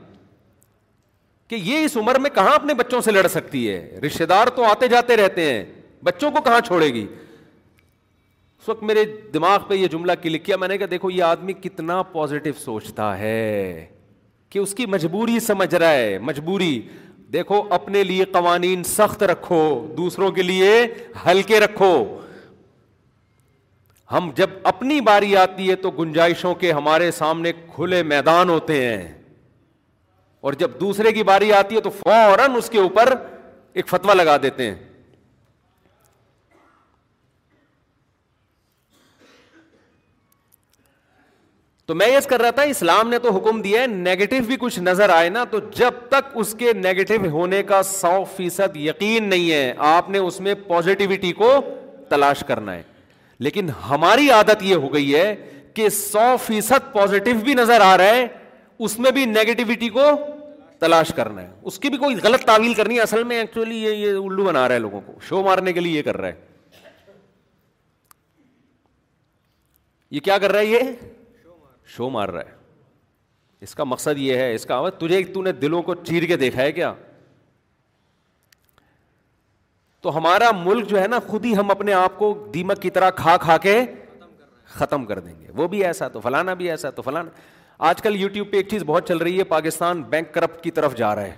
کہ 1.47 1.55
یہ 1.63 1.85
اس 1.85 1.97
عمر 1.97 2.19
میں 2.19 2.29
کہاں 2.35 2.53
اپنے 2.55 2.73
بچوں 2.73 3.01
سے 3.01 3.11
لڑ 3.11 3.27
سکتی 3.27 3.67
ہے 3.69 3.99
رشتے 4.05 4.25
دار 4.25 4.47
تو 4.55 4.63
آتے 4.69 4.87
جاتے 4.95 5.17
رہتے 5.17 5.51
ہیں 5.51 5.63
بچوں 6.03 6.31
کو 6.31 6.41
کہاں 6.43 6.59
چھوڑے 6.67 6.87
گی 6.93 7.05
اس 8.59 8.69
وقت 8.69 8.83
میرے 8.89 9.03
دماغ 9.33 9.59
پہ 9.67 9.73
یہ 9.75 9.87
جملہ 9.91 10.11
کلک 10.21 10.43
کیا 10.45 10.57
میں 10.57 10.67
نے 10.67 10.77
کہا 10.77 10.87
دیکھو 10.91 11.09
یہ 11.11 11.23
آدمی 11.23 11.53
کتنا 11.61 12.01
پازیٹو 12.11 12.49
سوچتا 12.63 13.17
ہے 13.19 13.85
کہ 14.49 14.59
اس 14.59 14.73
کی 14.75 14.85
مجبوری 14.85 15.39
سمجھ 15.39 15.73
رہا 15.75 15.93
ہے 15.93 16.17
مجبوری 16.21 16.79
دیکھو 17.33 17.61
اپنے 17.75 18.03
لیے 18.03 18.25
قوانین 18.31 18.83
سخت 18.83 19.23
رکھو 19.31 19.59
دوسروں 19.97 20.31
کے 20.31 20.41
لیے 20.41 20.71
ہلکے 21.25 21.59
رکھو 21.59 21.91
ہم 24.11 24.29
جب 24.35 24.49
اپنی 24.71 24.99
باری 25.01 25.35
آتی 25.45 25.69
ہے 25.69 25.75
تو 25.85 25.91
گنجائشوں 25.99 26.53
کے 26.63 26.71
ہمارے 26.71 27.09
سامنے 27.19 27.51
کھلے 27.75 28.01
میدان 28.13 28.49
ہوتے 28.49 28.83
ہیں 28.85 29.07
اور 30.47 30.53
جب 30.63 30.79
دوسرے 30.79 31.11
کی 31.13 31.23
باری 31.31 31.51
آتی 31.53 31.75
ہے 31.75 31.81
تو 31.81 31.89
فوراً 31.99 32.55
اس 32.57 32.69
کے 32.69 32.79
اوپر 32.79 33.13
ایک 33.79 33.87
فتوا 33.87 34.13
لگا 34.13 34.37
دیتے 34.43 34.69
ہیں 34.69 34.75
تو 41.87 41.95
میں 41.95 42.07
یہ 42.07 42.19
کر 42.29 42.41
رہا 42.41 42.49
تھا 42.55 42.61
اسلام 42.73 43.09
نے 43.09 43.17
تو 43.19 43.31
حکم 43.37 43.61
دیا 43.61 43.81
ہے 43.81 43.87
نیگیٹو 43.87 44.35
بھی 44.47 44.55
کچھ 44.59 44.79
نظر 44.79 45.09
آئے 45.13 45.29
نا 45.29 45.43
تو 45.51 45.59
جب 45.75 45.93
تک 46.09 46.37
اس 46.43 46.53
کے 46.59 46.73
نیگیٹو 46.73 47.13
ہونے 47.29 47.61
کا 47.71 47.81
سو 47.83 48.23
فیصد 48.35 48.75
یقین 48.77 49.23
نہیں 49.29 49.51
ہے 49.51 49.73
آپ 49.87 50.09
نے 50.09 50.17
اس 50.17 50.39
میں 50.41 50.53
پوزیٹیوٹی 50.67 51.31
کو 51.39 51.49
تلاش 52.09 52.43
کرنا 52.47 52.73
ہے 52.75 52.83
لیکن 53.45 53.69
ہماری 53.89 54.29
عادت 54.31 54.63
یہ 54.63 54.75
ہو 54.75 54.93
گئی 54.93 55.13
ہے 55.15 55.35
کہ 55.75 55.87
سو 55.89 56.35
فیصد 56.45 56.91
پوزیٹو 56.93 57.31
بھی 57.43 57.53
نظر 57.53 57.81
آ 57.85 57.95
رہا 57.97 58.13
ہے 58.15 58.25
اس 58.85 58.97
میں 58.99 59.11
بھی 59.11 59.25
نیگیٹیوٹی 59.25 59.89
کو 59.97 60.05
تلاش 60.79 61.11
کرنا 61.15 61.41
ہے 61.41 61.49
اس 61.71 61.79
کی 61.79 61.89
بھی 61.89 61.97
کوئی 61.97 62.15
غلط 62.23 62.43
تعویل 62.45 62.73
کرنی 62.73 62.95
ہے 62.95 63.01
اصل 63.01 63.23
میں 63.23 63.37
ایکچولی 63.39 63.83
یہ 63.83 63.89
یہ 64.05 64.15
الو 64.23 64.43
بنا 64.45 64.67
رہا 64.67 64.75
ہے 64.75 64.79
لوگوں 64.79 65.01
کو 65.05 65.13
شو 65.27 65.41
مارنے 65.43 65.73
کے 65.73 65.79
لیے 65.79 65.97
یہ 65.97 66.01
کر 66.03 66.17
رہا 66.21 66.27
ہے 66.27 66.51
یہ 70.11 70.19
کیا 70.19 70.37
کر 70.37 70.51
رہا 70.51 70.59
ہے 70.59 70.65
یہ 70.65 70.79
شو 71.95 72.09
مار 72.09 72.29
رہا 72.29 72.41
ہے 72.49 72.61
اس 73.63 73.73
کا 73.75 73.83
مقصد 73.83 74.17
یہ 74.19 74.37
ہے 74.37 74.53
اس 74.55 74.65
کا 74.65 74.79
تجھے 74.99 75.23
تو 75.33 75.41
نے 75.43 75.51
دلوں 75.51 75.81
کو 75.83 75.95
چیر 75.95 76.23
کے 76.27 76.37
دیکھا 76.37 76.61
ہے 76.61 76.71
کیا 76.71 76.93
تو 80.01 80.15
ہمارا 80.17 80.49
ملک 80.63 80.87
جو 80.87 81.01
ہے 81.01 81.07
نا 81.07 81.19
خود 81.27 81.45
ہی 81.45 81.55
ہم 81.57 81.71
اپنے 81.71 81.93
آپ 81.93 82.17
کو 82.19 82.33
دیمک 82.53 82.81
کی 82.81 82.89
طرح 82.97 83.09
کھا 83.15 83.35
کھا 83.41 83.57
کے 83.65 83.79
ختم 84.73 85.05
کر 85.05 85.19
دیں 85.19 85.39
گے 85.41 85.47
وہ 85.55 85.67
بھی 85.67 85.83
ایسا 85.85 86.07
تو 86.07 86.19
فلانا 86.19 86.53
بھی 86.61 86.69
ایسا 86.71 86.89
تو 86.95 87.01
فلانا 87.01 87.29
آج 87.89 88.01
کل 88.01 88.15
یو 88.21 88.27
ٹیوب 88.33 88.51
پہ 88.51 88.57
ایک 88.57 88.67
چیز 88.69 88.83
بہت 88.85 89.07
چل 89.07 89.17
رہی 89.17 89.37
ہے 89.39 89.43
پاکستان 89.43 90.01
بینک 90.09 90.33
کرپٹ 90.33 90.63
کی 90.63 90.71
طرف 90.71 90.95
جا 90.95 91.13
رہا 91.15 91.25
ہے 91.25 91.35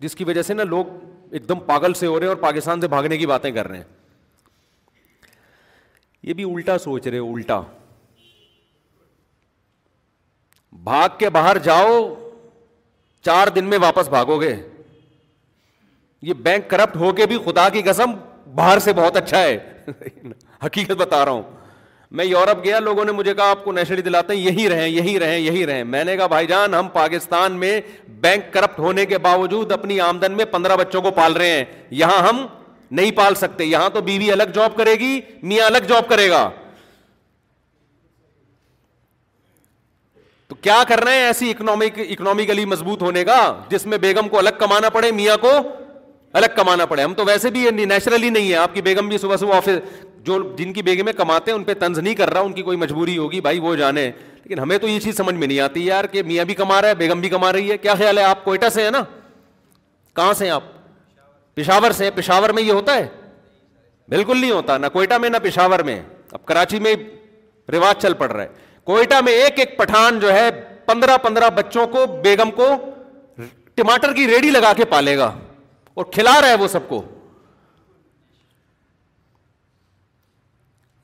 جس 0.00 0.14
کی 0.16 0.24
وجہ 0.24 0.42
سے 0.42 0.54
نا 0.54 0.62
لوگ 0.64 0.86
ایک 1.34 1.48
دم 1.48 1.60
پاگل 1.66 1.94
سے 1.94 2.06
ہو 2.06 2.18
رہے 2.18 2.26
ہیں 2.26 2.34
اور 2.34 2.42
پاکستان 2.42 2.80
سے 2.80 2.88
بھاگنے 2.88 3.18
کی 3.18 3.26
باتیں 3.26 3.50
کر 3.52 3.68
رہے 3.68 3.76
ہیں 3.76 3.84
یہ 6.22 6.34
بھی 6.34 6.44
الٹا 6.52 6.76
سوچ 6.78 7.06
رہے 7.06 7.18
الٹا 7.32 7.60
بھاگ 10.84 11.08
کے 11.18 11.30
باہر 11.30 11.58
جاؤ 11.64 12.00
چار 13.24 13.48
دن 13.54 13.64
میں 13.70 13.78
واپس 13.82 14.08
بھاگو 14.08 14.40
گے 14.40 14.54
یہ 16.22 16.32
بینک 16.42 16.68
کرپٹ 16.70 16.96
ہو 16.96 17.12
کے 17.12 17.26
بھی 17.26 17.38
خدا 17.44 17.68
کی 17.72 17.82
قسم 17.86 18.10
باہر 18.54 18.78
سے 18.80 18.92
بہت 18.96 19.16
اچھا 19.16 19.40
ہے 19.42 19.56
حقیقت 20.64 20.92
بتا 21.00 21.24
رہا 21.24 21.32
ہوں 21.32 21.42
میں 22.18 22.24
یورپ 22.24 22.62
گیا 22.64 22.78
لوگوں 22.80 23.04
نے 23.04 23.12
مجھے 23.12 23.32
کہا 23.34 23.50
آپ 23.50 23.64
کو 23.64 23.72
نیشنل 23.72 24.04
دلاتے 24.04 24.34
ہیں 24.34 24.40
یہی 24.40 24.68
رہیں 24.68 24.86
یہی 24.88 25.18
رہیں 25.20 25.38
یہی 25.38 25.64
رہیں 25.66 25.82
میں 25.84 26.02
نے 26.04 26.16
کہا 26.16 26.26
بھائی 26.34 26.46
جان 26.46 26.74
ہم 26.74 26.88
پاکستان 26.92 27.52
میں 27.60 27.80
بینک 28.20 28.52
کرپٹ 28.52 28.78
ہونے 28.80 29.06
کے 29.06 29.18
باوجود 29.26 29.72
اپنی 29.72 29.98
آمدن 30.00 30.36
میں 30.36 30.44
پندرہ 30.50 30.76
بچوں 30.76 31.02
کو 31.02 31.10
پال 31.16 31.32
رہے 31.36 31.50
ہیں 31.50 31.64
یہاں 32.02 32.22
ہم 32.28 32.46
نہیں 32.96 33.10
پال 33.16 33.34
سکتے 33.34 33.64
یہاں 33.64 33.88
تو 33.94 34.00
بیوی 34.08 34.30
الگ 34.32 34.52
جاب 34.54 34.76
کرے 34.76 34.94
گی 34.98 35.20
میاں 35.42 35.66
الگ 35.66 35.86
جاب 35.88 36.08
کرے 36.08 36.28
گا 36.30 36.48
کیا 40.66 40.82
کرنا 40.88 41.10
ہے 41.14 41.24
ایسی 41.24 41.50
اکنامک 41.50 41.98
اکنامیکلی 42.10 42.64
مضبوط 42.66 43.02
ہونے 43.02 43.22
کا 43.24 43.34
جس 43.70 43.84
میں 43.90 43.98
بیگم 44.04 44.28
کو 44.28 44.38
الگ 44.38 44.56
کمانا 44.58 44.88
پڑے 44.94 45.10
میاں 45.18 45.36
کو 45.40 45.50
الگ 46.40 46.56
کمانا 46.56 46.86
پڑے 46.92 47.02
ہم 47.02 47.14
تو 47.14 47.24
ویسے 47.24 47.50
بھی 47.56 47.70
نیچرلی 47.84 48.30
نہیں 48.30 48.48
ہے 48.50 48.56
آپ 48.62 48.74
کی 48.74 48.82
بیگم 48.86 49.08
بھی 49.08 49.18
صبح 49.18 49.36
صبح 49.40 49.56
آفس 49.56 50.02
جو 50.26 50.38
جن 50.58 50.72
کی 50.72 50.82
بیگم 50.88 51.04
میں 51.04 51.12
کماتے 51.20 51.50
ہیں 51.50 51.58
ان 51.58 51.64
پہ 51.64 51.74
تنظ 51.80 51.98
نہیں 51.98 52.14
کر 52.22 52.32
رہا 52.32 52.40
ان 52.48 52.52
کی 52.52 52.62
کوئی 52.68 52.76
مجبوری 52.78 53.16
ہوگی 53.18 53.40
بھائی 53.46 53.58
وہ 53.68 53.74
جانے 53.82 54.10
لیکن 54.44 54.58
ہمیں 54.62 54.76
تو 54.78 54.88
یہ 54.88 54.98
چیز 55.06 55.16
سمجھ 55.16 55.34
میں 55.34 55.46
نہیں 55.46 55.60
آتی 55.68 55.84
یار 55.86 56.04
کہ 56.12 56.22
میاں 56.32 56.44
بھی 56.44 56.54
کما 56.60 56.80
رہا 56.82 56.88
ہے 56.88 56.94
بیگم 57.04 57.20
بھی 57.20 57.28
کما 57.36 57.52
رہی 57.52 57.70
ہے 57.70 57.78
کیا 57.86 57.94
خیال 58.02 58.18
ہے 58.18 58.24
آپ 58.24 58.44
کوئٹہ 58.44 58.68
سے 58.74 58.82
ہیں 58.84 58.90
نا 58.90 59.04
کہاں 60.16 60.32
سے 60.40 60.50
آپ 60.50 60.62
پشاور 61.54 61.90
سے 62.02 62.10
پشاور 62.20 62.50
میں 62.58 62.62
یہ 62.62 62.72
ہوتا 62.72 62.96
ہے 62.96 63.06
بالکل 64.16 64.40
نہیں 64.40 64.50
ہوتا 64.58 64.78
نہ 64.78 64.86
کوئٹہ 64.92 65.18
میں 65.20 65.30
نہ 65.30 65.36
پشاور 65.48 65.80
میں 65.90 66.00
اب 66.32 66.44
کراچی 66.46 66.78
میں 66.88 66.94
رواج 67.72 68.02
چل 68.02 68.12
پڑ 68.18 68.32
رہا 68.32 68.42
ہے 68.42 68.64
کوئٹہ 68.86 69.20
میں 69.24 69.32
ایک 69.42 69.58
ایک 69.58 69.76
پٹھان 69.78 70.18
جو 70.20 70.32
ہے 70.32 70.48
پندرہ 70.86 71.16
پندرہ 71.22 71.48
بچوں 71.54 71.86
کو 71.94 72.04
بیگم 72.24 72.50
کو 72.56 72.68
ٹماٹر 73.76 74.12
کی 74.18 74.26
ریڈی 74.28 74.50
لگا 74.50 74.72
کے 74.76 74.84
پالے 74.92 75.16
گا 75.18 75.30
اور 76.00 76.04
کھلا 76.14 76.40
رہا 76.40 76.48
ہے 76.48 76.54
وہ 76.60 76.66
سب 76.74 76.88
کو 76.88 77.00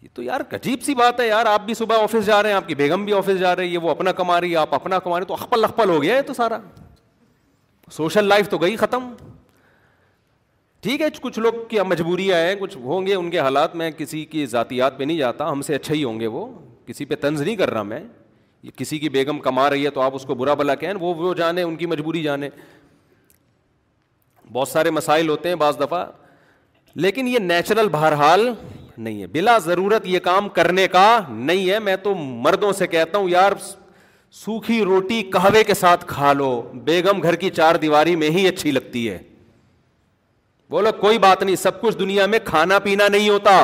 یہ 0.02 0.08
تو 0.14 0.22
یار 0.22 0.40
عجیب 0.60 0.82
سی 0.86 0.94
بات 1.00 1.20
ہے 1.20 1.26
یار 1.28 1.46
آپ 1.54 1.64
بھی 1.66 1.74
صبح 1.74 2.02
آفس 2.02 2.26
جا 2.26 2.42
رہے 2.42 2.50
ہیں 2.50 2.56
آپ 2.56 2.68
کی 2.68 2.74
بیگم 2.84 3.04
بھی 3.04 3.12
آفس 3.18 3.38
جا 3.40 3.54
رہے 3.56 3.66
یہ 3.66 3.78
وہ 3.86 3.90
اپنا 3.90 4.12
کما 4.22 4.40
رہی 4.40 4.50
ہے 4.52 4.56
آپ 4.68 4.74
اپنا 4.74 4.98
کما 5.08 5.18
رہے 5.18 5.26
تو 5.26 5.34
اخپل 5.34 5.64
اخپل 5.64 5.90
ہو 5.90 6.02
گیا 6.02 6.16
ہے 6.16 6.22
تو 6.30 6.34
سارا 6.34 6.58
سوشل 7.96 8.24
لائف 8.34 8.48
تو 8.50 8.58
گئی 8.66 8.76
ختم 8.86 9.12
ٹھیک 10.82 11.00
ہے 11.00 11.06
کچھ 11.22 11.38
لوگ 11.38 11.64
کیا 11.68 11.82
مجبوریاں 11.94 12.38
ہیں 12.46 12.54
کچھ 12.60 12.76
ہوں 12.86 13.06
گے 13.06 13.14
ان 13.14 13.30
کے 13.30 13.38
حالات 13.38 13.74
میں 13.82 13.90
کسی 13.98 14.24
کی 14.34 14.46
ذاتیات 14.54 14.98
پہ 14.98 15.04
نہیں 15.04 15.18
جاتا 15.18 15.50
ہم 15.50 15.62
سے 15.68 15.74
اچھے 15.74 15.94
ہی 15.94 16.04
ہوں 16.04 16.20
گے 16.20 16.26
وہ 16.36 16.46
کسی 16.86 17.04
پہ 17.04 17.14
طنز 17.20 17.42
نہیں 17.42 17.56
کر 17.56 17.70
رہا 17.70 17.82
میں 17.82 18.00
یہ 18.62 18.70
کسی 18.76 18.98
کی 18.98 19.08
بیگم 19.08 19.38
کما 19.40 19.68
رہی 19.70 19.84
ہے 19.84 19.90
تو 19.90 20.00
آپ 20.00 20.14
اس 20.14 20.24
کو 20.24 20.34
برا 20.42 20.54
بلا 20.54 20.74
کہیں 20.82 20.94
وہ 21.00 21.32
جانے 21.34 21.62
ان 21.62 21.76
کی 21.76 21.86
مجبوری 21.86 22.22
جانے 22.22 22.48
بہت 24.52 24.68
سارے 24.68 24.90
مسائل 24.90 25.28
ہوتے 25.28 25.48
ہیں 25.48 25.56
بعض 25.56 25.78
دفعہ 25.80 26.04
لیکن 26.94 27.28
یہ 27.28 27.38
نیچرل 27.38 27.88
بہرحال 27.88 28.48
نہیں 28.96 29.20
ہے 29.22 29.26
بلا 29.32 29.56
ضرورت 29.66 30.06
یہ 30.06 30.18
کام 30.24 30.48
کرنے 30.58 30.86
کا 30.88 31.06
نہیں 31.28 31.70
ہے 31.70 31.78
میں 31.78 31.96
تو 32.02 32.14
مردوں 32.14 32.72
سے 32.78 32.86
کہتا 32.86 33.18
ہوں 33.18 33.28
یار 33.30 33.52
سوکھی 34.40 34.80
روٹی 34.84 35.22
کہوے 35.32 35.62
کے 35.64 35.74
ساتھ 35.74 36.04
کھا 36.08 36.32
لو 36.32 36.50
بیگم 36.84 37.22
گھر 37.22 37.34
کی 37.36 37.50
چار 37.56 37.74
دیواری 37.84 38.14
میں 38.16 38.28
ہی 38.30 38.46
اچھی 38.48 38.70
لگتی 38.70 39.08
ہے 39.08 39.18
بولو 40.70 40.90
کوئی 41.00 41.18
بات 41.18 41.42
نہیں 41.42 41.56
سب 41.62 41.80
کچھ 41.80 41.96
دنیا 41.98 42.26
میں 42.34 42.38
کھانا 42.44 42.78
پینا 42.84 43.08
نہیں 43.08 43.28
ہوتا 43.28 43.56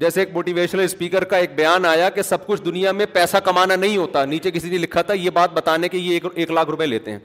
جیسے 0.00 0.20
ایک 0.20 0.28
موٹیویشنل 0.32 0.80
اسپیکر 0.82 1.24
کا 1.30 1.36
ایک 1.36 1.54
بیان 1.56 1.84
آیا 1.86 2.08
کہ 2.10 2.22
سب 2.22 2.46
کچھ 2.46 2.62
دنیا 2.64 2.92
میں 2.92 3.06
پیسہ 3.12 3.36
کمانا 3.44 3.76
نہیں 3.76 3.96
ہوتا 3.96 4.24
نیچے 4.24 4.50
کسی 4.50 4.68
نے 4.70 4.78
لکھا 4.78 5.02
تھا 5.08 5.14
یہ 5.14 5.30
بات 5.38 5.50
بتانے 5.54 5.88
کے 5.88 5.98
یہ 5.98 6.18
ایک 6.36 6.50
لاکھ 6.50 6.70
روپئے 6.70 6.86
لیتے 6.86 7.10
ہیں 7.16 7.18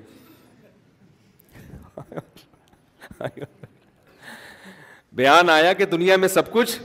بیان 5.19 5.49
آیا 5.49 5.71
کہ 5.73 5.85
دنیا 5.91 6.15
میں 6.23 6.27
سب 6.27 6.51
کچھ 6.53 6.77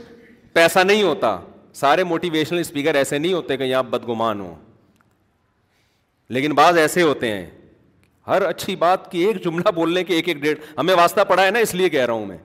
پیسہ 0.53 0.79
نہیں 0.85 1.03
ہوتا 1.03 1.37
سارے 1.81 2.03
موٹیویشنل 2.03 2.59
اسپیکر 2.59 2.95
ایسے 2.95 3.17
نہیں 3.17 3.33
ہوتے 3.33 3.57
کہ 3.57 3.63
یہاں 3.63 3.83
بدگمان 3.89 4.41
ہوں 4.41 4.47
ہو 4.49 4.55
لیکن 6.37 6.53
بعض 6.55 6.77
ایسے 6.77 7.01
ہوتے 7.01 7.31
ہیں 7.33 7.45
ہر 8.27 8.41
اچھی 8.47 8.75
بات 8.85 9.11
کی 9.11 9.25
ایک 9.25 9.43
جملہ 9.43 9.69
بولنے 9.75 10.03
کے 10.03 10.15
ایک 10.15 10.27
ایک 10.29 10.37
ڈیڑھ 10.41 10.59
ہمیں 10.77 10.93
واسطہ 10.95 11.21
پڑا 11.27 11.45
ہے 11.45 11.51
نا 11.51 11.59
اس 11.67 11.75
لیے 11.75 11.89
کہہ 11.89 12.05
رہا 12.05 12.13
ہوں 12.13 12.25
میں 12.25 12.37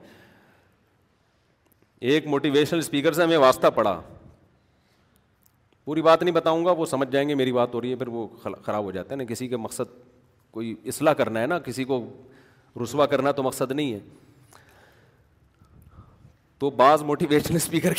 ایک 1.99 2.25
موٹیویشنل 2.27 2.79
اسپیکر 2.79 3.13
سے 3.13 3.23
ہمیں 3.23 3.37
واسطہ 3.37 3.67
پڑا 3.75 3.99
پوری 5.85 6.01
بات 6.01 6.23
نہیں 6.23 6.35
بتاؤں 6.35 6.65
گا 6.65 6.71
وہ 6.77 6.85
سمجھ 6.85 7.09
جائیں 7.11 7.27
گے 7.29 7.35
میری 7.35 7.51
بات 7.53 7.73
ہو 7.73 7.81
رہی 7.81 7.91
ہے 7.91 7.95
پھر 7.95 8.07
وہ 8.15 8.27
خراب 8.41 8.83
ہو 8.83 8.91
جاتے 8.91 9.09
ہیں 9.09 9.17
نا 9.17 9.23
کسی 9.29 9.47
کے 9.47 9.57
مقصد 9.57 9.91
کوئی 10.51 10.73
اصلاح 10.91 11.13
کرنا 11.17 11.41
ہے 11.41 11.47
نا 11.47 11.59
کسی 11.65 11.83
کو 11.83 12.01
رسوا 12.83 13.05
کرنا 13.13 13.31
تو 13.39 13.43
مقصد 13.43 13.71
نہیں 13.71 13.93
ہے 13.93 13.99
تو 16.59 16.69
بعض 16.77 17.03
موٹیویشنل 17.03 17.55
اسپیکر 17.55 17.93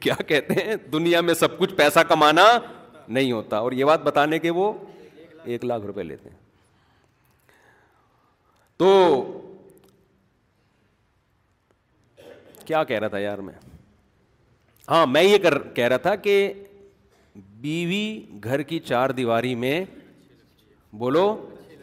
کیا 0.00 0.14
کہتے 0.26 0.54
ہیں 0.64 0.74
دنیا 0.92 1.20
میں 1.20 1.34
سب 1.34 1.58
کچھ 1.58 1.74
پیسہ 1.76 2.00
کمانا 2.08 2.46
نہیں 3.08 3.32
ہوتا 3.32 3.56
اور 3.58 3.72
یہ 3.72 3.84
بات 3.84 4.02
بتانے 4.02 4.38
کے 4.38 4.50
وہ 4.58 4.72
ایک 5.44 5.64
لاکھ 5.64 5.84
روپے 5.86 6.02
لیتے 6.02 6.28
ہیں 6.30 6.36
تو 8.78 8.90
کیا 12.66 12.82
کہہ 12.84 12.98
رہا 12.98 13.08
تھا 13.08 13.18
یار 13.18 13.38
میں 13.48 13.52
ہاں 14.90 15.06
میں 15.06 15.22
یہ 15.22 15.38
کر 15.42 15.58
کہہ 15.76 15.88
رہا 15.88 15.96
تھا 16.08 16.14
کہ 16.26 16.34
بیوی 17.60 18.04
گھر 18.44 18.62
کی 18.72 18.78
چار 18.88 19.10
دیواری 19.20 19.54
میں 19.64 19.84
بولو 20.98 21.24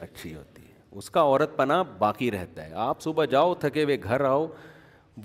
اچھی 0.02 0.34
ہوتی 0.36 0.62
ہے 0.62 0.70
اس 0.98 1.10
کا 1.10 1.22
عورت 1.22 1.56
پناہ 1.58 1.84
باقی 2.00 2.30
رہتا 2.32 2.66
ہے 2.66 2.74
آپ 2.88 3.02
صبح 3.02 3.26
جاؤ 3.32 3.54
تھکے 3.60 3.84
ہوئے 3.84 3.98
گھر 4.04 4.22
آؤ 4.26 4.46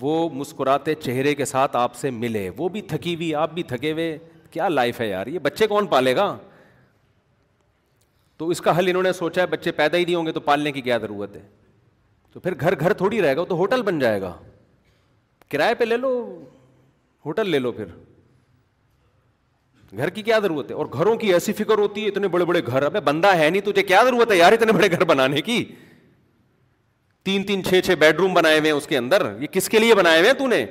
وہ 0.01 0.29
مسکراتے 0.35 0.95
چہرے 0.95 1.35
کے 1.35 1.45
ساتھ 1.45 1.77
آپ 1.77 1.95
سے 1.97 2.11
ملے 2.11 2.49
وہ 2.57 2.69
بھی 2.69 2.81
تھکی 2.93 3.15
ہوئی 3.15 3.35
آپ 3.43 3.53
بھی 3.55 3.63
تھکے 3.73 3.93
ہوئے 3.93 4.17
کیا 4.51 4.69
لائف 4.69 5.01
ہے 5.01 5.09
یار 5.09 5.27
یہ 5.27 5.39
بچے 5.43 5.67
کون 5.67 5.87
پالے 5.87 6.15
گا 6.17 6.37
تو 8.39 8.49
اس 8.55 8.61
کا 8.61 8.77
حل 8.79 8.89
انہوں 8.89 9.03
نے 9.03 9.13
سوچا 9.19 9.41
ہے 9.43 9.47
بچے 9.57 9.73
پیدا 9.73 9.97
ہی 9.99 10.05
نہیں 10.05 10.15
ہوں 10.15 10.27
گے 10.27 10.33
تو 10.33 10.41
پالنے 10.49 10.73
کی 10.73 10.81
کیا 10.89 10.99
ضرورت 11.03 11.37
ہے 11.37 11.41
تو 12.33 12.41
پھر 12.41 12.55
گھر 12.61 12.79
گھر 12.81 12.93
تھوڑی 13.03 13.23
رہے 13.23 13.37
گا 13.37 13.45
تو 13.49 13.57
ہوٹل 13.57 13.83
بن 13.83 13.99
جائے 13.99 14.21
گا 14.21 14.37
کرائے 15.51 15.75
پہ 15.79 15.85
لے 15.85 15.97
لو 15.97 16.09
ہوٹل 17.27 17.49
لے 17.51 17.59
لو 17.59 17.73
پھر 17.73 17.85
گھر 19.99 20.11
کی 20.11 20.23
کیا 20.23 20.39
ضرورت 20.43 20.71
ہے 20.71 20.77
اور 20.77 20.87
گھروں 20.93 21.15
کی 21.17 21.33
ایسی 21.33 21.53
فکر 21.59 21.79
ہوتی 21.79 22.03
ہے 22.03 22.09
اتنے 22.09 22.29
بڑے 22.29 22.45
بڑے 22.45 22.61
گھر 22.67 22.83
ابھی 22.83 23.01
بندہ 23.05 23.35
ہے 23.39 23.49
نہیں 23.51 23.61
تجھے 23.71 23.83
کیا 23.91 24.03
ضرورت 24.05 24.31
ہے 24.33 24.37
یار 24.37 24.53
اتنے 24.53 24.73
بڑے 24.79 24.91
گھر 24.91 25.05
بنانے 25.11 25.43
کی 25.49 25.65
تین 27.25 27.43
تین 27.47 27.63
چھ 27.65 27.81
چھ 27.85 27.95
بیڈ 27.99 28.19
روم 28.21 28.35
بنائے 28.35 28.59
ہوئے 28.59 28.71
ہیں 28.71 28.77
اس 28.79 28.87
کے 28.87 28.97
اندر 28.99 29.27
یہ 29.41 29.47
کس 29.53 29.69
کے 29.69 29.79
لیے 29.79 29.95
بنائے 29.95 30.19
ہوئے 30.19 30.31
ہیں 30.31 30.39
تو 30.39 30.47
نے 30.49 30.65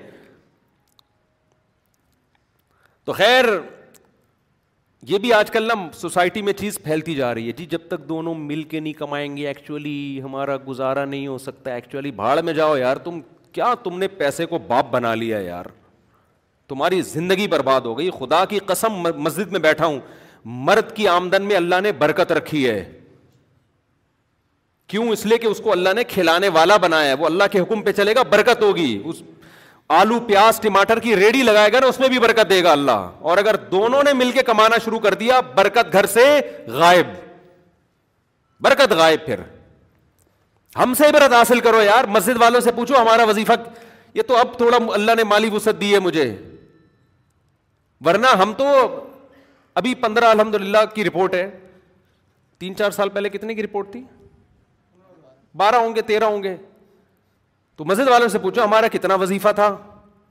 تو 3.05 3.13
خیر 3.13 3.45
یہ 5.09 5.17
بھی 5.23 5.31
آج 5.33 5.49
کل 5.51 5.63
نا 5.67 5.73
سوسائٹی 5.93 6.41
میں 6.41 6.53
چیز 6.59 6.77
پھیلتی 6.83 7.15
جا 7.15 7.33
رہی 7.33 7.47
ہے 7.47 7.51
جی 7.57 7.65
جب 7.73 7.87
تک 7.87 8.07
دونوں 8.09 8.33
مل 8.35 8.63
کے 8.71 8.79
نہیں 8.79 8.93
کمائیں 8.99 9.35
گے 9.37 9.45
ایکچولی 9.47 9.97
ہمارا 10.23 10.55
گزارا 10.67 11.03
نہیں 11.05 11.27
ہو 11.27 11.37
سکتا 11.47 11.73
ایکچولی 11.73 12.11
بھاڑ 12.21 12.41
میں 12.47 12.53
جاؤ 12.61 12.77
یار 12.77 12.97
تم 13.09 13.19
کیا 13.55 13.73
تم 13.83 13.97
نے 13.99 14.07
پیسے 14.21 14.45
کو 14.45 14.57
باپ 14.67 14.85
بنا 14.91 15.13
لیا 15.15 15.37
یار 15.39 15.65
تمہاری 16.69 17.01
زندگی 17.09 17.47
برباد 17.47 17.81
ہو 17.89 17.97
گئی 17.97 18.09
خدا 18.19 18.43
کی 18.53 18.59
قسم 18.71 18.95
مسجد 19.23 19.51
میں 19.51 19.59
بیٹھا 19.65 19.85
ہوں 19.85 19.99
مرد 20.69 20.91
کی 20.95 21.07
آمدن 21.07 21.43
میں 21.51 21.55
اللہ 21.55 21.81
نے 21.83 21.91
برکت 22.05 22.31
رکھی 22.39 22.67
ہے 22.69 22.83
کیوں 24.93 25.07
اس 25.11 25.25
لیے 25.25 25.37
کہ 25.43 25.47
اس 25.47 25.61
کو 25.63 25.71
اللہ 25.71 25.93
نے 25.95 26.03
کھلانے 26.15 26.49
والا 26.57 26.77
بنایا 26.87 27.15
وہ 27.19 27.25
اللہ 27.25 27.43
کے 27.51 27.59
حکم 27.61 27.81
پہ 27.83 27.91
چلے 28.01 28.15
گا 28.15 28.23
برکت 28.35 28.63
ہوگی 28.63 28.91
اس 29.11 29.21
آلو 30.01 30.19
پیاز 30.27 30.59
ٹماٹر 30.61 30.99
کی 30.99 31.15
ریڈی 31.15 31.43
لگائے 31.43 31.71
گا 31.73 31.79
نا 31.79 31.87
اس 31.93 31.99
میں 31.99 32.07
بھی 32.09 32.19
برکت 32.19 32.49
دے 32.49 32.63
گا 32.63 32.71
اللہ 32.71 33.09
اور 33.31 33.37
اگر 33.37 33.55
دونوں 33.71 34.03
نے 34.03 34.13
مل 34.23 34.31
کے 34.37 34.43
کمانا 34.51 34.77
شروع 34.85 34.99
کر 34.99 35.13
دیا 35.23 35.39
برکت 35.55 35.93
گھر 35.93 36.05
سے 36.17 36.25
غائب 36.83 37.15
برکت 38.67 38.91
غائب 39.03 39.25
پھر 39.25 39.39
ہم 40.81 40.93
سے 40.97 41.05
عبرت 41.07 41.33
حاصل 41.33 41.59
کرو 41.65 41.81
یار 41.81 42.03
مسجد 42.17 42.37
والوں 42.41 42.61
سے 42.61 42.71
پوچھو 42.75 42.95
ہمارا 43.01 43.23
وظیفہ 43.27 43.53
یہ 44.13 44.21
تو 44.27 44.37
اب 44.37 44.57
تھوڑا 44.57 44.77
اللہ 44.93 45.11
نے 45.17 45.23
مالی 45.23 45.49
وسعت 45.53 45.79
دی 45.81 45.93
ہے 45.93 45.99
مجھے 46.07 46.25
ورنہ 48.05 48.27
ہم 48.41 48.53
تو 48.57 48.65
ابھی 49.79 49.93
پندرہ 50.01 50.25
الحمد 50.35 50.55
للہ 50.55 50.77
کی 50.93 51.03
رپورٹ 51.03 51.33
ہے 51.35 51.47
تین 52.59 52.75
چار 52.75 52.91
سال 52.97 53.09
پہلے 53.13 53.29
کتنے 53.29 53.55
کی 53.55 53.63
رپورٹ 53.63 53.91
تھی 53.91 54.03
بارہ 55.63 55.75
ہوں 55.83 55.95
گے 55.95 56.01
تیرہ 56.11 56.23
ہوں 56.25 56.43
گے 56.43 56.55
تو 57.75 57.85
مسجد 57.85 58.07
والوں 58.07 58.27
سے 58.29 58.39
پوچھو 58.39 58.63
ہمارا 58.63 58.87
کتنا 58.91 59.15
وظیفہ 59.21 59.49
تھا 59.55 59.75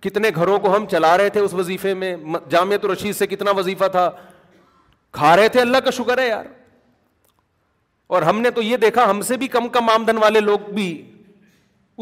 کتنے 0.03 0.31
گھروں 0.35 0.59
کو 0.61 0.75
ہم 0.77 0.87
چلا 0.91 1.17
رہے 1.19 1.29
تھے 1.35 1.41
اس 1.41 1.55
وظیفے 1.55 1.95
میں 1.95 2.15
جامعت 2.51 2.85
الرشید 2.85 3.17
سے 3.17 3.27
کتنا 3.27 3.51
وظیفہ 3.59 3.85
تھا 3.93 4.09
کھا 5.19 5.35
رہے 5.37 5.49
تھے 5.49 5.61
اللہ 5.61 5.79
کا 5.85 5.91
شکر 5.99 6.19
ہے 6.19 6.29
یار 6.29 6.45
اور 8.13 8.23
ہم 8.23 8.41
نے 8.41 8.51
تو 8.57 8.63
یہ 8.63 8.77
دیکھا 8.77 9.09
ہم 9.11 9.21
سے 9.29 9.37
بھی 9.43 9.47
کم 9.49 9.69
کم 9.77 9.89
آمدن 9.91 10.19
والے 10.23 10.41
لوگ 10.41 10.71
بھی 10.75 10.89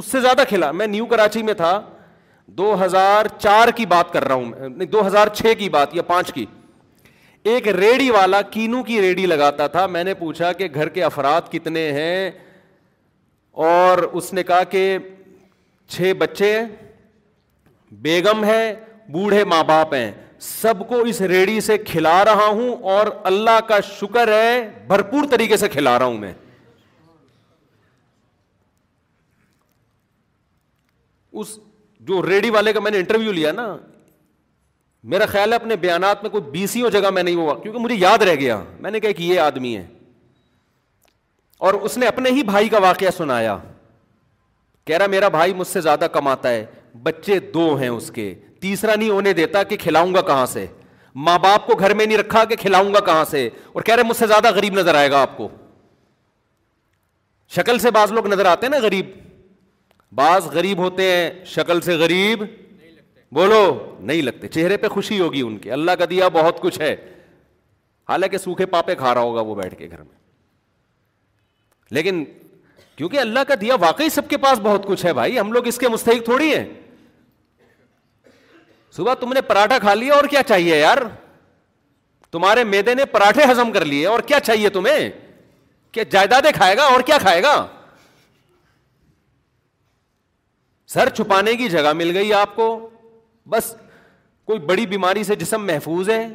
اس 0.00 0.04
سے 0.10 0.20
زیادہ 0.20 0.42
کھلا 0.48 0.70
میں 0.80 0.86
نیو 0.86 1.06
کراچی 1.06 1.42
میں 1.42 1.54
تھا 1.54 1.80
دو 2.58 2.74
ہزار 2.84 3.26
چار 3.38 3.68
کی 3.76 3.86
بات 3.86 4.12
کر 4.12 4.24
رہا 4.28 4.34
ہوں 4.34 4.84
دو 4.92 5.06
ہزار 5.06 5.28
چھ 5.36 5.52
کی 5.58 5.68
بات 5.76 5.94
یا 5.94 6.02
پانچ 6.12 6.32
کی 6.32 6.44
ایک 7.52 7.68
ریڑھی 7.68 8.10
والا 8.10 8.40
کینو 8.50 8.82
کی 8.82 9.00
ریڑھی 9.00 9.26
لگاتا 9.26 9.66
تھا 9.76 9.86
میں 9.94 10.02
نے 10.04 10.14
پوچھا 10.18 10.52
کہ 10.58 10.66
گھر 10.74 10.88
کے 10.96 11.02
افراد 11.04 11.50
کتنے 11.52 11.90
ہیں 11.92 12.30
اور 13.68 13.98
اس 14.20 14.32
نے 14.32 14.42
کہا 14.50 14.62
کہ 14.74 14.96
چھ 15.94 16.12
بچے 16.18 16.56
بیگم 18.02 18.44
ہیں 18.44 18.72
بوڑھے 19.12 19.42
ماں 19.54 19.62
باپ 19.68 19.94
ہیں 19.94 20.10
سب 20.42 20.78
کو 20.88 20.98
اس 21.10 21.20
ریڑی 21.30 21.60
سے 21.60 21.76
کھلا 21.88 22.14
رہا 22.24 22.44
ہوں 22.46 22.76
اور 22.92 23.06
اللہ 23.30 23.58
کا 23.68 23.78
شکر 23.88 24.28
ہے 24.32 24.54
بھرپور 24.86 25.24
طریقے 25.30 25.56
سے 25.56 25.68
کھلا 25.74 25.98
رہا 25.98 26.04
ہوں 26.06 26.16
میں 26.18 26.32
اس 31.40 31.56
جو 32.08 32.22
ریڑی 32.28 32.50
والے 32.50 32.72
کا 32.72 32.80
میں 32.80 32.90
نے 32.90 32.98
انٹرویو 32.98 33.32
لیا 33.32 33.52
نا 33.52 33.66
میرا 35.14 35.26
خیال 35.26 35.52
ہے 35.52 35.56
اپنے 35.56 35.76
بیانات 35.84 36.22
میں 36.22 36.30
کوئی 36.30 36.42
بیسیوں 36.50 36.90
جگہ 36.90 37.10
میں 37.10 37.22
نہیں 37.22 37.34
ہوا 37.34 37.58
کیونکہ 37.60 37.80
مجھے 37.80 37.94
یاد 37.98 38.22
رہ 38.28 38.34
گیا 38.40 38.62
میں 38.80 38.90
نے 38.90 39.00
کہا 39.00 39.12
کہ 39.16 39.22
یہ 39.22 39.40
آدمی 39.40 39.76
ہے 39.76 39.86
اور 41.66 41.74
اس 41.88 41.96
نے 41.98 42.06
اپنے 42.06 42.30
ہی 42.36 42.42
بھائی 42.52 42.68
کا 42.68 42.78
واقعہ 42.90 43.10
سنایا 43.16 43.56
کہہ 44.86 44.96
رہا 44.98 45.06
میرا 45.16 45.28
بھائی 45.38 45.54
مجھ 45.54 45.66
سے 45.68 45.80
زیادہ 45.80 46.06
کماتا 46.12 46.50
ہے 46.50 46.64
بچے 47.02 47.38
دو 47.54 47.74
ہیں 47.80 47.88
اس 47.88 48.10
کے 48.14 48.32
تیسرا 48.62 48.94
نہیں 48.94 49.10
ہونے 49.10 49.32
دیتا 49.42 49.62
کہ 49.72 49.76
کھلاؤں 49.86 50.12
گا 50.14 50.20
کہاں 50.30 50.46
سے 50.54 50.64
ماں 51.28 51.38
باپ 51.38 51.66
کو 51.66 51.74
گھر 51.78 51.92
میں 51.94 52.04
نہیں 52.06 52.18
رکھا 52.18 52.44
کہ 52.50 52.56
کھلاؤں 52.56 52.92
گا 52.94 53.00
کہاں 53.08 53.24
سے 53.30 53.48
اور 53.72 53.82
کہہ 53.88 53.94
رہے 53.94 54.02
مجھ 54.10 54.16
سے 54.16 54.26
زیادہ 54.26 54.50
غریب 54.54 54.74
نظر 54.78 54.94
آئے 55.00 55.10
گا 55.10 55.20
آپ 55.22 55.36
کو 55.36 55.48
شکل 57.56 57.78
سے 57.78 57.90
بعض 57.98 58.12
لوگ 58.18 58.26
نظر 58.32 58.44
آتے 58.50 58.66
ہیں 58.66 58.70
نا 58.74 58.78
غریب 58.84 59.06
بعض 60.20 60.44
غریب 60.52 60.78
ہوتے 60.84 61.10
ہیں 61.12 61.28
شکل 61.54 61.80
سے 61.88 61.96
غریب 62.04 62.44
بولو 63.38 63.60
نہیں 64.10 64.22
لگتے 64.22 64.48
چہرے 64.56 64.76
پہ 64.84 64.88
خوشی 64.94 65.18
ہوگی 65.20 65.40
ان 65.42 65.56
کے 65.66 65.72
اللہ 65.78 65.90
کا 65.98 66.04
دیا 66.10 66.28
بہت 66.38 66.60
کچھ 66.60 66.80
ہے 66.80 66.92
حالانکہ 68.08 68.38
سوکھے 68.38 68.66
پاپے 68.76 68.94
کھا 69.02 69.14
رہا 69.14 69.28
ہوگا 69.30 69.40
وہ 69.50 69.54
بیٹھ 69.62 69.74
کے 69.78 69.88
گھر 69.90 70.02
میں 70.02 70.14
لیکن 71.98 72.24
کیونکہ 72.96 73.18
اللہ 73.18 73.44
کا 73.48 73.54
دیا 73.60 73.74
واقعی 73.80 74.08
سب 74.18 74.28
کے 74.28 74.36
پاس 74.46 74.60
بہت 74.62 74.86
کچھ 74.86 75.04
ہے 75.06 75.12
بھائی 75.20 75.38
ہم 75.38 75.52
لوگ 75.52 75.66
اس 75.66 75.78
کے 75.84 75.88
مستحق 75.96 76.24
تھوڑی 76.24 76.54
ہیں 76.54 76.64
صبح 78.96 79.12
تم 79.24 79.32
نے 79.32 79.40
پراٹھا 79.48 79.78
کھا 79.86 79.92
لیا 79.94 80.14
اور 80.14 80.24
کیا 80.34 80.42
چاہیے 80.52 80.78
یار 80.78 80.98
تمہارے 82.30 82.64
میدے 82.64 82.94
نے 82.94 83.04
پراٹھے 83.12 83.42
ہزم 83.50 83.72
کر 83.72 83.84
لیے 83.84 84.06
اور 84.06 84.20
کیا 84.30 84.40
چاہیے 84.40 84.68
تمہیں 84.76 84.98
کیا 85.96 86.02
جائیدادیں 86.10 86.50
کھائے 86.54 86.76
گا 86.76 86.82
اور 86.92 87.00
کیا 87.08 87.18
کھائے 87.20 87.42
گا 87.42 87.54
سر 90.94 91.08
چھپانے 91.16 91.54
کی 91.56 91.68
جگہ 91.68 91.92
مل 92.02 92.16
گئی 92.16 92.32
آپ 92.34 92.54
کو 92.56 92.68
بس 93.54 93.74
کوئی 94.46 94.58
بڑی 94.70 94.86
بیماری 94.86 95.24
سے 95.24 95.34
جسم 95.42 95.64
محفوظ 95.66 96.08
ہے 96.10 96.26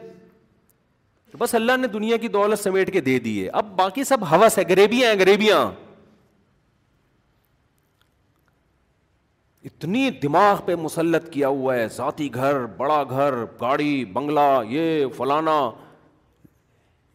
بس 1.40 1.54
اللہ 1.56 1.78
نے 1.78 1.88
دنیا 1.94 2.18
کی 2.18 2.28
دولت 2.36 2.60
سمیٹ 2.64 2.92
کے 2.94 3.02
دے 3.08 3.18
دیے 3.26 3.50
اب 3.62 3.72
باقی 3.78 4.04
سب 4.12 4.30
ہوس 4.32 4.58
ہے 4.58 4.64
گریبیاں 4.70 5.10
ہیں 5.16 5.72
اتنی 9.66 10.10
دماغ 10.24 10.60
پہ 10.66 10.76
مسلط 10.82 11.30
کیا 11.32 11.48
ہوا 11.48 11.76
ہے 11.76 11.88
ذاتی 11.96 12.34
گھر 12.36 12.66
بڑا 12.78 13.02
گھر 13.10 13.34
گاڑی 13.62 14.04
بنگلہ 14.14 14.50
یہ 14.70 15.06
فلانا 15.18 15.58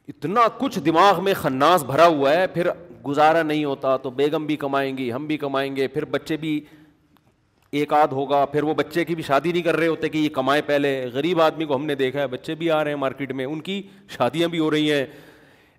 اتنا 0.09 0.47
کچھ 0.59 0.79
دماغ 0.87 1.23
میں 1.25 1.35
خناس 1.43 1.85
بھرا 1.87 2.07
ہوا 2.07 2.33
ہے 2.37 2.47
پھر 2.55 2.69
گزارا 3.07 3.43
نہیں 3.43 3.65
ہوتا 3.65 3.97
تو 4.03 4.11
بیگم 4.19 4.47
بھی 4.47 4.57
کمائیں 4.57 4.97
گی 4.99 5.13
ہم 5.13 5.27
بھی 5.27 5.37
کمائیں 5.39 5.75
گے 5.77 5.87
پھر 5.89 6.05
بچے 6.11 6.37
بھی 6.45 6.61
ایک 7.81 7.93
آدھ 7.93 8.13
ہوگا 8.15 8.45
پھر 8.53 8.63
وہ 8.63 8.75
بچے 8.79 9.05
کی 9.05 9.15
بھی 9.15 9.23
شادی 9.27 9.53
نہیں 9.53 9.63
کر 9.63 9.77
رہے 9.77 9.87
ہوتے 9.89 10.09
کہ 10.09 10.19
یہ 10.19 10.29
کمائے 10.33 10.63
پہلے 10.63 10.91
غریب 11.13 11.41
آدمی 11.43 11.65
کو 11.67 11.77
ہم 11.77 11.85
نے 11.87 11.95
دیکھا 12.03 12.21
ہے 12.21 12.27
بچے 12.35 12.55
بھی 12.55 12.71
آ 12.71 12.83
رہے 12.85 12.91
ہیں 12.91 12.99
مارکیٹ 12.99 13.33
میں 13.39 13.45
ان 13.45 13.61
کی 13.69 13.81
شادیاں 14.17 14.49
بھی 14.49 14.59
ہو 14.59 14.71
رہی 14.71 14.93
ہیں 14.93 15.05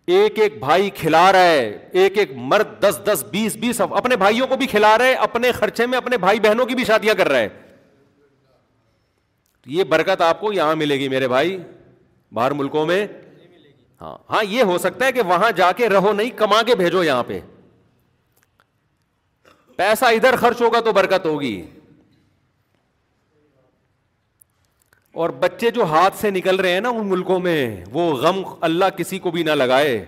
ایک 0.05 0.39
ایک 0.41 0.57
بھائی 0.59 0.89
کھلا 0.95 1.31
رہا 1.31 1.41
ہے 1.49 1.77
ایک 1.99 2.17
ایک 2.19 2.31
مرد 2.35 2.81
دس 2.83 2.99
دس 3.05 3.23
بیس 3.31 3.55
بیس 3.57 3.79
اپنے 3.81 4.15
بھائیوں 4.17 4.47
کو 4.47 4.55
بھی 4.57 4.67
کھلا 4.67 4.97
رہے 4.97 5.13
اپنے 5.27 5.51
خرچے 5.59 5.85
میں 5.87 5.97
اپنے 5.97 6.17
بھائی 6.17 6.39
بہنوں 6.39 6.65
کی 6.65 6.75
بھی 6.75 6.83
شادیاں 6.85 7.13
کر 7.17 7.29
رہے 7.31 7.47
یہ 9.75 9.83
برکت 9.89 10.21
آپ 10.21 10.39
کو 10.41 10.51
یہاں 10.53 10.75
ملے 10.75 10.95
گی 10.99 11.07
میرے 11.09 11.27
بھائی 11.27 11.57
باہر 12.35 12.51
ملکوں 12.53 12.85
میں 12.85 13.05
ہاں 14.01 14.15
ہاں 14.29 14.43
یہ 14.49 14.63
ہو 14.71 14.77
سکتا 14.77 15.05
ہے 15.05 15.11
کہ 15.11 15.21
وہاں 15.27 15.51
جا 15.55 15.71
کے 15.77 15.89
رہو 15.89 16.11
نہیں 16.13 16.29
کما 16.37 16.61
کے 16.67 16.75
بھیجو 16.75 17.03
یہاں 17.03 17.23
پہ 17.27 17.39
پیسہ 19.75 20.05
ادھر 20.15 20.35
خرچ 20.39 20.61
ہوگا 20.61 20.79
تو 20.85 20.91
برکت 20.93 21.25
ہوگی 21.25 21.55
اور 25.21 25.29
بچے 25.39 25.69
جو 25.71 25.83
ہاتھ 25.89 26.15
سے 26.17 26.29
نکل 26.31 26.55
رہے 26.59 26.71
ہیں 26.73 26.79
نا 26.81 26.89
ان 26.89 27.07
ملکوں 27.09 27.39
میں 27.39 27.57
وہ 27.93 28.11
غم 28.21 28.41
اللہ 28.67 28.85
کسی 28.97 29.17
کو 29.25 29.31
بھی 29.31 29.41
نہ 29.43 29.51
لگائے 29.51 30.03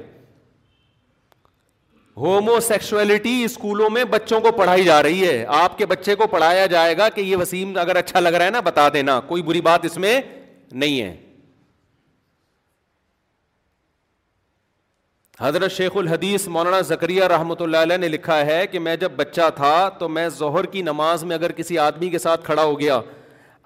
ہومو 2.18 2.60
سیکسولیٹی 2.68 3.43
اسکولوں 3.43 3.89
میں 3.89 4.03
بچوں 4.12 4.39
کو 4.41 4.51
پڑھائی 4.58 4.84
جا 4.84 5.01
رہی 5.03 5.28
ہے 5.28 5.45
آپ 5.58 5.78
کے 5.78 5.86
بچے 5.86 6.16
کو 6.22 6.28
پڑھایا 6.28 6.66
جائے 6.76 6.95
گا 6.97 7.10
کہ 7.16 7.22
یہ 7.22 7.36
وسیم 7.38 7.78
اگر 7.82 7.95
اچھا 7.95 8.20
لگ 8.20 8.30
رہا 8.34 8.45
ہے 8.45 8.49
نا 8.51 8.60
بتا 8.70 8.88
دینا 8.93 9.20
کوئی 9.28 9.41
بری 9.49 9.62
بات 9.62 9.86
اس 9.86 9.97
میں 10.06 10.20
نہیں 10.72 11.01
ہے 11.01 11.16
حضرت 15.39 15.72
شیخ 15.72 15.97
الحدیث 15.97 16.47
مولانا 16.58 16.80
زکریہ 16.89 17.24
رحمۃ 17.36 17.62
اللہ 17.62 17.78
علیہ 17.88 17.97
نے 17.97 18.08
لکھا 18.08 18.39
ہے 18.45 18.66
کہ 18.72 18.80
میں 18.80 18.95
جب 18.97 19.12
بچہ 19.16 19.49
تھا 19.56 19.74
تو 19.99 20.10
میں 20.18 20.28
ظہر 20.38 20.66
کی 20.76 20.82
نماز 20.82 21.24
میں 21.32 21.36
اگر 21.36 21.51
کسی 21.58 21.78
آدمی 21.88 22.10
کے 22.10 22.20
ساتھ 22.26 22.45
کھڑا 22.45 22.64
ہو 22.64 22.80
گیا 22.80 22.99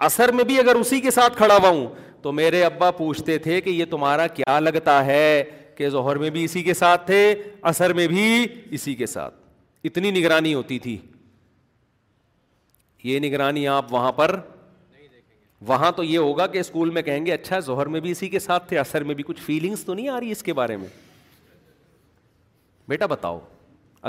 اثر 0.08 0.32
میں 0.32 0.44
بھی 0.44 0.58
اگر 0.58 0.74
اسی 0.74 1.00
کے 1.00 1.10
ساتھ 1.10 1.36
کھڑا 1.36 1.56
ہوا 1.56 1.68
ہوں 1.68 1.86
تو 2.22 2.32
میرے 2.32 2.62
ابا 2.64 2.90
پوچھتے 2.90 3.36
تھے 3.46 3.60
کہ 3.60 3.70
یہ 3.70 3.84
تمہارا 3.90 4.26
کیا 4.36 4.58
لگتا 4.60 5.04
ہے 5.06 5.24
کہ 5.76 5.88
ظہر 5.90 6.16
میں 6.18 6.30
بھی 6.30 6.44
اسی 6.44 6.62
کے 6.62 6.74
ساتھ 6.74 7.06
تھے 7.06 7.18
اثر 7.70 7.92
میں 7.98 8.06
بھی 8.08 8.22
اسی 8.78 8.94
کے 8.94 9.06
ساتھ 9.06 9.34
اتنی 9.88 10.10
نگرانی 10.18 10.52
ہوتی 10.54 10.78
تھی 10.84 10.96
یہ 13.04 13.18
نگرانی 13.20 13.66
آپ 13.74 13.92
وہاں 13.92 14.12
پر 14.12 14.36
وہاں 15.66 15.90
تو 15.96 16.04
یہ 16.04 16.18
ہوگا 16.18 16.46
کہ 16.46 16.58
اسکول 16.58 16.90
میں 16.90 17.02
کہیں 17.02 17.24
گے 17.26 17.32
اچھا 17.32 17.58
زہر 17.68 17.86
میں 17.94 18.00
بھی 18.00 18.10
اسی 18.10 18.28
کے 18.28 18.38
ساتھ 18.38 18.68
تھے 18.68 18.78
اثر 18.78 19.04
میں 19.04 19.14
بھی 19.14 19.22
کچھ 19.26 19.40
فیلنگس 19.46 19.84
تو 19.84 19.94
نہیں 19.94 20.08
آ 20.08 20.20
رہی 20.20 20.30
اس 20.32 20.42
کے 20.42 20.52
بارے 20.60 20.76
میں 20.76 20.88
بیٹا 22.88 23.06
بتاؤ 23.06 23.38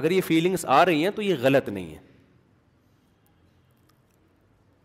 اگر 0.01 0.11
یہ 0.11 0.21
فیلنگس 0.27 0.65
آ 0.65 0.83
رہی 0.85 1.03
ہیں 1.03 1.11
تو 1.15 1.21
یہ 1.21 1.35
غلط 1.41 1.69
نہیں 1.69 1.93
ہے 1.95 2.11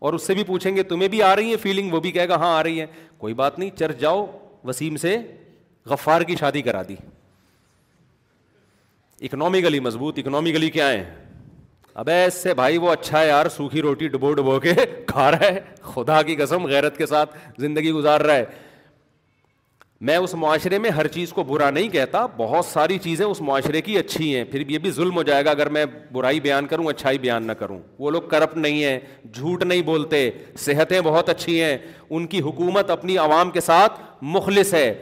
اور 0.06 0.14
اس 0.14 0.22
سے 0.26 0.34
بھی 0.38 0.42
پوچھیں 0.48 0.74
گے 0.76 0.82
تمہیں 0.90 1.06
بھی 1.12 1.20
آ 1.28 1.34
رہی 1.36 1.50
ہے 1.50 1.56
فیلنگ 1.62 1.92
وہ 1.92 2.00
بھی 2.00 2.10
کہے 2.12 2.28
گا 2.28 2.34
ہاں 2.40 2.50
آ 2.56 2.62
رہی 2.62 2.80
ہے 2.80 2.86
کوئی 3.18 3.34
بات 3.38 3.58
نہیں 3.58 3.70
چرچ 3.78 3.98
جاؤ 4.00 4.24
وسیم 4.64 4.96
سے 5.04 5.16
غفار 5.90 6.20
کی 6.28 6.36
شادی 6.40 6.60
کرا 6.62 6.82
دی 6.88 6.94
اکنامیکلی 9.28 9.80
مضبوط 9.88 10.18
اکنامیکلی 10.18 10.70
کیا 10.70 10.88
ہے 10.90 11.02
اب 12.02 12.10
سے 12.32 12.54
بھائی 12.60 12.78
وہ 12.78 12.90
اچھا 12.92 13.20
ہے 13.20 13.26
یار 13.28 13.48
سوکھی 13.56 13.80
روٹی 13.82 14.08
ڈبو 14.14 14.32
ڈبو 14.38 14.58
کے 14.66 14.72
کھا 15.06 15.30
رہا 15.30 15.46
ہے 15.54 15.60
خدا 15.94 16.20
کی 16.28 16.36
قسم 16.36 16.66
غیرت 16.74 16.96
کے 16.96 17.06
ساتھ 17.14 17.36
زندگی 17.60 17.92
گزار 18.00 18.20
رہا 18.28 18.34
ہے 18.36 18.44
میں 20.04 20.16
اس 20.16 20.34
معاشرے 20.34 20.78
میں 20.78 20.90
ہر 20.90 21.06
چیز 21.08 21.32
کو 21.32 21.42
برا 21.44 21.68
نہیں 21.70 21.88
کہتا 21.90 22.24
بہت 22.36 22.64
ساری 22.64 22.96
چیزیں 23.02 23.24
اس 23.26 23.40
معاشرے 23.42 23.80
کی 23.82 23.96
اچھی 23.98 24.34
ہیں 24.36 24.42
پھر 24.50 24.68
یہ 24.70 24.78
بھی 24.78 24.90
ظلم 24.92 25.16
ہو 25.16 25.22
جائے 25.28 25.44
گا 25.44 25.50
اگر 25.50 25.68
میں 25.72 25.84
برائی 26.12 26.40
بیان 26.40 26.66
کروں 26.66 26.86
اچھائی 26.88 27.18
بیان 27.18 27.46
نہ 27.46 27.52
کروں 27.58 27.78
وہ 27.98 28.10
لوگ 28.10 28.22
کرپٹ 28.30 28.56
نہیں 28.56 28.82
ہیں 28.84 28.98
جھوٹ 29.32 29.62
نہیں 29.64 29.82
بولتے 29.82 30.30
صحتیں 30.64 31.00
بہت 31.04 31.28
اچھی 31.28 31.60
ہیں 31.62 31.76
ان 32.10 32.26
کی 32.34 32.40
حکومت 32.40 32.90
اپنی 32.90 33.16
عوام 33.18 33.50
کے 33.50 33.60
ساتھ 33.60 34.00
مخلص 34.22 34.74
ہے 34.74 34.92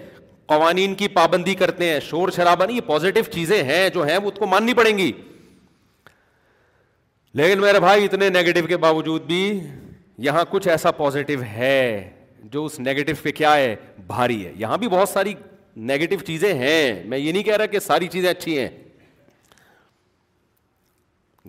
قوانین 0.46 0.94
کی 0.94 1.08
پابندی 1.08 1.54
کرتے 1.54 1.92
ہیں 1.92 1.98
شور 2.08 2.28
شرابہ 2.36 2.64
نہیں 2.66 2.76
یہ 2.76 2.86
پازیٹیو 2.88 3.22
چیزیں 3.32 3.62
ہیں 3.62 3.88
جو 3.94 4.04
ہیں 4.06 4.16
وہ 4.22 4.30
اس 4.34 4.38
کو 4.38 4.46
ماننی 4.46 4.74
پڑیں 4.74 4.96
گی 4.98 5.10
لیکن 7.36 7.60
میرے 7.60 7.80
بھائی 7.80 8.04
اتنے 8.04 8.28
نگیٹو 8.30 8.66
کے 8.66 8.76
باوجود 8.76 9.22
بھی 9.26 9.60
یہاں 10.26 10.44
کچھ 10.50 10.68
ایسا 10.68 10.90
پازیٹو 11.00 11.42
ہے 11.52 12.13
جو 12.52 12.64
اس 12.66 12.78
نگیٹو 12.80 13.12
پہ 13.22 13.30
کیا 13.34 13.54
ہے 13.56 13.74
بھاری 14.06 14.44
ہے 14.46 14.52
یہاں 14.58 14.78
بھی 14.78 14.88
بہت 14.88 15.08
ساری 15.08 15.32
نیگیٹو 15.90 16.16
چیزیں 16.26 16.52
ہیں 16.54 17.02
میں 17.08 17.18
یہ 17.18 17.32
نہیں 17.32 17.42
کہہ 17.42 17.56
رہا 17.56 17.66
کہ 17.66 17.78
ساری 17.80 18.08
چیزیں 18.08 18.30
اچھی 18.30 18.58
ہیں 18.58 18.68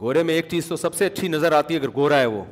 گورے 0.02 0.24
میں 0.24 0.34
ایک 0.34 0.46
چیز 0.50 0.66
تو 0.68 0.76
سب 0.76 0.94
سے 0.96 1.06
اچھی 1.06 1.28
نظر 1.28 1.52
آتی 1.58 1.74
ہے 1.74 1.80
اگر 1.80 1.90
گورا 1.96 2.20
ہے 2.20 2.26
وہ 2.26 2.44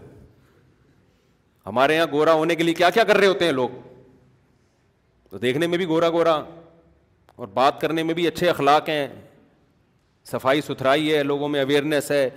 ہمارے 1.66 1.96
یہاں 1.96 2.06
گورا 2.12 2.34
ہونے 2.34 2.56
کے 2.56 2.64
لیے 2.64 2.74
کیا 2.74 2.90
کیا 2.90 3.04
کر 3.08 3.18
رہے 3.18 3.28
ہوتے 3.28 3.46
ہیں 3.46 3.52
لوگ 3.52 3.70
تو 5.30 5.38
دیکھنے 5.40 5.68
میں 5.68 5.78
بھی 5.78 5.86
گورا 5.88 6.10
گورا 6.10 6.34
اور 7.36 7.48
بات 7.54 7.80
کرنے 7.82 8.04
میں 8.04 8.14
بھی 8.14 8.28
اچھے 8.28 8.50
اخلاق 8.50 8.90
ہیں 8.90 9.08
صفائی 10.32 10.62
ستھرائی 10.62 11.14
ہے 11.14 11.22
لوگوں 11.24 11.48
میں 11.50 11.60
اویئرنیس 11.60 12.12
ہے 12.12 12.30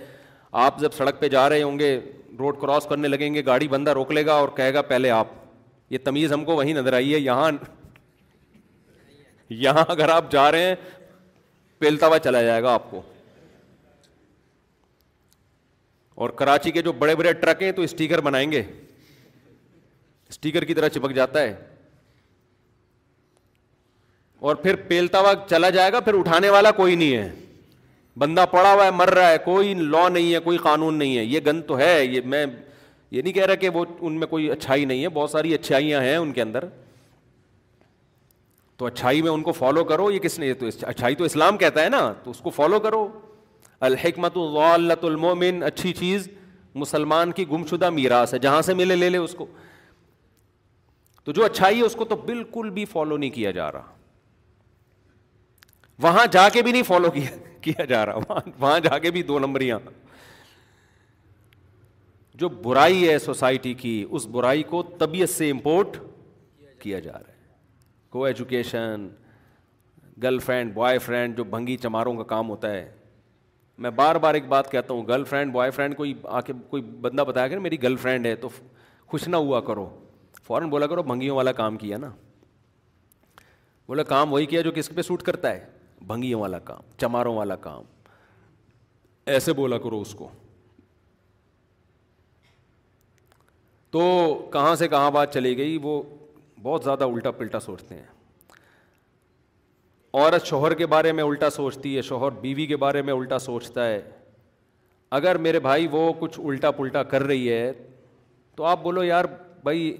آپ 0.63 0.79
جب 0.79 0.91
سڑک 0.97 1.19
پہ 1.19 1.29
جا 1.29 1.47
رہے 1.49 1.63
ہوں 1.63 1.79
گے 1.79 1.99
روڈ 2.39 2.59
کراس 2.61 2.85
کرنے 2.89 3.07
لگیں 3.07 3.33
گے 3.33 3.45
گاڑی 3.45 3.67
بندہ 3.67 3.93
روک 3.93 4.11
لے 4.11 4.25
گا 4.25 4.33
اور 4.39 4.49
کہے 4.55 4.73
گا 4.73 4.81
پہلے 4.89 5.09
آپ 5.09 5.27
یہ 5.89 5.97
تمیز 6.03 6.33
ہم 6.33 6.43
کو 6.45 6.55
وہیں 6.55 6.73
نظر 6.73 6.93
آئی 6.93 7.13
ہے 7.13 7.19
یہاں 7.19 7.51
یہاں 9.63 9.83
اگر 9.89 10.09
آپ 10.09 10.31
جا 10.31 10.51
رہے 10.51 10.73
ہیں 10.73 11.85
ہوا 12.03 12.17
چلا 12.19 12.41
جائے 12.43 12.61
گا 12.63 12.73
آپ 12.73 12.89
کو 12.91 13.01
اور 16.25 16.29
کراچی 16.39 16.71
کے 16.77 16.81
جو 16.81 16.91
بڑے 17.01 17.15
بڑے 17.15 17.33
ٹرک 17.41 17.61
ہیں 17.63 17.71
تو 17.71 17.81
اسٹیکر 17.81 18.21
بنائیں 18.27 18.51
گے 18.51 18.61
اسٹیکر 20.29 20.63
کی 20.69 20.73
طرح 20.73 20.87
چپک 20.95 21.13
جاتا 21.15 21.41
ہے 21.41 21.53
اور 24.47 24.55
پھر 24.63 24.75
پیلتا 24.87 25.19
ہوا 25.19 25.33
چلا 25.49 25.69
جائے 25.77 25.91
گا 25.93 25.99
پھر 26.07 26.17
اٹھانے 26.19 26.49
والا 26.55 26.71
کوئی 26.81 26.95
نہیں 26.95 27.15
ہے 27.15 27.29
بندہ 28.23 28.45
پڑا 28.51 28.73
ہوا 28.73 28.85
ہے 28.85 28.91
مر 28.99 29.09
رہا 29.17 29.29
ہے 29.31 29.37
کوئی 29.45 29.73
لا 29.73 30.07
نہیں 30.09 30.33
ہے 30.33 30.39
کوئی 30.49 30.57
قانون 30.63 30.97
نہیں 30.99 31.17
ہے 31.17 31.23
یہ 31.23 31.39
گند 31.45 31.63
تو 31.67 31.77
ہے 31.77 31.93
یہ 32.05 32.21
میں 32.33 32.45
یہ 33.11 33.21
نہیں 33.21 33.33
کہہ 33.33 33.45
رہا 33.45 33.55
کہ 33.55 33.69
وہ 33.73 33.83
ان 34.07 34.13
میں 34.19 34.27
کوئی 34.27 34.49
اچھائی 34.51 34.85
نہیں 34.85 35.03
ہے 35.03 35.09
بہت 35.17 35.29
ساری 35.31 35.53
اچھائیاں 35.53 36.01
ہیں 36.01 36.15
ان 36.17 36.31
کے 36.33 36.41
اندر 36.41 36.65
تو 38.77 38.85
اچھائی 38.85 39.21
میں 39.21 39.31
ان 39.31 39.43
کو 39.43 39.51
فالو 39.51 39.83
کرو 39.91 40.09
یہ 40.11 40.19
کس 40.27 40.37
نے 40.39 40.51
اچھائی 40.87 41.15
تو 41.15 41.23
اسلام 41.23 41.57
کہتا 41.57 41.83
ہے 41.83 41.89
نا 41.89 42.01
تو 42.23 42.31
اس 42.31 42.39
کو 42.43 42.49
فالو 42.55 42.79
کرو 42.79 43.07
الحکمت 43.89 44.37
المومن 44.37 45.63
اچھی 45.63 45.93
چیز 45.99 46.27
مسلمان 46.83 47.31
کی 47.39 47.45
گم 47.51 47.65
شدہ 47.69 47.89
میراث 47.89 48.33
ہے 48.33 48.39
جہاں 48.39 48.61
سے 48.69 48.73
ملے 48.81 48.95
لے 48.95 49.09
لے 49.09 49.17
اس 49.17 49.33
کو 49.37 49.45
تو 51.23 51.31
جو 51.37 51.43
اچھائی 51.45 51.77
ہے 51.79 51.85
اس 51.85 51.93
کو 51.95 52.05
تو 52.11 52.15
بالکل 52.25 52.69
بھی 52.75 52.85
فالو 52.91 53.17
نہیں 53.17 53.29
کیا 53.39 53.51
جا 53.51 53.71
رہا 53.71 53.93
وہاں 56.01 56.25
جا 56.31 56.47
کے 56.53 56.61
بھی 56.61 56.71
نہیں 56.71 56.83
فالو 56.87 57.11
کیا 57.61 57.85
جا 57.85 58.05
رہا 58.05 58.35
وہاں 58.59 58.79
جا 58.89 58.97
کے 59.05 59.11
بھی 59.11 59.23
دو 59.31 59.39
نمبریاں 59.39 59.79
جو 62.39 62.47
برائی 62.63 63.07
ہے 63.09 63.17
سوسائٹی 63.19 63.73
کی 63.73 63.93
اس 64.09 64.25
برائی 64.31 64.63
کو 64.71 64.81
طبیعت 64.97 65.29
سے 65.29 65.49
امپورٹ 65.51 65.95
کیا 66.79 66.99
جا 67.05 67.13
رہا 67.13 67.27
ہے 67.29 67.35
کو 68.09 68.23
education 68.25 69.07
girl 70.23 70.37
friend 70.39 70.73
boy 70.73 70.99
friend 70.99 71.37
جو 71.37 71.43
بھنگی 71.55 71.77
چماروں 71.87 72.13
کا 72.17 72.23
کام 72.35 72.49
ہوتا 72.49 72.71
ہے 72.73 72.87
میں 73.85 73.89
بار 74.01 74.15
بار 74.25 74.33
ایک 74.33 74.47
بات 74.47 74.71
کہتا 74.71 74.93
ہوں 74.93 75.07
گرل 75.07 75.23
فرینڈ 75.31 75.53
بوائے 75.53 75.71
فرینڈ 75.71 75.95
کوئی 75.97 76.13
آ 76.37 76.41
کے 76.45 76.53
کوئی 76.69 76.81
بندہ 77.01 77.21
بتایا 77.27 77.47
کہ 77.47 77.59
میری 77.65 77.81
گرل 77.83 77.95
فرینڈ 78.05 78.25
ہے 78.25 78.35
تو 78.45 78.49
خوش 79.11 79.27
نہ 79.27 79.35
ہوا 79.35 79.61
کرو 79.71 79.89
فوراً 80.47 80.69
بولا 80.69 80.87
کرو 80.87 81.03
بھنگیوں 81.03 81.35
والا 81.37 81.51
کام 81.61 81.77
کیا 81.77 81.97
نا 81.97 82.09
بولا 83.87 84.03
کام 84.15 84.33
وہی 84.33 84.45
کیا 84.53 84.61
جو 84.61 84.71
کس 84.75 84.89
پہ 84.95 85.01
سوٹ 85.09 85.23
کرتا 85.23 85.51
ہے 85.53 85.65
بھنگیوں 86.07 86.41
والا 86.41 86.59
کام 86.69 86.89
چماروں 87.01 87.35
والا 87.35 87.55
کام 87.69 87.83
ایسے 89.35 89.53
بولا 89.53 89.77
کرو 89.83 90.01
اس 90.01 90.13
کو 90.15 90.29
تو 93.97 94.33
کہاں 94.53 94.73
سے 94.75 94.87
کہاں 94.87 95.09
بات 95.11 95.33
چلی 95.33 95.55
گئی 95.57 95.77
وہ 95.81 96.01
بہت 96.63 96.83
زیادہ 96.83 97.03
الٹا 97.03 97.29
پلٹا 97.37 97.59
سوچتے 97.59 97.95
ہیں 97.95 98.03
عورت 100.19 100.45
شوہر 100.47 100.73
کے 100.81 100.85
بارے 100.93 101.11
میں 101.19 101.23
الٹا 101.23 101.49
سوچتی 101.49 101.95
ہے 101.95 102.01
شوہر 102.09 102.31
بیوی 102.41 102.65
کے 102.71 102.75
بارے 102.83 103.01
میں 103.07 103.13
الٹا 103.13 103.39
سوچتا 103.45 103.87
ہے 103.87 103.99
اگر 105.19 105.37
میرے 105.45 105.59
بھائی 105.69 105.87
وہ 105.91 106.11
کچھ 106.19 106.39
الٹا 106.43 106.71
پلٹا 106.81 107.03
کر 107.13 107.23
رہی 107.31 107.49
ہے 107.51 107.71
تو 108.55 108.63
آپ 108.73 108.83
بولو 108.83 109.03
یار 109.03 109.25
بھائی 109.63 109.91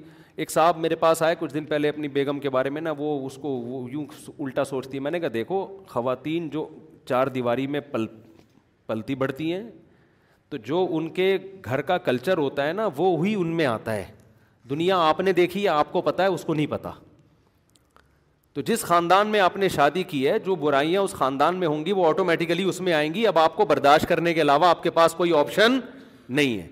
ایک 0.43 0.51
صاحب 0.51 0.77
میرے 0.79 0.95
پاس 1.05 1.21
آئے 1.29 1.35
کچھ 1.39 1.53
دن 1.53 1.65
پہلے 1.73 1.89
اپنی 1.89 2.07
بیگم 2.19 2.39
کے 2.39 2.49
بارے 2.57 2.69
میں 2.77 2.81
نا 2.81 2.91
وہ 2.97 3.09
اس 3.27 3.37
کو 3.41 3.49
وہ 3.57 3.83
یوں 3.91 4.05
الٹا 4.37 4.65
سوچتی 4.75 4.97
ہے 4.97 5.01
میں 5.03 5.11
نے 5.11 5.19
کہا 5.19 5.33
دیکھو 5.33 5.65
خواتین 5.87 6.49
جو 6.57 6.67
چار 7.09 7.27
دیواری 7.39 7.67
میں 7.67 7.79
پل 7.91 8.05
پلتی 8.87 9.15
بڑھتی 9.25 9.51
ہیں 9.53 9.63
تو 10.49 10.57
جو 10.67 10.85
ان 10.97 11.09
کے 11.13 11.37
گھر 11.65 11.81
کا 11.89 11.97
کلچر 11.97 12.37
ہوتا 12.37 12.67
ہے 12.67 12.73
نا 12.73 12.87
وہ 12.97 13.25
ہی 13.25 13.33
ان 13.35 13.47
میں 13.55 13.65
آتا 13.65 13.95
ہے 13.95 14.05
دنیا 14.69 14.97
آپ 15.09 15.19
نے 15.21 15.31
دیکھی 15.33 15.63
ہے 15.63 15.67
آپ 15.69 15.91
کو 15.91 16.01
پتا 16.01 16.23
ہے 16.23 16.27
اس 16.33 16.43
کو 16.45 16.53
نہیں 16.53 16.67
پتا 16.67 16.91
تو 18.53 18.61
جس 18.67 18.81
خاندان 18.83 19.27
میں 19.31 19.39
آپ 19.39 19.57
نے 19.57 19.69
شادی 19.69 20.03
کی 20.13 20.27
ہے 20.27 20.37
جو 20.45 20.55
برائیاں 20.61 21.01
اس 21.01 21.11
خاندان 21.13 21.57
میں 21.59 21.67
ہوں 21.67 21.85
گی 21.85 21.91
وہ 21.91 22.05
آٹومیٹیکلی 22.07 22.63
اس 22.69 22.79
میں 22.81 22.93
آئیں 22.93 23.13
گی 23.13 23.25
اب 23.27 23.37
آپ 23.39 23.55
کو 23.55 23.65
برداشت 23.65 24.07
کرنے 24.09 24.33
کے 24.33 24.41
علاوہ 24.41 24.65
آپ 24.67 24.81
کے 24.83 24.91
پاس 24.91 25.13
کوئی 25.15 25.33
آپشن 25.37 25.79
نہیں 26.39 26.57
ہے 26.57 26.67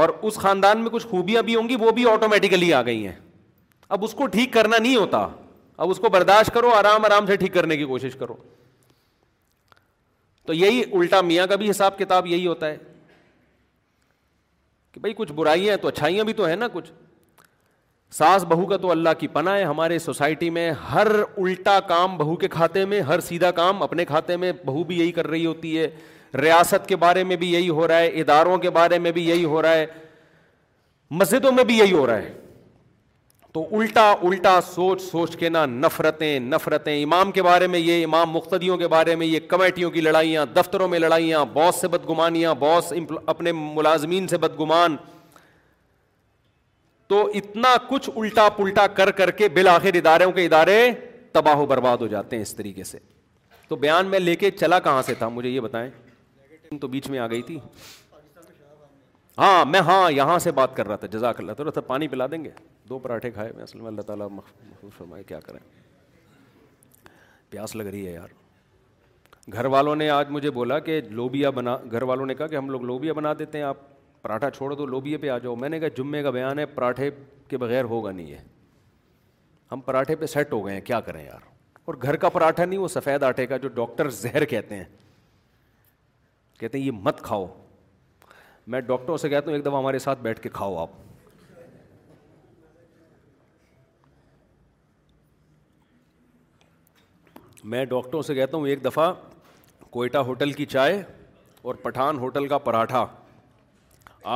اور 0.00 0.08
اس 0.28 0.34
خاندان 0.38 0.80
میں 0.82 0.90
کچھ 0.90 1.06
خوبیاں 1.10 1.42
بھی 1.42 1.54
ہوں 1.56 1.68
گی 1.68 1.76
وہ 1.80 1.90
بھی 1.98 2.08
آٹومیٹیکلی 2.10 2.72
آ 2.74 2.82
گئی 2.86 3.06
ہیں 3.06 3.14
اب 3.96 4.04
اس 4.04 4.12
کو 4.14 4.26
ٹھیک 4.36 4.52
کرنا 4.52 4.76
نہیں 4.82 4.96
ہوتا 4.96 5.26
اب 5.76 5.90
اس 5.90 5.98
کو 6.00 6.08
برداشت 6.10 6.54
کرو 6.54 6.70
آرام 6.74 7.04
آرام 7.04 7.26
سے 7.26 7.36
ٹھیک 7.36 7.54
کرنے 7.54 7.76
کی 7.76 7.84
کوشش 7.84 8.14
کرو 8.18 8.34
تو 10.48 10.54
یہی 10.54 10.82
الٹا 10.96 11.20
میاں 11.20 11.46
کا 11.46 11.56
بھی 11.60 11.68
حساب 11.70 11.98
کتاب 11.98 12.26
یہی 12.26 12.46
ہوتا 12.46 12.66
ہے 12.68 12.76
کہ 14.92 15.00
بھائی 15.00 15.14
کچھ 15.16 15.32
برائیاں 15.40 15.76
تو 15.82 15.88
اچھائیاں 15.88 16.24
بھی 16.24 16.32
تو 16.38 16.44
ہیں 16.46 16.54
نا 16.56 16.68
کچھ 16.72 16.90
ساس 18.18 18.44
بہو 18.48 18.64
کا 18.66 18.76
تو 18.84 18.90
اللہ 18.90 19.18
کی 19.18 19.28
پناہ 19.34 19.56
ہے 19.58 19.64
ہمارے 19.64 19.98
سوسائٹی 20.04 20.48
میں 20.50 20.70
ہر 20.92 21.06
الٹا 21.16 21.78
کام 21.88 22.16
بہو 22.18 22.36
کے 22.44 22.48
کھاتے 22.56 22.84
میں 22.92 23.00
ہر 23.10 23.20
سیدھا 23.28 23.50
کام 23.60 23.82
اپنے 23.82 24.04
کھاتے 24.12 24.36
میں 24.44 24.52
بہو 24.64 24.84
بھی 24.92 24.98
یہی 24.98 25.12
کر 25.18 25.26
رہی 25.34 25.44
ہوتی 25.46 25.76
ہے 25.78 25.88
ریاست 26.42 26.88
کے 26.88 26.96
بارے 27.04 27.24
میں 27.24 27.36
بھی 27.42 27.52
یہی 27.52 27.68
ہو 27.78 27.88
رہا 27.88 27.98
ہے 27.98 28.08
اداروں 28.20 28.56
کے 28.64 28.70
بارے 28.80 28.98
میں 29.06 29.12
بھی 29.18 29.28
یہی 29.28 29.44
ہو 29.54 29.62
رہا 29.62 29.74
ہے 29.74 29.86
مسجدوں 31.20 31.52
میں 31.58 31.64
بھی 31.64 31.78
یہی 31.78 31.92
ہو 31.92 32.06
رہا 32.06 32.22
ہے 32.22 32.32
تو 33.58 33.66
الٹا 33.76 34.10
الٹا 34.22 34.50
سوچ 34.64 35.00
سوچ 35.02 35.34
کے 35.36 35.48
نا 35.48 35.64
نفرتیں 35.66 36.38
نفرتیں 36.40 37.02
امام 37.02 37.30
کے 37.32 37.42
بارے 37.42 37.66
میں 37.66 37.78
یہ 37.78 38.04
امام 38.04 38.30
مقتدیوں 38.32 38.76
کے 38.78 38.88
بارے 38.88 39.14
میں 39.22 39.26
یہ 39.26 39.40
کمیٹیوں 39.48 39.90
کی 39.90 40.00
لڑائیاں 40.00 40.44
دفتروں 40.56 40.88
میں 40.88 40.98
لڑائیاں 40.98 41.44
باس 41.52 41.80
سے 41.80 41.88
بدگمانیاں 41.94 42.54
باس 42.58 42.92
اپنے 43.32 43.52
ملازمین 43.56 44.28
سے 44.28 44.38
بدگمان 44.44 44.96
تو 47.08 47.24
اتنا 47.40 47.74
کچھ 47.88 48.08
الٹا 48.14 48.48
پلٹا 48.56 48.86
کر 49.00 49.10
کر 49.20 49.30
کے 49.40 49.48
بالآخر 49.54 49.96
اداروں 50.04 50.30
کے 50.32 50.44
ادارے 50.46 50.78
تباہ 51.32 51.58
و 51.60 51.66
برباد 51.72 51.96
ہو 52.00 52.06
جاتے 52.14 52.36
ہیں 52.36 52.42
اس 52.42 52.54
طریقے 52.56 52.84
سے 52.92 52.98
تو 53.68 53.76
بیان 53.86 54.06
میں 54.10 54.18
لے 54.18 54.36
کے 54.44 54.50
چلا 54.60 54.78
کہاں 54.88 55.02
سے 55.06 55.14
تھا 55.22 55.28
مجھے 55.38 55.48
یہ 55.48 55.60
بتائیں 55.60 55.88
تو 56.80 56.88
بیچ 56.88 57.08
میں 57.10 57.18
آ 57.18 57.26
گئی 57.30 57.42
تھی 57.42 57.58
ہاں 59.38 59.64
میں 59.64 59.80
ہاں 59.86 60.10
یہاں 60.10 60.38
سے 60.44 60.50
بات 60.52 60.74
کر 60.76 60.88
رہا 60.88 60.96
تھا 61.00 61.06
جزاک 61.10 61.38
اللہ 61.40 61.52
تعالیٰ 61.56 61.72
تھا 61.72 61.80
پانی 61.86 62.08
پلا 62.08 62.26
دیں 62.30 62.42
گے 62.44 62.50
دو 62.88 62.98
پراٹھے 62.98 63.30
کھائے 63.30 63.50
میں 63.56 63.62
اصل 63.62 63.80
میں 63.80 63.86
اللہ 63.88 64.02
تعالیٰ 64.06 64.28
محفوظ 64.30 64.92
فرمائے 64.96 65.22
کیا 65.24 65.38
کریں 65.40 65.58
پیاس 67.50 67.74
لگ 67.76 67.82
رہی 67.86 68.06
ہے 68.06 68.12
یار 68.12 68.28
گھر 69.52 69.64
والوں 69.74 69.96
نے 69.96 70.08
آج 70.10 70.30
مجھے 70.30 70.50
بولا 70.56 70.78
کہ 70.88 71.00
لوبیا 71.10 71.50
بنا 71.58 71.76
گھر 71.90 72.02
والوں 72.10 72.26
نے 72.26 72.34
کہا 72.34 72.46
کہ 72.46 72.56
ہم 72.56 72.70
لوگ 72.70 72.82
لوبیا 72.84 73.12
بنا 73.20 73.32
دیتے 73.38 73.58
ہیں 73.58 73.64
آپ 73.64 73.76
پراٹھا 74.22 74.50
چھوڑ 74.50 74.72
دو 74.74 74.86
لوبیا 74.86 75.18
پہ 75.20 75.28
آ 75.30 75.38
جاؤ 75.42 75.54
میں 75.56 75.68
نے 75.68 75.78
کہا 75.80 75.88
جمعے 75.96 76.22
کا 76.22 76.30
بیان 76.30 76.58
ہے 76.58 76.66
پراٹھے 76.74 77.10
کے 77.48 77.56
بغیر 77.58 77.84
ہوگا 77.94 78.10
نہیں 78.10 78.32
ہے 78.32 78.42
ہم 79.72 79.80
پراٹھے 79.86 80.16
پہ 80.16 80.26
سیٹ 80.34 80.52
ہو 80.52 80.64
گئے 80.66 80.74
ہیں 80.74 80.80
کیا 80.90 81.00
کریں 81.08 81.24
یار 81.24 81.46
اور 81.84 81.94
گھر 82.02 82.16
کا 82.24 82.28
پراٹھا 82.28 82.64
نہیں 82.64 82.78
وہ 82.78 82.88
سفید 82.98 83.22
آٹے 83.22 83.46
کا 83.46 83.56
جو 83.56 83.68
ڈاکٹر 83.74 84.08
زہر 84.20 84.44
کہتے 84.54 84.76
ہیں 84.76 84.84
کہتے 86.60 86.78
ہیں 86.78 86.84
یہ 86.84 86.92
مت 87.04 87.22
کھاؤ 87.22 87.46
میں 88.72 88.78
ڈاکٹروں 88.86 89.14
سے 89.16 89.28
کہتا 89.28 89.46
ہوں 89.46 89.54
ایک 89.56 89.62
دفعہ 89.66 89.78
ہمارے 89.78 89.98
ساتھ 89.98 90.18
بیٹھ 90.22 90.40
کے 90.42 90.48
کھاؤ 90.52 90.74
آپ 90.78 90.88
میں 97.74 97.84
ڈاکٹروں 97.92 98.20
سے 98.22 98.34
کہتا 98.34 98.56
ہوں 98.56 98.66
ایک 98.68 98.84
دفعہ 98.84 99.06
کوئٹہ 99.90 100.18
ہوٹل 100.30 100.52
کی 100.58 100.66
چائے 100.74 100.96
اور 101.62 101.74
پٹھان 101.84 102.18
ہوٹل 102.18 102.46
کا 102.48 102.58
پراٹھا 102.66 103.04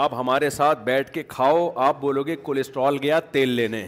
آپ 0.05 0.15
ہمارے 0.19 0.51
ساتھ 0.51 0.79
بیٹھ 0.85 1.11
کے 1.13 1.23
کھاؤ 1.29 1.71
آپ 1.87 2.01
بولو 2.01 2.23
گے 2.27 2.37
کولیسٹرول 2.49 2.99
گیا 3.03 3.21
تیل 3.37 3.49
لینے 3.61 3.87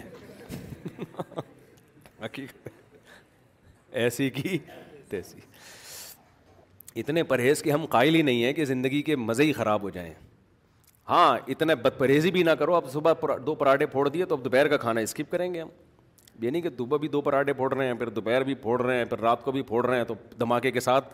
ایسی 4.04 4.30
کی 4.36 4.58
تیسی 5.08 5.40
اتنے 7.00 7.20
پرہیز 7.32 7.58
کے 7.62 7.68
ہم 7.72 7.82
قائل 7.96 8.14
ہی 8.14 8.22
نہیں 8.22 8.44
ہیں 8.44 8.52
کہ 8.52 8.64
زندگی 8.74 9.02
کے 9.08 9.16
مزے 9.16 9.44
ہی 9.44 9.52
خراب 9.52 9.82
ہو 9.82 9.90
جائیں 9.98 10.12
ہاں 11.08 11.36
اتنا 11.50 11.74
بد 11.82 11.98
پرہیزی 11.98 12.30
بھی 12.32 12.42
نہ 12.42 12.50
کرو 12.58 12.74
اب 12.74 12.88
صبح 12.92 13.12
دو 13.46 13.54
پراٹھے 13.54 13.86
پھوڑ 13.86 14.08
دیے 14.08 14.24
تو 14.26 14.34
اب 14.34 14.44
دوپہر 14.44 14.68
کا 14.68 14.76
کھانا 14.84 15.00
اسکپ 15.00 15.30
کریں 15.30 15.52
گے 15.54 15.60
ہم 15.60 15.68
یہ 16.42 16.50
نہیں 16.50 16.62
کہ 16.62 16.68
دوبہ 16.68 16.98
بھی 16.98 17.08
دو 17.08 17.20
پراٹھے 17.20 17.52
پھوڑ 17.54 17.72
رہے 17.74 17.86
ہیں 17.86 17.94
پھر 17.94 18.08
دوپہر 18.10 18.42
بھی 18.44 18.54
پھوڑ 18.62 18.80
رہے 18.82 18.96
ہیں 18.98 19.04
پھر 19.04 19.18
رات 19.20 19.42
کو 19.42 19.52
بھی 19.52 19.62
پھوڑ 19.62 19.84
رہے 19.86 19.96
ہیں 19.96 20.04
تو 20.04 20.14
دھماکے 20.40 20.70
کے 20.72 20.80
ساتھ 20.80 21.08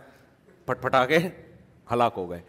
پھٹ 0.67 0.83
پھٹا 0.83 1.05
کے 1.07 1.19
ہلاک 1.93 2.15
ہو 2.17 2.29
گئے 2.31 2.41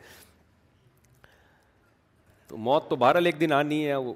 تو 2.48 2.58
موت 2.58 2.90
تو 2.90 2.96
بہرحال 2.96 3.26
ایک 3.26 3.40
دن 3.40 3.52
آنی 3.54 3.86
ہے 3.88 3.96
وہ 3.96 4.14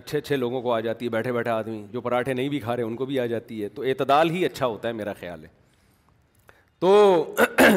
اچھے 0.00 0.18
اچھے 0.18 0.36
لوگوں 0.36 0.60
کو 0.62 0.72
آ 0.72 0.80
جاتی 0.80 1.04
ہے 1.04 1.10
بیٹھے 1.10 1.32
بیٹھے 1.32 1.50
آدمی 1.50 1.84
جو 1.92 2.00
پراٹھے 2.00 2.32
نہیں 2.34 2.48
بھی 2.48 2.60
کھا 2.60 2.76
رہے 2.76 2.82
ان 2.82 2.96
کو 2.96 3.06
بھی 3.06 3.18
آ 3.20 3.26
جاتی 3.26 3.62
ہے 3.62 3.68
تو 3.78 3.82
اعتدال 3.82 4.30
ہی 4.30 4.44
اچھا 4.46 4.66
ہوتا 4.66 4.88
ہے 4.88 4.92
میرا 4.92 5.12
خیال 5.20 5.44
ہے 5.44 5.48
تو 6.80 6.94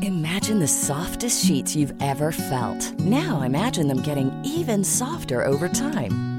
Imagine 0.00 0.60
the 0.60 0.68
softest 0.68 1.44
sheets 1.44 1.76
you've 1.76 1.92
ever 2.00 2.32
felt. 2.32 2.80
Now 3.00 3.42
imagine 3.42 3.86
them 3.86 4.00
getting 4.00 4.32
even 4.56 4.82
softer 4.82 5.42
over 5.42 5.68
time. 5.68 6.22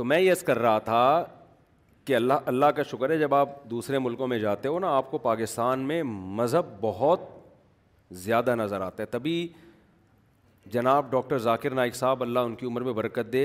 تو 0.00 0.04
میں 0.04 0.18
یس 0.20 0.42
کر 0.42 0.58
رہا 0.58 0.78
تھا 0.84 1.00
کہ 2.06 2.14
اللہ 2.16 2.46
اللہ 2.52 2.66
کا 2.76 2.82
شکر 2.90 3.10
ہے 3.10 3.16
جب 3.18 3.34
آپ 3.34 3.48
دوسرے 3.70 3.98
ملکوں 3.98 4.26
میں 4.28 4.38
جاتے 4.38 4.68
ہو 4.68 4.78
نا 4.80 4.94
آپ 4.96 5.10
کو 5.10 5.18
پاکستان 5.24 5.80
میں 5.88 6.02
مذہب 6.02 6.66
بہت 6.80 7.26
زیادہ 8.20 8.54
نظر 8.58 8.80
آتا 8.80 9.02
ہے 9.02 9.06
تبھی 9.18 9.34
جناب 10.72 11.10
ڈاکٹر 11.10 11.38
ذاکر 11.48 11.74
نائک 11.74 11.94
صاحب 11.96 12.22
اللہ 12.22 12.48
ان 12.48 12.54
کی 12.62 12.66
عمر 12.66 12.80
میں 12.88 12.92
برکت 13.02 13.32
دے 13.32 13.42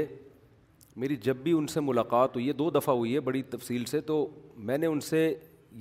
میری 1.03 1.16
جب 1.26 1.38
بھی 1.43 1.51
ان 1.58 1.68
سے 1.74 1.82
ملاقات 1.89 2.36
ہوئی 2.36 2.47
ہے 2.47 2.53
دو 2.64 2.70
دفعہ 2.80 2.95
ہوئی 2.95 3.14
ہے 3.16 3.20
بڑی 3.28 3.41
تفصیل 3.58 3.86
سے 3.91 4.01
تو 4.12 4.26
میں 4.70 4.78
نے 4.78 4.88
ان 4.88 4.99
سے 5.10 5.28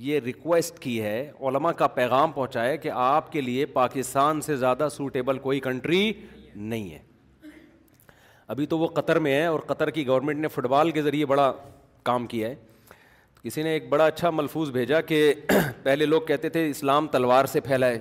یہ 0.09 0.19
ریکویسٹ 0.25 0.79
کی 0.87 1.01
ہے 1.03 1.17
علماء 1.49 1.71
کا 1.83 1.87
پیغام 2.01 2.31
پہنچایا 2.31 2.75
کہ 2.87 2.91
آپ 3.07 3.31
کے 3.31 3.41
لیے 3.41 3.65
پاکستان 3.81 4.41
سے 4.49 4.55
زیادہ 4.65 4.87
سوٹیبل 4.97 5.37
کوئی 5.47 5.59
کنٹری 5.69 6.11
نہیں 6.55 6.89
ہے 6.91 6.99
ابھی 8.47 8.65
تو 8.69 8.77
وہ 8.79 8.87
قطر 8.95 9.19
میں 9.25 9.33
ہے 9.35 9.45
اور 9.45 9.59
قطر 9.67 9.89
کی 9.89 10.05
گورنمنٹ 10.07 10.39
نے 10.39 10.47
فٹ 10.53 10.65
بال 10.69 10.91
کے 10.91 11.01
ذریعے 11.01 11.25
بڑا 11.25 11.51
کام 12.09 12.25
کیا 12.27 12.49
ہے 12.49 12.55
کسی 13.43 13.63
نے 13.63 13.71
ایک 13.73 13.87
بڑا 13.89 14.05
اچھا 14.05 14.29
ملفوظ 14.29 14.69
بھیجا 14.71 14.99
کہ 15.01 15.23
پہلے 15.83 16.05
لوگ 16.05 16.21
کہتے 16.27 16.49
تھے 16.49 16.69
اسلام 16.69 17.07
تلوار 17.11 17.45
سے 17.51 17.59
پھیلا 17.61 17.87
ہے 17.87 17.99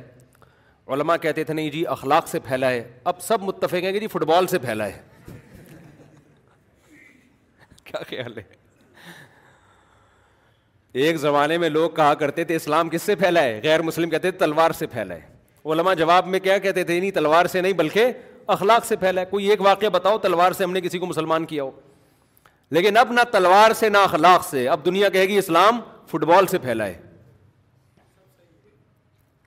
علماء 0.95 1.17
کہتے 1.21 1.45
تھے 1.45 1.55
نہیں 1.55 1.71
جی 1.71 1.85
اخلاق 1.87 2.29
سے 2.29 2.39
پھیلا 2.47 2.71
ہے 2.71 2.83
اب 3.13 3.21
سب 3.23 3.43
متفق 3.43 3.85
ہیں 3.85 3.93
کہ 3.93 4.01
جی 4.01 4.07
فٹ 4.13 4.23
بال 4.31 4.47
سے 4.47 4.59
پھیلا 4.59 4.87
ہے 4.87 5.01
کیا 7.85 8.01
خیال 8.09 8.37
ہے 8.39 8.43
ایک 11.05 11.17
زمانے 11.19 11.59
میں 11.59 11.69
لوگ 11.69 11.91
کہا 11.91 12.13
کرتے 12.15 12.45
تھے 12.45 12.57
اسلام 12.57 12.89
کس 12.89 13.03
سے 13.03 13.15
پھیلا 13.23 13.43
ہے 13.43 13.61
غیر 13.63 13.83
مسلم 13.83 14.11
کہتے 14.11 14.31
تھے 14.31 14.39
تلوار 14.39 14.71
سے 14.79 14.87
پھیلا 14.87 15.15
ہے 15.15 15.33
علماء 15.73 15.95
جواب 15.99 16.27
میں 16.29 16.39
کیا 16.41 16.59
کہتے 16.59 16.85
تھے 16.85 16.99
نہیں 17.01 17.11
تلوار 17.11 17.47
سے 17.53 17.61
نہیں 17.61 17.73
بلکہ 17.73 18.11
اخلاق 18.53 18.85
سے 18.87 18.97
پھیلا 18.97 19.21
ہے 19.21 19.27
کوئی 19.31 19.49
ایک 19.51 19.61
واقعہ 19.63 19.89
بتاؤ 19.93 20.19
تلوار 20.23 20.53
سے 20.53 20.65
ہم 20.65 20.73
نے 20.73 20.81
کسی 20.81 20.99
کو 20.99 21.07
مسلمان 21.07 21.45
کیا 21.47 21.63
ہو 21.63 21.71
لیکن 22.71 22.97
اب 22.97 23.13
نہ 23.13 23.21
تلوار 23.33 23.73
سے 23.79 23.89
نہ 23.89 23.99
اخلاق 24.09 24.45
سے 24.49 24.69
اب 24.69 24.85
دنیا 24.85 25.09
کہے 25.09 25.27
گی 25.29 25.39
اسلام 25.39 25.81
فٹ 26.11 26.25
بال 26.31 26.47
سے 26.47 26.59
پھیلا 26.59 26.87
ہے 26.87 27.01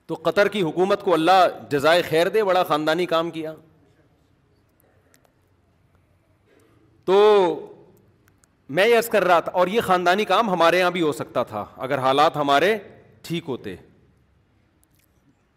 تو 0.06 0.14
قطر 0.22 0.48
کی 0.48 0.62
حکومت 0.62 1.02
کو 1.04 1.14
اللہ 1.14 1.44
جزائے 1.70 2.02
خیر 2.02 2.28
دے 2.36 2.44
بڑا 2.44 2.62
خاندانی 2.68 3.06
کام 3.06 3.30
کیا 3.30 3.52
تو 7.04 7.16
میں 8.76 8.86
یس 8.86 9.08
کر 9.08 9.24
رہا 9.24 9.40
تھا 9.40 9.52
اور 9.58 9.66
یہ 9.66 9.80
خاندانی 9.80 10.24
کام 10.30 10.50
ہمارے 10.50 10.78
یہاں 10.78 10.90
بھی 10.90 11.02
ہو 11.02 11.12
سکتا 11.18 11.42
تھا 11.52 11.64
اگر 11.86 11.98
حالات 11.98 12.36
ہمارے 12.36 12.76
ٹھیک 13.24 13.44
ہوتے 13.48 13.74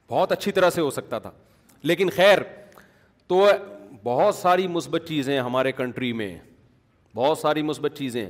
بہت 0.09 0.31
اچھی 0.31 0.51
طرح 0.51 0.69
سے 0.69 0.81
ہو 0.81 0.89
سکتا 0.91 1.19
تھا 1.19 1.31
لیکن 1.89 2.09
خیر 2.15 2.39
تو 3.31 3.43
بہت 4.03 4.35
ساری 4.35 4.65
مثبت 4.67 5.03
چیزیں 5.07 5.39
ہمارے 5.39 5.71
کنٹری 5.71 6.11
میں 6.21 6.31
بہت 7.15 7.37
ساری 7.37 7.61
مثبت 7.63 7.95
چیزیں 7.97 8.25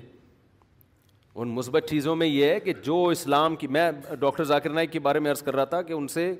ان 1.35 1.49
مثبت 1.55 1.87
چیزوں 1.89 2.15
میں 2.15 2.27
یہ 2.27 2.51
ہے 2.53 2.59
کہ 2.59 2.73
جو 2.85 2.97
اسلام 3.13 3.55
کی 3.61 3.67
میں 3.77 3.89
ڈاکٹر 4.19 4.43
ذاکر 4.51 4.69
نائک 4.79 4.91
کے 4.91 4.99
بارے 5.07 5.19
میں 5.25 5.31
عرض 5.31 5.41
کر 5.47 5.55
رہا 5.55 5.65
تھا 5.73 5.81
کہ 5.87 5.93
ان 5.93 6.07
سے 6.17 6.31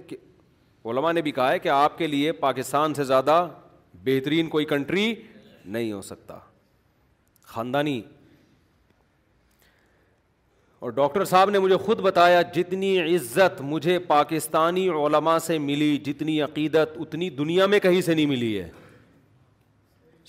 علماء 0.92 1.12
نے 1.12 1.22
بھی 1.22 1.32
کہا 1.40 1.52
ہے 1.52 1.60
کہ 1.60 1.70
آپ 1.78 1.98
کے 1.98 2.08
لیے 2.08 2.32
پاکستان 2.46 2.94
سے 2.94 3.04
زیادہ 3.14 3.40
بہترین 4.04 4.48
کوئی 4.56 4.66
کنٹری 4.74 5.14
نہیں 5.76 5.92
ہو 5.92 6.02
سکتا 6.12 6.38
خاندانی 7.54 8.02
اور 10.84 10.90
ڈاکٹر 10.92 11.24
صاحب 11.30 11.50
نے 11.50 11.60
مجھے 11.60 11.76
خود 11.78 12.00
بتایا 12.02 12.42
جتنی 12.54 12.88
عزت 13.00 13.60
مجھے 13.72 13.98
پاکستانی 14.06 14.88
علماء 14.90 15.38
سے 15.48 15.58
ملی 15.66 15.98
جتنی 16.06 16.40
عقیدت 16.42 16.96
اتنی 17.00 17.30
دنیا 17.30 17.66
میں 17.74 17.80
کہیں 17.80 18.00
سے 18.02 18.14
نہیں 18.14 18.26
ملی 18.26 18.60
ہے 18.62 18.70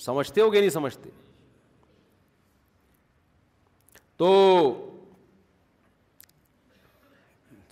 سمجھتے 0.04 0.40
ہو 0.40 0.52
گیا 0.52 0.60
نہیں 0.60 0.70
سمجھتے 0.70 1.10
تو 4.22 4.28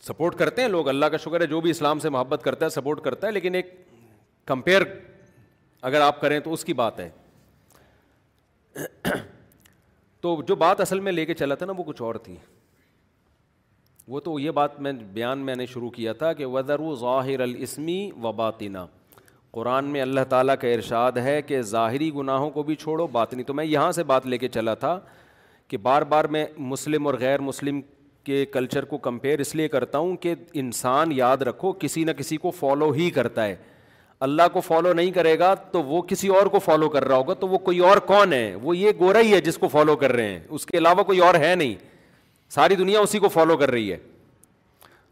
سپورٹ 0.07 0.35
کرتے 0.39 0.63
ہیں 0.63 0.69
لوگ 0.69 0.89
اللہ 0.89 1.07
کا 1.13 1.17
شکر 1.25 1.41
ہے 1.41 1.47
جو 1.47 1.61
بھی 1.61 1.71
اسلام 1.71 1.99
سے 2.05 2.09
محبت 2.17 2.43
کرتا 2.45 2.65
ہے 2.65 2.71
سپورٹ 2.81 3.01
کرتا 3.05 3.27
ہے 3.27 3.33
لیکن 3.33 3.55
ایک 3.55 3.75
کمپیئر 4.53 4.83
اگر 5.91 6.01
آپ 6.01 6.21
کریں 6.21 6.39
تو 6.49 6.53
اس 6.53 6.65
کی 6.65 6.73
بات 6.83 7.01
ہے 7.01 7.09
تو 10.23 10.35
جو 10.49 10.57
بات 10.65 10.81
اصل 10.81 11.01
میں 11.01 11.13
لے 11.13 11.27
کے 11.27 11.35
چلا 11.45 11.55
تھا 11.61 11.67
نا 11.67 11.73
وہ 11.77 11.85
کچھ 11.87 12.03
اور 12.03 12.15
تھی 12.29 12.37
وہ 14.13 14.21
تو 14.21 14.39
یہ 14.41 14.51
بات 14.51 14.79
میں 14.83 14.91
بیان 15.15 15.39
میں 15.47 15.55
نے 15.57 15.65
شروع 15.73 15.89
کیا 15.97 16.13
تھا 16.21 16.33
کہ 16.39 16.45
و 16.47 16.95
ظاہر 17.01 17.41
السمی 17.41 17.99
و 18.23 18.31
باطینہ 18.39 18.79
قرآن 19.57 19.85
میں 19.93 20.01
اللہ 20.03 20.21
تعالیٰ 20.29 20.55
کا 20.61 20.69
ارشاد 20.69 21.17
ہے 21.25 21.41
کہ 21.47 21.61
ظاہری 21.73 22.11
گناہوں 22.15 22.49
کو 22.57 22.63
بھی 22.63 22.75
چھوڑو 22.81 23.07
بات 23.17 23.33
نہیں 23.35 23.47
تو 23.47 23.55
میں 23.55 23.65
یہاں 23.65 23.93
سے 23.99 24.03
بات 24.13 24.27
لے 24.33 24.39
کے 24.39 24.49
چلا 24.57 24.75
تھا 24.85 24.99
کہ 25.69 25.77
بار 25.83 26.03
بار 26.15 26.25
میں 26.37 26.45
مسلم 26.73 27.07
اور 27.07 27.15
غیر 27.21 27.41
مسلم 27.51 27.81
کے 28.25 28.45
کلچر 28.57 28.85
کو 28.85 28.99
کمپیئر 29.07 29.39
اس 29.41 29.55
لیے 29.55 29.69
کرتا 29.75 29.99
ہوں 29.99 30.17
کہ 30.25 30.35
انسان 30.63 31.13
یاد 31.17 31.43
رکھو 31.49 31.73
کسی 31.85 32.05
نہ 32.05 32.13
کسی 32.19 32.37
کو 32.47 32.51
فالو 32.59 32.91
ہی 32.99 33.09
کرتا 33.19 33.45
ہے 33.47 33.55
اللہ 34.29 34.49
کو 34.53 34.61
فالو 34.61 34.93
نہیں 34.93 35.11
کرے 35.11 35.39
گا 35.39 35.55
تو 35.73 35.83
وہ 35.83 36.03
کسی 36.09 36.29
اور 36.39 36.47
کو 36.53 36.59
فالو 36.65 36.89
کر 36.97 37.05
رہا 37.09 37.17
ہوگا 37.17 37.35
تو 37.45 37.49
وہ 37.49 37.59
کوئی 37.69 37.79
اور 37.91 37.97
کون 38.13 38.33
ہے 38.33 38.55
وہ 38.63 38.77
یہ 38.77 38.93
گورا 38.99 39.21
ہی 39.21 39.33
ہے 39.35 39.41
جس 39.51 39.59
کو 39.59 39.69
فالو 39.77 39.97
کر 40.03 40.13
رہے 40.13 40.29
ہیں 40.33 40.41
اس 40.49 40.67
کے 40.67 40.79
علاوہ 40.79 41.03
کوئی 41.13 41.19
اور 41.29 41.35
ہے 41.45 41.55
نہیں 41.55 41.75
ساری 42.55 42.77
دنیا 42.77 43.01
اسی 43.01 43.19
کو 43.25 43.29
فالو 43.29 43.57
کر 43.57 43.71
رہی 43.71 43.93
ہے 43.93 43.97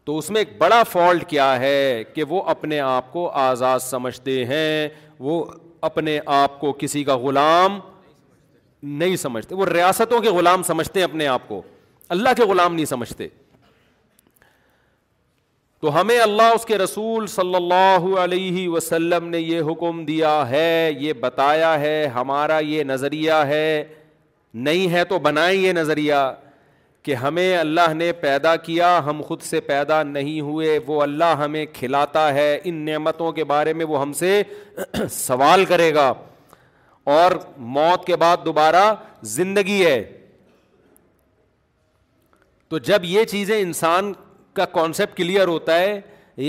تو 0.05 0.17
اس 0.17 0.29
میں 0.29 0.39
ایک 0.41 0.57
بڑا 0.57 0.81
فالٹ 0.91 1.25
کیا 1.29 1.59
ہے 1.59 1.75
کہ 2.13 2.23
وہ 2.29 2.41
اپنے 2.53 2.79
آپ 2.79 3.11
کو 3.13 3.29
آزاد 3.41 3.79
سمجھتے 3.83 4.43
ہیں 4.45 4.87
وہ 5.27 5.43
اپنے 5.89 6.19
آپ 6.37 6.59
کو 6.61 6.71
کسی 6.79 7.03
کا 7.03 7.15
غلام 7.17 7.79
نہیں 9.03 9.15
سمجھتے 9.21 9.55
وہ 9.55 9.65
ریاستوں 9.65 10.19
کے 10.21 10.29
غلام 10.37 10.63
سمجھتے 10.63 10.99
ہیں 10.99 11.05
اپنے 11.07 11.27
آپ 11.27 11.47
کو 11.47 11.61
اللہ 12.15 12.33
کے 12.37 12.43
غلام 12.51 12.75
نہیں 12.75 12.85
سمجھتے 12.91 13.27
تو 15.81 15.99
ہمیں 15.99 16.17
اللہ 16.19 16.51
اس 16.55 16.65
کے 16.65 16.77
رسول 16.77 17.27
صلی 17.35 17.55
اللہ 17.55 18.07
علیہ 18.23 18.67
وسلم 18.69 19.27
نے 19.29 19.39
یہ 19.39 19.61
حکم 19.71 20.03
دیا 20.05 20.41
ہے 20.49 20.91
یہ 20.99 21.13
بتایا 21.19 21.79
ہے 21.79 22.05
ہمارا 22.15 22.59
یہ 22.65 22.83
نظریہ 22.93 23.33
ہے 23.47 23.83
نہیں 24.67 24.91
ہے 24.93 25.03
تو 25.13 25.19
بنائیں 25.29 25.57
یہ 25.59 25.73
نظریہ 25.73 26.21
کہ 27.09 27.13
ہمیں 27.15 27.57
اللہ 27.57 27.93
نے 27.95 28.11
پیدا 28.21 28.55
کیا 28.63 28.87
ہم 29.05 29.21
خود 29.27 29.41
سے 29.41 29.59
پیدا 29.67 30.01
نہیں 30.03 30.41
ہوئے 30.47 30.77
وہ 30.87 31.01
اللہ 31.01 31.31
ہمیں 31.43 31.65
کھلاتا 31.73 32.23
ہے 32.33 32.49
ان 32.69 32.75
نعمتوں 32.85 33.31
کے 33.37 33.43
بارے 33.51 33.71
میں 33.79 33.85
وہ 33.91 34.01
ہم 34.01 34.11
سے 34.19 34.41
سوال 35.11 35.63
کرے 35.69 35.93
گا 35.95 36.11
اور 37.13 37.31
موت 37.77 38.05
کے 38.07 38.15
بعد 38.23 38.45
دوبارہ 38.45 38.83
زندگی 39.35 39.81
ہے 39.85 39.97
تو 42.69 42.77
جب 42.89 43.05
یہ 43.13 43.23
چیزیں 43.31 43.59
انسان 43.59 44.11
کا 44.59 44.65
کانسیپٹ 44.77 45.17
کلیئر 45.17 45.47
ہوتا 45.47 45.79
ہے 45.79 45.99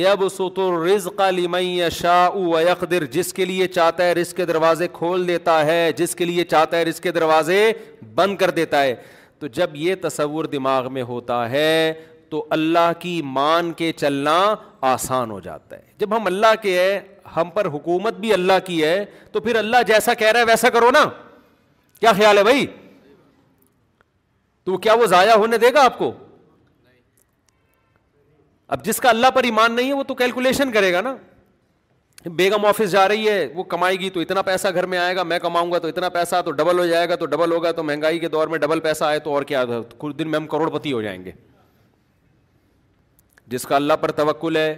یب 0.02 0.26
ست 0.34 0.58
الرزق 0.66 1.20
لمئی 1.38 1.80
شاہ 2.00 2.26
اوق 2.26 2.82
در 2.90 3.04
جس 3.16 3.32
کے 3.34 3.44
لیے 3.44 3.68
چاہتا 3.78 4.06
ہے 4.06 4.12
رزق 4.20 4.36
کے 4.36 4.46
دروازے 4.52 4.88
کھول 4.98 5.26
دیتا 5.28 5.64
ہے 5.66 5.90
جس 5.96 6.14
کے 6.16 6.24
لیے 6.24 6.44
چاہتا 6.54 6.76
ہے 6.78 6.82
رزق 6.90 7.02
کے 7.02 7.12
دروازے 7.20 7.62
بند 8.14 8.36
کر 8.44 8.50
دیتا 8.60 8.82
ہے 8.82 8.94
تو 9.40 9.46
جب 9.56 9.76
یہ 9.82 9.94
تصور 10.00 10.44
دماغ 10.54 10.92
میں 10.92 11.02
ہوتا 11.10 11.36
ہے 11.50 11.72
تو 12.30 12.44
اللہ 12.56 12.90
کی 13.00 13.12
مان 13.36 13.72
کے 13.78 13.90
چلنا 13.96 14.36
آسان 14.88 15.30
ہو 15.30 15.38
جاتا 15.46 15.76
ہے 15.76 15.82
جب 15.98 16.16
ہم 16.16 16.26
اللہ 16.26 16.54
کے 16.62 16.74
ہم 17.36 17.50
پر 17.54 17.66
حکومت 17.76 18.14
بھی 18.24 18.32
اللہ 18.32 18.58
کی 18.66 18.82
ہے 18.84 18.96
تو 19.32 19.40
پھر 19.40 19.56
اللہ 19.56 19.82
جیسا 19.86 20.14
کہہ 20.22 20.30
رہا 20.32 20.40
ہے 20.40 20.44
ویسا 20.48 20.70
کرو 20.76 20.90
نا 20.98 21.04
کیا 22.00 22.12
خیال 22.18 22.38
ہے 22.38 22.42
بھائی 22.42 22.66
تو 24.64 24.76
کیا 24.86 24.94
وہ 25.00 25.06
ضائع 25.14 25.34
ہونے 25.34 25.58
دے 25.66 25.72
گا 25.74 25.84
آپ 25.84 25.98
کو 25.98 26.12
اب 28.74 28.84
جس 28.84 29.00
کا 29.04 29.08
اللہ 29.10 29.30
پر 29.34 29.44
ایمان 29.44 29.72
نہیں 29.76 29.88
ہے 29.88 29.94
وہ 29.94 30.02
تو 30.08 30.14
کیلکولیشن 30.14 30.72
کرے 30.72 30.92
گا 30.92 31.00
نا 31.10 31.14
بیگم 32.28 32.64
آفس 32.66 32.90
جا 32.92 33.06
رہی 33.08 33.28
ہے 33.28 33.46
وہ 33.54 33.62
کمائے 33.64 33.96
گی 34.00 34.08
تو 34.10 34.20
اتنا 34.20 34.42
پیسہ 34.42 34.68
گھر 34.74 34.86
میں 34.86 34.98
آئے 34.98 35.14
گا 35.16 35.22
میں 35.22 35.38
کماؤں 35.42 35.70
گا 35.72 35.78
تو 35.78 35.88
اتنا 35.88 36.08
پیسہ 36.08 36.40
تو 36.44 36.50
ڈبل 36.52 36.78
ہو 36.78 36.86
جائے 36.86 37.08
گا 37.08 37.16
تو 37.16 37.26
ڈبل 37.26 37.52
ہوگا 37.52 37.70
تو 37.72 37.82
مہنگائی 37.82 38.18
کے 38.18 38.28
دور 38.28 38.48
میں 38.48 38.58
ڈبل 38.58 38.80
پیسہ 38.80 39.04
آئے 39.04 39.18
تو 39.20 39.34
اور 39.34 39.42
کیا 39.42 39.64
کچھ 39.98 40.16
دن 40.16 40.28
میں 40.30 40.38
ہم 40.38 40.46
کروڑ 40.46 40.68
پتی 40.78 40.92
ہو 40.92 41.00
جائیں 41.02 41.24
گے 41.24 41.30
جس 43.50 43.62
کا 43.66 43.76
اللہ 43.76 43.92
پر 44.00 44.10
توکل 44.20 44.56
ہے 44.56 44.74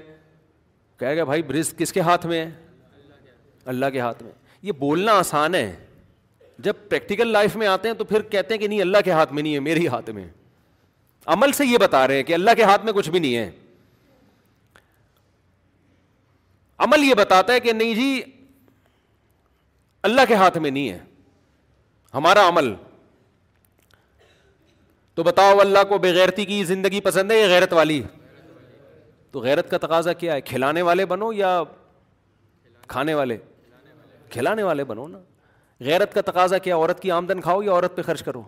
کہے 0.99 1.17
گا 1.17 1.25
بھائی 1.25 1.43
برج 1.43 1.75
کس 1.79 1.93
کے 1.93 2.01
ہاتھ 2.01 2.27
میں 2.27 2.45
ہے 2.45 2.51
اللہ 3.75 3.87
کے 3.93 4.01
ہاتھ 4.01 4.23
میں 4.23 4.33
یہ 4.63 4.73
بولنا 4.79 5.13
آسان 5.19 5.55
ہے 5.55 5.75
جب 6.65 6.75
پریکٹیکل 6.89 7.29
لائف 7.33 7.57
میں 7.57 7.67
آتے 7.67 7.89
ہیں 7.89 7.95
تو 7.97 8.05
پھر 8.05 8.23
کہتے 8.31 8.55
ہیں 8.55 8.61
کہ 8.61 8.69
نہیں 8.69 8.81
اللہ 8.81 8.99
کے 9.05 9.11
ہاتھ 9.11 9.33
میں 9.33 9.43
نہیں 9.43 9.55
ہے 9.55 9.61
میرے 9.61 9.81
ہی 9.81 9.89
ہاتھ 9.89 10.11
میں 10.11 10.27
عمل 11.35 11.53
سے 11.53 11.65
یہ 11.67 11.79
بتا 11.79 12.07
رہے 12.09 12.17
ہیں 12.17 12.23
کہ 12.31 12.35
اللہ 12.35 12.51
کے 12.57 12.63
ہاتھ 12.65 12.85
میں 12.85 12.93
کچھ 12.93 13.11
بھی 13.11 13.19
نہیں 13.19 13.37
ہے 13.37 13.51
عمل 16.85 17.05
یہ 17.05 17.15
بتاتا 17.15 17.53
ہے 17.53 17.61
کہ 17.65 17.73
نہیں 17.73 17.95
جی 17.95 18.09
اللہ 20.09 20.23
کے 20.29 20.35
ہاتھ 20.43 20.57
میں 20.65 20.71
نہیں 20.71 20.89
ہے 20.91 20.99
ہمارا 22.15 22.47
عمل 22.49 22.73
تو 25.15 25.23
بتاؤ 25.23 25.59
اللہ 25.61 25.85
کو 25.89 25.99
بےغیرتی 26.07 26.45
کی 26.45 26.63
زندگی 26.73 27.01
پسند 27.05 27.31
ہے 27.31 27.39
یا 27.41 27.47
غیرت 27.49 27.73
والی 27.81 28.03
تو 29.33 29.41
غیرت 29.41 29.71
کا 29.71 29.79
تقاضا 29.87 30.13
کیا 30.23 30.35
ہے 30.35 30.41
کھلانے 30.51 30.83
والے 30.89 31.07
بنو 31.13 31.33
یا 31.33 31.53
کھانے 32.95 33.15
والے 33.15 33.37
کھلانے 34.31 34.63
والے 34.63 34.85
بنو 34.85 35.07
نا 35.09 35.19
غیرت 35.85 36.13
کا 36.15 36.21
تقاضا 36.31 36.59
کیا 36.67 36.77
عورت 36.77 37.01
کی 37.03 37.11
آمدن 37.11 37.41
کھاؤ 37.41 37.63
یا 37.63 37.73
عورت 37.73 37.97
پہ 37.97 38.03
خرچ 38.09 38.23
کرو 38.23 38.43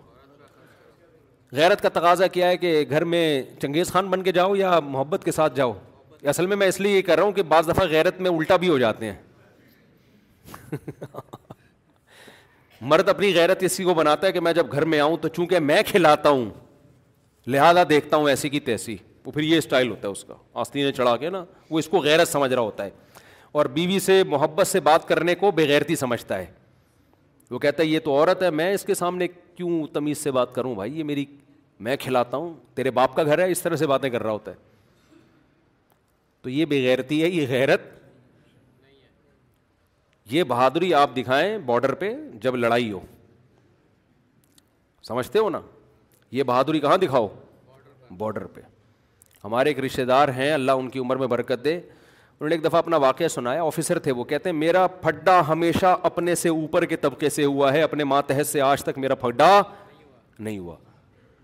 غیرت 1.61 1.81
کا 1.83 1.89
تقاضا 2.01 2.27
کیا 2.37 2.49
ہے 2.49 2.57
کہ 2.57 2.75
گھر 2.91 3.05
میں 3.15 3.25
چنگیز 3.63 3.93
خان 3.93 4.07
بن 4.11 4.23
کے 4.23 4.33
جاؤ 4.41 4.55
یا 4.57 4.79
محبت 4.93 5.25
کے 5.25 5.33
ساتھ 5.33 5.57
جاؤ 5.57 5.73
اصل 6.31 6.47
میں 6.47 6.57
میں 6.57 6.67
اس 6.69 6.81
لیے 6.81 6.97
یہ 6.97 7.03
کر 7.03 7.17
رہا 7.17 7.25
ہوں 7.25 7.33
کہ 7.33 7.43
بعض 7.49 7.69
دفعہ 7.69 7.87
غیرت 7.89 8.21
میں 8.21 8.31
الٹا 8.31 8.57
بھی 8.65 8.69
ہو 8.69 8.79
جاتے 8.79 9.11
ہیں 9.11 9.23
مرد 12.93 13.09
اپنی 13.09 13.35
غیرت 13.35 13.63
اسی 13.63 13.85
کو 13.85 13.95
بناتا 13.95 14.27
ہے 14.27 14.33
کہ 14.33 14.41
میں 14.41 14.53
جب 14.53 14.73
گھر 14.73 14.85
میں 14.93 15.01
آؤں 15.01 15.17
تو 15.21 15.29
چونکہ 15.29 15.59
میں 15.71 15.83
کھلاتا 15.87 16.29
ہوں 16.31 16.51
لہذا 17.51 17.83
دیکھتا 17.89 18.17
ہوں 18.17 18.29
ایسی 18.29 18.49
کی 18.49 18.61
تیسی 18.71 18.97
وہ 19.25 19.33
پھر 19.33 19.43
یہ 19.43 19.59
اسٹائل 19.59 19.91
ہوتا 19.91 20.09
ہے 20.09 20.13
اس 20.13 20.25
کا 20.25 20.35
آستی 20.61 20.83
نے 20.83 20.93
چڑھا 20.93 21.17
کے 21.17 21.31
نا 21.31 21.45
وہ 21.71 21.79
اس 21.79 21.89
کو 21.89 21.99
غیرت 22.03 22.29
سمجھ 22.29 22.53
رہا 22.53 22.63
ہوتا 22.63 22.85
ہے 22.85 22.91
اور 23.61 23.67
بیوی 23.77 23.99
سے 24.01 24.23
محبت 24.29 24.67
سے 24.67 24.81
بات 24.89 25.07
کرنے 25.09 25.35
کو 25.45 25.51
بغیرتی 25.57 25.97
سمجھتا 25.97 26.39
ہے 26.39 26.47
وہ 27.51 27.59
کہتا 27.59 27.83
ہے 27.83 27.89
یہ 27.89 27.99
تو 28.05 28.13
عورت 28.19 28.43
ہے 28.43 28.51
میں 28.51 28.73
اس 28.75 28.85
کے 28.85 28.95
سامنے 28.95 29.29
کیوں 29.29 29.87
تمیز 29.95 30.19
سے 30.19 30.31
بات 30.33 30.55
کروں 30.55 30.75
بھائی 30.75 30.99
یہ 30.99 31.05
میری 31.05 31.25
میں 31.89 31.97
کھلاتا 32.01 32.37
ہوں 32.37 32.53
تیرے 32.77 32.91
باپ 32.99 33.15
کا 33.17 33.23
گھر 33.23 33.39
ہے 33.43 33.51
اس 33.51 33.63
طرح 33.63 33.77
سے 33.77 33.87
باتیں 33.87 34.09
کر 34.11 34.23
رہا 34.23 34.31
ہوتا 34.33 34.51
ہے 34.51 34.57
تو 36.45 36.51
یہ 36.51 36.65
بےغیرتی 36.71 37.23
ہے 37.23 37.29
یہ 37.31 37.47
غیرت 37.49 37.83
یہ 40.31 40.43
بہادری 40.51 40.93
آپ 40.95 41.11
دکھائیں 41.17 41.59
بارڈر 41.67 41.93
پہ 42.01 42.13
جب 42.41 42.57
لڑائی 42.57 42.91
ہو 42.93 42.99
سمجھتے 45.09 45.39
ہو 45.39 45.49
نا 45.51 45.61
یہ 46.37 46.43
بہادری 46.51 46.81
کہاں 46.81 46.97
دکھاؤ 47.05 47.29
بارڈر 48.19 48.45
پہ 48.55 48.61
ہمارے 49.45 49.71
ایک 49.71 49.79
رشتے 49.85 50.05
دار 50.11 50.29
ہیں 50.37 50.51
اللہ 50.53 50.73
ان 50.83 50.89
کی 50.91 50.99
عمر 50.99 51.17
میں 51.23 51.27
برکت 51.37 51.65
دے 51.65 51.75
انہوں 51.77 52.49
نے 52.49 52.55
ایک 52.55 52.65
دفعہ 52.65 52.79
اپنا 52.79 52.97
واقعہ 53.05 53.29
سنایا 53.37 53.63
آفیسر 53.65 53.99
تھے 54.05 54.13
وہ 54.21 54.25
کہتے 54.35 54.51
ہیں 54.51 54.57
میرا 54.57 54.87
پھڈا 55.01 55.41
ہمیشہ 55.49 55.97
اپنے 56.11 56.35
سے 56.43 56.49
اوپر 56.59 56.85
کے 56.93 56.97
طبقے 57.07 57.31
سے 57.31 57.45
ہوا 57.45 57.73
ہے 57.73 57.81
اپنے 57.83 58.05
ماتحت 58.13 58.47
سے 58.47 58.61
آج 58.71 58.83
تک 58.85 58.99
میرا 58.99 59.15
پھڈا 59.25 59.51
نہیں 60.39 60.59
ہوا 60.59 60.77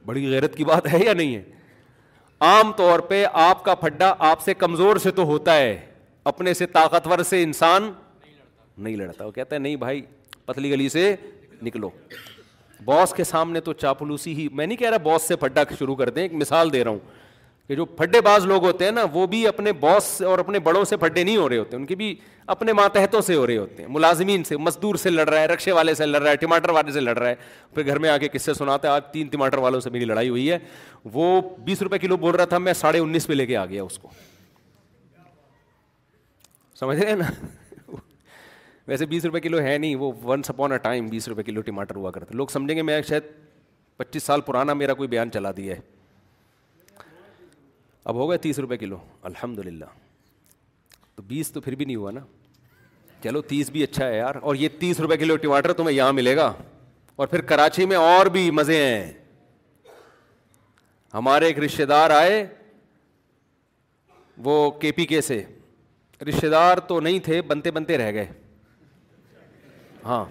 بڑی 0.07 0.31
غیرت 0.33 0.57
کی 0.57 0.65
بات 0.73 0.93
ہے 0.95 1.05
یا 1.05 1.13
نہیں 1.13 1.35
ہے 1.35 1.43
عام 2.43 2.71
طور 2.77 2.99
پہ 3.09 3.25
آپ 3.41 3.63
کا 3.65 3.75
پھڈا 3.75 4.13
آپ 4.29 4.43
سے 4.43 4.53
کمزور 4.55 4.97
سے 5.03 5.11
تو 5.17 5.23
ہوتا 5.27 5.57
ہے 5.57 5.77
اپنے 6.31 6.55
سے 6.55 6.67
طاقتور 6.77 7.23
سے 7.31 7.43
انسان 7.43 7.91
نہیں 8.79 8.97
لڑتا 8.97 9.25
وہ 9.27 9.31
کہتا 9.31 9.55
ہے 9.55 9.59
نہیں 9.61 9.77
بھائی 9.77 10.01
پتلی 10.47 10.71
گلی 10.71 10.89
سے 10.89 11.15
نکلو 11.63 11.91
باس 12.85 13.13
کے 13.17 13.25
سامنے 13.25 13.61
تو 13.61 13.73
چاپلوسی 13.73 14.33
ہی 14.35 14.47
میں 14.53 14.67
نہیں 14.67 14.77
کہہ 14.79 14.91
رہا 14.91 14.97
باس 15.11 15.23
سے 15.29 15.37
پھڈا 15.37 15.63
شروع 15.79 15.97
کر 15.97 16.11
دیں 16.11 16.23
ایک 16.23 16.33
مثال 16.45 16.73
دے 16.73 16.83
رہا 16.85 16.91
ہوں 16.91 16.99
کہ 17.69 17.75
جو 17.77 17.85
پھڈے 17.85 18.21
باز 18.21 18.47
لوگ 18.47 18.65
ہوتے 18.65 18.85
ہیں 18.85 18.93
نا 18.93 19.05
وہ 19.13 19.27
بھی 19.33 19.47
اپنے 19.47 19.73
باس 19.81 20.21
اور 20.27 20.39
اپنے 20.39 20.59
بڑوں 20.61 20.85
سے 20.85 20.97
پھڈے 20.97 21.25
نہیں 21.25 21.37
ہو 21.37 21.49
رہے 21.49 21.59
ہوتے 21.59 21.77
ان 21.77 21.85
کے 21.87 21.95
بھی 21.97 22.15
اپنے 22.55 22.73
ماتحتوں 22.73 23.21
سے 23.21 23.35
ہو 23.35 23.47
رہے 23.47 23.57
ہوتے 23.57 23.83
ہیں 23.83 23.91
ملازمین 23.93 24.45
سے 24.45 24.57
مزدور 24.57 24.95
سے 25.03 25.11
لڑ 25.11 25.29
رہا 25.29 25.41
ہے 25.41 25.47
رکشے 25.47 25.73
والے 25.73 25.95
سے 25.95 26.07
لڑ 26.07 26.21
رہا 26.23 26.31
ہے 26.31 26.37
ٹماٹر 26.37 26.71
والے 26.79 26.93
سے 26.93 27.01
لڑ 27.01 27.17
رہا 27.19 27.29
ہے 27.29 27.35
پھر 27.75 27.87
گھر 27.87 27.99
میں 27.99 28.09
آ 28.11 28.17
کے 28.19 28.29
کس 28.29 28.43
سے 28.43 28.55
سناتا 28.55 28.89
ہے 28.89 28.93
آج 28.93 29.03
تین 29.13 29.27
ٹماٹر 29.33 29.59
والوں 29.59 29.81
سے 29.81 29.91
میری 29.91 30.05
لڑائی 30.05 30.29
ہوئی 30.29 30.51
ہے 30.51 30.59
وہ 31.13 31.41
بیس 31.65 31.83
روپئے 31.83 31.99
کلو 31.99 32.17
بول 32.27 32.35
رہا 32.35 32.45
تھا 32.55 32.59
میں 32.59 32.73
ساڑھے 32.81 32.99
انیس 32.99 33.27
پہ 33.27 33.33
لے 33.33 33.47
کے 33.47 33.57
آ 33.57 33.65
گیا 33.67 33.83
اس 33.83 33.99
کو 33.99 34.09
سمجھ 36.81 36.99
رہے 37.01 37.09
ہیں 37.09 37.17
نا 37.17 37.31
ویسے 38.89 39.07
بیس 39.07 39.25
روپئے 39.25 39.41
کلو 39.41 39.59
ہے 39.63 39.77
نہیں 39.79 39.95
وہ 39.97 40.13
ونس 40.25 40.51
اپون 40.51 40.73
اے 40.73 40.79
ٹائم 40.83 41.07
بیس 41.09 41.29
روپئے 41.29 41.45
کلو 41.45 41.61
ٹماٹر 41.63 41.97
ہوا 41.97 42.11
کرتے 42.11 42.35
لوگ 42.37 42.47
سمجھیں 42.53 42.77
گے 42.77 42.83
میں 42.83 43.01
شاید 43.09 43.23
پچیس 43.97 44.23
سال 44.23 44.41
پرانا 44.41 44.75
میرا 44.75 44.95
کوئی 45.01 45.09
بیان 45.09 45.31
چلا 45.33 45.51
دیا 45.57 45.75
ہے 45.77 45.81
اب 48.09 48.15
ہو 48.17 48.29
گئے 48.29 48.39
تیس 48.39 48.59
روپے 48.59 48.77
کلو 48.77 48.99
الحمد 49.29 49.59
للہ 49.65 49.85
تو 51.15 51.23
بیس 51.29 51.51
تو 51.53 51.61
پھر 51.61 51.75
بھی 51.75 51.85
نہیں 51.85 51.97
ہوا 51.97 52.11
نا 52.11 52.21
چلو 53.25 53.41
تیس 53.49 53.71
بھی 53.71 53.83
اچھا 53.83 54.07
ہے 54.09 54.17
یار 54.17 54.35
اور 54.43 54.55
یہ 54.57 54.69
تیس 54.81 55.01
روپے 55.01 55.17
کلو 55.17 55.37
ٹماٹر 55.37 55.73
تمہیں 55.73 55.97
یہاں 55.97 56.13
ملے 56.13 56.35
گا 56.37 56.53
اور 57.17 57.27
پھر 57.29 57.41
کراچی 57.51 57.87
میں 57.87 57.97
اور 57.97 58.27
بھی 58.37 58.51
مزے 58.51 58.77
ہیں 58.85 59.13
ہمارے 61.15 61.47
ایک 61.47 61.59
رشتے 61.59 61.85
دار 61.87 62.11
آئے 62.11 62.45
وہ 64.45 64.71
کے 64.81 64.93
پی 64.93 65.07
کے 65.07 65.21
سے 65.21 65.43
رشتے 66.29 66.49
دار 66.51 66.79
تو 66.89 67.01
نہیں 67.01 67.19
تھے 67.25 67.41
بنتے 67.49 67.71
بنتے 67.71 67.99
رہ 67.99 68.13
گئے 68.13 68.27
ہاں 70.05 70.25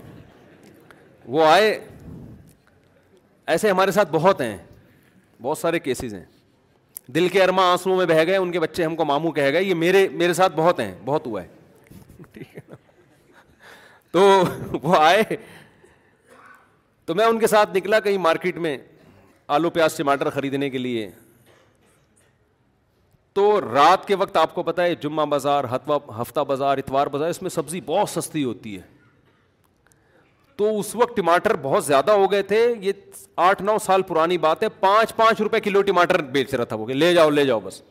وہ 1.36 1.46
آئے 1.46 1.80
ایسے 3.54 3.70
ہمارے 3.72 3.92
ساتھ 3.92 4.12
بہت 4.12 4.42
ہیں 4.42 4.58
بہت 5.42 5.58
سارے 5.58 5.80
کیسز 5.80 6.14
ہیں 6.14 6.26
دل 7.16 7.28
کے 7.32 7.42
ارما 7.44 7.64
آنسو 7.72 7.96
میں 7.96 8.06
بہہ 8.06 8.24
گئے 8.28 8.36
ان 8.38 8.52
کے 8.52 8.60
بچے 8.60 8.84
ہم 8.86 8.96
کو 8.96 9.06
ماموں 9.06 9.32
کہہ 9.34 9.50
گئے 9.54 9.64
یہ 9.64 9.74
میرے 9.76 10.08
میرے 10.14 10.34
ساتھ 10.34 10.54
بہت 10.56 10.80
ہیں 10.80 10.94
بہت 11.06 11.26
ہوا 11.28 11.42
ہے 11.44 11.48
ٹھیک 12.34 12.56
ہے 12.56 12.60
نا 12.70 12.76
تو 14.12 14.44
وہ 14.84 14.96
آئے 14.98 15.24
تو 17.06 17.16
میں 17.16 17.26
ان 17.26 17.40
کے 17.40 17.48
ساتھ 17.48 17.76
نکلا 17.78 18.00
کہیں 18.00 18.18
مارکیٹ 18.28 18.58
میں 18.66 18.78
آلو 19.58 19.70
پیاز 19.80 19.96
ٹماٹر 19.98 20.30
خریدنے 20.30 20.70
کے 20.70 20.78
لیے 20.78 21.10
تو 23.34 23.60
رات 23.74 24.08
کے 24.08 24.16
وقت 24.16 24.38
آپ 24.38 24.54
کو 24.56 24.64
پتا 24.64 24.84
ہے 24.84 24.96
جمعہ 25.04 25.26
بازار 25.34 25.64
ہفتہ 26.22 26.40
بازار 26.48 26.78
اتوار 26.78 27.08
بازار 27.08 27.30
اس 27.30 27.42
میں 27.42 27.50
سبزی 27.50 27.82
بہت 27.86 28.10
سستی 28.10 28.44
ہوتی 28.44 28.76
ہے 28.78 28.82
تو 30.60 30.68
اس 30.80 30.96
وقت 31.00 31.16
ٹماٹر 31.18 31.56
بہت 31.62 31.84
زیادہ 31.86 32.12
ہو 32.22 32.26
گئے 32.32 32.42
تھے 32.48 32.58
یہ 32.80 32.94
آٹھ 33.48 33.62
نو 33.64 33.78
سال 33.84 34.02
پرانی 34.08 34.38
بات 34.46 34.64
ہے 34.64 34.70
پانچ 34.80 35.16
پانچ 35.16 35.42
روپئے 35.42 35.60
کلو 35.68 35.82
ٹماٹر 35.90 36.22
بیچ 36.34 36.54
رہا 36.54 36.64
تھا 36.72 36.76
وہ 36.76 36.86
کہ 36.86 36.94
لے 36.94 37.14
جاؤ 37.14 37.30
لے 37.30 37.44
جاؤ 37.46 37.60
بس 37.64 37.82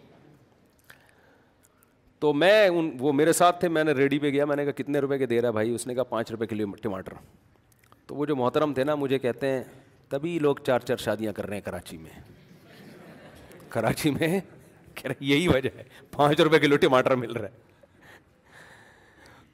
تو 2.20 2.32
میں 2.42 2.66
ان 2.66 2.90
وہ 3.00 3.12
میرے 3.20 3.32
ساتھ 3.38 3.60
تھے 3.60 3.68
میں 3.76 3.84
نے 3.84 3.92
ریڈی 4.00 4.18
پہ 4.18 4.30
گیا 4.30 4.44
میں 4.50 4.56
نے 4.56 4.64
کہا 4.64 4.72
کتنے 4.82 4.98
روپئے 5.00 5.18
کے 5.18 5.26
دے 5.26 5.40
رہا 5.42 5.50
بھائی 5.58 5.74
اس 5.74 5.86
نے 5.86 5.94
کہا 5.94 6.02
پانچ 6.12 6.30
روپئے 6.30 6.46
کلو 6.48 6.66
ٹماٹر 6.82 7.12
تو 8.06 8.14
وہ 8.16 8.26
جو 8.26 8.36
محترم 8.36 8.72
تھے 8.74 8.84
نا 8.84 8.94
مجھے 9.04 9.18
کہتے 9.18 9.50
ہیں 9.50 9.62
تبھی 10.10 10.38
لوگ 10.48 10.56
چار 10.66 10.80
چار 10.88 10.96
شادیاں 11.04 11.32
کر 11.36 11.46
رہے 11.46 11.56
ہیں 11.56 11.64
کراچی 11.70 11.96
میں 11.98 12.20
کراچی 13.68 14.10
میں 14.20 14.28
کہہ 14.94 15.06
رہے 15.06 15.24
یہی 15.32 15.48
وجہ 15.54 15.76
ہے 15.78 15.84
پانچ 16.16 16.40
روپے 16.40 16.58
کلو 16.66 16.76
ٹماٹر 16.86 17.16
مل 17.24 17.32
رہا 17.36 17.46
ہے 17.48 17.66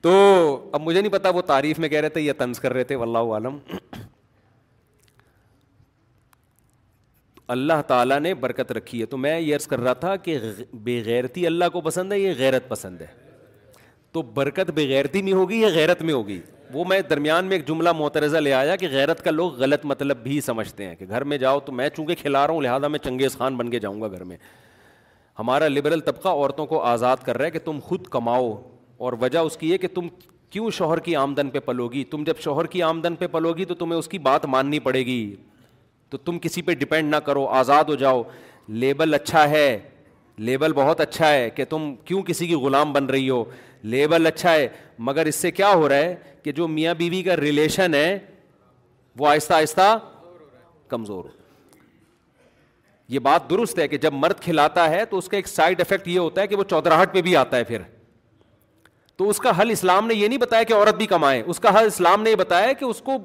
تو 0.05 0.11
اب 0.75 0.81
مجھے 0.85 1.01
نہیں 1.01 1.13
پتا 1.13 1.31
وہ 1.35 1.41
تعریف 1.49 1.79
میں 1.83 1.89
کہہ 1.89 2.01
رہے 2.01 2.09
تھے 2.15 2.21
یا 2.21 2.33
طنز 2.39 2.59
کر 2.61 2.73
رہے 2.73 2.85
تھے 2.89 2.95
واللہ 3.03 3.19
عالم 3.35 3.57
اللہ 7.55 7.81
تعالیٰ 7.87 8.19
نے 8.21 8.33
برکت 8.43 8.73
رکھی 8.73 9.01
ہے 9.01 9.07
تو 9.07 9.17
میں 9.23 9.39
یہ 9.41 9.55
عرض 9.55 9.67
کر 9.67 9.81
رہا 9.81 9.93
تھا 10.03 10.15
کہ 10.27 10.39
بے 10.85 11.01
غیرتی 11.05 11.47
اللہ 11.47 11.69
کو 11.73 11.81
پسند 11.87 12.13
ہے 12.13 12.19
یہ 12.19 12.35
غیرت 12.39 12.69
پسند 12.69 13.01
ہے 13.03 13.07
تو 14.13 14.23
برکت 14.35 14.71
بے 14.75 14.87
غیرتی 14.89 15.23
میں 15.23 15.33
ہوگی 15.41 15.61
یا 15.61 15.69
غیرت 15.75 16.03
میں 16.09 16.15
ہوگی 16.15 16.41
وہ 16.73 16.85
میں 16.89 17.01
درمیان 17.11 17.45
میں 17.45 17.57
ایک 17.57 17.67
جملہ 17.69 17.93
معترضہ 17.97 18.39
لے 18.47 18.53
آیا 18.61 18.77
کہ 18.83 18.89
غیرت 18.93 19.25
کا 19.25 19.31
لوگ 19.31 19.59
غلط 19.63 19.85
مطلب 19.95 20.23
بھی 20.23 20.41
سمجھتے 20.51 20.87
ہیں 20.89 20.95
کہ 21.01 21.07
گھر 21.09 21.25
میں 21.33 21.39
جاؤ 21.47 21.61
تو 21.69 21.73
میں 21.81 21.89
چونکہ 21.97 22.15
کھلا 22.23 22.47
رہا 22.47 22.55
ہوں 22.55 22.61
لہٰذا 22.63 22.89
میں 22.95 22.99
چنگیز 23.09 23.37
خان 23.39 23.57
بن 23.57 23.71
کے 23.71 23.79
جاؤں 23.87 24.01
گا 24.03 24.09
گھر 24.11 24.25
میں 24.33 24.37
ہمارا 25.39 25.69
لبرل 25.69 26.01
طبقہ 26.11 26.29
عورتوں 26.29 26.67
کو 26.75 26.83
آزاد 26.95 27.25
کر 27.27 27.39
رہا 27.39 27.45
ہے 27.47 27.51
کہ 27.51 27.59
تم 27.65 27.79
خود 27.89 28.07
کماؤ 28.17 28.53
اور 29.05 29.13
وجہ 29.21 29.39
اس 29.49 29.57
کی 29.57 29.71
یہ 29.71 29.77
کہ 29.79 29.89
تم 29.95 30.07
کیوں 30.51 30.71
شوہر 30.73 30.99
کی 31.07 31.15
آمدن 31.17 31.49
پہ 31.51 31.59
پلو 31.65 31.89
گی 31.93 32.05
تم 32.11 32.23
جب 32.25 32.39
شوہر 32.41 32.67
کی 32.75 32.83
آمدن 32.83 33.15
پہ 33.23 33.27
پلو 33.33 33.53
گی 33.57 33.65
تو 33.71 33.75
تمہیں 33.75 33.99
اس 33.99 34.09
کی 34.09 34.19
بات 34.29 34.45
ماننی 34.55 34.79
پڑے 34.87 35.05
گی 35.07 35.19
تو 36.11 36.17
تم 36.29 36.39
کسی 36.43 36.63
پہ 36.69 36.75
ڈپینڈ 36.83 37.11
نہ 37.15 37.17
کرو 37.27 37.45
آزاد 37.61 37.85
ہو 37.89 37.95
جاؤ 38.05 38.23
لیبل 38.85 39.15
اچھا 39.15 39.49
ہے 39.51 39.67
لیبل 40.49 40.73
بہت 40.73 41.01
اچھا 41.01 41.29
ہے 41.33 41.51
کہ 41.57 41.65
تم 41.71 41.95
کیوں 42.05 42.23
کسی 42.29 42.47
کی 42.47 42.55
غلام 42.65 42.93
بن 42.93 43.07
رہی 43.15 43.29
ہو 43.31 43.45
لیبل 43.95 44.27
اچھا 44.27 44.53
ہے 44.55 44.67
مگر 45.09 45.27
اس 45.27 45.35
سے 45.47 45.51
کیا 45.61 45.73
ہو 45.73 45.89
رہا 45.89 45.99
ہے 46.09 46.15
کہ 46.43 46.53
جو 46.61 46.69
میاں 46.77 46.95
بیوی 46.99 47.23
کا 47.23 47.37
ریلیشن 47.37 47.95
ہے 47.95 48.19
وہ 49.19 49.27
آہستہ 49.29 49.55
آہستہ 49.55 49.97
کمزور 50.89 51.25
یہ 53.15 53.19
بات 53.29 53.51
درست 53.51 53.79
ہے 53.79 53.87
کہ 53.89 53.97
جب 54.07 54.13
مرد 54.25 54.41
کھلاتا 54.43 54.89
ہے 54.91 55.05
تو 55.11 55.19
اس 55.19 55.29
کا 55.29 55.37
ایک 55.37 55.49
سائڈ 55.49 55.81
افیکٹ 55.81 56.09
یہ 56.09 56.19
ہوتا 56.19 56.41
ہے 56.41 56.47
کہ 56.47 56.57
وہ 56.57 56.65
چودراہٹ 56.71 57.13
پہ 57.15 57.23
بھی 57.29 57.37
آتا 57.37 57.57
ہے 57.57 57.65
پھر 57.65 57.83
تو 59.17 59.29
اس 59.31 59.39
کا 59.41 59.51
حل 59.61 59.71
اسلام 59.71 60.07
نے 60.07 60.15
یہ 60.15 60.29
نہیں 60.29 60.39
بتایا 60.39 60.63
کہ 60.69 60.73
عورت 60.75 60.95
بھی 60.97 61.07
کمائے 61.07 61.43
اس 61.53 61.61
کا 61.61 61.79
حل 61.79 61.87
اسلام 61.87 62.23
نے 62.23 62.31
یہ 62.31 62.37
بتایا 62.37 62.73
کہ 62.79 62.85
اس 62.85 63.01
کو 63.05 63.17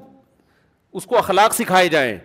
اس 0.98 1.06
کو 1.06 1.16
اخلاق 1.18 1.54
سکھائے 1.54 1.88
جائیں 1.88 2.16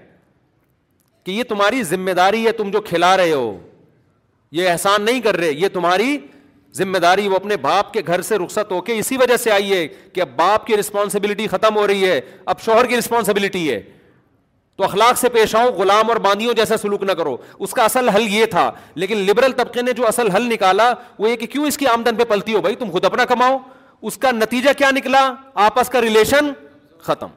کہ 1.25 1.31
یہ 1.31 1.43
تمہاری 1.49 1.81
ذمہ 1.83 2.11
داری 2.17 2.45
ہے 2.45 2.51
تم 2.61 2.69
جو 2.71 2.81
کھلا 2.89 3.15
رہے 3.17 3.31
ہو 3.31 3.57
یہ 4.59 4.69
احسان 4.69 5.01
نہیں 5.05 5.21
کر 5.21 5.37
رہے 5.37 5.51
یہ 5.51 5.67
تمہاری 5.73 6.17
ذمہ 6.77 6.97
داری 6.97 7.27
وہ 7.27 7.35
اپنے 7.35 7.57
باپ 7.61 7.91
کے 7.93 8.01
گھر 8.07 8.21
سے 8.29 8.37
رخصت 8.37 8.71
ہو 8.71 8.81
کے 8.89 8.97
اسی 8.99 9.17
وجہ 9.17 9.37
سے 9.37 9.51
آئی 9.51 9.71
ہے 9.73 9.87
کہ 10.13 10.21
اب 10.21 10.35
باپ 10.35 10.65
کی 10.67 10.77
رسپانسبلٹی 10.77 11.47
ختم 11.47 11.75
ہو 11.75 11.85
رہی 11.87 12.07
ہے 12.09 12.19
اب 12.53 12.59
شوہر 12.63 12.85
کی 12.87 12.97
رسپانسبلٹی 12.97 13.69
ہے 13.71 13.81
تو 14.77 14.83
اخلاق 14.83 15.17
سے 15.17 15.29
پیش 15.33 15.55
آؤ 15.55 15.69
غلام 15.75 16.09
اور 16.09 16.17
باندیوں 16.23 16.53
جیسا 16.53 16.77
سلوک 16.77 17.03
نہ 17.03 17.11
کرو 17.17 17.35
اس 17.59 17.71
کا 17.73 17.83
اصل 17.85 18.09
حل 18.09 18.25
یہ 18.29 18.45
تھا 18.51 18.69
لیکن 19.03 19.17
لبرل 19.27 19.51
طبقے 19.57 19.81
نے 19.81 19.93
جو 19.99 20.07
اصل 20.07 20.29
حل 20.35 20.47
نکالا 20.53 20.91
وہ 21.19 21.29
یہ 21.29 21.35
کہ 21.43 21.47
کیوں 21.53 21.65
اس 21.67 21.77
کی 21.77 21.87
آمدن 21.87 22.15
پہ 22.15 22.23
پلتی 22.29 22.53
ہو 22.55 22.61
بھائی 22.61 22.75
تم 22.75 22.91
خود 22.91 23.05
اپنا 23.05 23.25
کماؤ 23.25 23.57
اس 24.09 24.17
کا 24.25 24.31
نتیجہ 24.31 24.69
کیا 24.77 24.89
نکلا 24.95 25.21
آپس 25.67 25.89
کا 25.89 26.01
ریلیشن 26.01 26.51
ختم 27.03 27.27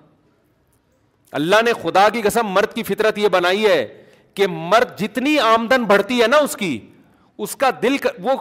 اللہ 1.40 1.62
نے 1.64 1.72
خدا 1.82 2.08
کی 2.12 2.22
قسم 2.22 2.46
مرد 2.54 2.72
کی 2.74 2.82
فطرت 2.82 3.18
یہ 3.18 3.28
بنائی 3.32 3.64
ہے 3.66 3.86
کہ 4.34 4.46
مرد 4.50 4.98
جتنی 5.00 5.38
آمدن 5.54 5.84
بڑھتی 5.84 6.20
ہے 6.22 6.26
نا 6.28 6.36
اس 6.48 6.56
کی 6.56 6.78
اس 7.46 7.56
کا 7.56 7.70
دل 7.82 7.96
وہ 8.22 8.34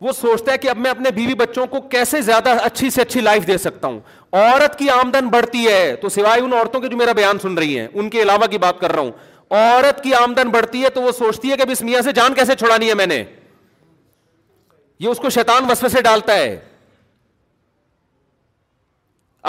وہ 0.00 0.12
سوچتا 0.12 0.52
ہے 0.52 0.58
کہ 0.58 0.68
اب 0.70 0.76
میں 0.78 0.90
اپنے 0.90 1.10
بیوی 1.10 1.34
بچوں 1.34 1.66
کو 1.66 1.80
کیسے 1.92 2.20
زیادہ 2.22 2.50
اچھی 2.64 2.90
سے 2.90 3.02
اچھی 3.02 3.20
لائف 3.20 3.46
دے 3.46 3.56
سکتا 3.58 3.88
ہوں 3.88 3.98
عورت 4.32 4.78
کی 4.78 4.88
آمدن 4.90 5.28
بڑھتی 5.28 5.66
ہے 5.66 5.94
تو 6.02 6.08
سوائے 6.16 6.40
ان 6.42 6.52
عورتوں 6.52 6.80
کے 6.80 6.88
جو 6.88 6.96
میرا 6.96 7.12
بیان 7.18 7.38
سن 7.42 7.58
رہی 7.58 7.78
ہیں 7.78 7.86
ان 7.92 8.10
کے 8.10 8.22
علاوہ 8.22 8.46
کی 8.50 8.58
بات 8.66 8.80
کر 8.80 8.92
رہا 8.92 9.00
ہوں 9.02 9.10
عورت 9.50 10.02
کی 10.04 10.14
آمدن 10.14 10.48
بڑھتی 10.50 10.82
ہے 10.84 10.88
تو 10.94 11.02
وہ 11.02 11.12
سوچتی 11.18 11.50
ہے 11.50 11.56
کہ 11.56 11.62
اب 11.62 11.70
اس 11.72 11.80
میاں 11.82 12.00
سے 12.02 12.12
جان 12.12 12.34
کیسے 12.34 12.54
چھڑانی 12.58 12.88
ہے 12.88 12.94
میں 12.94 13.06
نے 13.06 13.22
یہ 15.00 15.08
اس 15.08 15.18
کو 15.18 15.30
شیطان 15.30 15.70
وسو 15.70 15.88
سے 15.88 16.02
ڈالتا 16.02 16.34
ہے 16.36 16.58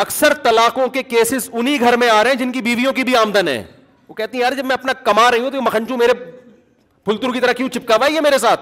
اکثر 0.04 0.34
طلاقوں 0.44 0.88
کے 0.88 1.04
کیسز 1.04 1.50
انہی 1.60 1.80
گھر 1.80 1.98
میں 1.98 2.10
آ 2.10 2.24
رہے 2.24 2.32
ہیں 2.32 2.38
جن 2.38 2.52
کی 2.52 2.62
بیویوں 2.62 2.94
کی 2.94 3.04
بھی 3.04 3.16
آمدن 3.18 3.48
ہے 3.48 3.64
وہ 4.08 4.14
کہتی 4.16 4.38
ہیں 4.38 4.44
یار 4.44 4.52
جب 4.58 4.66
میں 4.66 4.74
اپنا 4.74 4.94
کما 5.06 5.30
رہی 5.32 5.40
ہوں 5.44 5.52
تو 5.52 5.62
مکھنجو 5.62 5.98
میرے 5.98 6.14
پھلتر 7.06 7.32
کی 7.34 7.40
طرح 7.40 7.54
کیوں 7.58 7.70
ہوا 7.90 8.08
ہے 8.14 8.22
میرے 8.22 8.38
ساتھ 8.48 8.62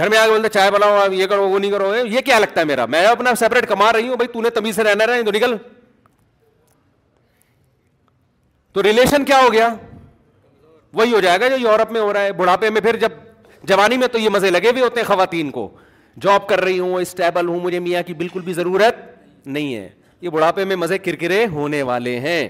گھر 0.00 0.08
میں 0.08 0.18
آ 0.18 0.24
کے 0.24 0.30
بولتے 0.30 0.48
چائے 0.52 0.70
بناؤ 0.70 1.00
یہ 1.12 1.26
کرو 1.28 1.48
وہ 1.48 1.58
نہیں 1.58 1.70
کرو 1.70 1.94
یہ 2.10 2.20
کیا 2.24 2.38
لگتا 2.38 2.60
ہے 2.60 2.66
میرا 2.66 2.84
میں 2.92 3.04
اپنا 3.06 3.34
سیپریٹ 3.38 3.66
کما 3.68 3.92
رہی 3.92 4.08
ہوں 4.08 4.16
بھائی 4.16 4.28
تو 4.32 4.42
نے 4.42 4.50
تمیز 4.50 4.76
سے 4.76 4.82
رہنا 4.84 5.06
رہے 5.06 5.22
تو 5.22 5.30
نکل 5.32 5.56
تو 8.72 8.82
ریلیشن 8.82 9.24
کیا 9.30 9.40
ہو 9.42 9.52
گیا 9.52 9.68
وہی 11.00 11.12
ہو 11.12 11.20
جائے 11.20 11.40
گا 11.40 11.48
جو 11.48 11.56
یورپ 11.60 11.92
میں 11.92 12.00
ہو 12.00 12.12
رہا 12.12 12.20
ہے 12.22 12.32
بڑھاپے 12.40 12.70
میں 12.70 12.80
پھر 12.80 12.96
جب 13.04 13.12
جوانی 13.72 13.96
میں 13.96 14.08
تو 14.12 14.18
یہ 14.18 14.28
مزے 14.36 14.50
لگے 14.50 14.70
ہوئے 14.70 14.82
ہوتے 14.82 15.00
ہیں 15.00 15.06
خواتین 15.06 15.50
کو 15.58 15.68
جاب 16.22 16.46
کر 16.48 16.60
رہی 16.64 16.78
ہوں 16.78 16.94
اسٹیبل 17.00 17.48
ہوں 17.48 17.60
مجھے 17.60 17.78
میاں 17.78 18.02
کی 18.06 18.14
بالکل 18.24 18.40
بھی 18.48 18.52
ضرورت 18.52 19.06
نہیں 19.46 19.74
ہے 19.74 19.88
یہ 20.20 20.28
بڑھاپے 20.28 20.64
میں 20.72 20.76
مزے 20.76 20.98
کرکرے 20.98 21.44
ہونے 21.58 21.82
والے 21.92 22.18
ہیں 22.20 22.48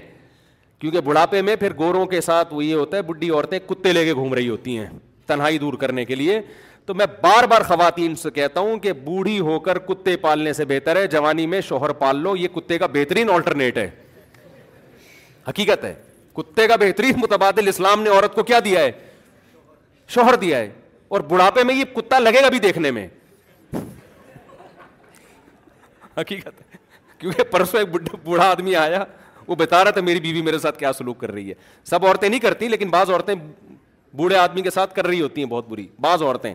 کیونکہ 0.79 0.99
بڑھاپے 1.09 1.41
میں 1.49 1.55
پھر 1.55 1.73
گوروں 1.77 2.05
کے 2.15 2.21
ساتھ 2.31 2.53
وہ 2.53 2.63
یہ 2.65 2.73
ہوتا 2.75 2.97
ہے 2.97 3.01
بڈھی 3.11 3.29
عورتیں 3.29 3.59
کتے 3.67 3.93
لے 3.93 4.05
کے 4.05 4.13
گھوم 4.13 4.33
رہی 4.33 4.49
ہوتی 4.49 4.77
ہیں 4.77 4.87
تنہائی 5.27 5.57
دور 5.59 5.73
کرنے 5.79 6.05
کے 6.05 6.15
لیے 6.15 6.41
تو 6.85 6.93
میں 6.93 7.05
بار 7.21 7.43
بار 7.47 7.61
خواتین 7.67 8.15
سے 8.15 8.29
کہتا 8.31 8.59
ہوں 8.59 8.77
کہ 8.79 8.93
بوڑھی 9.03 9.39
ہو 9.39 9.59
کر 9.65 9.79
کتے 9.87 10.15
پالنے 10.17 10.53
سے 10.53 10.65
بہتر 10.67 10.95
ہے 10.95 11.05
جوانی 11.07 11.45
میں 11.47 11.59
شوہر 11.67 11.91
پال 11.99 12.17
لو 12.21 12.35
یہ 12.35 12.47
کتے 12.55 12.77
کا 12.77 12.85
بہترین 12.93 13.29
آلٹرنیٹ 13.33 13.77
ہے 13.77 13.89
حقیقت 15.47 15.83
ہے 15.85 15.93
کتے 16.37 16.67
کا 16.67 16.75
بہترین 16.79 17.19
متبادل 17.19 17.67
اسلام 17.67 18.01
نے 18.03 18.09
عورت 18.09 18.35
کو 18.35 18.43
کیا 18.43 18.59
دیا 18.65 18.79
ہے 18.79 18.91
شوہر 20.15 20.35
دیا 20.41 20.57
ہے 20.57 20.71
اور 21.15 21.19
بڑھاپے 21.29 21.63
میں 21.63 21.75
یہ 21.75 21.83
کتا 21.95 22.19
لگے 22.19 22.41
گا 22.43 22.49
بھی 22.49 22.59
دیکھنے 22.59 22.91
میں 22.91 23.07
حقیقت 26.17 26.59
ہے 26.61 26.77
کیونکہ 27.19 27.43
پرسوں 27.51 27.79
ایک 27.79 28.01
بوڑھا 28.23 28.49
آدمی 28.51 28.75
آیا 28.75 29.03
وہ 29.47 29.55
بتا 29.55 29.83
رہا 29.83 29.91
تھا 29.91 30.01
میری 30.01 30.19
بیوی 30.19 30.41
میرے 30.41 30.59
ساتھ 30.59 30.77
کیا 30.79 30.93
سلوک 30.93 31.19
کر 31.19 31.31
رہی 31.31 31.49
ہے 31.49 31.53
سب 31.89 32.05
عورتیں 32.05 32.27
نہیں 32.29 32.39
کرتی 32.39 32.67
لیکن 32.67 32.89
بعض 32.89 33.09
عورتیں 33.09 33.33
بوڑھے 34.17 34.37
آدمی 34.37 34.61
کے 34.61 34.69
ساتھ 34.69 34.95
کر 34.95 35.07
رہی 35.07 35.21
ہوتی 35.21 35.43
ہیں 35.43 35.49
بہت 35.49 35.67
بری 35.69 35.87
بعض 36.01 36.21
عورتیں 36.21 36.53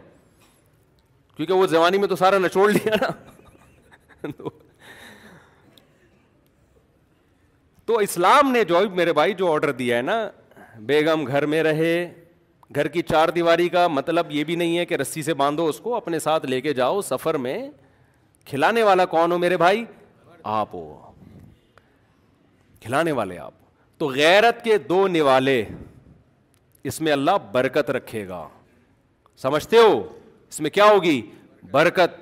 کیونکہ 1.36 1.52
وہ 1.54 1.66
جوانی 1.70 1.98
میں 1.98 2.08
تو 2.08 2.16
سارا 2.16 2.38
نچوڑ 2.42 2.70
لیا 2.70 2.94
نا 3.00 4.28
تو 7.86 7.96
اسلام 8.04 8.50
نے 8.52 8.62
جو 8.70 8.78
میرے 8.94 9.12
بھائی 9.18 9.34
جو 9.40 9.52
آڈر 9.52 9.70
دیا 9.80 9.96
ہے 9.96 10.02
نا 10.02 10.14
بیگم 10.86 11.26
گھر 11.26 11.46
میں 11.52 11.62
رہے 11.62 11.90
گھر 12.74 12.88
کی 12.94 13.02
چار 13.10 13.28
دیواری 13.34 13.68
کا 13.68 13.86
مطلب 13.88 14.30
یہ 14.32 14.44
بھی 14.44 14.54
نہیں 14.56 14.78
ہے 14.78 14.86
کہ 14.86 14.94
رسی 15.00 15.22
سے 15.22 15.34
باندھو 15.42 15.66
اس 15.68 15.78
کو 15.80 15.94
اپنے 15.96 16.18
ساتھ 16.18 16.46
لے 16.46 16.60
کے 16.60 16.72
جاؤ 16.74 17.00
سفر 17.10 17.34
میں 17.46 17.58
کھلانے 18.46 18.82
والا 18.82 19.04
کون 19.14 19.32
ہو 19.32 19.38
میرے 19.38 19.56
بھائی 19.56 19.84
آپ 20.54 20.74
ہو 20.74 20.82
کھلانے 22.80 23.12
والے 23.20 23.38
آپ 23.38 23.52
تو 23.98 24.06
غیرت 24.14 24.62
کے 24.64 24.76
دو 24.88 25.06
نوالے 25.08 25.62
اس 26.90 27.00
میں 27.00 27.12
اللہ 27.12 27.38
برکت 27.52 27.90
رکھے 27.90 28.26
گا 28.28 28.46
سمجھتے 29.42 29.76
ہو 29.78 30.02
اس 30.50 30.60
میں 30.60 30.70
کیا 30.70 30.84
ہوگی 30.90 31.20
برکت 31.70 32.20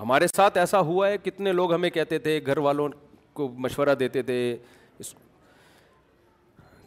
ہمارے 0.00 0.26
ساتھ 0.26 0.56
ایسا 0.58 0.80
ہوا 0.90 1.08
ہے 1.08 1.16
کتنے 1.24 1.52
لوگ 1.52 1.72
ہمیں 1.74 1.90
کہتے 1.90 2.18
تھے 2.26 2.40
گھر 2.46 2.58
والوں 2.66 2.88
کو 3.34 3.48
مشورہ 3.66 3.94
دیتے 4.00 4.22
تھے 4.22 4.36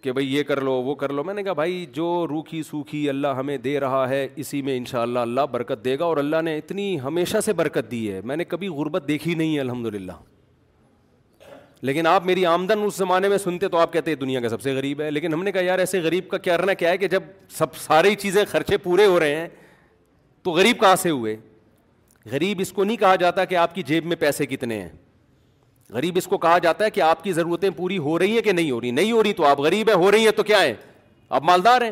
کہ 0.01 0.11
بھائی 0.11 0.33
یہ 0.35 0.43
کر 0.47 0.61
لو 0.63 0.71
وہ 0.83 0.93
کر 0.95 1.11
لو 1.13 1.23
میں 1.23 1.33
نے 1.33 1.43
کہا 1.43 1.53
بھائی 1.53 1.85
جو 1.93 2.05
روکھی 2.29 2.61
سوکھی 2.63 3.07
اللہ 3.09 3.33
ہمیں 3.37 3.57
دے 3.63 3.79
رہا 3.79 4.07
ہے 4.09 4.27
اسی 4.43 4.61
میں 4.67 4.75
ان 4.77 4.85
شاء 4.91 5.01
اللہ 5.01 5.19
اللہ 5.19 5.45
برکت 5.51 5.83
دے 5.85 5.97
گا 5.99 6.05
اور 6.05 6.17
اللہ 6.17 6.41
نے 6.45 6.57
اتنی 6.57 6.99
ہمیشہ 7.03 7.39
سے 7.45 7.53
برکت 7.53 7.91
دی 7.91 8.11
ہے 8.11 8.21
میں 8.31 8.37
نے 8.37 8.43
کبھی 8.53 8.67
غربت 8.77 9.07
دیکھی 9.07 9.33
نہیں 9.35 9.55
ہے 9.55 9.59
الحمد 9.61 9.85
للہ 9.95 10.11
لیکن 11.81 12.07
آپ 12.07 12.25
میری 12.25 12.45
آمدن 12.45 12.81
اس 12.85 12.95
زمانے 12.97 13.27
میں 13.29 13.37
سنتے 13.37 13.67
تو 13.71 13.77
آپ 13.77 13.93
کہتے 13.93 14.11
ہیں 14.11 14.17
دنیا 14.19 14.39
کا 14.41 14.49
سب 14.49 14.61
سے 14.61 14.71
غریب 14.75 15.01
ہے 15.01 15.09
لیکن 15.11 15.33
ہم 15.33 15.43
نے 15.43 15.51
کہا 15.51 15.61
یار 15.63 15.79
ایسے 15.79 15.99
غریب 16.01 16.27
کا 16.29 16.37
کیا 16.37 16.57
رہنا 16.57 16.73
کیا 16.79 16.89
ہے 16.89 16.97
کہ 16.97 17.07
جب 17.07 17.23
سب 17.57 17.75
ساری 17.85 18.15
چیزیں 18.21 18.43
خرچے 18.51 18.77
پورے 18.83 19.05
ہو 19.05 19.19
رہے 19.19 19.35
ہیں 19.35 19.47
تو 20.43 20.51
غریب 20.51 20.79
کہاں 20.79 20.95
سے 21.01 21.09
ہوئے 21.09 21.35
غریب 22.31 22.59
اس 22.61 22.71
کو 22.73 22.83
نہیں 22.83 22.97
کہا 22.97 23.15
جاتا 23.19 23.45
کہ 23.45 23.55
آپ 23.55 23.75
کی 23.75 23.83
جیب 23.83 24.05
میں 24.05 24.15
پیسے 24.19 24.45
کتنے 24.45 24.81
ہیں 24.81 24.89
غریب 25.93 26.17
اس 26.17 26.25
کو 26.27 26.37
کہا 26.37 26.57
جاتا 26.63 26.85
ہے 26.85 26.89
کہ 26.97 27.01
آپ 27.01 27.23
کی 27.23 27.31
ضرورتیں 27.33 27.69
پوری 27.77 27.97
ہو 27.97 28.17
رہی 28.19 28.33
ہیں 28.33 28.41
کہ 28.41 28.51
نہیں 28.51 28.71
ہو 28.71 28.81
رہی 28.81 28.91
نہیں 28.91 29.11
ہو 29.11 29.23
رہی 29.23 29.33
تو 29.33 29.45
آپ 29.45 29.59
غریب 29.59 29.89
ہیں 29.89 29.95
ہو 30.03 30.11
رہی 30.11 30.23
ہیں 30.25 30.31
تو 30.37 30.43
کیا 30.43 30.63
ہیں 30.63 30.73
آپ 31.29 31.43
مالدار 31.43 31.81
ہیں 31.81 31.91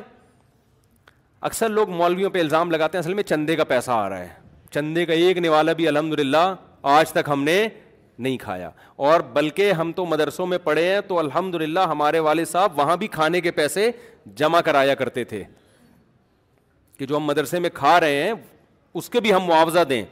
اکثر 1.49 1.69
لوگ 1.69 1.89
مولویوں 1.89 2.29
پہ 2.29 2.39
الزام 2.39 2.71
لگاتے 2.71 2.97
ہیں 2.97 3.03
اصل 3.03 3.13
میں 3.13 3.23
چندے 3.23 3.55
کا 3.55 3.63
پیسہ 3.63 3.91
آ 3.91 4.07
رہا 4.09 4.19
ہے 4.19 4.27
چندے 4.73 5.05
کا 5.05 5.13
ایک 5.13 5.37
نوالا 5.37 5.73
بھی 5.73 5.87
الحمد 5.87 6.19
للہ 6.19 6.53
آج 6.99 7.11
تک 7.11 7.29
ہم 7.31 7.43
نے 7.43 7.61
نہیں 8.19 8.37
کھایا 8.37 8.69
اور 9.07 9.19
بلکہ 9.33 9.71
ہم 9.73 9.91
تو 9.95 10.05
مدرسوں 10.05 10.45
میں 10.47 10.57
پڑھے 10.63 10.83
ہیں 10.93 11.01
تو 11.07 11.17
الحمد 11.19 11.55
للہ 11.61 11.79
ہمارے 11.89 12.19
والد 12.27 12.47
صاحب 12.51 12.77
وہاں 12.79 12.95
بھی 12.97 13.07
کھانے 13.17 13.41
کے 13.41 13.51
پیسے 13.59 13.89
جمع 14.41 14.61
کرایا 14.65 14.95
کرتے 14.95 15.23
تھے 15.23 15.43
کہ 16.99 17.05
جو 17.05 17.17
ہم 17.17 17.23
مدرسے 17.25 17.59
میں 17.59 17.69
کھا 17.73 17.99
رہے 17.99 18.23
ہیں 18.23 18.31
اس 18.93 19.09
کے 19.09 19.19
بھی 19.21 19.33
ہم 19.33 19.45
معاوضہ 19.47 19.83
دیں 19.89 20.03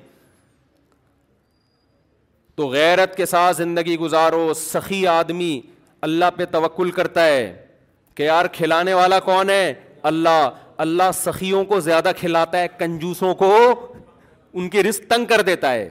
تو 2.56 2.68
غیرت 2.70 3.16
کے 3.16 3.26
ساتھ 3.26 3.58
زندگی 3.58 3.98
گزارو 4.00 4.54
سخی 4.56 5.06
آدمی 5.08 5.60
اللہ 6.10 6.26
پہ 6.36 6.46
توکل 6.52 6.92
کرتا 7.00 7.26
ہے 7.28 7.54
کہ 8.16 8.24
یار 8.24 8.46
کھلانے 8.54 8.94
والا 8.94 9.20
کون 9.20 9.50
ہے 9.50 9.74
اللہ 10.12 10.48
اللہ 10.84 11.12
سخیوں 11.14 11.64
کو 11.66 11.80
زیادہ 11.80 12.12
کھلاتا 12.18 12.60
ہے 12.62 12.68
کنجوسوں 12.80 13.34
کو 13.36 13.54
ان 14.54 14.70
کی 14.70 14.84
رسک 14.84 15.10
تنگ 15.10 15.26
کر 15.26 15.42
دیتا 15.50 15.72
ہے 15.74 15.88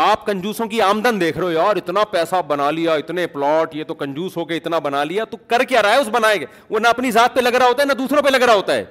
آپ 0.00 0.24
کنجوسوں 0.26 0.66
کی 0.66 0.80
آمدن 0.82 1.20
دیکھ 1.20 1.38
رہے 1.38 1.44
ہو 1.46 1.50
یار 1.52 1.76
اتنا 1.76 2.04
پیسہ 2.10 2.36
بنا 2.48 2.70
لیا 2.70 2.92
اتنے 2.94 3.26
پلاٹ 3.32 3.74
یہ 3.76 3.84
تو 3.84 3.94
کنجوس 3.94 4.36
ہو 4.36 4.44
کے 4.44 4.56
اتنا 4.56 4.78
بنا 4.84 5.02
لیا 5.04 5.24
تو 5.30 5.36
کر 5.48 5.62
کیا 5.68 5.82
رہا 5.82 5.92
ہے 5.94 6.00
اس 6.00 6.08
بنائے 6.12 6.40
گا 6.40 6.46
وہ 6.70 6.78
نہ 6.80 6.88
اپنی 6.88 7.10
ذات 7.10 7.34
پہ 7.34 7.40
لگ 7.40 7.54
رہا 7.56 7.66
ہوتا 7.68 7.82
ہے 7.82 7.86
نہ 7.86 7.92
دوسروں 7.98 8.22
پہ 8.22 8.28
لگ 8.30 8.42
رہا 8.44 8.54
ہوتا 8.54 8.74
ہے 8.74 8.84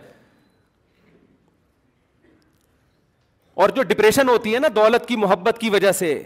اور 3.61 3.69
جو 3.75 3.83
ڈپریشن 3.83 4.29
ہوتی 4.29 4.53
ہے 4.53 4.59
نا 4.59 4.67
دولت 4.75 5.07
کی 5.07 5.15
محبت 5.23 5.57
کی 5.61 5.69
وجہ 5.69 5.91
سے 5.91 6.21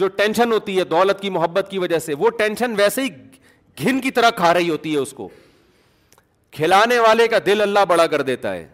جو 0.00 0.08
ٹینشن 0.16 0.52
ہوتی 0.52 0.78
ہے 0.78 0.84
دولت 0.84 1.20
کی 1.20 1.30
محبت 1.30 1.66
کی 1.70 1.78
وجہ 1.78 1.98
سے 2.06 2.14
وہ 2.18 2.30
ٹینشن 2.38 2.74
ویسے 2.78 3.02
ہی 3.02 3.08
گھن 3.88 4.00
کی 4.00 4.10
طرح 4.16 4.30
کھا 4.36 4.52
رہی 4.54 4.70
ہوتی 4.70 4.92
ہے 4.94 4.98
اس 4.98 5.12
کو 5.16 5.28
کھلانے 6.58 6.98
والے 6.98 7.28
کا 7.28 7.38
دل 7.46 7.60
اللہ 7.60 7.84
بڑا 7.88 8.06
کر 8.06 8.22
دیتا 8.22 8.52
ہے 8.54 8.66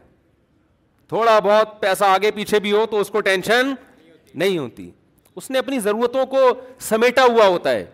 تھوڑا 1.08 1.38
بہت 1.44 1.80
پیسہ 1.80 2.04
آگے 2.04 2.30
پیچھے 2.34 2.58
بھی 2.64 2.72
ہو 2.72 2.84
تو 2.90 3.00
اس 3.00 3.10
کو 3.10 3.20
ٹینشن 3.20 3.72
نہیں 4.34 4.58
ہوتی 4.58 4.90
اس 5.36 5.50
نے 5.50 5.58
اپنی 5.58 5.78
ضرورتوں 5.80 6.24
کو 6.26 6.38
سمیٹا 6.88 7.24
ہوا 7.30 7.46
ہوتا 7.46 7.70
ہے 7.72 7.84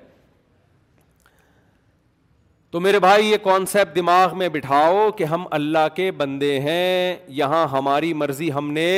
تو 2.70 2.80
میرے 2.80 2.98
بھائی 3.00 3.26
یہ 3.30 3.36
کانسیپٹ 3.42 3.94
دماغ 3.96 4.36
میں 4.38 4.48
بٹھاؤ 4.52 5.10
کہ 5.16 5.24
ہم 5.24 5.44
اللہ 5.58 5.86
کے 5.94 6.10
بندے 6.22 6.58
ہیں 6.60 7.16
یہاں 7.40 7.66
ہماری 7.72 8.12
مرضی 8.22 8.52
ہم 8.52 8.70
نے 8.72 8.90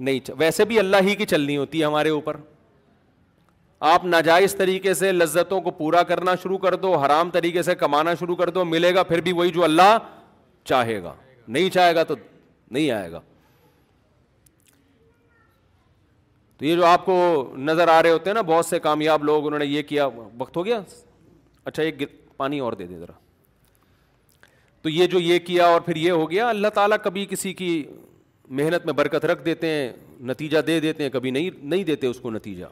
نہیں 0.00 0.30
ویسے 0.38 0.64
بھی 0.70 0.78
اللہ 0.78 0.96
ہی 1.08 1.14
کی 1.16 1.26
چلنی 1.26 1.56
ہوتی 1.56 1.80
ہے 1.80 1.84
ہمارے 1.84 2.08
اوپر 2.10 2.36
آپ 3.92 4.04
ناجائز 4.04 4.54
طریقے 4.56 4.92
سے 4.94 5.12
لذتوں 5.12 5.60
کو 5.60 5.70
پورا 5.80 6.02
کرنا 6.10 6.34
شروع 6.42 6.58
کر 6.58 6.74
دو 6.82 6.94
حرام 6.98 7.30
طریقے 7.30 7.62
سے 7.62 7.74
کمانا 7.84 8.14
شروع 8.20 8.36
کر 8.36 8.50
دو 8.50 8.64
ملے 8.64 8.94
گا 8.94 9.02
پھر 9.10 9.20
بھی 9.26 9.32
وہی 9.40 9.50
جو 9.54 9.64
اللہ 9.64 9.96
چاہے 10.68 11.02
گا 11.02 11.14
نہیں 11.48 11.70
چاہے 11.70 11.94
گا 11.94 12.02
تو 12.04 12.14
نہیں 12.70 12.90
آئے 12.90 13.10
گا 13.12 13.20
تو 16.58 16.64
یہ 16.64 16.76
جو 16.76 16.84
آپ 16.86 17.04
کو 17.06 17.14
نظر 17.64 17.88
آ 17.92 18.02
رہے 18.02 18.10
ہوتے 18.10 18.30
ہیں 18.30 18.34
نا 18.34 18.40
بہت 18.54 18.66
سے 18.66 18.78
کامیاب 18.80 19.24
لوگ 19.24 19.46
انہوں 19.46 19.58
نے 19.58 19.66
یہ 19.66 19.82
کیا 19.88 20.08
وقت 20.38 20.56
ہو 20.56 20.64
گیا 20.66 20.80
اچھا 21.64 21.82
ایک 21.82 22.02
پانی 22.36 22.58
اور 22.66 22.72
دے 22.82 22.86
دے 22.86 22.98
ذرا 22.98 23.12
تو 24.82 24.88
یہ 24.90 25.06
جو 25.12 25.20
یہ 25.20 25.38
کیا 25.46 25.66
اور 25.66 25.80
پھر 25.86 25.96
یہ 25.96 26.10
ہو 26.10 26.30
گیا 26.30 26.48
اللہ 26.48 26.68
تعالیٰ 26.74 26.96
کبھی 27.04 27.26
کسی 27.30 27.52
کی 27.54 27.68
محنت 28.58 28.84
میں 28.86 28.92
برکت 28.94 29.24
رکھ 29.24 29.44
دیتے 29.44 29.66
ہیں 29.70 29.92
نتیجہ 30.28 30.58
دے 30.66 30.78
دیتے 30.80 31.02
ہیں 31.02 31.10
کبھی 31.10 31.30
نہیں 31.30 31.50
نہیں 31.62 31.84
دیتے 31.84 32.06
اس 32.06 32.20
کو 32.20 32.30
نتیجہ 32.30 32.64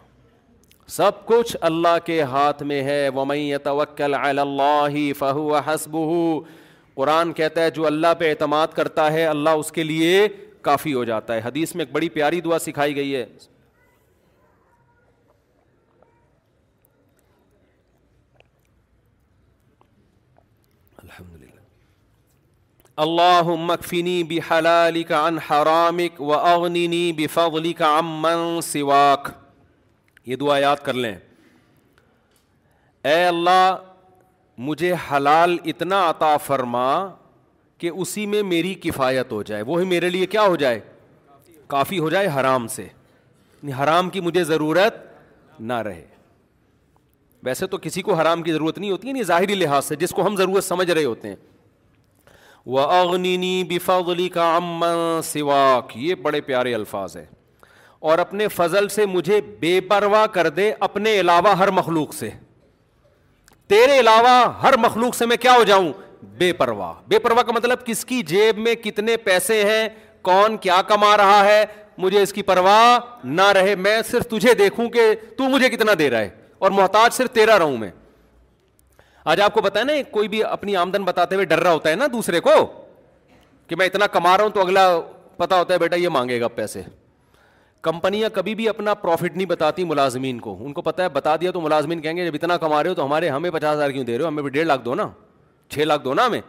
سب 0.97 1.25
کچھ 1.27 1.57
اللہ 1.69 1.97
کے 2.05 2.21
ہاتھ 2.33 2.63
میں 2.71 2.83
ہے 2.85 3.49
توکل 3.63 4.15
فہو 5.19 5.55
حسب 5.67 5.97
قرآن 6.95 7.33
کہتا 7.39 7.63
ہے 7.63 7.71
جو 7.75 7.87
اللہ 7.87 8.13
پہ 8.19 8.29
اعتماد 8.31 8.75
کرتا 8.75 9.11
ہے 9.13 9.25
اللہ 9.27 9.51
اس 9.63 9.73
کے 9.73 9.83
لیے 9.85 10.27
کافی 10.69 10.95
ہو 10.95 11.05
جاتا 11.05 11.35
ہے 11.35 11.41
حدیث 11.45 11.75
میں 11.75 11.85
ایک 11.85 11.93
بڑی 11.95 12.09
پیاری 12.19 12.41
دعا 12.41 12.59
سکھائی 12.67 12.97
گئی 12.97 13.15
ہے 13.17 13.25
اللہ 23.03 23.49
مکفنی 23.59 24.23
بحلالک 24.31 25.11
عن 25.23 25.39
حرامک 25.51 26.21
و 26.23 26.33
اغنی 26.35 27.11
بے 27.17 27.27
فغلی 27.33 27.73
کا 27.79 27.87
امن 27.99 28.61
سواق 28.63 29.31
یہ 30.27 30.37
دعا 30.41 30.59
یاد 30.59 30.77
کر 30.85 30.93
لیں 30.95 31.15
اے 33.07 33.25
اللہ 33.25 33.75
مجھے 34.67 34.93
حلال 35.11 35.57
اتنا 35.73 36.09
عطا 36.11 36.37
فرما 36.45 36.89
کہ 37.79 37.89
اسی 37.93 38.27
میں 38.27 38.43
میری 38.43 38.75
کفایت 38.83 39.33
ہو 39.33 39.43
جائے 39.43 39.63
وہی 39.67 39.87
میرے 39.87 40.11
لیے 40.11 40.27
کیا 40.37 40.43
ہو 40.43 40.57
جائے 40.57 40.79
کافی 41.75 41.99
ہو 41.99 42.11
جائے 42.11 42.29
حرام 42.39 42.67
سے 42.69 42.83
یعنی 42.83 43.73
حرام 43.83 44.11
کی 44.11 44.21
مجھے 44.21 44.45
ضرورت 44.45 45.05
نہ 45.71 45.79
رہے 45.87 46.07
ویسے 47.45 47.67
تو 47.67 47.79
کسی 47.83 48.03
کو 48.03 48.15
حرام 48.15 48.43
کی 48.43 48.53
ضرورت 48.53 48.79
نہیں 48.79 48.91
ہوتی 48.91 49.07
ہے 49.09 49.13
یعنی 49.13 49.23
ظاہری 49.33 49.55
لحاظ 49.55 49.85
سے 49.85 49.97
جس 49.97 50.11
کو 50.17 50.27
ہم 50.27 50.37
ضرورت 50.37 50.65
سمجھ 50.65 50.91
رہے 50.91 51.05
ہوتے 51.05 51.29
ہیں 51.29 51.37
و 52.67 52.79
اغنی 52.79 53.63
بفضلی 53.69 54.29
کا 54.35 54.55
اماں 54.57 55.21
سواق 55.33 55.97
یہ 55.97 56.15
بڑے 56.23 56.41
پیارے 56.41 56.75
الفاظ 56.75 57.17
ہیں 57.17 57.25
اور 58.11 58.19
اپنے 58.19 58.47
فضل 58.55 58.89
سے 58.89 59.07
مجھے 59.07 59.41
بے 59.61 59.81
پرواہ 59.89 60.27
کر 60.33 60.49
دے 60.57 60.73
اپنے 60.87 61.19
علاوہ 61.21 61.55
ہر 61.59 61.71
مخلوق 61.73 62.15
سے 62.15 62.29
تیرے 63.69 63.99
علاوہ 64.01 64.39
ہر 64.63 64.77
مخلوق 64.81 65.15
سے 65.17 65.27
میں 65.27 65.37
کیا 65.41 65.55
ہو 65.57 65.63
جاؤں 65.65 65.93
بے 66.39 66.53
پرواہ 66.59 66.93
بے 67.09 67.19
پرواہ 67.19 67.43
کا 67.47 67.53
مطلب 67.53 67.85
کس 67.87 68.05
کی 68.05 68.23
جیب 68.27 68.59
میں 68.59 68.75
کتنے 68.85 69.17
پیسے 69.27 69.63
ہیں 69.65 69.89
کون 70.29 70.57
کیا 70.61 70.81
کما 70.89 71.17
رہا 71.17 71.45
ہے 71.45 71.65
مجھے 71.99 72.23
اس 72.23 72.33
کی 72.33 72.43
پرواہ 72.43 72.99
نہ 73.25 73.47
رہے 73.55 73.75
میں 73.77 74.01
صرف 74.11 74.27
تجھے 74.29 74.55
دیکھوں 74.59 74.89
کہ 74.91 75.11
تو 75.39 75.49
مجھے 75.49 75.69
کتنا 75.69 75.93
دے 75.99 76.09
رہا 76.11 76.19
ہے 76.21 76.29
اور 76.59 76.71
محتاج 76.71 77.13
صرف 77.15 77.31
تیرا 77.33 77.59
رہوں 77.59 77.77
میں 77.79 77.91
آج 79.31 79.41
آپ 79.41 79.55
کو 79.55 79.61
ہے 79.77 79.85
نا 79.85 79.93
کوئی 80.11 80.29
بھی 80.29 80.43
اپنی 80.45 80.75
آمدن 80.77 81.05
بتاتے 81.05 81.35
ہوئے 81.35 81.47
ڈر 81.47 81.61
رہا 81.63 81.73
ہوتا 81.73 81.91
ہے 81.91 81.95
نا 81.97 82.07
دوسرے 82.13 82.41
کو 82.47 82.51
کہ 83.67 83.77
میں 83.77 83.87
اتنا 83.87 84.07
کما 84.13 84.37
رہا 84.37 84.45
ہوں 84.45 84.51
تو 84.53 84.61
اگلا 84.61 84.83
پتا 85.37 85.59
ہوتا 85.59 85.75
ہے 85.75 85.79
بیٹا 85.79 85.97
یہ 85.97 86.09
مانگے 86.17 86.41
گا 86.41 86.49
پیسے 86.57 86.83
کمپنیاں 87.83 88.29
کبھی 88.35 88.55
بھی 88.55 88.69
اپنا 88.69 88.95
پروفٹ 88.95 89.37
نہیں 89.37 89.47
بتاتی 89.47 89.85
ملازمین 89.85 90.39
کو 90.41 90.57
ان 90.67 90.73
کو 90.73 90.83
پتا 90.83 91.03
ہے 91.05 91.09
بتا 91.13 91.35
دیا 91.41 91.51
تو 91.53 91.61
ملازمین 91.61 92.01
کہیں 92.01 92.17
گے 92.17 92.25
جب 92.27 92.35
اتنا 92.35 92.57
کما 92.59 92.83
رہے 92.83 92.89
ہو 92.91 92.95
تو 92.95 93.05
ہمارے 93.05 93.29
ہمیں 93.29 93.51
پچاس 93.51 93.73
ہزار 93.75 93.91
کیوں 93.91 94.05
دے 94.05 94.17
رہے 94.17 94.23
ہو 94.23 94.29
ہمیں 94.29 94.43
بھی 94.43 94.51
ڈیڑھ 94.51 94.67
لاکھ 94.67 94.83
دو 94.85 94.95
نا 94.95 95.09
چھ 95.75 95.79
لاکھ 95.87 96.05
دو 96.05 96.15
نا 96.15 96.27
ہمیں 96.27 96.41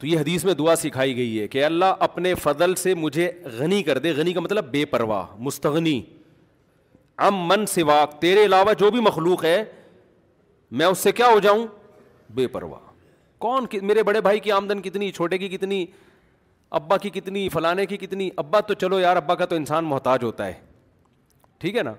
تو 0.00 0.06
یہ 0.06 0.18
حدیث 0.18 0.44
میں 0.44 0.54
دعا 0.58 0.76
سکھائی 0.76 1.16
گئی 1.16 1.40
ہے 1.40 1.48
کہ 1.54 1.64
اللہ 1.64 1.94
اپنے 2.08 2.34
فضل 2.42 2.74
سے 2.84 2.94
مجھے 2.94 3.30
غنی 3.58 3.82
کر 3.82 3.98
دے 4.06 4.12
غنی 4.16 4.32
کا 4.32 4.40
مطلب 4.40 4.70
بے 4.72 4.84
پرواہ 4.94 5.26
مستغنی 5.48 6.00
ام 7.28 7.46
من 7.48 7.64
سواک 7.68 8.20
تیرے 8.20 8.44
علاوہ 8.44 8.72
جو 8.78 8.90
بھی 8.90 9.00
مخلوق 9.00 9.42
ہے 9.44 9.62
میں 10.80 10.86
اس 10.86 10.98
سے 10.98 11.10
کیا 11.12 11.26
ہو 11.30 11.38
جاؤں 11.42 11.66
بے 12.34 12.46
پرواہ 12.48 12.88
کون 13.42 13.66
میرے 13.86 14.02
بڑے 14.02 14.20
بھائی 14.20 14.38
کی 14.40 14.52
آمدن 14.52 14.80
کتنی 14.82 15.10
چھوٹے 15.12 15.38
کی 15.38 15.48
کتنی 15.56 15.84
ابا 16.78 16.96
کی 16.98 17.10
کتنی 17.10 17.48
فلانے 17.52 17.86
کی 17.86 17.96
کتنی 17.96 18.28
ابا 18.44 18.60
تو 18.70 18.74
چلو 18.82 19.00
یار 19.00 19.16
ابا 19.16 19.34
کا 19.34 19.46
تو 19.52 19.56
انسان 19.56 19.84
محتاج 19.84 20.24
ہوتا 20.24 20.46
ہے 20.46 20.52
ٹھیک 21.58 21.76
ہے 21.76 21.82
نا 21.82 21.92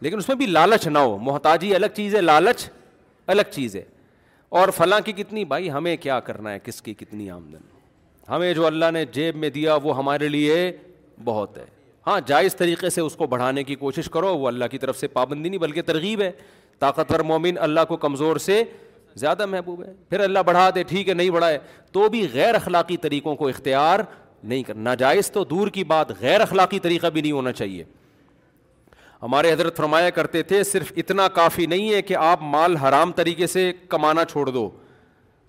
لیکن 0.00 0.18
اس 0.18 0.28
میں 0.28 0.36
بھی 0.36 0.46
لالچ 0.46 0.86
نہ 0.88 0.98
ہو 0.98 1.16
محتاجی 1.30 1.74
الگ 1.74 1.94
چیز 1.96 2.14
ہے 2.14 2.20
لالچ 2.20 2.68
الگ 3.26 3.50
چیز 3.52 3.76
ہے 3.76 3.84
اور 4.58 4.68
فلاں 4.76 5.00
کی 5.04 5.12
کتنی 5.22 5.44
بھائی 5.54 5.70
ہمیں 5.70 5.96
کیا 6.06 6.20
کرنا 6.28 6.52
ہے 6.52 6.58
کس 6.64 6.82
کی 6.82 6.94
کتنی 6.98 7.30
آمدن 7.30 8.32
ہمیں 8.32 8.52
جو 8.54 8.66
اللہ 8.66 8.90
نے 8.92 9.04
جیب 9.12 9.36
میں 9.44 9.50
دیا 9.50 9.74
وہ 9.82 9.96
ہمارے 9.96 10.28
لیے 10.28 10.70
بہت 11.24 11.58
ہے 11.58 11.64
ہاں 12.08 12.20
جائز 12.26 12.54
طریقے 12.56 12.90
سے 12.90 13.00
اس 13.00 13.14
کو 13.16 13.26
بڑھانے 13.32 13.62
کی 13.64 13.74
کوشش 13.76 14.08
کرو 14.10 14.28
وہ 14.38 14.46
اللہ 14.48 14.64
کی 14.70 14.78
طرف 14.78 14.98
سے 14.98 15.08
پابندی 15.16 15.48
نہیں 15.48 15.60
بلکہ 15.60 15.82
ترغیب 15.86 16.20
ہے 16.22 16.30
طاقتور 16.80 17.20
مومن 17.30 17.58
اللہ 17.66 17.80
کو 17.88 17.96
کمزور 18.04 18.36
سے 18.44 18.62
زیادہ 19.22 19.46
محبوب 19.54 19.82
ہے 19.84 19.92
پھر 20.10 20.20
اللہ 20.24 20.38
بڑھا 20.46 20.68
دے 20.74 20.82
ٹھیک 20.92 21.08
ہے 21.08 21.14
نہیں 21.14 21.30
بڑھائے 21.30 21.58
تو 21.92 22.08
بھی 22.14 22.26
غیر 22.32 22.54
اخلاقی 22.54 22.96
طریقوں 23.06 23.34
کو 23.36 23.48
اختیار 23.48 24.00
نہیں 24.42 24.62
کرنا 24.62 24.82
ناجائز 24.90 25.30
تو 25.32 25.44
دور 25.52 25.68
کی 25.76 25.84
بات 25.92 26.10
غیر 26.20 26.40
اخلاقی 26.40 26.78
طریقہ 26.86 27.06
بھی 27.16 27.20
نہیں 27.22 27.32
ہونا 27.32 27.52
چاہیے 27.60 27.84
ہمارے 29.22 29.52
حضرت 29.52 29.76
فرمایا 29.76 30.10
کرتے 30.20 30.42
تھے 30.50 30.62
صرف 30.72 30.92
اتنا 31.02 31.28
کافی 31.38 31.66
نہیں 31.76 31.92
ہے 31.94 32.02
کہ 32.10 32.16
آپ 32.20 32.42
مال 32.56 32.76
حرام 32.86 33.12
طریقے 33.22 33.46
سے 33.54 33.70
کمانا 33.88 34.24
چھوڑ 34.32 34.48
دو 34.48 34.68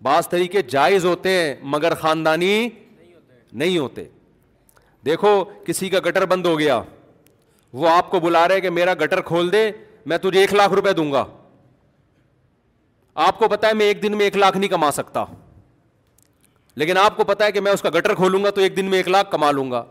بعض 0.04 0.30
طریقے 0.30 0.62
جائز 0.70 1.06
ہوتے 1.06 1.30
ہیں 1.42 1.56
مگر 1.76 1.96
خاندانی 2.02 2.68
نہیں 2.70 3.78
ہوتے 3.78 4.08
دیکھو 5.06 5.44
کسی 5.66 5.90
کا 5.90 6.00
گٹر 6.06 6.26
بند 6.30 6.46
ہو 6.46 6.58
گیا 6.60 6.82
وہ 7.74 7.90
آپ 7.90 8.10
کو 8.12 8.20
بلا 8.20 8.48
رہے 8.48 8.62
کہ 8.62 8.70
میرا 8.70 8.94
گٹر 9.04 9.22
کھول 9.22 9.52
دے 9.52 9.70
میں 10.12 10.18
تجھے 10.22 10.40
ایک 10.40 10.54
لاکھ 10.54 10.74
روپے 10.74 10.94
دوں 10.94 11.12
گا 11.12 11.26
آپ 13.26 13.38
کو 13.40 13.48
پتا 13.50 13.68
ہے 13.68 13.74
میں 13.74 13.86
ایک 13.86 14.02
دن 14.04 14.18
میں 14.18 14.26
ایک 14.26 14.38
لاکھ 14.38 14.58
نہیں 14.58 14.70
کما 14.70 14.92
سکتا 14.92 15.24
لیکن 16.76 16.98
آپ 16.98 17.16
کو 17.18 17.24
پتا 17.24 17.46
ہے 17.46 17.52
کہ 17.52 17.60
میں 17.62 17.72
اس 17.72 17.82
کا 17.82 17.90
گٹر 17.98 18.14
کھولوں 18.16 18.44
گا 18.44 18.50
تو 18.56 18.62
ایک 18.62 18.76
دن 18.78 18.86
میں 18.90 18.98
ایک 18.98 19.08
لاکھ 19.10 19.32
کما 19.32 19.52
لوں 19.52 19.70
گا 19.72 19.84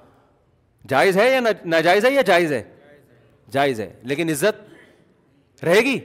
جائز 0.89 1.17
ہے 1.17 1.31
یا 1.33 1.41
ناجائز 1.65 2.05
ہے 2.05 2.11
یا 2.13 2.23
جائز 2.27 2.53
ہے 2.53 2.63
جائز 3.53 3.81
ہے 3.81 3.93
لیکن 4.13 4.31
عزت 4.31 5.65
رہے 5.65 5.81
گی 5.85 5.99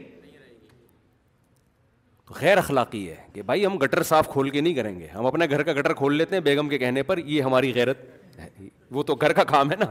غیر 2.41 2.57
اخلاقی 2.57 3.07
ہے 3.09 3.15
کہ 3.33 3.41
بھائی 3.41 3.65
ہم 3.65 3.77
گٹر 3.77 4.03
صاف 4.03 4.27
کھول 4.31 4.49
کے 4.49 4.61
نہیں 4.61 4.73
کریں 4.73 4.99
گے 4.99 5.07
ہم 5.07 5.25
اپنے 5.25 5.45
گھر 5.49 5.63
کا 5.63 5.73
گٹر 5.79 5.93
کھول 5.93 6.15
لیتے 6.17 6.35
ہیں 6.35 6.43
بیگم 6.43 6.69
کے 6.69 6.77
کہنے 6.77 7.03
پر 7.03 7.17
یہ 7.17 7.41
ہماری 7.43 7.73
غیرت 7.75 7.97
وہ 8.91 9.03
تو 9.03 9.15
گھر 9.15 9.33
کا 9.33 9.43
کام 9.43 9.71
ہے 9.71 9.75
نا 9.79 9.85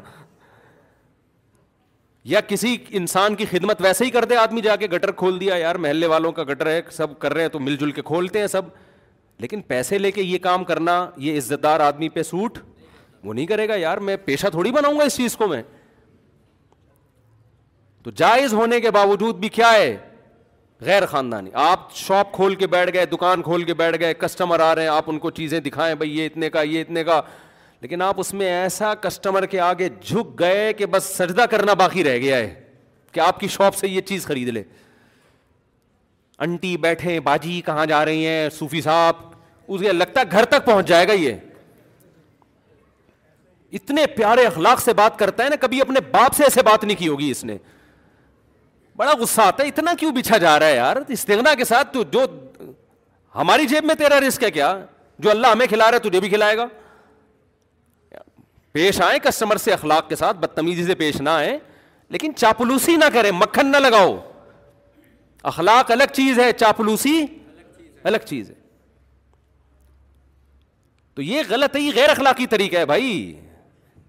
یا 2.31 2.41
کسی 2.49 2.77
انسان 2.99 3.35
کی 3.35 3.45
خدمت 3.51 3.81
ویسے 3.83 4.05
ہی 4.05 4.11
کر 4.11 4.25
دے 4.25 4.37
آدمی 4.37 4.61
جا 4.63 4.77
کے 4.77 4.87
گٹر 4.93 5.11
کھول 5.23 5.41
دیا 5.41 5.55
یار 5.57 5.75
محلے 5.85 6.07
والوں 6.07 6.33
کا 6.33 6.43
گٹر 6.51 6.67
ہے 6.67 6.81
سب 6.97 7.19
کر 7.19 7.33
رہے 7.35 7.43
ہیں 7.43 7.49
تو 7.51 7.59
مل 7.61 7.77
جل 7.77 7.91
کے 7.93 8.03
کھولتے 8.11 8.41
ہیں 8.41 8.47
سب 8.47 8.65
لیکن 9.41 9.61
پیسے 9.69 9.99
لے 9.99 10.11
کے 10.13 10.23
یہ 10.23 10.39
کام 10.43 10.65
کرنا 10.65 10.95
یہ 11.29 11.39
عزت 11.39 11.63
دار 11.63 11.81
آدمی 11.81 12.09
پہ 12.09 12.23
سوٹ 12.23 12.59
وہ 13.25 13.35
نہیں 13.35 13.47
کرے 13.47 13.69
گا 13.69 13.75
یار 13.77 13.99
میں 14.09 14.17
پیشہ 14.25 14.47
تھوڑی 14.53 14.73
بناؤں 14.73 14.99
گا 14.99 15.05
اس 15.05 15.17
چیز 15.17 15.37
کو 15.37 15.47
میں 15.49 15.63
تو 18.05 18.11
جائز 18.17 18.55
ہونے 18.55 18.81
کے 18.81 18.91
باوجود 18.91 19.37
بھی 19.41 19.49
کیا 19.59 19.73
ہے 19.73 19.97
غیر 20.87 21.07
خاندانی 21.07 21.51
آپ 21.63 21.95
شاپ 21.97 22.33
کھول 22.35 22.55
کے 22.63 22.67
بیٹھ 22.67 22.91
گئے 22.95 23.07
دکان 23.07 23.43
کھول 23.43 23.65
کے 23.65 23.75
بیٹھ 23.81 23.99
گئے 24.01 24.15
کسٹمر 24.19 24.61
آ 24.61 24.75
رہے 24.75 24.83
ہیں 24.83 24.89
آپ 24.91 25.11
ان 25.11 25.19
کو 25.19 25.31
چیزیں 25.31 25.59
دکھائیں 25.61 25.95
بھائی 25.95 26.19
یہ 26.19 26.27
اتنے 26.27 26.51
کا 26.51 26.63
یہ 26.63 26.81
اتنے 26.81 27.05
کا 27.05 27.21
لیکن 27.83 28.03
آپ 28.03 28.19
اس 28.21 28.33
میں 28.39 28.47
ایسا 28.63 28.95
کسٹمر 29.03 29.45
کے 29.53 29.59
آگے 29.61 29.89
جھک 30.01 30.39
گئے 30.39 30.73
کہ 30.81 30.87
بس 30.91 31.05
سجدہ 31.19 31.45
کرنا 31.51 31.73
باقی 31.79 32.03
رہ 32.05 32.17
گیا 32.23 32.37
ہے 32.37 32.53
کہ 33.13 33.21
آپ 33.21 33.39
کی 33.41 33.49
شاپ 33.55 33.75
سے 33.77 33.89
یہ 33.89 34.01
چیز 34.11 34.25
خرید 34.27 34.49
لے 34.49 34.63
انٹی 36.45 36.77
بیٹھے 36.81 37.19
باجی 37.31 37.61
کہاں 37.67 37.87
جا 37.87 38.05
رہی 38.05 38.27
ہیں 38.27 38.49
سوفی 38.59 38.81
صاحب 38.83 39.15
اسے 39.75 39.93
لگتا 39.93 40.23
گھر 40.31 40.45
تک 40.53 40.65
پہنچ 40.67 40.87
جائے 40.89 41.09
گا 41.09 41.13
یہ 41.13 41.37
اتنے 43.79 44.07
پیارے 44.17 44.45
اخلاق 44.47 44.81
سے 44.83 44.93
بات 44.95 45.19
کرتا 45.19 45.45
ہے 45.45 45.49
نا 45.49 45.57
کبھی 45.61 45.81
اپنے 45.83 46.01
باپ 46.11 46.35
سے 46.37 46.45
ایسے 46.45 46.63
بات 46.71 46.85
نہیں 46.85 46.97
کی 46.99 47.09
ہوگی 47.09 47.31
اس 47.31 47.43
نے 47.45 47.57
بڑا 48.97 49.13
غصہ 49.21 49.41
آتا 49.43 49.63
ہے 49.63 49.69
اتنا 49.69 49.95
کیوں 50.01 50.13
بچھا 50.17 50.39
جا 50.45 50.59
رہا 50.59 50.67
ہے 50.67 50.77
یار 50.77 50.97
استغنا 51.17 51.55
کے 51.59 51.65
ساتھ 51.65 51.93
تو 51.95 52.03
جو 52.13 52.25
ہماری 53.35 53.67
جیب 53.69 53.85
میں 53.85 53.95
تیرا 54.05 54.21
رسک 54.29 54.43
ہے 54.45 54.51
کیا 54.59 54.75
جو 55.27 55.31
اللہ 55.31 55.47
ہمیں 55.55 55.67
کھلا 55.67 55.91
رہا 55.91 55.99
ہے 56.05 56.09
تجھے 56.09 56.21
بھی 56.21 56.29
کھلائے 56.29 56.57
گا 56.57 56.67
پیش 58.73 59.01
آئے 59.03 59.19
کسٹمر 59.23 59.57
سے 59.63 59.73
اخلاق 59.73 60.09
کے 60.09 60.17
ساتھ 60.17 60.37
بدتمیزی 60.41 60.85
سے 60.85 60.95
پیش 60.99 61.21
نہ 61.21 61.31
آئے 61.31 61.59
لیکن 62.11 62.35
چاپلوسی 62.37 62.95
نہ 62.97 63.05
کریں 63.13 63.31
مکھن 63.35 63.71
نہ 63.73 63.77
لگاؤ 63.77 64.17
اخلاق 65.53 65.91
الگ 65.93 66.13
چیز 66.15 66.39
ہے 66.39 66.51
چاپلوسی 66.59 67.25
الگ 68.05 68.27
چیز 68.27 68.51
ہے 68.51 68.55
تو 71.15 71.23
یہ 71.23 71.43
غلط 71.49 71.77
ہے 71.77 71.81
یہ 71.81 71.91
غیر 71.95 72.09
اخلاقی 72.11 72.47
طریقہ 72.51 72.77
ہے 72.77 72.87
بھائی 72.87 73.09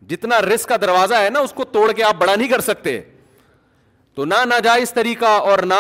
جتنا 0.10 0.40
رسک 0.41 0.69
کا 0.69 0.76
دروازہ 0.81 1.14
ہے 1.23 1.30
نا 1.30 1.40
اس 1.40 1.53
کو 1.56 1.64
توڑ 1.73 1.91
کے 1.91 2.03
آپ 2.03 2.15
بڑا 2.19 2.35
نہیں 2.35 2.48
کر 2.48 2.61
سکتے 2.61 2.99
تو 4.15 4.26
نہ 4.26 4.44
ناجائز 4.49 4.91
طریقہ 4.94 5.38
اور 5.52 5.60
نہ 5.73 5.80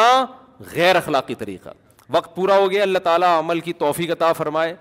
غیر 0.75 0.95
اخلاقی 0.95 1.35
طریقہ 1.35 1.69
وقت 2.13 2.35
پورا 2.35 2.57
ہو 2.57 2.69
گیا 2.71 2.81
اللہ 2.83 2.99
تعالیٰ 3.03 3.37
عمل 3.39 3.59
کی 3.67 3.73
توفیق 3.73 4.11
عطا 4.11 4.31
فرمائے 4.33 4.75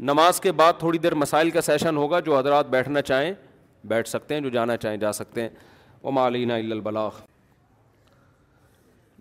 نماز 0.00 0.40
کے 0.40 0.52
بعد 0.52 0.72
تھوڑی 0.78 0.98
دیر 0.98 1.14
مسائل 1.14 1.50
کا 1.50 1.60
سیشن 1.62 1.96
ہوگا 1.96 2.18
جو 2.20 2.36
حضرات 2.38 2.66
بیٹھنا 2.70 3.02
چاہیں 3.02 3.32
بیٹھ 3.88 4.08
سکتے 4.08 4.34
ہیں 4.34 4.40
جو 4.40 4.48
جانا 4.50 4.76
چاہیں 4.76 4.96
جا 4.96 5.12
سکتے 5.12 5.42
ہیں 5.42 5.48
وہ 6.02 6.10
مالینا 6.12 6.54
البلاخ 6.54 7.20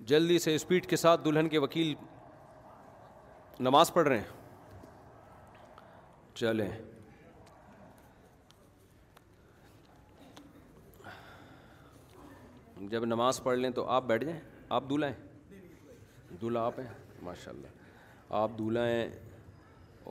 جلدی 0.08 0.38
سے 0.40 0.54
اسپیڈ 0.56 0.86
کے 0.90 0.96
ساتھ 0.98 1.26
دلہن 1.26 1.50
کے 1.50 1.58
وکیل 1.66 1.94
نماز 3.64 3.92
پڑھ 3.94 4.08
رہے 4.08 4.18
ہیں 4.18 4.42
چلیں 6.36 6.70
جب 12.92 13.06
نماز 13.06 13.40
پڑھ 13.44 13.58
لیں 13.58 13.70
تو 13.76 13.86
آپ 13.98 14.04
بیٹھ 14.06 14.26
جائیں 14.26 14.40
آپ 14.70 14.92
ہیں 15.04 15.14
دلہا 16.42 16.66
آپ 16.66 16.80
ہیں 16.80 16.88
ماشاء 17.24 17.52
اللہ 17.52 18.34
آپ 18.40 18.52
ہیں 18.78 19.08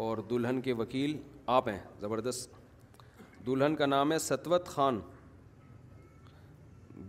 اور 0.01 0.19
دلہن 0.31 0.61
کے 0.61 0.73
وکیل 0.73 1.17
آپ 1.55 1.69
ہیں 1.69 1.79
زبردست 2.01 2.55
دلہن 3.47 3.75
کا 3.77 3.87
نام 3.87 4.13
ہے 4.13 4.19
ستوت 4.19 4.67
خان 4.69 5.01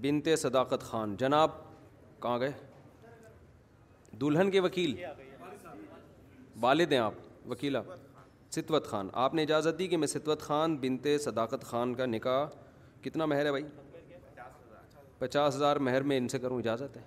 بنت 0.02 0.28
صداقت 0.40 0.84
خان 0.84 1.16
جناب 1.20 1.52
کہاں 2.22 2.40
گئے 2.40 2.52
دلہن 4.22 4.52
کے 4.52 4.60
وکیل 4.60 4.96
والد 6.62 6.92
ہیں 6.92 7.00
آپ 7.00 7.14
وکیل 7.50 7.76
آپ 7.76 7.86
ستوت 8.54 8.88
خان 8.88 9.08
آپ 9.22 9.34
نے 9.34 9.44
اجازت 9.44 9.80
دی 9.80 9.88
کہ 9.88 9.98
میں 9.98 10.08
ستوت 10.08 10.42
خان 10.42 10.76
بنت 10.82 11.08
صداقت 11.24 11.64
خان 11.68 11.94
کا 11.96 12.06
نکاح 12.06 12.46
کتنا 13.04 13.26
مہر 13.26 13.46
ہے 13.46 13.52
بھائی 13.52 13.64
پچاس 15.20 15.56
ہزار 15.56 15.76
مہر 15.88 16.02
میں 16.12 16.18
ان 16.18 16.28
سے 16.28 16.40
کروں 16.40 16.60
اجازت 16.60 16.98
ہے 16.98 17.02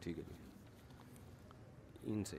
ٹھیک 0.00 0.18
ہے 0.18 0.36
ان 2.12 2.22
سے 2.24 2.38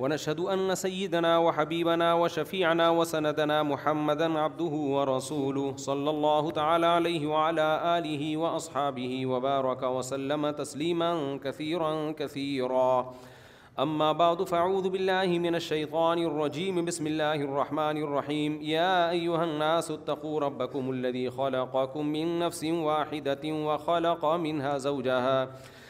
ونشهد 0.00 0.40
أن 0.40 0.74
سيدنا 0.74 1.38
وحبيبنا 1.38 2.14
وشفيعنا 2.14 2.90
وسندنا 2.90 3.62
محمدا 3.62 4.38
عبده 4.38 4.64
ورسوله 4.64 5.72
صلى 5.76 6.10
الله 6.10 6.50
تعالى 6.50 6.86
عليه 6.86 7.26
وعلى 7.26 7.98
آله 7.98 8.36
وأصحابه 8.36 9.26
وبارك 9.26 9.82
وسلم 9.82 10.50
تسليما 10.50 11.40
كثيرا 11.44 12.12
كثيرا 12.12 13.14
أما 13.84 14.08
بعد 14.22 14.42
فأعوذ 14.52 14.88
بالله 14.96 15.38
من 15.46 15.54
الشيطان 15.60 16.18
الرجيم 16.30 16.82
بسم 16.88 17.06
الله 17.12 17.34
الرحمن 17.48 18.02
الرحيم 18.04 18.56
يا 18.70 19.10
أيها 19.10 19.44
الناس 19.44 19.90
اتقوا 19.90 20.40
ربكم 20.46 20.90
الذي 20.96 21.30
خلقكم 21.30 22.06
من 22.16 22.38
نفس 22.38 22.64
واحدة 22.64 23.44
وخلق 23.44 24.24
منها 24.24 24.78
زوجها 24.78 25.44
وخلق 25.44 25.74
منها 25.74 25.74
زوجها 25.76 25.79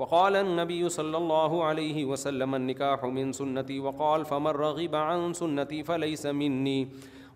وقال 0.00 0.36
النبي 0.36 0.88
صلى 0.88 1.16
الله 1.16 1.64
عليه 1.64 2.04
وسلم 2.10 2.54
النكاح 2.58 3.04
من 3.16 3.32
سنتي 3.38 3.80
وقال 3.86 4.24
فمن 4.30 4.50
رغب 4.62 4.94
عن 4.94 5.32
سنتي 5.40 5.82
فليس 5.88 6.26
مني 6.42 6.78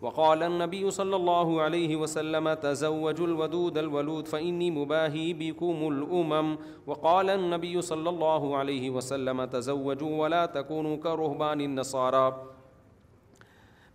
وقال 0.03 0.43
النبي 0.43 0.91
صلى 0.91 1.17
الله 1.17 1.63
عليه 1.67 1.97
وسلم 1.97 2.53
تزوج 2.65 3.21
الودود 3.27 3.79
الولود 3.85 4.29
فإني 4.33 4.71
مباهي 4.71 5.33
بكم 5.41 5.89
الأمم 5.91 6.59
وقال 6.87 7.31
النبي 7.37 7.83
صلى 7.83 8.09
الله 8.11 8.57
عليه 8.57 8.91
وسلم 8.99 9.45
تزوجوا 9.45 10.15
ولا 10.23 10.47
تكونوا 10.61 10.97
كرهبان 10.97 11.61
النصارى 11.71 12.29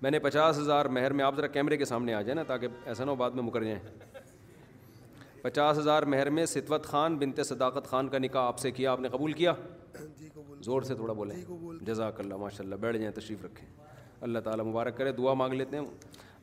میں 0.03 0.09
نے 0.11 0.19
پچاس 0.19 0.57
ہزار 0.59 0.85
مہر 0.97 1.13
میں 1.19 1.25
آپ 1.25 1.35
ذرا 1.37 1.47
کیمرے 1.57 1.77
کے 1.77 1.85
سامنے 1.85 2.13
آ 2.19 2.21
جائیں 2.29 2.35
نا 2.35 2.43
تاکہ 2.53 2.67
ایسا 2.93 3.03
نہ 3.05 3.09
ہو 3.09 3.15
بعد 3.15 3.31
میں 3.39 3.43
مکر 3.43 3.63
جائیں 3.63 3.79
پچاس 5.41 5.77
ہزار 5.77 6.03
مہر 6.13 6.29
میں 6.29 6.45
ستوت 6.45 6.83
خان 6.87 7.15
بنت 7.17 7.39
صداقت 7.45 7.87
خان 7.89 8.07
کا 8.09 8.17
نکاح 8.17 8.47
آپ 8.47 8.59
سے 8.59 8.71
کیا 8.71 8.91
آپ 8.91 8.99
نے 8.99 9.09
قبول 9.11 9.31
کیا 9.33 9.53
جی، 10.17 10.27
زور 10.63 10.81
سے 10.89 10.95
تھوڑا 10.95 11.13
بولیں 11.13 11.35
جی، 11.35 11.43
جزاک 11.85 12.19
اللہ 12.19 12.35
ماشاء 12.41 12.63
اللہ 12.63 12.75
بیٹھ 12.81 12.97
جائیں 12.97 13.11
تشریف 13.15 13.45
رکھیں 13.45 13.67
اللہ 14.27 14.39
تعالیٰ 14.43 14.65
مبارک 14.65 14.97
کرے 14.97 15.11
دعا 15.17 15.33
مانگ 15.41 15.53
لیتے 15.53 15.77
ہیں 15.77 15.85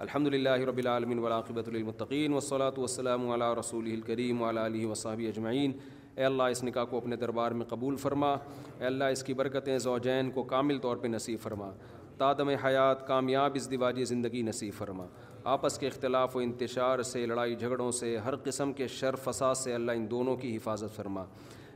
الحمد 0.07 0.29
للہ 0.35 0.57
رب 0.69 0.77
العالمین 0.79 1.19
ولاقبۃ 1.25 1.69
المطقین 1.75 2.33
وصلاۃ 2.35 2.79
وسلم 2.79 3.29
علیہ 3.31 3.55
رسول 3.59 3.91
الکریم 3.93 4.43
اللہ 4.45 4.61
علیہ 4.70 4.87
وصحب 4.87 5.20
اجمعین 5.29 5.73
اے 6.16 6.25
اللہ 6.25 6.43
اس 6.53 6.65
نکاح 6.65 6.85
کو 6.91 6.97
اپنے 6.97 7.16
دربار 7.16 7.51
میں 7.61 7.66
قبول 7.69 7.97
فرما 8.05 8.33
اے 8.35 8.87
اللہ 8.87 9.15
اس 9.16 9.23
کی 9.25 9.35
برکتیں 9.43 9.77
زوجین 9.89 10.31
کو 10.35 10.43
کامل 10.55 10.79
طور 10.83 10.97
پہ 11.03 11.09
نصیب 11.09 11.39
فرما 11.43 11.70
تادم 12.19 12.49
حیات 12.65 13.07
کامیاب 13.09 13.53
اس 13.57 13.70
دیواجی 13.70 14.05
زندگی 14.05 14.43
نصیب 14.43 14.73
فرما 14.79 15.07
آپس 15.44 15.78
کے 15.78 15.86
اختلاف 15.86 16.35
و 16.36 16.39
انتشار 16.39 17.02
سے 17.02 17.24
لڑائی 17.27 17.55
جھگڑوں 17.56 17.90
سے 17.93 18.16
ہر 18.24 18.36
قسم 18.44 18.73
کے 18.77 18.86
شر 18.89 19.15
فساد 19.24 19.55
سے 19.55 19.74
اللہ 19.74 19.93
ان 19.97 20.10
دونوں 20.10 20.36
کی 20.36 20.56
حفاظت 20.56 20.97
فرما 20.97 21.24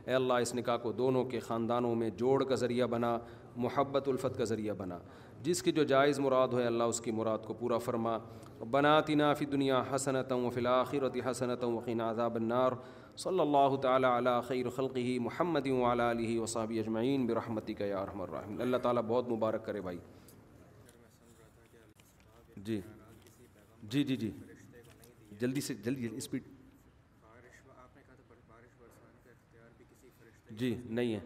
اے 0.05 0.13
اللہ 0.13 0.33
اس 0.41 0.53
نکاح 0.55 0.77
کو 0.83 0.91
دونوں 0.91 1.23
کے 1.25 1.39
خاندانوں 1.39 1.93
میں 1.95 2.09
جوڑ 2.17 2.43
کا 2.45 2.55
ذریعہ 2.63 2.87
بنا 2.93 3.17
محبت 3.65 4.07
الفت 4.09 4.37
کا 4.37 4.43
ذریعہ 4.43 4.73
بنا 4.77 4.97
جس 5.43 5.61
کی 5.63 5.71
جو 5.77 5.83
جائز 5.83 6.19
مراد 6.19 6.47
ہوئے 6.53 6.65
اللہ 6.65 6.83
اس 6.93 6.99
کی 7.01 7.11
مراد 7.11 7.45
کو 7.45 7.53
پورا 7.59 7.77
فرما 7.85 8.17
بنا 8.71 8.99
فی 9.37 9.45
دنیا 9.51 9.81
حسنت 9.93 10.31
و 10.33 10.49
فلاخرتی 10.53 11.21
حسنت 11.29 11.63
عذاب 12.09 12.35
النار 12.35 12.71
صلی 13.23 13.39
اللہ 13.39 13.75
تعالیٰ 13.81 14.09
علیٰ 14.17 14.39
خیر 14.47 14.69
خلقہ 14.75 15.07
محمد 15.21 15.67
عالیٰ 15.87 16.09
علیہ 16.09 16.39
و 16.39 16.45
صحاب 16.53 16.71
اجمعین 16.79 17.25
برحمتی 17.27 17.73
کا 17.81 17.85
رحم 18.05 18.21
الرحم 18.21 18.61
اللہ 18.61 18.77
تعالیٰ 18.83 19.01
بہت 19.07 19.29
مبارک 19.31 19.65
کرے 19.65 19.81
بھائی 19.81 19.97
جی 22.65 22.79
جی 23.91 24.03
جی 24.03 24.15
جی 24.17 24.31
جلدی 25.39 25.61
سے 25.61 25.73
جلدی 25.85 26.07
اسپیڈ 26.17 26.43
جی 30.57 30.75
نہیں 30.89 31.13
ہے 31.13 31.19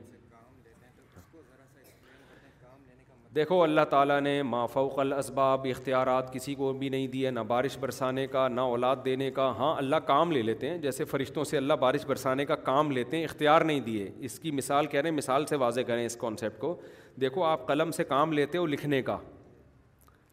دیکھو 3.35 3.61
اللہ 3.63 3.81
تعالیٰ 3.89 4.19
نے 4.21 4.41
ما 4.43 4.65
فوق 4.73 4.97
الاسباب 4.99 5.65
اختیارات 5.69 6.31
کسی 6.33 6.53
کو 6.55 6.71
بھی 6.79 6.89
نہیں 6.89 7.07
دیے 7.07 7.31
نہ 7.31 7.39
بارش 7.47 7.77
برسانے 7.79 8.25
کا 8.27 8.47
نہ 8.47 8.61
اولاد 8.73 9.03
دینے 9.05 9.29
کا 9.31 9.47
ہاں 9.57 9.75
اللہ 9.77 9.95
کام 10.07 10.31
لے 10.31 10.41
لیتے 10.41 10.69
ہیں 10.69 10.77
جیسے 10.85 11.05
فرشتوں 11.11 11.43
سے 11.49 11.57
اللہ 11.57 11.73
بارش 11.79 12.05
برسانے 12.07 12.45
کا 12.45 12.55
کام 12.71 12.91
لیتے 12.91 13.17
ہیں 13.17 13.23
اختیار 13.23 13.61
نہیں 13.71 13.79
دیے 13.89 14.09
اس 14.29 14.39
کی 14.39 14.51
مثال 14.61 14.85
کہہ 14.87 15.01
رہے 15.01 15.09
ہیں 15.09 15.17
مثال 15.17 15.45
سے 15.45 15.55
واضح 15.65 15.81
کریں 15.87 16.05
اس 16.05 16.15
کانسیپٹ 16.21 16.59
کو 16.59 16.75
دیکھو 17.21 17.43
آپ 17.51 17.67
قلم 17.67 17.91
سے 17.99 18.03
کام 18.13 18.33
لیتے 18.33 18.57
ہو 18.57 18.65
لکھنے 18.73 19.01
کا 19.09 19.17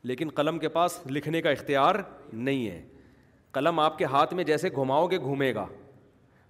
لیکن 0.07 0.29
قلم 0.37 0.59
کے 0.59 0.69
پاس 0.69 0.99
لکھنے 1.11 1.41
کا 1.43 1.51
اختیار 1.51 1.95
نہیں 2.33 2.67
ہے 2.69 2.81
قلم 3.53 3.79
آپ 3.81 3.97
کے 3.99 4.05
ہاتھ 4.15 4.33
میں 4.35 4.45
جیسے 4.45 4.69
گھماؤ 4.77 5.07
گے 5.11 5.19
گھومے 5.19 5.53
گا 5.55 5.65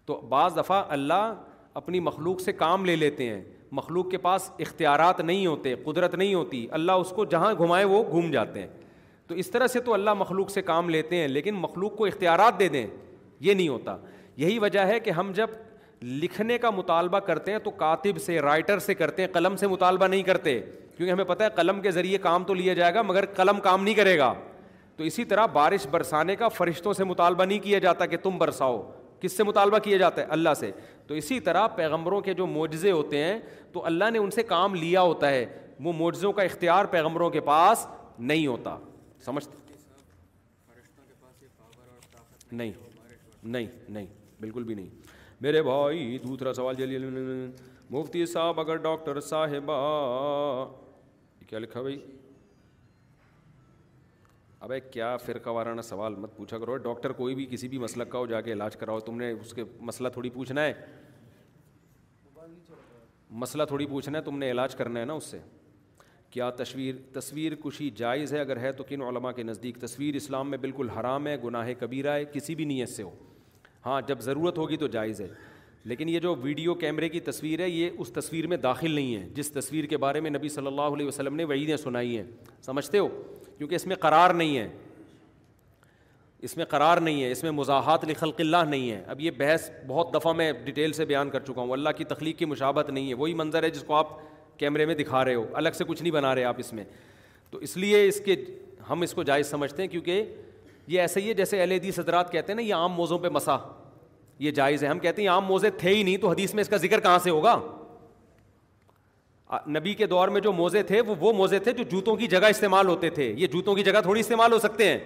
تو 0.07 0.21
بعض 0.29 0.57
دفعہ 0.57 0.83
اللہ 0.93 1.35
اپنی 1.81 2.01
مخلوق 2.01 2.41
سے 2.41 2.53
کام 2.53 2.85
لے 2.87 2.97
لیتے 2.97 3.29
ہیں 3.29 3.43
مخلوق 3.81 4.11
کے 4.11 4.19
پاس 4.25 4.51
اختیارات 4.67 5.21
نہیں 5.21 5.47
ہوتے 5.47 5.75
قدرت 5.85 6.15
نہیں 6.15 6.35
ہوتی 6.35 6.67
اللہ 6.79 6.93
اس 7.05 7.11
کو 7.17 7.25
جہاں 7.35 7.53
گھمائے 7.59 7.85
وہ 7.93 8.03
گھوم 8.11 8.31
جاتے 8.31 8.61
ہیں 8.61 8.69
تو 9.27 9.35
اس 9.43 9.51
طرح 9.51 9.67
سے 9.67 9.81
تو 9.81 9.95
اللہ 9.95 10.15
مخلوق 10.19 10.51
سے 10.51 10.63
کام 10.63 10.89
لیتے 10.91 11.17
ہیں 11.21 11.29
لیکن 11.29 11.55
مخلوق 11.59 11.97
کو 11.97 12.05
اختیارات 12.07 12.59
دے 12.59 12.69
دیں 12.77 12.87
یہ 13.41 13.55
نہیں 13.55 13.69
ہوتا 13.69 13.97
یہی 14.37 14.59
وجہ 14.59 14.81
ہے 14.87 14.99
کہ 15.01 15.11
ہم 15.21 15.31
جب 15.35 15.49
لکھنے 16.05 16.57
کا 16.59 16.71
مطالبہ 16.71 17.19
کرتے 17.27 17.53
ہیں 17.53 17.59
تو 17.65 17.71
کاتب 17.83 18.21
سے 18.23 18.39
رائٹر 18.43 18.79
سے 18.87 18.95
کرتے 18.95 19.23
ہیں 19.23 19.29
قلم 19.33 19.55
سے 19.57 19.67
مطالبہ 19.69 20.07
نہیں 20.07 20.23
کرتے 20.23 20.59
کیونکہ 20.97 21.11
ہمیں 21.11 21.25
پتا 21.25 21.45
ہے 21.45 21.51
قلم 21.55 21.81
کے 21.83 21.91
ذریعے 21.91 22.19
کام 22.23 22.45
تو 22.45 22.55
لیا 22.55 22.75
جائے 22.75 22.95
گا 22.95 23.03
مگر 23.03 23.25
قلم 23.37 23.61
کام 23.61 23.85
نہیں 23.85 23.95
کرے 23.95 24.17
گا 24.19 24.33
تو 24.97 25.05
اسی 25.05 25.25
طرح 25.31 25.47
بارش 25.53 25.87
برسانے 25.91 26.35
کا 26.37 26.49
فرشتوں 26.49 26.93
سے 26.95 27.05
مطالبہ 27.05 27.45
نہیں 27.45 27.59
کیا 27.59 27.79
جاتا 27.85 28.07
کہ 28.07 28.17
تم 28.23 28.37
برساؤ 28.39 28.81
کس 29.21 29.37
سے 29.37 29.45
مطالبہ 29.45 29.79
کیا 29.85 29.97
جاتا 29.99 30.21
ہے 30.23 30.27
اللہ 30.37 30.55
سے 30.61 30.71
تو 31.07 31.15
اسی 31.15 31.39
طرح 31.49 31.67
پیغمبروں 31.77 32.21
کے 32.21 32.35
جو 32.35 32.47
معجزے 32.47 32.91
ہوتے 32.91 33.23
ہیں 33.25 33.39
تو 33.73 33.85
اللہ 33.87 34.11
نے 34.13 34.19
ان 34.19 34.31
سے 34.31 34.43
کام 34.55 34.75
لیا 34.75 35.01
ہوتا 35.03 35.31
ہے 35.31 35.45
وہ 35.85 35.93
معجزوں 35.99 36.33
کا 36.33 36.43
اختیار 36.43 36.85
پیغمبروں 36.95 37.31
کے 37.31 37.41
پاس 37.51 37.87
نہیں 38.19 38.47
ہوتا 38.47 38.77
سمجھتے 39.25 39.57
بالکل 44.41 44.63
بھی 44.65 44.75
نہیں 44.75 45.03
میرے 45.43 45.63
بھائی 45.63 46.17
دوسرا 46.27 46.53
سوال 46.55 46.97
مفتی 47.91 48.25
صاحب 48.27 48.61
اگر 48.61 48.77
ڈاکٹر 48.83 49.21
صاحبہ 49.21 49.77
کیا 51.49 51.59
لکھا 51.59 51.81
بھائی 51.83 51.99
ابے 54.61 54.79
کیا 54.93 55.17
فرقہ 55.25 55.51
وارانہ 55.51 55.81
سوال 55.83 56.15
مت 56.19 56.37
پوچھا 56.37 56.59
کرو 56.59 56.77
ڈاکٹر 56.87 57.13
کوئی 57.13 57.35
بھی 57.35 57.47
کسی 57.51 57.69
بھی 57.69 57.79
مسلک 57.79 58.11
کا 58.13 58.19
ہو 58.19 58.27
جا 58.27 58.41
کے 58.41 58.53
علاج 58.53 58.77
کراؤ 58.77 59.01
تم 59.07 59.17
نے 59.19 59.31
اس 59.31 59.53
کے 59.55 59.65
مسئلہ 59.91 60.09
تھوڑی 60.13 60.31
پوچھنا 60.35 60.65
ہے 60.65 60.73
مسئلہ 63.43 63.63
تھوڑی 63.69 63.87
پوچھنا 63.87 64.19
ہے 64.19 64.23
تم 64.25 64.39
نے 64.39 64.51
علاج 64.51 64.75
کرنا 64.77 65.01
ہے 65.01 65.05
نا 65.05 65.13
اس 65.13 65.25
سے 65.31 65.39
کیا 66.31 66.51
تصویر 66.57 66.95
تصویر 67.13 67.55
کشی 67.65 67.91
جائز 67.97 68.33
ہے 68.35 68.41
اگر 68.41 68.57
ہے 68.61 68.73
تو 68.73 68.85
کن 68.85 69.03
علماء 69.09 69.33
کے 69.33 69.43
نزدیک 69.43 69.79
تصویر 69.81 70.15
اسلام 70.17 70.51
میں 70.51 70.59
بالکل 70.59 70.89
حرام 70.99 71.27
ہے 71.27 71.37
گناہ 71.45 71.69
کبیرہ 71.81 72.15
ہے 72.15 72.25
کسی 72.33 72.55
بھی 72.55 72.65
نیت 72.65 72.89
سے 72.89 73.03
ہو 73.03 73.11
ہاں 73.87 74.01
جب 74.07 74.21
ضرورت 74.23 74.59
ہوگی 74.59 74.77
تو 74.77 74.87
جائز 74.89 75.21
ہے 75.21 75.27
لیکن 75.93 76.09
یہ 76.09 76.21
جو 76.21 76.35
ویڈیو 76.43 76.75
کیمرے 76.75 77.09
کی 77.09 77.21
تصویر 77.21 77.61
ہے 77.61 77.69
یہ 77.69 77.91
اس 78.01 78.11
تصویر 78.13 78.47
میں 78.49 78.57
داخل 78.57 78.91
نہیں 78.91 79.15
ہے 79.15 79.29
جس 79.35 79.51
تصویر 79.53 79.87
کے 79.87 79.97
بارے 80.05 80.21
میں 80.21 80.31
نبی 80.31 80.49
صلی 80.49 80.67
اللہ 80.67 80.95
علیہ 80.97 81.07
وسلم 81.07 81.35
نے 81.37 81.45
وعیدیں 81.51 81.77
سنائی 81.77 82.17
ہیں 82.17 82.25
سمجھتے 82.67 82.99
ہو 82.99 83.09
کیونکہ 83.59 83.75
اس 83.75 83.87
میں 83.87 83.97
قرار 84.07 84.35
نہیں 84.35 84.57
ہے 84.59 84.69
اس 86.47 86.57
میں 86.57 86.65
قرار 86.69 86.97
نہیں 87.01 87.23
ہے 87.23 87.31
اس 87.33 87.43
میں 87.43 87.51
مزاحت 87.59 88.05
لخلق 88.09 88.37
قلعہ 88.37 88.65
نہیں 88.69 88.91
ہے 88.91 89.03
اب 89.13 89.21
یہ 89.21 89.31
بحث 89.39 89.69
بہت 89.87 90.15
دفعہ 90.15 90.33
میں 90.41 90.51
ڈیٹیل 90.65 90.93
سے 90.93 91.05
بیان 91.13 91.31
کر 91.31 91.41
چکا 91.43 91.61
ہوں 91.61 91.71
اللہ 91.73 91.91
کی 91.97 92.05
تخلیق 92.15 92.39
کی 92.39 92.45
مشابت 92.45 92.91
نہیں 92.91 93.09
ہے 93.09 93.15
وہی 93.23 93.35
منظر 93.35 93.63
ہے 93.63 93.71
جس 93.71 93.85
کو 93.87 93.95
آپ 93.95 94.09
کیمرے 94.59 94.87
میں 94.87 94.95
دکھا 94.95 95.25
رہے 95.25 95.35
ہو 95.35 95.45
الگ 95.63 95.77
سے 95.79 95.85
کچھ 95.87 96.03
نہیں 96.03 96.13
بنا 96.13 96.35
رہے 96.35 96.45
آپ 96.45 96.57
اس 96.59 96.73
میں 96.73 96.85
تو 97.51 97.59
اس 97.69 97.77
لیے 97.77 98.05
اس 98.09 98.21
کے 98.25 98.35
ہم 98.91 99.01
اس 99.03 99.13
کو 99.15 99.23
جائز 99.33 99.47
سمجھتے 99.51 99.83
ہیں 99.83 99.89
کیونکہ 99.91 100.27
یہ 100.87 101.01
ایسا 101.01 101.21
ہی 101.21 101.29
ہے 101.29 101.35
جیسے 101.35 101.63
حدیث 101.65 101.99
حضرات 101.99 102.33
کہتے 102.33 102.53
ہیں 102.53 102.57
نا 102.57 102.63
یہ 102.63 102.75
عام 102.75 102.93
موزوں 102.93 103.19
پہ 103.19 103.29
مسا 103.33 103.57
یہ 104.39 104.51
جائز 104.51 104.83
ہے 104.85 104.89
ہم 104.89 104.99
کہتے 104.99 105.23
ہیں 105.23 105.29
عام 105.29 105.45
موزے 105.47 105.71
تھے 105.81 105.95
ہی 105.95 106.03
نہیں 106.03 106.17
تو 106.19 106.29
حدیث 106.31 106.55
میں 106.55 106.61
اس 106.61 106.69
کا 106.69 106.77
ذکر 106.77 107.01
کہاں 107.01 107.19
سے 107.23 107.31
ہوگا 107.31 107.59
نبی 109.77 109.93
کے 109.95 110.07
دور 110.07 110.29
میں 110.29 110.41
جو 110.41 110.53
موزے 110.53 110.83
تھے 110.83 111.01
وہ 111.07 111.15
وہ 111.21 111.33
موزے 111.33 111.59
تھے 111.59 111.73
جو 111.73 111.85
جوتوں 111.91 112.15
کی 112.17 112.27
جگہ 112.29 112.47
استعمال 112.51 112.87
ہوتے 112.89 113.11
تھے 113.19 113.33
یہ 113.39 113.47
جوتوں 113.53 113.75
کی 113.75 113.83
جگہ 113.85 114.01
تھوڑی 114.03 114.21
استعمال 114.21 114.53
ہو 114.53 114.59
سکتے 114.59 114.89
ہیں 114.89 114.99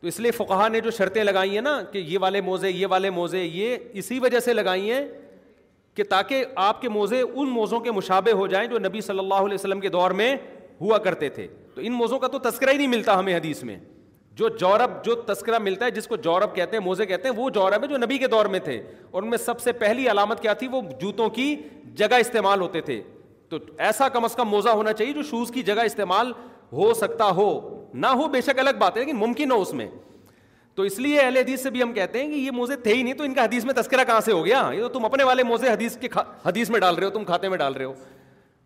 تو 0.00 0.06
اس 0.08 0.20
لیے 0.20 0.30
فقہ 0.30 0.68
نے 0.72 0.80
جو 0.80 0.90
شرطیں 0.96 1.22
لگائی 1.24 1.54
ہیں 1.54 1.60
نا 1.62 1.80
کہ 1.92 1.98
یہ 1.98 2.18
والے 2.20 2.40
موزے 2.48 2.70
یہ 2.70 2.86
والے 2.90 3.10
موزے 3.10 3.42
یہ 3.44 3.76
اسی 4.02 4.18
وجہ 4.22 4.40
سے 4.40 4.52
لگائی 4.52 4.90
ہیں 4.90 5.04
کہ 5.94 6.04
تاکہ 6.10 6.44
آپ 6.66 6.80
کے 6.82 6.88
موزے 6.88 7.20
ان 7.22 7.48
موزوں 7.50 7.80
کے 7.80 7.92
مشابے 7.92 8.32
ہو 8.32 8.46
جائیں 8.46 8.66
جو 8.70 8.78
نبی 8.78 9.00
صلی 9.00 9.18
اللہ 9.18 9.40
علیہ 9.46 9.54
وسلم 9.54 9.80
کے 9.80 9.88
دور 9.88 10.10
میں 10.20 10.34
ہوا 10.80 10.98
کرتے 11.06 11.28
تھے 11.28 11.46
تو 11.74 11.80
ان 11.84 11.92
موزوں 11.92 12.18
کا 12.18 12.28
تو 12.28 12.38
تذکرہ 12.50 12.70
ہی 12.72 12.76
نہیں 12.76 12.88
ملتا 12.88 13.18
ہمیں 13.18 13.34
حدیث 13.36 13.62
میں 13.64 13.76
جو 14.38 14.48
جورب 14.58 14.90
جو 15.04 15.14
تذکرہ 15.28 15.58
ملتا 15.58 15.84
ہے 15.84 15.90
جس 15.90 16.06
کو 16.06 16.16
جورب 16.16 16.26
جورب 16.40 16.54
کہتے 16.56 16.60
کہتے 16.62 16.76
ہیں 16.76 17.34
ہیں 17.34 17.38
موزے 17.38 17.58
وہ 17.58 17.70
ہے 17.82 17.86
جو 17.88 17.96
نبی 17.98 18.18
کے 18.18 18.26
دور 18.34 18.46
میں 18.54 18.58
تھے 18.64 18.76
اور 19.10 19.22
ان 19.22 19.30
میں 19.30 19.38
سب 19.44 19.60
سے 19.60 19.72
پہلی 19.82 20.08
علامت 20.10 20.40
کیا 20.42 20.52
تھی 20.60 20.68
وہ 20.72 20.80
جوتوں 21.00 21.28
کی 21.38 21.54
جگہ 21.98 22.14
استعمال 22.20 22.60
ہوتے 22.60 22.80
تھے 22.88 23.00
تو 23.48 23.58
ایسا 23.88 24.08
کم 24.16 24.24
از 24.24 24.34
کم 24.36 24.48
موزہ 24.48 24.68
ہونا 24.80 24.92
چاہیے 24.92 25.12
جو 25.12 25.22
شوز 25.30 25.50
کی 25.54 25.62
جگہ 25.70 25.82
استعمال 25.90 26.30
ہو 26.72 26.92
سکتا 26.94 27.30
ہو 27.36 27.48
نہ 27.94 28.06
ہو 28.20 28.28
بے 28.34 28.40
شک 28.46 28.58
الگ 28.58 28.78
بات 28.78 28.96
ہے 28.96 29.04
لیکن 29.04 29.16
ممکن 29.18 29.50
ہو 29.52 29.60
اس 29.60 29.72
میں 29.80 29.86
تو 30.74 30.82
اس 30.90 30.98
لیے 31.00 31.18
اہل 31.20 31.36
حدیث 31.36 31.62
سے 31.62 31.70
بھی 31.70 31.82
ہم 31.82 31.92
کہتے 31.92 32.22
ہیں 32.22 32.28
کہ 32.34 32.40
یہ 32.40 32.50
موزے 32.60 32.76
تھے 32.84 32.94
ہی 32.94 33.02
نہیں 33.02 33.14
تو 33.14 33.24
ان 33.24 33.34
کا 33.34 33.44
حدیث 33.44 33.64
میں 33.64 33.74
تذکرہ 33.76 34.04
کہاں 34.06 34.20
سے 34.24 34.32
ہو 34.32 34.44
گیا 34.44 34.62
یہ 34.74 34.80
تو 34.80 34.88
تم 34.98 35.04
اپنے 35.04 35.24
والے 35.30 35.42
موزے 35.50 35.68
حدیث 35.70 35.96
کے 36.00 36.08
حدیث 36.44 36.70
میں 36.70 36.80
ڈال 36.80 36.94
رہے 36.94 37.04
ہو 37.04 37.10
تم 37.18 37.24
کھاتے 37.32 37.48
میں 37.48 37.58
ڈال 37.58 37.74
رہے 37.74 37.84
ہو 37.84 37.92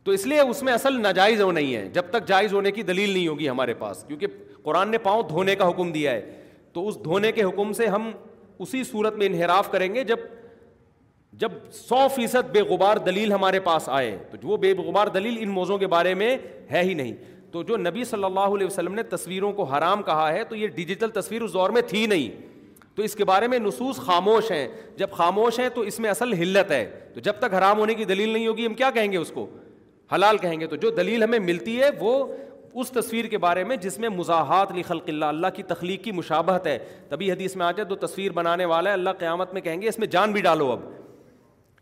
تو 0.05 0.11
اس 0.13 0.27
لیے 0.27 0.41
اس 0.41 0.63
میں 0.63 0.73
اصل 0.73 1.01
ناجائز 1.03 1.41
وہ 1.41 1.51
نہیں 1.53 1.75
ہے 1.75 1.87
جب 1.93 2.05
تک 2.11 2.27
جائز 2.29 2.53
ہونے 2.53 2.71
کی 2.73 2.83
دلیل 2.83 3.11
نہیں 3.11 3.29
ہوگی 3.29 3.49
ہمارے 3.49 3.75
پاس 3.79 4.03
کیونکہ 4.07 4.27
قرآن 4.63 4.91
نے 4.91 4.99
پاؤں 5.05 5.23
دھونے 5.29 5.55
کا 5.57 5.69
حکم 5.69 5.93
دیا 5.93 6.13
ہے 6.13 6.41
تو 6.73 6.87
اس 6.89 6.97
دھونے 7.05 7.31
کے 7.33 7.43
حکم 7.45 7.73
سے 7.73 7.87
ہم 7.87 8.11
اسی 8.65 8.83
صورت 8.85 9.17
میں 9.19 9.27
انحراف 9.27 9.71
کریں 9.71 9.93
گے 9.95 10.05
جب 10.05 10.19
جب 11.41 11.53
سو 11.73 12.07
فیصد 12.15 12.51
بے 12.53 12.61
غبار 12.69 12.97
دلیل 13.07 13.33
ہمارے 13.33 13.61
پاس 13.67 13.89
آئے 13.99 14.17
تو 14.41 14.49
وہ 14.49 14.57
بے 14.65 14.73
غبار 14.79 15.07
دلیل 15.15 15.37
ان 15.41 15.49
موضوع 15.51 15.79
کے 15.79 15.87
بارے 15.95 16.15
میں 16.23 16.37
ہے 16.73 16.83
ہی 16.85 16.95
نہیں 16.95 17.15
تو 17.53 17.63
جو 17.71 17.77
نبی 17.77 18.05
صلی 18.05 18.25
اللہ 18.25 18.55
علیہ 18.57 18.67
وسلم 18.67 18.95
نے 18.95 19.03
تصویروں 19.15 19.53
کو 19.53 19.63
حرام 19.73 20.03
کہا 20.03 20.31
ہے 20.33 20.45
تو 20.49 20.57
یہ 20.57 20.69
ڈیجیٹل 20.75 21.11
تصویر 21.21 21.43
اس 21.43 21.53
دور 21.53 21.71
میں 21.71 21.83
تھی 21.89 22.07
نہیں 22.07 22.51
تو 22.95 23.03
اس 23.03 23.15
کے 23.17 23.25
بارے 23.25 23.49
میں 23.49 23.59
نصوص 23.59 23.97
خاموش 24.07 24.51
ہیں 24.51 24.67
جب 24.97 25.11
خاموش 25.17 25.59
ہیں 25.61 25.69
تو 25.75 25.81
اس 25.91 25.99
میں 26.01 26.11
اصل 26.11 26.33
حلت 26.41 26.71
ہے 26.71 26.85
تو 27.15 27.21
جب 27.29 27.37
تک 27.41 27.55
حرام 27.55 27.79
ہونے 27.79 27.95
کی 27.95 28.05
دلیل 28.05 28.29
نہیں 28.29 28.47
ہوگی 28.49 28.67
ہم 28.67 28.75
کیا 28.75 28.91
کہیں 28.95 29.11
گے 29.13 29.17
اس 29.17 29.31
کو 29.35 29.47
حلال 30.15 30.39
کہیں 30.39 30.59
گے 30.61 30.67
تو 30.67 30.77
جو 30.77 30.91
دلیل 30.97 31.23
ہمیں 31.23 31.39
ملتی 31.39 31.81
ہے 31.81 31.89
وہ 32.01 32.13
اس 32.81 32.91
تصویر 32.91 33.25
کے 33.35 33.39
بارے 33.39 33.65
میں 33.71 33.77
جس 33.77 33.99
میں 33.99 34.09
مزاحات 34.09 34.73
لکھ 34.75 34.87
خلق 34.89 35.09
اللہ 35.29 35.47
کی 35.57 35.63
تخلیق 35.73 36.03
کی 36.05 36.13
مشابہت 36.13 36.67
ہے 36.67 36.79
تبھی 37.09 37.31
حدیث 37.33 37.57
میں 37.57 37.67
آ 37.67 37.71
جائے 37.71 37.89
تو 37.89 37.95
تصویر 38.07 38.33
بنانے 38.41 38.65
والا 38.73 38.91
ہے 38.91 38.95
اللہ 38.95 39.11
قیامت 39.19 39.53
میں 39.55 39.61
کہیں 39.63 39.81
گے 39.83 39.89
اس 39.89 39.99
میں 39.99 40.07
جان 40.17 40.33
بھی 40.33 40.41
ڈالو 40.49 40.71
اب 40.73 40.81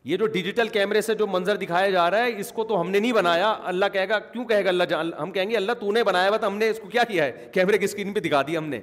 یہ 0.08 0.16
جو 0.16 0.26
ڈیجیٹل 0.34 0.68
کیمرے 0.74 1.00
سے 1.06 1.14
جو 1.14 1.26
منظر 1.26 1.56
دکھایا 1.56 1.88
جا 1.90 2.10
رہا 2.10 2.24
ہے 2.24 2.38
اس 2.40 2.50
کو 2.52 2.64
تو 2.64 2.80
ہم 2.80 2.90
نے 2.90 2.98
نہیں 3.00 3.12
بنایا 3.12 3.54
اللہ 3.72 3.86
کہے 3.92 4.08
گا 4.08 4.18
کیوں 4.32 4.44
کہے 4.44 4.64
گا 4.64 4.68
اللہ 4.68 4.84
جان 4.88 5.10
ہم 5.20 5.30
کہیں 5.30 5.50
گے 5.50 5.56
اللہ 5.56 5.72
تو 5.80 5.90
نے 5.92 6.04
بنایا 6.04 6.28
ہوا 6.28 6.36
تو 6.36 6.46
ہم 6.46 6.56
نے 6.58 6.68
اس 6.70 6.78
کو 6.82 6.88
کیا 6.88 7.04
کیا 7.08 7.24
ہے 7.24 7.48
کیمرے 7.54 7.78
کی 7.78 7.84
اسکرین 7.84 8.12
پہ 8.12 8.20
دکھا 8.28 8.42
دی 8.46 8.56
ہم 8.56 8.68
نے 8.68 8.80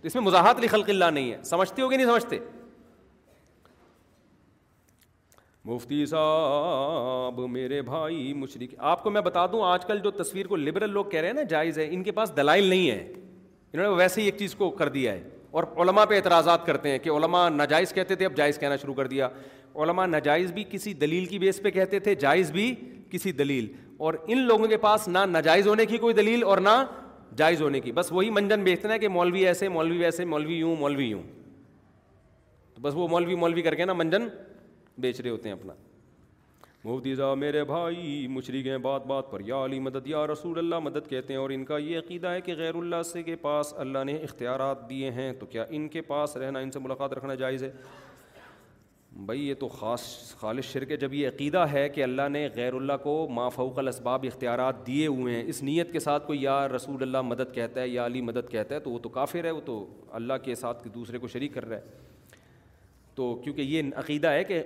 تو 0.00 0.06
اس 0.06 0.14
میں 0.14 0.22
مزاحت 0.22 0.62
خلق 0.70 0.88
اللہ 0.90 1.10
نہیں 1.14 1.30
ہے 1.32 1.42
سمجھتے 1.44 1.82
ہو 1.82 1.88
کہ 1.88 1.96
نہیں 1.96 2.06
سمجھتے 2.06 2.38
مفتی 5.68 6.04
صاحب 6.06 7.38
میرے 7.52 7.80
بھائی 7.82 8.32
مشرق 8.34 8.74
آپ 8.90 9.02
کو 9.02 9.10
میں 9.10 9.20
بتا 9.22 9.44
دوں 9.52 9.60
آج 9.70 9.84
کل 9.86 9.98
جو 10.04 10.10
تصویر 10.22 10.46
کو 10.46 10.56
لبرل 10.56 10.90
لوگ 10.90 11.04
کہہ 11.10 11.20
رہے 11.20 11.26
ہیں 11.28 11.34
نا 11.34 11.42
جائز 11.48 11.78
ہے 11.78 11.86
ان 11.94 12.02
کے 12.02 12.12
پاس 12.18 12.32
دلائل 12.36 12.64
نہیں 12.64 12.90
ہے 12.90 12.98
انہوں 13.72 13.82
نے 13.86 13.92
ویسے 13.96 14.20
ہی 14.20 14.24
ایک 14.26 14.36
چیز 14.38 14.54
کو 14.58 14.70
کر 14.78 14.88
دیا 14.88 15.12
ہے 15.12 15.22
اور 15.58 15.64
علماء 15.82 16.04
پہ 16.08 16.14
اعتراضات 16.16 16.64
کرتے 16.66 16.90
ہیں 16.90 16.98
کہ 16.98 17.10
علماء 17.10 17.48
ناجائز 17.50 17.92
کہتے 17.94 18.14
تھے 18.16 18.26
اب 18.26 18.36
جائز 18.36 18.58
کہنا 18.58 18.76
شروع 18.82 18.94
کر 18.94 19.06
دیا 19.06 19.28
علماء 19.82 20.06
ناجائز 20.06 20.52
بھی 20.52 20.64
کسی 20.70 20.92
دلیل 21.04 21.26
کی 21.26 21.38
بیس 21.38 21.60
پہ 21.62 21.70
کہتے 21.70 21.98
تھے 22.06 22.14
جائز 22.24 22.50
بھی 22.52 22.74
کسی 23.10 23.32
دلیل 23.42 23.66
اور 24.08 24.14
ان 24.26 24.38
لوگوں 24.46 24.66
کے 24.68 24.76
پاس 24.86 25.08
نہ 25.08 25.18
ناجائز 25.30 25.66
ہونے 25.68 25.86
کی 25.86 25.98
کوئی 25.98 26.14
دلیل 26.14 26.42
اور 26.44 26.58
نہ 26.70 26.82
جائز 27.36 27.62
ہونے 27.62 27.80
کی 27.80 27.92
بس 27.92 28.12
وہی 28.12 28.30
منجن 28.30 28.62
بیچتے 28.64 28.88
ہیں 28.88 28.98
کہ 28.98 29.08
مولوی 29.08 29.46
ایسے 29.46 29.68
مولوی 29.68 29.98
ویسے 29.98 30.24
مولوی 30.24 30.54
یوں 30.58 30.74
مولوی 30.76 31.06
یوں 31.08 31.22
تو 32.74 32.80
بس 32.82 32.92
وہ 32.96 33.08
مولوی 33.08 33.34
مولوی 33.44 33.62
کر 33.62 33.74
کے 33.74 33.84
نا 33.84 33.92
منجن 33.92 34.28
بیچ 35.00 35.20
رہے 35.20 35.30
ہوتے 35.30 35.48
ہیں 35.48 35.56
اپنا 35.56 35.72
صاحب 37.16 37.36
میرے 37.38 37.62
بھائی 37.64 38.26
مشرق 38.34 38.66
ہیں 38.66 38.76
بات 38.84 39.06
بات 39.06 39.30
پر 39.30 39.40
یا 39.46 39.56
علی 39.64 39.78
مدد 39.86 40.06
یا 40.06 40.26
رسول 40.26 40.58
اللہ 40.58 40.78
مدد 40.82 41.08
کہتے 41.08 41.32
ہیں 41.32 41.40
اور 41.40 41.50
ان 41.56 41.64
کا 41.70 41.78
یہ 41.78 41.98
عقیدہ 41.98 42.28
ہے 42.34 42.40
کہ 42.40 42.54
غیر 42.58 42.74
اللہ 42.74 43.02
سے 43.12 43.22
کے 43.22 43.34
پاس 43.42 43.72
اللہ 43.86 44.04
نے 44.10 44.14
اختیارات 44.28 44.88
دیے 44.90 45.10
ہیں 45.18 45.32
تو 45.40 45.46
کیا 45.46 45.64
ان 45.78 45.88
کے 45.96 46.00
پاس 46.12 46.36
رہنا 46.42 46.58
ان 46.66 46.70
سے 46.70 46.78
ملاقات 46.84 47.12
رکھنا 47.18 47.34
جائز 47.42 47.62
ہے 47.64 47.70
بھائی 49.28 49.46
یہ 49.48 49.54
تو 49.60 49.68
خاص 49.68 50.02
خالص 50.40 50.64
شرک 50.72 50.90
ہے 50.90 50.96
جب 50.96 51.14
یہ 51.14 51.28
عقیدہ 51.28 51.64
ہے 51.72 51.88
کہ 51.94 52.02
اللہ 52.02 52.28
نے 52.32 52.46
غیر 52.54 52.72
اللہ 52.74 52.92
کو 53.02 53.14
ما 53.36 53.48
فوق 53.56 53.78
الاسباب 53.78 54.24
اختیارات 54.28 54.86
دیے 54.86 55.06
ہوئے 55.06 55.34
ہیں 55.34 55.42
اس 55.52 55.62
نیت 55.62 55.92
کے 55.92 56.00
ساتھ 56.00 56.26
کوئی 56.26 56.42
یا 56.42 56.56
رسول 56.76 57.02
اللہ 57.02 57.22
مدد 57.32 57.54
کہتا 57.54 57.80
ہے 57.80 57.88
یا 57.88 58.06
علی 58.06 58.20
مدد 58.30 58.50
کہتا 58.50 58.74
ہے 58.74 58.80
تو 58.80 58.90
وہ 58.90 58.98
تو 59.02 59.08
کافر 59.18 59.44
ہے 59.44 59.50
وہ 59.50 59.60
تو 59.64 59.84
اللہ 60.20 60.40
کے 60.44 60.54
ساتھ 60.64 60.86
دوسرے 60.94 61.18
کو 61.24 61.28
شریک 61.36 61.54
کر 61.54 61.68
رہا 61.68 61.76
ہے 61.76 62.08
تو 63.14 63.34
کیونکہ 63.44 63.62
یہ 63.76 63.82
عقیدہ 64.04 64.28
ہے 64.38 64.44
کہ 64.52 64.62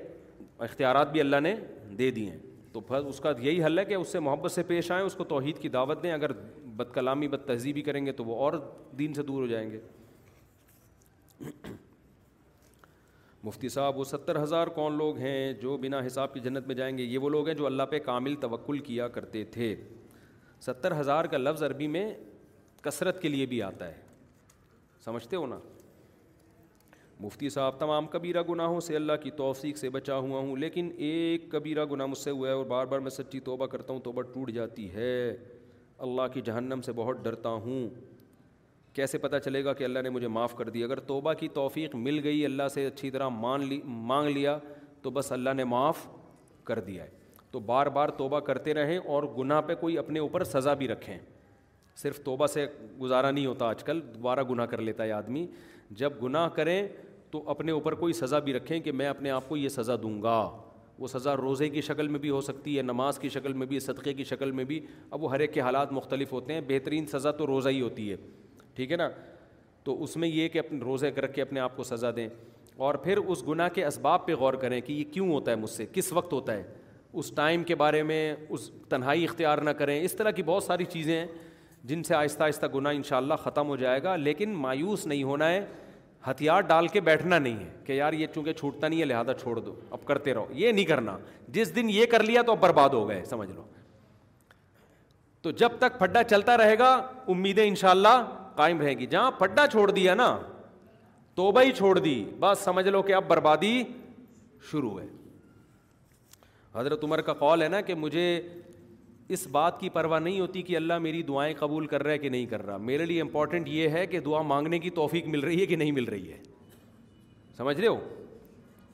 اختیارات 0.63 1.13
بھی 1.13 1.21
اللہ 1.21 1.41
نے 1.43 1.55
دے 1.99 2.11
دیے 2.11 2.31
ہیں 2.31 2.39
تو 2.73 2.81
پھر 2.81 3.05
اس 3.07 3.19
کا 3.21 3.33
یہی 3.41 3.65
حل 3.65 3.79
ہے 3.79 3.85
کہ 3.85 3.95
اس 3.95 4.13
سے 4.13 4.21
محبت 4.21 4.53
سے 4.53 4.63
پیش 4.67 4.91
آئیں 4.91 5.05
اس 5.07 5.15
کو 5.15 5.25
توحید 5.25 5.59
کی 5.61 5.69
دعوت 5.69 6.03
دیں 6.03 6.13
اگر 6.13 6.33
بد 6.77 6.93
کلامی 6.95 7.29
بد 7.29 7.47
تہذیبی 7.47 7.83
کریں 7.83 8.05
گے 8.07 8.13
تو 8.13 8.25
وہ 8.25 8.37
اور 8.45 8.53
دین 8.99 9.15
سے 9.15 9.23
دور 9.23 9.41
ہو 9.43 9.47
جائیں 9.47 9.71
گے 9.71 9.81
مفتی 13.45 13.69
صاحب 13.69 13.99
وہ 13.99 14.05
ستر 14.05 14.43
ہزار 14.43 14.67
کون 14.77 14.97
لوگ 14.99 15.19
ہیں 15.19 15.53
جو 15.63 15.77
بنا 15.81 16.01
حساب 16.07 16.35
کی 16.35 16.41
جنت 16.41 16.67
میں 16.67 16.75
جائیں 16.75 16.97
گے 16.99 17.03
یہ 17.03 17.19
وہ 17.19 17.29
لوگ 17.31 17.47
ہیں 17.49 17.55
جو 17.55 17.67
اللہ 17.67 17.83
پہ 17.91 17.99
کامل 18.05 18.35
توقل 18.41 18.79
کیا 18.89 19.09
کرتے 19.17 19.45
تھے 19.57 19.75
ستر 20.67 20.99
ہزار 21.01 21.25
کا 21.25 21.37
لفظ 21.39 21.63
عربی 21.65 21.87
میں 21.97 22.11
کثرت 22.83 23.21
کے 23.23 23.29
لیے 23.29 23.47
بھی 23.47 23.63
آتا 23.63 23.87
ہے 23.89 24.03
سمجھتے 25.05 25.37
ہو 25.37 25.47
نا 25.47 25.59
مفتی 27.21 27.49
صاحب 27.51 27.79
تمام 27.79 28.07
کبیرہ 28.13 28.43
گناہوں 28.49 28.81
سے 28.81 28.97
اللہ 28.97 29.13
کی 29.23 29.31
توفیق 29.37 29.77
سے 29.79 29.89
بچا 29.91 30.15
ہوا 30.17 30.39
ہوں 30.41 30.57
لیکن 30.57 30.91
ایک 31.09 31.51
کبیرہ 31.51 31.85
گناہ 31.91 32.07
مجھ 32.07 32.19
سے 32.19 32.31
ہوا 32.31 32.49
ہے 32.49 32.53
اور 32.55 32.65
بار 32.67 32.87
بار 32.87 32.99
میں 33.01 33.11
سچی 33.11 33.41
توبہ 33.49 33.67
کرتا 33.75 33.93
ہوں 33.93 34.01
توبہ 34.05 34.23
ٹوٹ 34.33 34.51
جاتی 34.53 34.91
ہے 34.95 35.11
اللہ 36.07 36.23
کی 36.35 36.41
جہنم 36.45 36.81
سے 36.87 36.93
بہت 36.97 37.23
ڈرتا 37.25 37.49
ہوں 37.65 37.89
کیسے 38.95 39.19
پتہ 39.19 39.37
چلے 39.45 39.65
گا 39.65 39.73
کہ 39.75 39.85
اللہ 39.85 40.03
نے 40.03 40.11
مجھے 40.11 40.29
معاف 40.29 40.55
کر 40.57 40.69
دی 40.71 40.83
اگر 40.85 41.01
توبہ 41.07 41.33
کی 41.39 41.49
توفیق 41.55 41.95
مل 41.97 42.21
گئی 42.25 42.45
اللہ 42.45 42.69
سے 42.75 42.87
اچھی 42.87 43.11
طرح 43.11 43.29
مان 43.45 43.67
لی 43.69 43.81
مانگ 43.85 44.29
لیا 44.37 44.59
تو 45.03 45.11
بس 45.11 45.31
اللہ 45.33 45.55
نے 45.57 45.65
معاف 45.73 46.07
کر 46.65 46.81
دیا 46.81 47.05
ہے 47.05 47.09
تو 47.51 47.61
بار 47.67 47.87
بار 47.97 48.09
توبہ 48.19 48.41
کرتے 48.51 48.75
رہیں 48.75 48.99
اور 48.99 49.23
گناہ 49.39 49.61
پہ 49.67 49.75
کوئی 49.81 49.97
اپنے 49.99 50.19
اوپر 50.21 50.45
سزا 50.45 50.75
بھی 50.75 50.89
رکھیں 50.89 51.17
صرف 52.03 52.19
توبہ 52.25 52.47
سے 52.47 52.67
گزارا 53.01 53.31
نہیں 53.31 53.47
ہوتا 53.47 53.67
آج 53.71 53.83
کل 53.85 54.01
دوبارہ 54.15 54.43
گناہ 54.51 54.67
کر 54.67 54.81
لیتا 54.83 55.05
ہے 55.05 55.13
آدمی 55.13 55.47
جب 55.99 56.13
گناہ 56.23 56.49
کریں 56.55 56.87
تو 57.31 57.43
اپنے 57.51 57.73
اوپر 57.73 57.95
کوئی 57.95 58.13
سزا 58.13 58.39
بھی 58.39 58.53
رکھیں 58.55 58.79
کہ 58.81 58.93
میں 58.93 59.07
اپنے 59.07 59.31
آپ 59.31 59.49
کو 59.49 59.57
یہ 59.57 59.69
سزا 59.69 59.97
دوں 60.03 60.21
گا 60.23 60.41
وہ 60.99 61.09
سزا 61.09 61.35
روزے 61.37 61.69
کی 61.69 61.81
شکل 61.83 62.09
میں 62.09 62.19
بھی 62.21 62.31
ہو 62.31 62.41
سکتی 62.41 62.77
ہے 62.77 62.83
نماز 62.83 63.19
کی 63.19 63.29
شکل 63.29 63.53
میں 63.53 63.67
بھی 63.67 63.79
صدقے 63.81 64.13
کی 64.15 64.25
شکل 64.25 64.51
میں 64.59 64.65
بھی 64.65 64.79
اب 65.11 65.23
وہ 65.25 65.31
ہر 65.33 65.41
ایک 65.41 65.53
کے 65.55 65.61
حالات 65.61 65.93
مختلف 65.93 66.33
ہوتے 66.33 66.53
ہیں 66.55 66.61
بہترین 66.67 67.07
سزا 67.13 67.31
تو 67.39 67.47
روزہ 67.47 67.69
ہی 67.69 67.81
ہوتی 67.81 68.11
ہے 68.11 68.17
ٹھیک 68.75 68.93
ہے 68.93 68.97
نا 68.97 69.09
تو 69.85 70.03
اس 70.03 70.17
میں 70.17 70.29
یہ 70.29 70.49
کہ 70.49 70.59
اپنے 70.59 70.79
روزے 70.85 71.09
رکھ 71.23 71.35
کے 71.35 71.43
اپنے 71.43 71.61
آپ 71.61 71.77
کو 71.77 71.85
سزا 71.85 72.11
دیں 72.17 72.29
اور 72.85 72.95
پھر 73.03 73.19
اس 73.19 73.47
گناہ 73.49 73.69
کے 73.75 73.85
اسباب 73.87 74.27
پہ 74.27 74.35
غور 74.39 74.55
کریں 74.63 74.81
کہ 74.81 74.93
یہ 74.93 75.05
کیوں 75.13 75.29
ہوتا 75.33 75.51
ہے 75.51 75.57
مجھ 75.57 75.71
سے 75.71 75.87
کس 75.93 76.13
وقت 76.13 76.33
ہوتا 76.33 76.53
ہے 76.57 76.63
اس 77.13 77.31
ٹائم 77.35 77.65
کے 77.65 77.75
بارے 77.83 78.03
میں 78.03 78.35
اس 78.49 78.71
تنہائی 78.89 79.25
اختیار 79.25 79.59
نہ 79.67 79.71
کریں 79.79 80.01
اس 80.01 80.13
طرح 80.17 80.31
کی 80.37 80.43
بہت 80.43 80.65
ساری 80.65 80.85
چیزیں 80.91 81.17
ہیں 81.19 81.27
جن 81.89 82.03
سے 82.03 82.15
آہستہ 82.15 82.43
آہستہ 82.45 82.67
گناہ 82.75 82.93
ان 82.95 83.03
شاء 83.09 83.17
اللہ 83.17 83.35
ختم 83.43 83.69
ہو 83.69 83.77
جائے 83.77 84.03
گا 84.03 84.15
لیکن 84.17 84.51
مایوس 84.59 85.07
نہیں 85.07 85.23
ہونا 85.31 85.49
ہے 85.51 85.65
ہتھیار 86.31 86.61
ڈال 86.69 86.87
کے 86.89 87.01
بیٹھنا 87.09 87.39
نہیں 87.39 87.57
ہے 87.65 87.69
کہ 87.87 87.93
یار 87.93 88.13
یہ 88.13 88.27
چونکہ 88.35 88.53
چھوٹتا 88.61 88.89
نہیں 88.89 89.01
ہے 89.01 89.05
لہٰذا 89.05 89.35
چھوڑ 89.41 89.59
دو 89.59 89.75
اب 89.97 90.05
کرتے 90.07 90.35
رہو 90.35 90.47
یہ 90.61 90.73
نہیں 90.73 90.85
کرنا 90.85 91.17
جس 91.57 91.75
دن 91.77 91.91
یہ 91.91 92.07
کر 92.11 92.23
لیا 92.25 92.43
تو 92.47 92.53
اب 92.53 92.61
برباد 92.61 92.91
ہو 92.95 93.09
گئے 93.09 93.25
سمجھ 93.31 93.51
لو 93.51 93.65
تو 95.43 95.51
جب 95.63 95.73
تک 95.79 95.99
پھڈا 95.99 96.23
چلتا 96.31 96.57
رہے 96.57 96.79
گا 96.79 96.91
امیدیں 97.37 97.67
انشاءاللہ 97.67 98.09
اللہ 98.09 98.53
قائم 98.57 98.81
رہے 98.81 98.95
گی 98.99 99.07
جہاں 99.07 99.31
پھڈا 99.39 99.67
چھوڑ 99.71 99.91
دیا 99.91 100.15
نا 100.15 100.37
توبہ 101.37 101.63
ہی 101.63 101.73
چھوڑ 101.77 101.99
دی 101.99 102.15
بس 102.41 102.59
سمجھ 102.65 102.87
لو 102.89 103.03
کہ 103.03 103.15
اب 103.15 103.27
بربادی 103.29 103.83
شروع 104.71 104.99
ہے 105.01 105.07
حضرت 106.75 107.05
عمر 107.05 107.21
کا 107.21 107.33
قول 107.45 107.63
ہے 107.63 107.69
نا 107.69 107.81
کہ 107.89 107.95
مجھے 107.95 108.25
اس 109.33 109.47
بات 109.53 109.79
کی 109.81 109.89
پرواہ 109.89 110.19
نہیں 110.21 110.41
ہوتی 110.41 110.63
کہ 110.63 110.77
اللہ 110.77 110.99
میری 111.03 111.23
دعائیں 111.29 111.53
قبول 111.59 111.87
کر 111.87 112.03
رہا 112.03 112.13
ہے 112.13 112.19
کہ 112.19 112.29
نہیں 112.29 112.47
کر 112.47 112.65
رہا 112.67 112.77
میرے 112.89 113.05
لیے 113.07 113.21
امپورٹنٹ 113.21 113.69
یہ 113.69 113.89
ہے 113.97 114.07
کہ 114.07 114.21
دعا 114.21 114.43
مانگنے 114.49 114.79
کی 114.79 114.91
توفیق 114.99 115.27
مل 115.27 115.41
رہی 115.45 115.61
ہے 115.61 115.67
کہ 115.67 115.77
نہیں 115.77 115.93
مل 115.99 116.05
رہی 116.09 116.33
ہے 116.33 116.39
سمجھ 117.57 117.77
رہے 117.79 117.87
ہو 117.89 117.97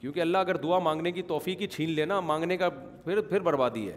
کیونکہ 0.00 0.20
اللہ 0.20 0.38
اگر 0.46 0.56
دعا 0.62 0.78
مانگنے 0.78 1.12
کی 1.12 1.22
توفیق 1.28 1.60
ہی 1.60 1.66
چھین 1.72 1.90
لینا 1.90 2.20
مانگنے 2.30 2.56
کا 2.56 2.68
پھر 3.04 3.20
پھر 3.28 3.40
بربادی 3.48 3.88
ہے 3.88 3.96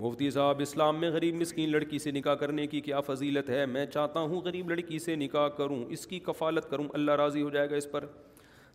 مفتی 0.00 0.30
صاحب 0.30 0.60
اسلام 0.60 1.00
میں 1.00 1.10
غریب 1.10 1.34
مسکین 1.40 1.70
لڑکی 1.72 1.98
سے 1.98 2.10
نکاح 2.10 2.34
کرنے 2.34 2.66
کی 2.66 2.80
کیا 2.80 3.00
فضیلت 3.08 3.50
ہے 3.50 3.64
میں 3.74 3.84
چاہتا 3.86 4.20
ہوں 4.20 4.40
غریب 4.44 4.70
لڑکی 4.70 4.98
سے 4.98 5.16
نکاح 5.16 5.48
کروں 5.56 5.84
اس 5.96 6.06
کی 6.06 6.18
کفالت 6.28 6.70
کروں 6.70 6.84
اللہ 6.94 7.10
راضی 7.22 7.42
ہو 7.42 7.50
جائے 7.50 7.70
گا 7.70 7.76
اس 7.76 7.90
پر 7.90 8.04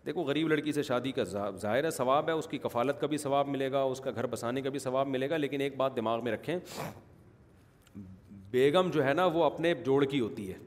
دیکھو 0.08 0.24
غریب 0.24 0.48
لڑکی 0.48 0.72
سے 0.72 0.84
شادی 0.84 1.12
کا 1.12 1.24
ظاہر 1.30 1.84
ہے 1.84 1.90
ثواب 1.92 2.28
ہے 2.28 2.34
اس 2.42 2.46
کی 2.48 2.58
کفالت 2.66 3.00
کا 3.00 3.08
بھی 3.14 3.18
ثواب 3.18 3.48
ملے 3.48 3.72
گا 3.72 3.82
اس 3.94 4.00
کا 4.02 4.12
گھر 4.16 4.26
بسانے 4.34 4.62
کا 4.62 4.70
بھی 4.76 4.80
ثواب 4.80 5.08
ملے 5.08 5.30
گا 5.30 5.38
لیکن 5.38 5.62
ایک 5.62 5.76
بات 5.78 5.96
دماغ 5.96 6.24
میں 6.24 6.32
رکھیں 6.32 6.56
بیگم 8.52 8.90
جو 8.94 9.04
ہے 9.06 9.14
نا 9.14 9.26
وہ 9.38 9.44
اپنے 9.44 9.74
جوڑ 9.86 10.04
کی 10.14 10.20
ہوتی 10.20 10.48
ہے 10.52 10.58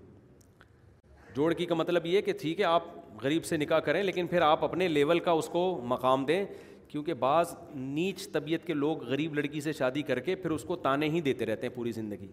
جوڑ 1.36 1.52
کی 1.60 1.66
کا 1.66 1.74
مطلب 1.74 2.06
یہ 2.06 2.20
کہ 2.28 2.32
ٹھیک 2.40 2.60
ہے 2.60 2.64
آپ 2.64 2.82
غریب 3.22 3.44
سے 3.44 3.56
نکاح 3.56 3.78
کریں 3.88 4.02
لیکن 4.02 4.26
پھر 4.26 4.40
آپ 4.42 4.64
اپنے 4.64 4.88
لیول 4.88 5.18
کا 5.18 5.30
اس 5.42 5.48
کو 5.52 5.62
مقام 5.94 6.24
دیں 6.24 6.44
کیونکہ 6.88 7.14
بعض 7.24 7.54
نیچ 7.98 8.28
طبیعت 8.32 8.66
کے 8.66 8.74
لوگ 8.74 9.02
غریب 9.08 9.34
لڑکی 9.38 9.60
سے 9.60 9.72
شادی 9.80 10.02
کر 10.10 10.20
کے 10.28 10.34
پھر 10.44 10.50
اس 10.50 10.64
کو 10.72 10.76
تانے 10.86 11.08
ہی 11.10 11.20
دیتے 11.30 11.46
رہتے 11.46 11.66
ہیں 11.66 11.74
پوری 11.76 11.92
زندگی 12.02 12.30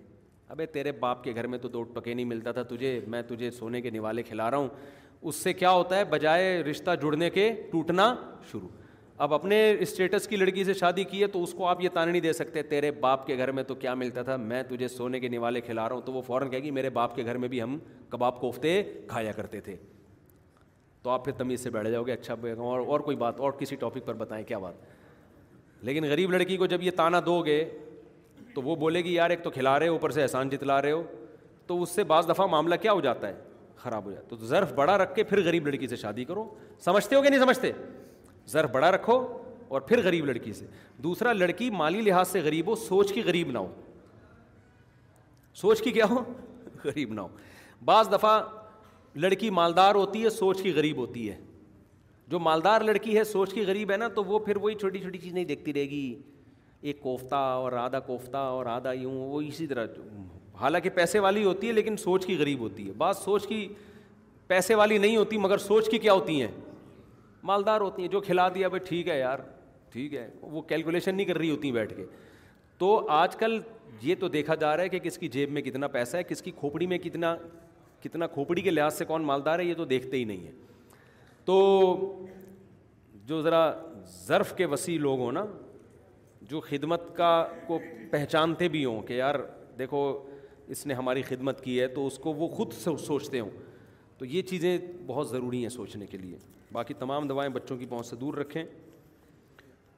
ابے 0.49 0.65
تیرے 0.65 0.91
باپ 0.99 1.24
کے 1.24 1.34
گھر 1.36 1.48
میں 1.48 1.57
تو 1.61 1.68
دو 1.69 1.82
ٹکے 1.94 2.14
نہیں 2.14 2.26
ملتا 2.26 2.52
تھا 2.52 2.61
تجھے 2.68 2.99
میں 3.14 3.22
تجھے 3.28 3.49
سونے 3.52 3.82
کے 3.82 3.90
نوالے 3.91 4.24
کھلا 4.24 4.49
رہا 4.52 4.57
ہوں 4.57 4.68
اس 5.30 5.36
سے 5.36 5.53
کیا 5.53 5.69
ہوتا 5.72 5.98
ہے 5.98 6.03
بجائے 6.10 6.61
رشتہ 6.64 6.91
جڑنے 7.02 7.30
کے 7.30 7.52
ٹوٹنا 7.72 8.14
شروع 8.52 8.68
اب 9.26 9.34
اپنے 9.34 9.60
اسٹیٹس 9.82 10.28
کی 10.28 10.36
لڑکی 10.38 10.64
سے 10.64 10.74
شادی 10.80 11.03
کی 11.03 11.22
ہے 11.22 11.28
تو 11.28 11.41
اس 11.44 11.53
کو 11.57 11.65
آپ 11.68 11.82
یہ 11.84 11.90
تانے 11.94 12.11
نہیں 12.11 12.22
دے 12.22 12.34
سکتے 12.34 12.64
تیرے 12.64 12.91
باپ 13.02 13.26
کے 13.28 13.38
گھر 13.38 13.52
میں 13.60 13.64
تو 13.68 13.76
کیا 13.76 13.94
ملتا 13.94 14.24
تھا 14.24 14.36
میں 14.52 14.61
تجھے 14.69 14.88
سونے 14.88 15.19
کے 15.19 15.28
نوالے 15.30 15.61
کھلا 15.61 15.88
رہا 15.90 15.95
ہوں 15.95 16.02
تو 16.06 16.14
وہ 16.14 16.22
فوراً 16.28 16.49
کہے 16.49 16.60
گی 16.64 16.72
میرے 16.72 16.90
باپ 16.98 17.15
کے 17.15 17.26
گھر 17.26 17.38
میں 17.38 17.48
بھی 17.49 17.61
ہم 17.61 17.78
کباب 18.10 18.40
کوفتے 18.41 18.82
کھایا 19.07 19.32
کرتے 19.36 19.61
تھے 19.61 19.76
تو 21.03 21.10
آپ 21.10 21.26
پھر 21.26 21.32
تمیز 21.38 21.64
سے 21.64 21.69
بیٹھ 21.69 21.90
جاؤ 21.91 22.03
گے 22.03 22.11
اچھا 22.11 22.36
اور 22.57 22.80
اور 22.88 22.99
کوئی 22.99 23.18
بات 23.18 23.40
اور 23.40 23.52
کسی 23.60 23.76
ٹاپک 23.80 24.06
پر 24.06 24.14
بتائیں 24.22 24.44
کیا 24.48 24.57
بات 24.60 24.95
لیکن 25.86 26.06
غریب 26.10 26.32
لڑکی 26.32 26.57
کو 26.57 26.65
جب 26.65 26.84
یہ 26.84 26.91
تانا 26.98 27.19
دو 27.26 27.41
گے 27.45 27.64
تو 28.57 28.61
وہ 28.63 28.75
بولے 28.81 29.03
گی 29.03 29.13
یار 29.13 29.29
ایک 29.29 29.43
تو 29.43 29.49
کھلا 29.55 29.77
رہے 29.79 29.88
ہو 29.88 29.93
اوپر 29.93 30.09
سے 30.11 30.21
احسان 30.23 30.49
جتلا 30.49 30.81
رہے 30.81 30.91
ہو 30.91 31.01
تو 31.67 31.81
اس 31.81 31.89
سے 31.95 32.03
بعض 32.11 32.29
دفعہ 32.29 32.45
معاملہ 32.51 32.75
کیا 32.81 32.91
ہو 32.91 33.01
جاتا 33.01 33.27
ہے 33.27 33.34
خراب 33.81 34.05
ہو 34.05 34.11
جاتا 34.11 34.23
ہے 34.23 34.29
تو 34.39 34.45
ضرف 34.45 34.71
بڑا 34.75 34.97
رکھ 34.97 35.13
کے 35.15 35.23
پھر 35.31 35.41
غریب 35.45 35.67
لڑکی 35.67 35.88
سے 35.88 35.95
شادی 35.95 36.23
کرو 36.25 36.45
سمجھتے 36.85 37.15
ہو 37.15 37.21
کہ 37.21 37.29
نہیں 37.29 37.39
سمجھتے 37.39 37.71
ضرف 38.51 38.69
بڑا 38.71 38.89
رکھو 38.91 39.17
اور 39.75 39.81
پھر 39.89 40.01
غریب 40.03 40.25
لڑکی 40.25 40.53
سے 40.59 40.65
دوسرا 41.03 41.34
لڑکی 41.34 41.69
مالی 41.71 42.01
لحاظ 42.01 42.27
سے 42.27 42.39
غریب 42.45 42.67
ہو 42.69 42.75
سوچ 42.85 43.13
کی 43.13 43.21
غریب 43.25 43.51
نہ 43.51 43.57
ہو 43.57 43.67
سوچ 45.61 45.81
کی 45.81 45.91
کیا 45.97 46.05
ہو 46.11 46.23
غریب 46.84 47.13
نہ 47.13 47.21
ہو 47.21 47.27
بعض 47.85 48.11
دفعہ 48.11 48.39
لڑکی 49.27 49.49
مالدار 49.59 49.95
ہوتی 49.95 50.23
ہے 50.23 50.29
سوچ 50.39 50.61
کی 50.63 50.73
غریب 50.75 50.97
ہوتی 50.97 51.29
ہے 51.29 51.35
جو 52.31 52.39
مالدار 52.49 52.81
لڑکی 52.89 53.17
ہے 53.17 53.23
سوچ 53.34 53.53
کی 53.53 53.65
غریب 53.67 53.91
ہے 53.91 53.97
نا 53.97 54.07
تو 54.15 54.23
وہ 54.23 54.39
پھر 54.49 54.57
وہی 54.65 54.75
چھوٹی 54.85 54.99
چھوٹی 55.01 55.19
چیز 55.19 55.34
نہیں 55.34 55.45
دیکھتی 55.53 55.73
رہے 55.73 55.85
گی 55.89 56.03
ایک 56.81 56.99
کوفتہ 57.01 57.35
اور 57.35 57.71
آدھا 57.81 57.99
کوفتہ 57.99 58.37
اور 58.37 58.65
آدھا 58.73 58.91
یوں 58.93 59.13
وہ 59.15 59.41
اسی 59.41 59.67
طرح 59.67 59.85
حالانکہ 60.61 60.89
پیسے 60.95 61.19
والی 61.19 61.43
ہوتی 61.43 61.67
ہے 61.67 61.71
لیکن 61.73 61.97
سوچ 61.97 62.25
کی 62.25 62.35
غریب 62.37 62.59
ہوتی 62.59 62.87
ہے 62.87 62.91
بات 62.97 63.17
سوچ 63.17 63.47
کی 63.47 63.67
پیسے 64.47 64.75
والی 64.75 64.97
نہیں 64.97 65.15
ہوتی 65.17 65.37
مگر 65.37 65.57
سوچ 65.57 65.89
کی 65.89 65.97
کیا 65.99 66.13
ہوتی 66.13 66.39
ہیں 66.41 66.47
مالدار 67.51 67.81
ہوتی 67.81 68.01
ہیں 68.01 68.09
جو 68.09 68.19
کھلا 68.21 68.47
دیا 68.55 68.67
بھائی 68.67 68.85
ٹھیک 68.87 69.07
ہے 69.09 69.17
یار 69.19 69.39
ٹھیک 69.91 70.13
ہے 70.13 70.27
وہ 70.41 70.61
کیلکولیشن 70.69 71.15
نہیں 71.15 71.25
کر 71.25 71.37
رہی 71.37 71.49
ہوتی 71.51 71.71
بیٹھ 71.71 71.93
کے 71.97 72.05
تو 72.77 72.99
آج 73.17 73.35
کل 73.35 73.59
یہ 74.01 74.15
تو 74.19 74.27
دیکھا 74.27 74.55
جا 74.55 74.75
رہا 74.77 74.83
ہے 74.83 74.89
کہ 74.89 74.99
کس 74.99 75.17
کی 75.17 75.27
جیب 75.35 75.51
میں 75.51 75.61
کتنا 75.61 75.87
پیسہ 75.97 76.17
ہے 76.17 76.23
کس 76.23 76.41
کی 76.41 76.51
کھوپڑی 76.59 76.87
میں 76.87 76.97
کتنا 77.03 77.35
کتنا 78.03 78.27
کھوپڑی 78.33 78.61
کے 78.61 78.69
لحاظ 78.71 78.97
سے 78.97 79.05
کون 79.05 79.23
مالدار 79.25 79.59
ہے 79.59 79.63
یہ 79.65 79.73
تو 79.75 79.85
دیکھتے 79.85 80.17
ہی 80.17 80.23
نہیں 80.23 80.45
ہیں 80.45 80.85
تو 81.45 82.25
جو 83.25 83.41
ذرا 83.41 83.69
ظرف 84.25 84.53
کے 84.57 84.65
وسیع 84.73 84.97
لوگ 84.99 85.19
ہوں 85.19 85.31
نا 85.31 85.45
جو 86.49 86.60
خدمت 86.69 87.15
کا 87.15 87.30
کو 87.68 87.80
پہچانتے 88.11 88.68
بھی 88.74 88.84
ہوں 88.86 89.02
کہ 89.07 89.14
یار 89.14 89.36
دیکھو 89.80 90.02
اس 90.76 90.86
نے 90.88 90.94
ہماری 90.94 91.22
خدمت 91.28 91.64
کی 91.64 91.80
ہے 91.80 91.88
تو 91.98 92.06
اس 92.07 92.18
کو 92.24 92.34
وہ 92.34 92.48
خود 92.56 92.74
سوچتے 93.06 93.40
ہوں 93.40 93.49
تو 94.18 94.26
یہ 94.26 94.41
چیزیں 94.41 94.78
بہت 95.07 95.30
ضروری 95.30 95.61
ہیں 95.61 95.69
سوچنے 95.69 96.06
کے 96.07 96.18
لیے 96.18 96.38
باقی 96.74 96.94
تمام 96.99 97.28
دوائیں 97.28 97.49
بچوں 97.53 97.78
کی 97.78 97.86
پہنچ 97.90 98.06
سے 98.06 98.15
دور 98.22 98.34
رکھیں 98.38 98.64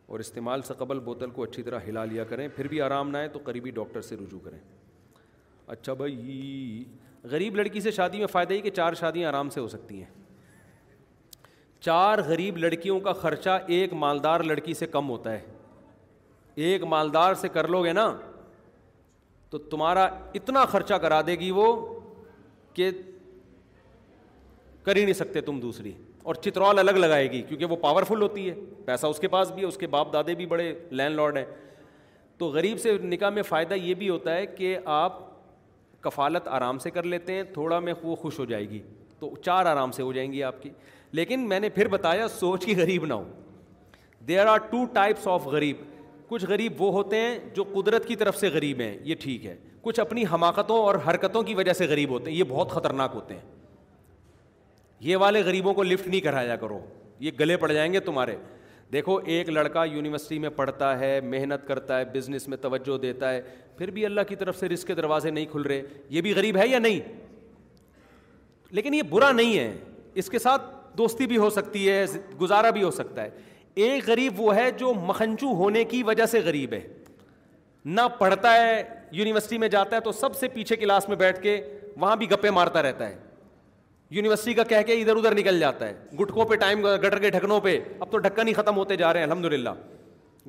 اور 0.05 0.19
استعمال 0.19 0.61
سے 0.67 0.73
قبل 0.77 0.99
بوتل 1.07 1.29
کو 1.31 1.43
اچھی 1.43 1.63
طرح 1.63 1.79
ہلا 1.87 2.03
لیا 2.05 2.23
کریں 2.29 2.47
پھر 2.55 2.67
بھی 2.67 2.81
آرام 2.81 3.09
نہ 3.11 3.17
آئے 3.17 3.27
تو 3.33 3.39
قریبی 3.43 3.71
ڈاکٹر 3.71 4.01
سے 4.09 4.15
رجوع 4.17 4.39
کریں 4.43 4.57
اچھا 5.75 5.93
بھائی 5.93 6.83
غریب 7.31 7.55
لڑکی 7.55 7.79
سے 7.81 7.91
شادی 7.91 8.17
میں 8.19 8.27
فائدہ 8.31 8.53
یہ 8.53 8.61
کہ 8.61 8.69
چار 8.81 8.93
شادیاں 8.99 9.29
آرام 9.29 9.49
سے 9.55 9.59
ہو 9.59 9.67
سکتی 9.67 10.01
ہیں 10.01 10.09
چار 11.85 12.19
غریب 12.27 12.57
لڑکیوں 12.57 12.99
کا 12.99 13.13
خرچہ 13.21 13.57
ایک 13.77 13.93
مالدار 14.05 14.39
لڑکی 14.51 14.73
سے 14.83 14.87
کم 14.95 15.09
ہوتا 15.09 15.33
ہے 15.33 15.39
ایک 16.55 16.83
مالدار 16.89 17.33
سے 17.41 17.47
کر 17.53 17.67
لو 17.67 17.83
گے 17.83 17.93
نا 17.93 18.11
تو 19.49 19.57
تمہارا 19.57 20.07
اتنا 20.35 20.65
خرچہ 20.71 20.93
کرا 21.01 21.21
دے 21.27 21.35
گی 21.39 21.51
وہ 21.51 21.65
کہ 22.73 22.89
کر 24.83 24.95
ہی 24.95 25.03
نہیں 25.03 25.13
سکتے 25.13 25.41
تم 25.41 25.59
دوسری 25.59 25.91
اور 26.23 26.35
چترول 26.43 26.79
الگ 26.79 26.97
لگائے 26.97 27.31
گی 27.31 27.41
کیونکہ 27.47 27.65
وہ 27.65 27.75
پاورفل 27.81 28.21
ہوتی 28.21 28.49
ہے 28.49 28.53
پیسہ 28.85 29.07
اس 29.07 29.19
کے 29.19 29.27
پاس 29.27 29.51
بھی 29.51 29.61
ہے 29.61 29.67
اس 29.67 29.77
کے 29.77 29.87
باپ 29.87 30.11
دادے 30.13 30.35
بھی 30.35 30.45
بڑے 30.45 30.73
لینڈ 30.91 31.15
لارڈ 31.15 31.37
ہیں 31.37 31.45
تو 32.37 32.47
غریب 32.49 32.79
سے 32.79 32.97
نکاح 33.03 33.29
میں 33.29 33.41
فائدہ 33.43 33.73
یہ 33.73 33.93
بھی 34.01 34.09
ہوتا 34.09 34.35
ہے 34.35 34.45
کہ 34.45 34.77
آپ 34.95 35.17
کفالت 36.01 36.47
آرام 36.47 36.77
سے 36.79 36.91
کر 36.91 37.03
لیتے 37.03 37.33
ہیں 37.35 37.43
تھوڑا 37.53 37.79
میں 37.87 37.93
وہ 38.03 38.15
خوش 38.15 38.39
ہو 38.39 38.45
جائے 38.51 38.69
گی 38.69 38.79
تو 39.19 39.33
چار 39.45 39.65
آرام 39.65 39.91
سے 39.91 40.03
ہو 40.03 40.11
جائیں 40.13 40.31
گی 40.33 40.43
آپ 40.43 40.61
کی 40.61 40.69
لیکن 41.19 41.47
میں 41.49 41.59
نے 41.59 41.69
پھر 41.77 41.87
بتایا 41.87 42.27
سوچ 42.39 42.65
کی 42.65 42.75
غریب 42.81 43.05
نہ 43.05 43.13
ہو 43.13 43.23
there 44.27 44.45
are 44.47 44.57
two 44.69 44.83
types 44.93 45.27
of 45.27 45.45
غریب 45.47 45.77
کچھ 46.29 46.45
غریب 46.45 46.81
وہ 46.81 46.91
ہوتے 46.93 47.19
ہیں 47.19 47.37
جو 47.53 47.63
قدرت 47.73 48.05
کی 48.07 48.15
طرف 48.15 48.35
سے 48.39 48.47
غریب 48.53 48.79
ہیں 48.81 48.95
یہ 49.05 49.15
ٹھیک 49.19 49.45
ہے 49.45 49.55
کچھ 49.81 49.99
اپنی 49.99 50.23
حماقتوں 50.31 50.77
اور 50.83 50.95
حرکتوں 51.07 51.41
کی 51.43 51.53
وجہ 51.55 51.73
سے 51.73 51.85
غریب 51.87 52.09
ہوتے 52.09 52.31
ہیں 52.31 52.37
یہ 52.37 52.43
بہت 52.47 52.71
خطرناک 52.71 53.11
ہوتے 53.15 53.33
ہیں 53.33 53.41
یہ 55.09 55.17
والے 55.23 55.41
غریبوں 55.45 55.73
کو 55.73 55.83
لفٹ 55.83 56.07
نہیں 56.07 56.21
کرایا 56.21 56.55
کرو 56.63 56.79
یہ 57.19 57.31
گلے 57.39 57.57
پڑ 57.57 57.71
جائیں 57.71 57.91
گے 57.93 57.99
تمہارے 58.09 58.35
دیکھو 58.93 59.17
ایک 59.33 59.49
لڑکا 59.49 59.83
یونیورسٹی 59.85 60.37
میں 60.39 60.49
پڑھتا 60.55 60.97
ہے 60.99 61.19
محنت 61.23 61.67
کرتا 61.67 61.97
ہے 61.99 62.05
بزنس 62.13 62.47
میں 62.47 62.57
توجہ 62.61 62.97
دیتا 63.01 63.31
ہے 63.31 63.41
پھر 63.77 63.91
بھی 63.97 64.05
اللہ 64.05 64.21
کی 64.27 64.35
طرف 64.35 64.57
سے 64.59 64.69
رزق 64.69 64.87
کے 64.87 64.95
دروازے 64.95 65.29
نہیں 65.31 65.45
کھل 65.51 65.61
رہے 65.71 65.81
یہ 66.09 66.21
بھی 66.21 66.33
غریب 66.35 66.57
ہے 66.57 66.67
یا 66.67 66.79
نہیں 66.79 66.99
لیکن 68.79 68.93
یہ 68.93 69.01
برا 69.09 69.31
نہیں 69.31 69.57
ہے 69.57 69.71
اس 70.23 70.29
کے 70.29 70.39
ساتھ 70.39 70.61
دوستی 70.97 71.25
بھی 71.27 71.37
ہو 71.37 71.49
سکتی 71.59 71.89
ہے 71.89 72.03
گزارا 72.41 72.69
بھی 72.77 72.83
ہو 72.83 72.91
سکتا 72.91 73.23
ہے 73.23 73.29
ایک 73.87 74.05
غریب 74.07 74.39
وہ 74.41 74.55
ہے 74.55 74.69
جو 74.77 74.93
مکھنچو 75.05 75.47
ہونے 75.55 75.83
کی 75.91 76.01
وجہ 76.03 76.25
سے 76.31 76.39
غریب 76.45 76.73
ہے 76.73 76.79
نہ 77.97 78.01
پڑھتا 78.17 78.53
ہے 78.53 78.81
یونیورسٹی 79.17 79.57
میں 79.57 79.67
جاتا 79.75 79.95
ہے 79.95 80.01
تو 80.01 80.11
سب 80.11 80.35
سے 80.35 80.47
پیچھے 80.53 80.75
کلاس 80.75 81.07
میں 81.09 81.15
بیٹھ 81.17 81.39
کے 81.41 81.59
وہاں 81.99 82.15
بھی 82.15 82.29
گپے 82.31 82.49
مارتا 82.57 82.81
رہتا 82.81 83.07
ہے 83.09 83.15
یونیورسٹی 84.17 84.53
کا 84.53 84.63
کہہ 84.69 84.81
کے 84.87 84.93
ادھر 85.01 85.15
ادھر 85.15 85.35
نکل 85.35 85.59
جاتا 85.59 85.87
ہے 85.87 85.93
گٹکوں 86.21 86.45
پہ 86.47 86.55
ٹائم 86.63 86.85
گٹر 86.85 87.19
کے 87.19 87.29
ڈھکنوں 87.31 87.59
پہ 87.61 87.77
اب 87.99 88.11
تو 88.11 88.17
ڈھکن 88.17 88.47
ہی 88.47 88.53
ختم 88.53 88.77
ہوتے 88.77 88.95
جا 89.03 89.11
رہے 89.13 89.19
ہیں 89.19 89.27
الحمد 89.27 89.45
للہ 89.53 89.69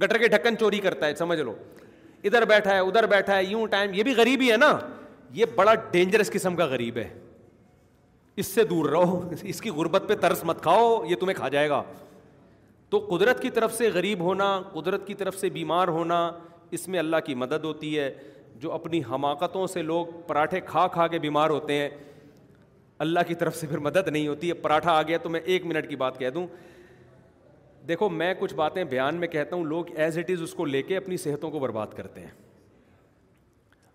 گٹر 0.03 0.19
کے 0.19 0.29
ڈھکن 0.37 0.57
چوری 0.61 0.79
کرتا 0.81 1.07
ہے 1.07 1.15
سمجھ 1.15 1.39
لو 1.41 1.55
ادھر 2.25 2.45
بیٹھا 2.49 2.75
ہے 2.75 2.79
ادھر 2.79 3.07
بیٹھا 3.07 3.37
ہے 3.37 3.45
یوں 3.45 3.67
ٹائم 3.77 3.95
یہ 3.95 4.03
بھی 4.03 4.15
غریب 4.17 4.41
ہی 4.43 4.51
ہے 4.53 4.57
نا 4.57 4.77
یہ 5.35 5.45
بڑا 5.55 5.75
ڈینجرس 5.91 6.31
قسم 6.33 6.57
کا 6.57 6.65
غریب 6.67 6.97
ہے 6.97 7.09
اس 8.41 8.47
سے 8.47 8.65
دور 8.65 8.89
رہو 8.91 9.21
اس 9.43 9.61
کی 9.61 9.71
غربت 9.71 10.03
پہ 10.09 10.15
ترس 10.21 10.43
مت 10.45 10.63
کھاؤ 10.63 11.03
یہ 11.09 11.17
تمہیں 11.21 11.37
کھا 11.37 11.49
جائے 11.49 11.69
گا 11.69 11.83
تو 12.91 12.99
قدرت 13.11 13.41
کی 13.43 13.51
طرف 13.57 13.75
سے 13.75 13.89
غریب 13.95 14.21
ہونا 14.21 14.47
قدرت 14.73 15.07
کی 15.07 15.15
طرف 15.15 15.37
سے 15.41 15.49
بیمار 15.57 15.89
ہونا 15.97 16.19
اس 16.79 16.87
میں 16.89 16.99
اللہ 16.99 17.17
کی 17.27 17.35
مدد 17.43 17.65
ہوتی 17.65 17.99
ہے 17.99 18.11
جو 18.61 18.73
اپنی 18.73 19.01
حماقتوں 19.11 19.67
سے 19.75 19.83
لوگ 19.83 20.07
پراٹھے 20.27 20.61
کھا 20.67 20.87
کھا 20.93 21.07
کے 21.13 21.19
بیمار 21.19 21.51
ہوتے 21.51 21.75
ہیں 21.79 21.89
اللہ 23.05 23.21
کی 23.29 23.35
طرف 23.43 23.57
سے 23.57 23.67
پھر 23.67 23.79
مدد 23.89 24.09
نہیں 24.09 24.27
ہوتی 24.29 24.49
ہے 24.49 24.55
پراٹھا 24.65 24.93
آ 24.93 25.03
گیا 25.09 25.19
تو 25.23 25.29
میں 25.37 25.41
ایک 25.53 25.67
منٹ 25.67 25.89
کی 25.89 25.97
بات 26.03 26.19
کہہ 26.19 26.31
دوں 26.31 26.47
دیکھو 27.89 28.09
میں 28.09 28.33
کچھ 28.39 28.55
باتیں 28.55 28.83
بیان 28.85 29.15
میں 29.21 29.29
کہتا 29.29 29.57
ہوں 29.57 29.65
لوگ 29.65 29.95
ایز 30.07 30.19
اٹ 30.19 30.31
از 30.31 30.43
اس 30.43 30.55
کو 30.55 30.65
لے 30.65 30.83
کے 30.91 30.97
اپنی 30.97 31.17
صحتوں 31.23 31.51
کو 31.51 31.59
برباد 31.59 31.95
کرتے 31.97 32.21
ہیں 32.21 32.31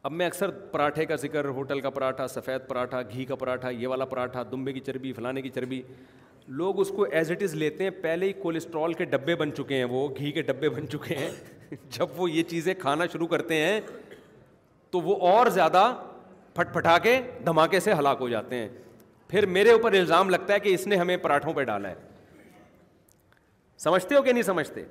اب 0.08 0.12
میں 0.12 0.26
اکثر 0.28 0.50
پراٹھے 0.72 1.06
کا 1.12 1.16
ذکر 1.22 1.46
ہوٹل 1.60 1.80
کا 1.82 1.90
پراٹھا 1.90 2.28
سفید 2.28 2.68
پراٹھا 2.68 3.02
گھی 3.12 3.26
کا 3.26 3.36
پراٹھا 3.44 3.70
یہ 3.70 3.88
والا 3.88 4.06
پراٹھا 4.16 4.44
دمبے 4.52 4.74
کی 4.74 4.80
چربی 4.88 5.14
فلانے 5.14 5.42
کی 5.42 5.50
چربی 5.50 5.82
لوگ 6.48 6.80
اس 6.80 6.90
کو 6.96 7.06
ایز 7.12 7.30
اٹ 7.32 7.44
از 7.44 7.54
لیتے 7.56 7.84
ہیں 7.84 7.92
پہلے 8.02 8.26
ہی 8.28 8.34
کولیسٹرول 8.42 8.94
کے 8.94 9.06
ڈبے 9.06 9.36
بن 9.36 9.54
چکے 9.58 9.76
ہیں 9.78 9.84
وہ 9.90 10.08
گھی 10.18 10.32
کے 10.32 10.42
ڈبے 10.42 10.70
بن 10.70 10.88
چکے 10.90 11.16
ہیں 11.18 11.30
جب 11.98 12.20
وہ 12.20 12.30
یہ 12.32 12.44
چیزیں 12.50 12.74
کھانا 12.80 13.06
شروع 13.14 13.28
کرتے 13.28 13.56
ہیں 13.62 13.80
تو 14.92 15.00
وہ 15.02 15.16
اور 15.30 15.48
زیادہ 15.54 15.86
پھٹ 16.56 16.74
پھٹا 16.74 16.98
کے 17.04 17.20
دھماکے 17.46 17.80
سے 17.80 17.94
ہلاک 18.00 18.18
ہو 18.22 18.30
جاتے 18.30 18.56
ہیں 18.58 18.68
پھر 19.30 19.46
میرے 19.58 19.72
اوپر 19.72 19.94
الزام 19.94 20.30
لگتا 20.30 20.54
ہے 20.54 20.60
کہ 20.60 20.74
اس 20.74 20.86
نے 20.88 20.96
ہمیں 20.96 21.16
پراٹھوں 21.22 21.54
پہ 21.54 21.64
ڈالا 21.70 21.90
ہے 21.90 21.96
سمجھتے 23.84 24.16
ہو 24.16 24.22
کہ 24.24 24.32
نہیں 24.32 24.44
سمجھتے 24.44 24.84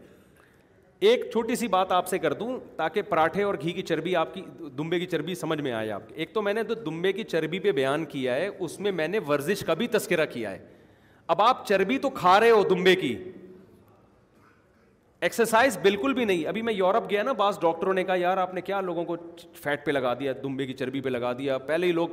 ایک 1.10 1.24
چھوٹی 1.32 1.54
سی 1.56 1.66
بات 1.68 1.92
آپ 1.92 2.06
سے 2.08 2.18
کر 2.18 2.32
دوں 2.32 2.58
تاکہ 2.76 3.02
پراٹھے 3.08 3.42
اور 3.42 3.54
گھی 3.60 3.72
کی 3.72 3.82
چربی 3.82 4.14
آپ 4.16 4.34
کی 4.34 4.42
دمبے 4.78 4.98
کی 5.00 5.06
چربی 5.06 5.34
سمجھ 5.34 5.60
میں 5.62 5.72
آئے 5.72 5.90
آپ 5.90 6.02
ایک 6.14 6.34
تو 6.34 6.42
میں 6.42 6.54
نے 6.54 6.62
تو 6.64 6.74
دمبے 6.74 7.12
کی 7.12 7.24
چربی 7.30 7.58
پہ 7.60 7.72
بیان 7.72 8.04
کیا 8.08 8.34
ہے 8.34 8.46
اس 8.58 8.78
میں 8.80 8.92
میں 8.92 9.08
نے 9.08 9.18
ورزش 9.28 9.64
کا 9.66 9.74
بھی 9.82 9.86
تذکرہ 9.96 10.26
کیا 10.32 10.50
ہے 10.50 10.58
اب 11.32 11.40
آپ 11.42 11.66
چربی 11.68 11.98
تو 11.98 12.08
کھا 12.14 12.38
رہے 12.40 12.50
ہو 12.50 12.62
دمبے 12.70 12.94
کی 12.96 13.16
ایکسرسائز 15.26 15.76
بالکل 15.82 16.14
بھی 16.14 16.24
نہیں 16.24 16.46
ابھی 16.46 16.62
میں 16.62 16.72
یورپ 16.74 17.08
گیا 17.10 17.22
نا 17.22 17.32
بعض 17.32 17.58
ڈاکٹروں 17.60 17.92
نے 17.94 18.02
کہا 18.04 18.14
یار 18.20 18.36
آپ 18.38 18.52
نے 18.54 18.60
کیا 18.60 18.80
لوگوں 18.80 19.04
کو 19.04 19.16
فیٹ 19.62 19.84
پہ 19.86 19.90
لگا 19.90 20.12
دیا 20.18 20.32
دمبے 20.42 20.66
کی 20.66 20.72
چربی 20.74 21.00
پہ 21.00 21.08
لگا 21.08 21.32
دیا 21.38 21.56
پہلے 21.68 21.86
ہی 21.86 21.92
لوگ 21.92 22.08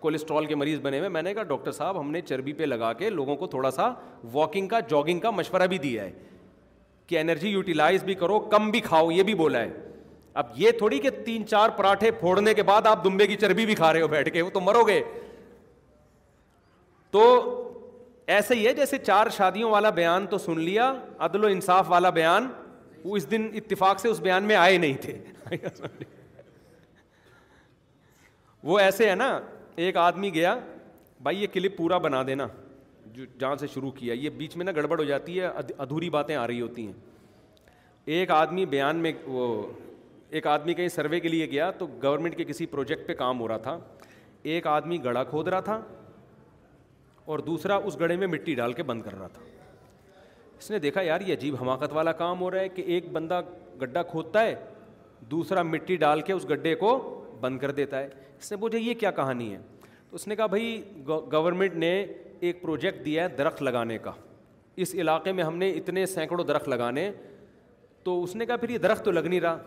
کولیسٹرول 0.00 0.46
کے 0.46 0.54
مریض 0.56 0.78
بنے 0.80 0.98
ہوئے 0.98 1.08
میں 1.08 1.22
نے 1.22 1.32
کہا 1.34 1.42
ڈاکٹر 1.48 1.72
صاحب 1.72 2.00
ہم 2.00 2.10
نے 2.10 2.20
چربی 2.28 2.52
پہ 2.58 2.64
لگا 2.64 2.92
کے 2.98 3.08
لوگوں 3.10 3.36
کو 3.36 3.46
تھوڑا 3.46 3.70
سا 3.70 3.88
واکنگ 4.32 4.68
کا 4.68 4.80
جاگنگ 4.90 5.20
کا 5.20 5.30
مشورہ 5.30 5.66
بھی 5.72 5.78
دیا 5.78 6.02
ہے 6.04 6.10
کہ 7.06 7.18
انرجی 7.20 7.48
یوٹیلائز 7.48 8.04
بھی 8.04 8.14
کرو 8.14 8.38
کم 8.50 8.70
بھی 8.70 8.80
کھاؤ 8.80 9.10
یہ 9.10 9.22
بھی 9.22 9.34
بولا 9.40 9.60
ہے 9.62 9.72
اب 10.40 10.46
یہ 10.56 10.70
تھوڑی 10.78 10.98
کہ 10.98 11.10
تین 11.26 11.46
چار 11.46 11.68
پراٹھے 11.76 12.10
پھوڑنے 12.20 12.54
کے 12.54 12.62
بعد 12.62 12.86
آپ 12.86 13.02
دمبے 13.04 13.26
کی 13.26 13.36
چربی 13.36 13.66
بھی 13.66 13.74
کھا 13.74 13.92
رہے 13.92 14.02
ہو 14.02 14.08
بیٹھ 14.08 14.30
کے 14.32 14.42
وہ 14.42 14.50
تو 14.54 14.60
مرو 14.60 14.82
گے 14.88 15.02
تو 17.10 17.26
ایسے 18.36 18.54
ہی 18.54 18.66
ہے 18.66 18.72
جیسے 18.74 18.98
چار 19.06 19.26
شادیوں 19.36 19.70
والا 19.70 19.90
بیان 19.94 20.26
تو 20.30 20.38
سن 20.38 20.58
لیا 20.66 20.92
عدل 21.26 21.44
و 21.44 21.46
انصاف 21.54 21.88
والا 21.90 22.10
بیان 22.18 22.46
وہ 23.04 23.16
اس 23.16 23.30
دن 23.30 23.48
اتفاق 23.60 24.00
سے 24.00 24.08
اس 24.08 24.20
بیان 24.26 24.44
میں 24.50 24.56
آئے 24.56 24.76
نہیں 24.84 24.96
تھے 25.02 25.86
وہ 28.70 28.78
ایسے 28.78 29.08
ہے 29.10 29.14
نا 29.24 29.28
ایک 29.84 29.96
آدمی 30.04 30.32
گیا 30.34 30.54
بھائی 31.28 31.42
یہ 31.42 31.46
کلپ 31.52 31.76
پورا 31.76 31.98
بنا 32.06 32.22
دینا 32.26 32.46
جو 33.12 33.24
جہاں 33.40 33.54
سے 33.60 33.66
شروع 33.74 33.90
کیا 33.98 34.14
یہ 34.22 34.30
بیچ 34.42 34.56
میں 34.56 34.64
نا 34.64 34.72
گڑبڑ 34.76 34.98
ہو 34.98 35.04
جاتی 35.04 35.40
ہے 35.40 35.46
ادھوری 35.86 36.10
باتیں 36.18 36.34
آ 36.36 36.46
رہی 36.46 36.60
ہوتی 36.60 36.86
ہیں 36.86 38.16
ایک 38.18 38.30
آدمی 38.40 38.64
بیان 38.76 38.96
میں 39.06 39.12
وہ 39.38 39.46
ایک 40.38 40.46
آدمی 40.56 40.74
کہیں 40.74 40.88
سروے 40.98 41.20
کے 41.20 41.28
لیے 41.28 41.50
گیا 41.50 41.70
تو 41.78 41.86
گورنمنٹ 42.02 42.36
کے 42.36 42.44
کسی 42.52 42.66
پروجیکٹ 42.76 43.06
پہ 43.06 43.14
کام 43.24 43.40
ہو 43.40 43.48
رہا 43.48 43.56
تھا 43.68 43.78
ایک 44.52 44.66
آدمی 44.76 45.02
گڑھا 45.04 45.24
کھود 45.32 45.48
رہا 45.48 45.60
تھا 45.70 45.80
اور 47.30 47.38
دوسرا 47.46 47.74
اس 47.86 47.98
گڑھے 47.98 48.14
میں 48.20 48.26
مٹی 48.26 48.54
ڈال 48.60 48.72
کے 48.72 48.82
بند 48.82 49.02
کر 49.02 49.14
رہا 49.18 49.26
تھا 49.32 49.42
اس 50.58 50.70
نے 50.70 50.78
دیکھا 50.84 51.02
یار 51.02 51.20
یہ 51.26 51.32
عجیب 51.34 51.54
حماقت 51.60 51.92
والا 51.92 52.12
کام 52.22 52.40
ہو 52.40 52.50
رہا 52.50 52.60
ہے 52.60 52.68
کہ 52.78 52.82
ایک 52.94 53.10
بندہ 53.12 53.40
گڈھا 53.80 54.02
کھودتا 54.12 54.42
ہے 54.44 54.54
دوسرا 55.30 55.62
مٹی 55.62 55.96
ڈال 56.04 56.20
کے 56.28 56.32
اس 56.32 56.48
گڈھے 56.50 56.74
کو 56.82 56.90
بند 57.40 57.58
کر 57.58 57.70
دیتا 57.80 57.98
ہے 58.00 58.08
اس 58.38 58.50
نے 58.52 58.56
پوچھا 58.64 58.78
یہ 58.78 58.94
کیا 59.02 59.10
کہانی 59.20 59.50
ہے 59.52 59.58
تو 60.08 60.16
اس 60.16 60.26
نے 60.28 60.36
کہا 60.36 60.46
بھائی 60.54 60.80
گورنمنٹ 61.08 61.74
نے 61.84 61.92
ایک 62.48 62.62
پروجیکٹ 62.62 63.04
دیا 63.04 63.22
ہے 63.24 63.28
درخت 63.42 63.62
لگانے 63.68 63.98
کا 64.08 64.12
اس 64.84 64.94
علاقے 65.02 65.32
میں 65.38 65.44
ہم 65.44 65.56
نے 65.58 65.70
اتنے 65.82 66.04
سینکڑوں 66.16 66.44
درخت 66.44 66.68
لگانے 66.68 67.10
تو 68.04 68.22
اس 68.22 68.34
نے 68.40 68.46
کہا 68.46 68.56
پھر 68.64 68.70
یہ 68.70 68.78
درخت 68.88 69.04
تو 69.04 69.10
لگ 69.10 69.26
نہیں 69.30 69.40
رہا 69.46 69.58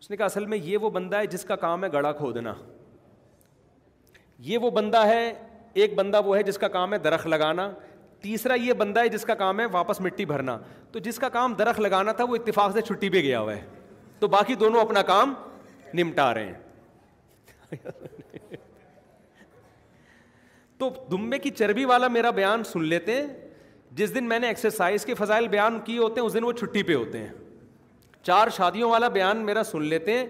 اس 0.00 0.10
نے 0.10 0.16
کہا 0.16 0.24
اصل 0.34 0.46
میں 0.52 0.58
یہ 0.62 0.78
وہ 0.86 0.90
بندہ 1.00 1.16
ہے 1.18 1.26
جس 1.36 1.44
کا 1.50 1.56
کام 1.66 1.84
ہے 1.84 1.92
گڑھا 1.92 2.12
کھودنا 2.22 2.54
یہ 4.50 4.58
وہ 4.62 4.70
بندہ 4.78 5.06
ہے 5.06 5.32
ایک 5.82 5.94
بندہ 5.94 6.20
وہ 6.24 6.36
ہے 6.36 6.42
جس 6.42 6.56
کا 6.58 6.68
کام 6.76 6.92
ہے 6.92 6.98
درخت 7.04 7.26
لگانا 7.26 7.70
تیسرا 8.22 8.54
یہ 8.60 8.72
بندہ 8.82 9.00
ہے 9.00 9.08
جس 9.08 9.22
کا 9.24 9.34
کام 9.40 9.58
ہے 9.60 9.64
واپس 9.72 10.00
مٹی 10.00 10.24
بھرنا 10.26 10.56
تو 10.92 10.98
جس 11.06 11.18
کا 11.18 11.28
کام 11.28 11.54
درخت 11.58 11.80
لگانا 11.80 12.12
تھا 12.20 12.24
وہ 12.28 12.36
اتفاق 12.36 12.72
سے 12.72 12.82
چھٹی 12.86 13.08
پہ 13.10 13.20
گیا 13.22 13.40
ہوا 13.40 13.54
ہے 13.56 13.60
تو 14.20 14.28
باقی 14.36 14.54
دونوں 14.62 14.80
اپنا 14.80 15.02
کام 15.10 15.34
نمٹا 16.00 16.32
رہے 16.34 16.46
ہیں 16.46 17.78
تو 20.78 20.88
دمبے 21.10 21.38
کی 21.38 21.50
چربی 21.58 21.84
والا 21.92 22.08
میرا 22.16 22.30
بیان 22.40 22.64
سن 22.72 22.84
لیتے 22.84 23.16
ہیں 23.20 23.26
جس 23.98 24.14
دن 24.14 24.24
میں 24.28 24.38
نے 24.38 24.46
ایکسرسائز 24.48 25.04
کے 25.06 25.14
فضائل 25.18 25.48
بیان 25.48 25.78
کیے 25.84 25.98
ہوتے 25.98 26.20
ہیں 26.20 26.26
اس 26.26 26.34
دن 26.34 26.44
وہ 26.44 26.52
چھٹی 26.64 26.82
پہ 26.88 26.94
ہوتے 26.94 27.18
ہیں 27.26 27.32
چار 28.22 28.48
شادیوں 28.56 28.90
والا 28.90 29.08
بیان 29.20 29.44
میرا 29.46 29.62
سن 29.72 29.82
لیتے 29.94 30.18
ہیں 30.18 30.26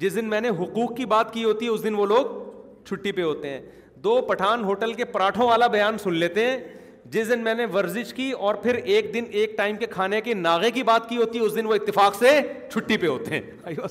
جس 0.00 0.14
دن 0.16 0.28
میں 0.30 0.40
نے 0.40 0.48
حقوق 0.60 0.96
کی 0.96 1.04
بات 1.14 1.32
کی 1.34 1.44
ہوتی 1.44 1.64
ہے 1.66 1.70
اس 1.70 1.82
دن 1.84 1.94
وہ 1.98 2.06
لوگ 2.06 2.26
چھٹی 2.88 3.12
پہ 3.12 3.22
ہوتے 3.22 3.50
ہیں 3.50 3.60
دو 4.04 4.20
پٹھان 4.28 4.64
ہوٹل 4.64 4.92
کے 4.94 5.04
پراٹھوں 5.16 5.46
والا 5.48 5.66
بیان 5.76 5.98
سن 6.02 6.14
لیتے 6.14 6.44
ہیں 6.46 6.58
جس 7.14 7.28
دن 7.30 7.42
میں 7.44 7.54
نے 7.54 7.64
ورزش 7.72 8.12
کی 8.14 8.30
اور 8.48 8.54
پھر 8.62 8.74
ایک 8.94 9.12
دن 9.14 9.24
ایک 9.40 9.56
ٹائم 9.56 9.76
کے 9.76 9.86
کھانے 9.94 10.20
کے 10.20 10.34
ناغے 10.34 10.70
کی 10.70 10.82
بات 10.90 11.08
کی 11.08 11.16
ہوتی 11.16 11.38
ہے 11.38 11.44
اس 11.44 11.54
دن 11.54 11.66
وہ 11.66 11.74
اتفاق 11.74 12.14
سے 12.18 12.28
چھٹی 12.72 12.96
پہ 12.96 13.06
ہوتے 13.06 13.38
ہیں 13.38 13.90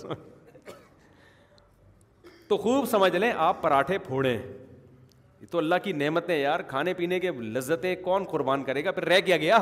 تو 2.48 2.58
خوب 2.58 2.86
سمجھ 2.92 3.16
لیں 3.16 3.32
آپ 3.48 3.62
پراٹھے 3.62 3.98
پھوڑے 4.06 4.32
یہ 4.34 5.46
تو 5.52 5.58
اللہ 5.58 5.76
کی 5.84 5.92
نعمتیں 6.04 6.38
یار 6.38 6.60
کھانے 6.68 6.94
پینے 6.94 7.20
کے 7.20 7.32
لذتیں 7.58 7.96
کون 8.04 8.24
قربان 8.32 8.64
کرے 8.64 8.86
گا 8.86 8.92
پھر 8.92 9.06
رہ 9.10 9.20
گیا 9.28 9.38
گیا 9.46 9.58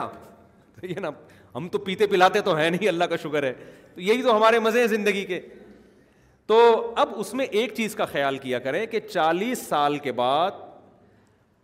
نا 1.02 1.10
ہم 1.56 1.68
تو 1.72 1.78
پیتے 1.86 2.08
پلاتے 2.08 2.42
تو 2.48 2.56
ہیں 2.58 2.70
نہیں 2.70 2.88
اللہ 2.88 3.04
کا 3.12 3.16
شکر 3.24 3.44
ہے 3.44 3.54
تو 3.94 4.02
یہی 4.02 4.22
تو 4.24 4.36
ہمارے 4.38 4.60
مزے 4.60 4.80
ہیں 4.80 4.88
زندگی 4.88 5.24
کے 5.26 5.40
تو 6.48 6.58
اب 6.98 7.10
اس 7.20 7.34
میں 7.34 7.46
ایک 7.60 7.74
چیز 7.76 7.96
کا 7.96 8.06
خیال 8.06 8.38
کیا 8.42 8.60
کریں 8.66 8.86
کہ 8.92 9.00
چالیس 9.00 9.66
سال 9.68 9.98
کے 10.04 10.12
بعد 10.20 10.52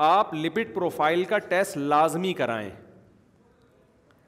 آپ 0.08 0.34
لپڈ 0.34 0.74
پروفائل 0.74 1.24
کا 1.26 1.38
ٹیسٹ 1.50 1.78
لازمی 1.78 2.34
کرائیں 2.34 2.70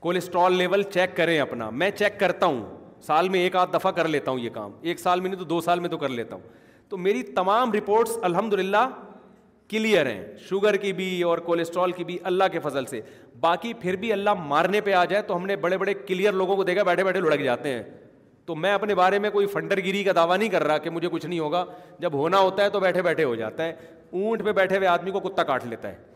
کولیسٹرول 0.02 0.56
لیول 0.58 0.84
چیک 0.94 1.16
کریں 1.18 1.40
اپنا 1.40 1.70
میں 1.82 1.90
چیک 1.98 2.20
کرتا 2.20 2.46
ہوں 2.46 2.64
سال 3.08 3.30
میں 3.30 3.40
ایک 3.44 3.56
آدھ 3.56 3.74
دفعہ 3.74 3.92
کر 3.92 4.08
لیتا 4.08 4.32
ہوں 4.32 4.40
یہ 4.40 4.50
کام 4.54 4.72
ایک 4.82 5.00
سال 5.00 5.20
میں 5.22 5.30
نہیں 5.30 5.40
تو 5.40 5.46
دو 5.46 5.60
سال 5.62 5.80
میں 5.80 5.90
تو 5.90 5.98
کر 5.98 6.10
لیتا 6.10 6.36
ہوں 6.36 6.42
تو 6.90 6.98
میری 6.98 7.24
تمام 7.42 7.72
رپورٹس 7.74 8.18
الحمد 8.24 8.54
للہ 8.60 8.88
کلیئر 9.70 10.06
ہیں 10.12 10.24
شوگر 10.50 10.76
کی 10.78 10.94
بھی 10.94 11.22
اور 11.24 11.38
کولیسٹرول 11.46 11.92
کی 11.92 12.04
بھی 12.04 12.18
اللہ 12.32 12.44
کے 12.52 12.60
فضل 12.64 12.86
سے 12.86 13.02
باقی 13.42 13.74
پھر 13.82 13.96
بھی 14.04 14.14
اللہ 14.14 14.34
مارنے 14.48 14.82
پہ 14.82 14.94
آ 14.94 15.06
جائے 15.06 15.22
تو 15.28 15.36
ہم 15.38 15.46
نے 15.46 15.56
بڑے 15.66 15.78
بڑے 15.78 15.94
کلیئر 16.08 16.34
لوگوں 16.34 16.56
کو 16.56 16.64
دیکھا 16.64 16.84
بیٹھے 16.84 17.04
بیٹھے 17.04 17.20
لڑک 17.22 17.44
جاتے 17.44 17.74
ہیں 17.74 17.84
تو 18.46 18.56
میں 18.56 18.72
اپنے 18.72 18.96
بارے 18.96 19.20
میں 19.20 19.30
کوئی 19.30 19.46
فنڈر 19.48 19.80
گیری 19.84 20.04
کا 20.04 20.12
دعویٰ 20.16 20.38
نہیں 20.40 20.50
کر 20.50 20.64
رہا 20.64 20.78
کہ 20.78 20.90
مجھے 20.90 21.10
کچھ 21.12 21.26
نہیں 21.26 21.40
ہوگا 21.40 21.64
جب 22.00 22.14
ہونا 22.14 22.40
ہوتا 22.40 22.64
ہے 22.64 22.70
تو 22.70 22.80
بیٹھے 22.80 23.02
بیٹھے 23.02 23.24
ہو 23.24 23.36
جاتا 23.36 23.66
ہے 23.66 23.72
اونٹ 24.12 24.44
پہ 24.46 24.52
بیٹھے 24.52 24.78
ہوئے 24.78 24.88
آدمی 24.88 25.12
کو 25.12 25.20
کتا 25.20 25.44
کاٹ 25.44 25.66
لیتا 25.68 25.90
ہے 25.92 26.14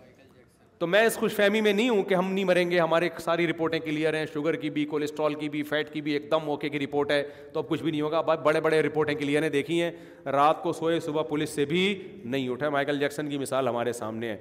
تو 0.80 0.88
میں 0.88 1.01
اس 1.06 1.15
خوش 1.18 1.34
فہمی 1.35 1.61
میں 1.61 1.72
نہیں 1.73 1.89
ہوں 1.89 2.03
کہ 2.10 2.14
ہم 2.15 2.31
نہیں 2.34 2.45
مریں 2.45 2.69
گے 2.72 2.80
ہمارے 2.80 3.10
ساری 3.23 3.47
رپورٹیں 3.47 3.80
کلیئر 3.80 4.14
ہیں 4.14 4.26
شوگر 4.34 4.56
کی 4.56 4.69
بھی 4.76 4.85
کولیسٹرول 4.91 5.34
کی 5.39 5.49
بھی 5.56 5.64
فیٹ 5.72 5.91
کی 5.93 6.01
بھی 6.01 6.11
ایک 6.14 6.30
دم 6.31 6.49
اوکے 6.49 6.69
کی 6.69 6.80
رپورٹ 6.80 7.11
ہے 7.11 7.23
تو 7.53 7.60
اب 7.60 7.68
کچھ 7.69 7.81
بھی 7.84 7.91
نہیں 7.91 8.01
ہوگا 8.01 8.18
اب 8.26 8.43
بڑے 8.43 8.61
بڑے 8.61 8.81
رپورٹیں 8.81 9.14
کلیئر 9.15 9.41
ہیں 9.43 9.49
دیکھی 9.49 9.81
ہیں 9.81 9.91
رات 10.31 10.61
کو 10.64 10.73
سوئے 10.73 10.99
صبح 10.99 11.23
پولیس 11.30 11.49
سے 11.56 11.65
بھی 11.65 11.84
نہیں 12.26 12.49
اٹھا 12.49 12.69
مائیکل 12.77 12.99
جیکسن 12.99 13.30
کی 13.30 13.38
مثال 13.38 13.68
ہمارے 13.68 13.93
سامنے 13.93 14.30
ہے 14.30 14.38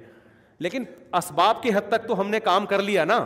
لیکن 0.59 0.83
اسباب 1.17 1.61
کی 1.63 1.69
حد 1.75 1.89
تک 1.89 2.07
تو 2.07 2.19
ہم 2.21 2.29
نے 2.29 2.39
کام 2.43 2.65
کر 2.65 2.81
لیا 2.83 3.05
نا 3.05 3.25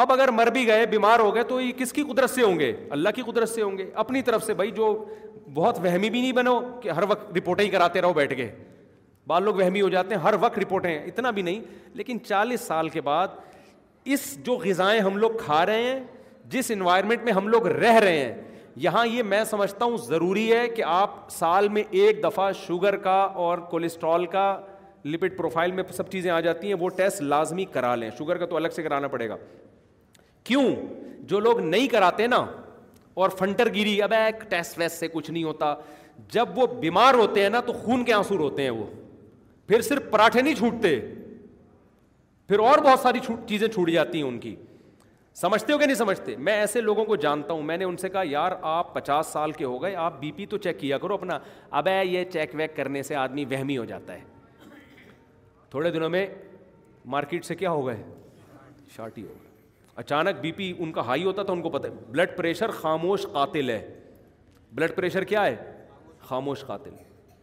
اب 0.00 0.12
اگر 0.12 0.30
مر 0.30 0.46
بھی 0.52 0.66
گئے 0.66 0.84
بیمار 0.90 1.18
ہو 1.20 1.34
گئے 1.34 1.42
تو 1.44 1.60
یہ 1.60 1.72
کس 1.78 1.92
کی 1.92 2.02
قدرت 2.08 2.30
سے 2.30 2.42
ہوں 2.42 2.58
گے 2.58 2.72
اللہ 2.90 3.08
کی 3.14 3.22
قدرت 3.26 3.48
سے 3.48 3.62
ہوں 3.62 3.76
گے 3.78 3.88
اپنی 4.02 4.22
طرف 4.22 4.44
سے 4.44 4.54
بھائی 4.60 4.70
جو 4.76 4.86
بہت 5.54 5.78
وہمی 5.84 6.10
بھی 6.10 6.20
نہیں 6.20 6.32
بنو 6.32 6.58
کہ 6.82 6.88
ہر 6.96 7.02
وقت 7.08 7.36
رپورٹیں 7.36 7.64
ہی 7.64 7.70
کراتے 7.70 8.00
رہو 8.02 8.12
بیٹھ 8.12 8.34
کے 8.36 8.48
بعض 9.28 9.42
لوگ 9.42 9.54
وہمی 9.54 9.80
ہو 9.80 9.88
جاتے 9.88 10.14
ہیں 10.14 10.20
ہر 10.22 10.34
وقت 10.40 10.58
رپورٹیں 10.58 10.90
ہیں 10.90 11.04
اتنا 11.06 11.30
بھی 11.30 11.42
نہیں 11.42 11.60
لیکن 11.94 12.18
چالیس 12.28 12.60
سال 12.66 12.88
کے 12.88 13.00
بعد 13.10 13.28
اس 14.14 14.22
جو 14.44 14.56
غذائیں 14.64 15.00
ہم 15.00 15.16
لوگ 15.16 15.30
کھا 15.44 15.64
رہے 15.66 15.82
ہیں 15.82 16.00
جس 16.50 16.70
انوائرمنٹ 16.74 17.22
میں 17.24 17.32
ہم 17.32 17.48
لوگ 17.48 17.66
رہ 17.68 17.98
رہے 18.04 18.18
ہیں 18.18 18.34
یہاں 18.84 19.06
یہ 19.06 19.22
میں 19.22 19.42
سمجھتا 19.50 19.84
ہوں 19.84 19.96
ضروری 20.06 20.50
ہے 20.52 20.66
کہ 20.76 20.82
آپ 20.86 21.28
سال 21.30 21.68
میں 21.72 21.82
ایک 21.90 22.22
دفعہ 22.24 22.50
شوگر 22.66 22.96
کا 23.04 23.20
اور 23.44 23.58
کولیسٹرول 23.70 24.24
کا 24.32 24.54
لپڈ 25.04 25.36
پروفائل 25.38 25.72
میں 25.72 25.82
سب 25.96 26.10
چیزیں 26.10 26.30
آ 26.30 26.40
جاتی 26.40 26.66
ہیں 26.68 26.74
وہ 26.80 26.88
ٹیسٹ 26.96 27.20
لازمی 27.22 27.64
کرا 27.72 27.94
لیں 27.94 28.10
شوگر 28.18 28.38
کا 28.38 28.46
تو 28.46 28.56
الگ 28.56 28.68
سے 28.76 28.82
کرانا 28.82 29.08
پڑے 29.08 29.28
گا 29.28 29.36
کیوں 30.44 30.64
جو 31.28 31.40
لوگ 31.40 31.60
نہیں 31.60 31.88
کراتے 31.88 32.26
نا 32.26 32.44
اور 33.22 33.30
فنٹر 33.38 33.72
گیری 33.74 34.00
اب 34.02 34.12
ایک 34.16 34.40
ٹیسٹ 34.50 34.78
ویسٹ 34.78 34.98
سے 34.98 35.08
کچھ 35.12 35.30
نہیں 35.30 35.44
ہوتا 35.44 35.74
جب 36.32 36.58
وہ 36.58 36.66
بیمار 36.80 37.14
ہوتے 37.14 37.42
ہیں 37.42 37.50
نا 37.50 37.60
تو 37.66 37.72
خون 37.72 38.04
کے 38.04 38.12
آنسو 38.12 38.36
روتے 38.38 38.62
ہیں 38.62 38.70
وہ 38.70 38.86
پھر 39.68 39.82
صرف 39.82 40.10
پراٹھے 40.10 40.42
نہیں 40.42 40.54
چھوٹتے 40.54 40.98
پھر 42.48 42.58
اور 42.58 42.78
بہت 42.84 43.00
ساری 43.00 43.18
چیزیں 43.48 43.66
چھوٹ 43.68 43.90
جاتی 43.90 44.22
ہیں 44.22 44.28
ان 44.28 44.38
کی 44.38 44.54
سمجھتے 45.40 45.72
ہو 45.72 45.78
کہ 45.78 45.86
نہیں 45.86 45.96
سمجھتے 45.96 46.36
میں 46.46 46.52
ایسے 46.60 46.80
لوگوں 46.80 47.04
کو 47.04 47.16
جانتا 47.16 47.52
ہوں 47.54 47.62
میں 47.68 47.76
نے 47.78 47.84
ان 47.84 47.96
سے 47.96 48.08
کہا 48.08 48.22
یار 48.26 48.52
آپ 48.70 48.92
پچاس 48.94 49.26
سال 49.32 49.52
کے 49.52 49.64
ہو 49.64 49.82
گئے 49.82 49.94
آپ 50.06 50.18
بی 50.20 50.32
پی 50.36 50.46
تو 50.46 50.56
چیک 50.66 50.78
کیا 50.80 50.98
کرو 51.04 51.14
اپنا 51.14 51.38
ابے 51.80 51.94
یہ 52.04 52.24
چیک 52.32 52.50
ویک 52.58 52.76
کرنے 52.76 53.02
سے 53.02 53.14
آدمی 53.16 53.44
وہمی 53.50 53.78
ہو 53.78 53.84
جاتا 53.94 54.14
ہے 54.14 54.24
تھوڑے 55.70 55.90
دنوں 55.90 56.08
میں 56.18 56.26
مارکیٹ 57.16 57.44
سے 57.44 57.54
کیا 57.64 57.70
ہو 57.70 57.86
گئے 57.86 58.02
شارٹ 58.96 59.18
ہی 59.18 59.22
ہو 59.22 59.28
گئے 59.28 59.41
اچانک 60.00 60.40
بی 60.40 60.50
پی 60.56 60.72
ان 60.78 60.92
کا 60.92 61.04
ہائی 61.06 61.24
ہوتا 61.24 61.42
تھا 61.42 61.52
ان 61.52 61.62
کو 61.62 61.70
پتہ 61.70 61.86
بلڈ 62.10 62.30
پریشر 62.36 62.70
خاموش 62.80 63.26
قاتل 63.32 63.68
ہے 63.70 63.80
بلڈ 64.74 64.94
پریشر 64.96 65.24
کیا 65.32 65.44
ہے 65.46 65.54
خاموش 66.28 66.64
قاتل 66.66 66.90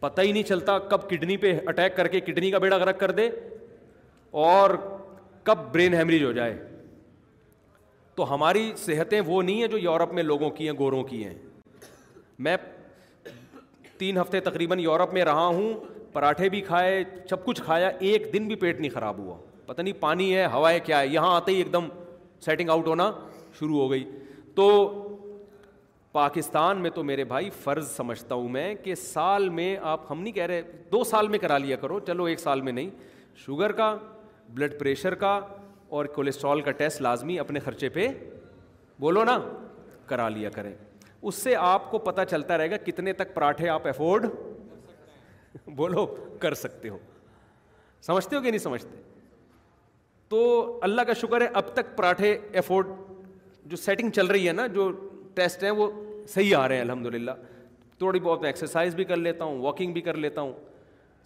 پتہ 0.00 0.20
ہی 0.20 0.32
نہیں 0.32 0.42
چلتا 0.42 0.78
کب 0.90 1.08
کڈنی 1.10 1.36
پہ 1.36 1.58
اٹیک 1.68 1.96
کر 1.96 2.08
کے 2.08 2.20
کڈنی 2.20 2.50
کا 2.50 2.58
بیڑا 2.58 2.76
غرق 2.76 2.98
کر 3.00 3.10
دے 3.20 3.28
اور 4.44 4.70
کب 5.44 5.58
برین 5.72 5.94
ہیمریج 5.94 6.24
ہو 6.24 6.32
جائے 6.32 6.56
تو 8.14 8.32
ہماری 8.34 8.70
صحتیں 8.76 9.20
وہ 9.26 9.42
نہیں 9.42 9.60
ہیں 9.60 9.68
جو 9.68 9.78
یورپ 9.78 10.12
میں 10.14 10.22
لوگوں 10.22 10.50
کی 10.56 10.68
ہیں 10.68 10.74
گوروں 10.78 11.02
کی 11.04 11.24
ہیں 11.24 11.34
میں 12.46 12.56
تین 13.98 14.16
ہفتے 14.18 14.40
تقریباً 14.40 14.78
یورپ 14.80 15.12
میں 15.14 15.24
رہا 15.24 15.46
ہوں 15.46 15.72
پراٹھے 16.12 16.48
بھی 16.48 16.60
کھائے 16.66 17.02
سب 17.30 17.44
کچھ 17.44 17.62
کھایا 17.64 17.88
ایک 17.98 18.32
دن 18.32 18.46
بھی 18.46 18.54
پیٹ 18.64 18.80
نہیں 18.80 18.90
خراب 18.90 19.18
ہوا 19.18 19.36
پتہ 19.66 19.82
نہیں 19.82 20.00
پانی 20.00 20.34
ہے 20.36 20.46
ہوا 20.52 20.72
ہے 20.72 20.80
کیا 20.86 21.00
ہے 21.00 21.06
یہاں 21.08 21.34
آتے 21.36 21.52
ہی 21.52 21.56
ایک 21.56 21.72
دم 21.72 21.88
سیٹنگ 22.44 22.68
آؤٹ 22.70 22.86
ہونا 22.88 23.10
شروع 23.58 23.78
ہو 23.78 23.90
گئی 23.90 24.04
تو 24.54 24.66
پاکستان 26.12 26.78
میں 26.82 26.90
تو 26.90 27.02
میرے 27.04 27.24
بھائی 27.32 27.50
فرض 27.62 27.90
سمجھتا 27.96 28.34
ہوں 28.34 28.48
میں 28.48 28.74
کہ 28.84 28.94
سال 28.94 29.48
میں 29.58 29.76
آپ 29.90 30.10
ہم 30.10 30.22
نہیں 30.22 30.32
کہہ 30.34 30.46
رہے 30.46 30.62
دو 30.92 31.02
سال 31.10 31.28
میں 31.28 31.38
کرا 31.38 31.58
لیا 31.58 31.76
کرو 31.82 31.98
چلو 32.06 32.24
ایک 32.32 32.40
سال 32.40 32.60
میں 32.68 32.72
نہیں 32.72 32.90
شوگر 33.44 33.72
کا 33.80 33.94
بلڈ 34.54 34.78
پریشر 34.78 35.14
کا 35.24 35.38
اور 35.98 36.04
کولیسٹرول 36.14 36.60
کا 36.60 36.70
ٹیسٹ 36.80 37.00
لازمی 37.02 37.38
اپنے 37.38 37.60
خرچے 37.60 37.88
پہ 37.98 38.08
بولو 39.00 39.24
نا 39.24 39.38
کرا 40.06 40.28
لیا 40.28 40.50
کریں 40.54 40.72
اس 40.72 41.34
سے 41.34 41.54
آپ 41.56 41.90
کو 41.90 41.98
پتہ 42.08 42.20
چلتا 42.30 42.58
رہے 42.58 42.70
گا 42.70 42.76
کتنے 42.86 43.12
تک 43.12 43.34
پراٹھے 43.34 43.68
آپ 43.68 43.86
افورڈ 43.88 44.26
بولو 45.76 46.06
کر 46.40 46.54
سکتے 46.66 46.88
ہو 46.88 46.98
سمجھتے 48.06 48.36
ہو 48.36 48.40
کہ 48.40 48.50
نہیں 48.50 48.58
سمجھتے 48.58 48.96
تو 50.30 50.40
اللہ 50.86 51.02
کا 51.06 51.12
شکر 51.20 51.40
ہے 51.40 51.46
اب 51.60 51.72
تک 51.74 51.96
پراٹھے 51.96 52.36
افورڈ 52.58 52.88
جو 53.70 53.76
سیٹنگ 53.76 54.10
چل 54.14 54.26
رہی 54.26 54.46
ہے 54.48 54.52
نا 54.52 54.66
جو 54.74 54.90
ٹیسٹ 55.34 55.62
ہیں 55.64 55.70
وہ 55.78 55.88
صحیح 56.34 56.54
آ 56.56 56.66
رہے 56.68 56.74
ہیں 56.74 56.82
الحمد 56.82 57.06
للہ 57.14 57.30
تھوڑی 57.98 58.20
بہت 58.20 58.40
میں 58.40 58.48
ایکسرسائز 58.48 58.94
بھی 58.94 59.04
کر 59.04 59.16
لیتا 59.16 59.44
ہوں 59.44 59.58
واکنگ 59.62 59.92
بھی 59.92 60.00
کر 60.00 60.16
لیتا 60.16 60.40
ہوں 60.40 60.52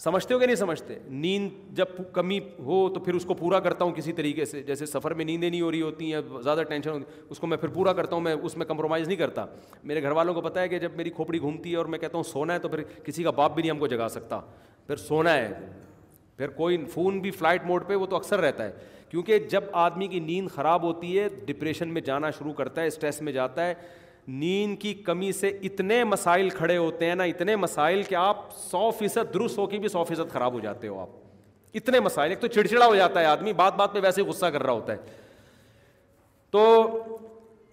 سمجھتے 0.04 0.34
ہو 0.34 0.38
کہ 0.38 0.46
نہیں 0.46 0.56
سمجھتے 0.56 0.98
نیند 1.08 1.50
جب 1.76 1.88
کمی 2.12 2.38
ہو 2.66 2.78
تو 2.94 3.00
پھر 3.00 3.14
اس 3.14 3.24
کو 3.24 3.34
پورا 3.34 3.60
کرتا 3.66 3.84
ہوں 3.84 3.92
کسی 3.94 4.12
طریقے 4.12 4.44
سے 4.44 4.62
جیسے 4.62 4.86
سفر 4.86 5.14
میں 5.18 5.24
نیندیں 5.24 5.48
نہیں 5.50 5.60
ہو 5.60 5.70
رہی 5.70 5.82
ہوتی 5.82 6.12
ہیں 6.14 6.20
زیادہ 6.44 6.62
ٹینشن 6.68 6.90
ہوتی 6.90 7.20
اس 7.30 7.38
کو 7.40 7.46
میں 7.46 7.56
پھر 7.56 7.68
پورا 7.74 7.92
کرتا 8.00 8.14
ہوں 8.16 8.22
میں 8.22 8.32
اس 8.42 8.56
میں 8.56 8.66
کمپرومائز 8.66 9.06
نہیں 9.08 9.18
کرتا 9.18 9.44
میرے 9.92 10.02
گھر 10.02 10.10
والوں 10.20 10.34
کو 10.34 10.40
پتا 10.48 10.60
ہے 10.60 10.68
کہ 10.68 10.78
جب 10.78 10.96
میری 10.96 11.10
کھوپڑی 11.20 11.40
گھومتی 11.40 11.72
ہے 11.72 11.76
اور 11.76 11.86
میں 11.94 11.98
کہتا 11.98 12.16
ہوں 12.18 12.24
سونا 12.32 12.54
ہے 12.54 12.58
تو 12.58 12.68
پھر 12.68 12.82
کسی 13.04 13.22
کا 13.22 13.30
باپ 13.40 13.54
بھی 13.54 13.62
نہیں 13.62 13.70
ہم 13.72 13.78
کو 13.78 13.86
جگا 13.94 14.08
سکتا 14.18 14.40
پھر 14.86 14.96
سونا 15.06 15.34
ہے 15.34 15.48
پھر 16.36 16.48
کوئی 16.50 16.76
فون 16.92 17.18
بھی 17.20 17.30
فلائٹ 17.30 17.64
موڈ 17.66 17.86
پہ 17.88 17.94
وہ 17.96 18.06
تو 18.06 18.16
اکثر 18.16 18.40
رہتا 18.40 18.64
ہے 18.64 18.70
کیونکہ 19.10 19.38
جب 19.50 19.64
آدمی 19.82 20.06
کی 20.08 20.20
نیند 20.20 20.48
خراب 20.54 20.82
ہوتی 20.82 21.18
ہے 21.18 21.28
ڈپریشن 21.46 21.88
میں 21.94 22.00
جانا 22.04 22.30
شروع 22.38 22.52
کرتا 22.60 22.82
ہے 22.82 22.86
اسٹریس 22.86 23.20
میں 23.22 23.32
جاتا 23.32 23.66
ہے 23.66 23.74
نیند 24.28 24.80
کی 24.82 24.92
کمی 25.06 25.30
سے 25.40 25.48
اتنے 25.64 26.02
مسائل 26.04 26.48
کھڑے 26.50 26.76
ہوتے 26.76 27.06
ہیں 27.06 27.14
نا 27.14 27.24
اتنے 27.24 27.56
مسائل 27.56 28.02
کہ 28.02 28.14
آپ 28.14 28.36
سو 28.56 28.90
فیصد 28.98 29.32
درست 29.34 29.58
ہو 29.58 29.66
کے 29.74 29.78
بھی 29.78 29.88
سو 29.88 30.04
فیصد 30.04 30.32
خراب 30.32 30.52
ہو 30.52 30.60
جاتے 30.60 30.88
ہو 30.88 30.98
آپ 31.00 31.76
اتنے 31.76 32.00
مسائل 32.00 32.30
ایک 32.30 32.40
تو 32.40 32.46
چڑچڑا 32.46 32.86
ہو 32.86 32.94
جاتا 32.94 33.20
ہے 33.20 33.24
آدمی 33.26 33.52
بات 33.56 33.76
بات 33.76 33.92
پہ 33.92 33.98
ویسے 34.02 34.22
غصہ 34.22 34.46
کر 34.52 34.62
رہا 34.62 34.72
ہوتا 34.72 34.92
ہے 34.92 34.98
تو 36.50 37.18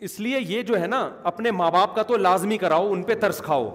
اس 0.07 0.19
لیے 0.19 0.39
یہ 0.47 0.61
جو 0.67 0.79
ہے 0.81 0.87
نا 0.87 1.07
اپنے 1.31 1.51
ماں 1.51 1.71
باپ 1.71 1.95
کا 1.95 2.03
تو 2.03 2.17
لازمی 2.17 2.57
کراؤ 2.57 2.91
ان 2.91 3.03
پہ 3.09 3.15
ترس 3.21 3.39
کھاؤ 3.45 3.69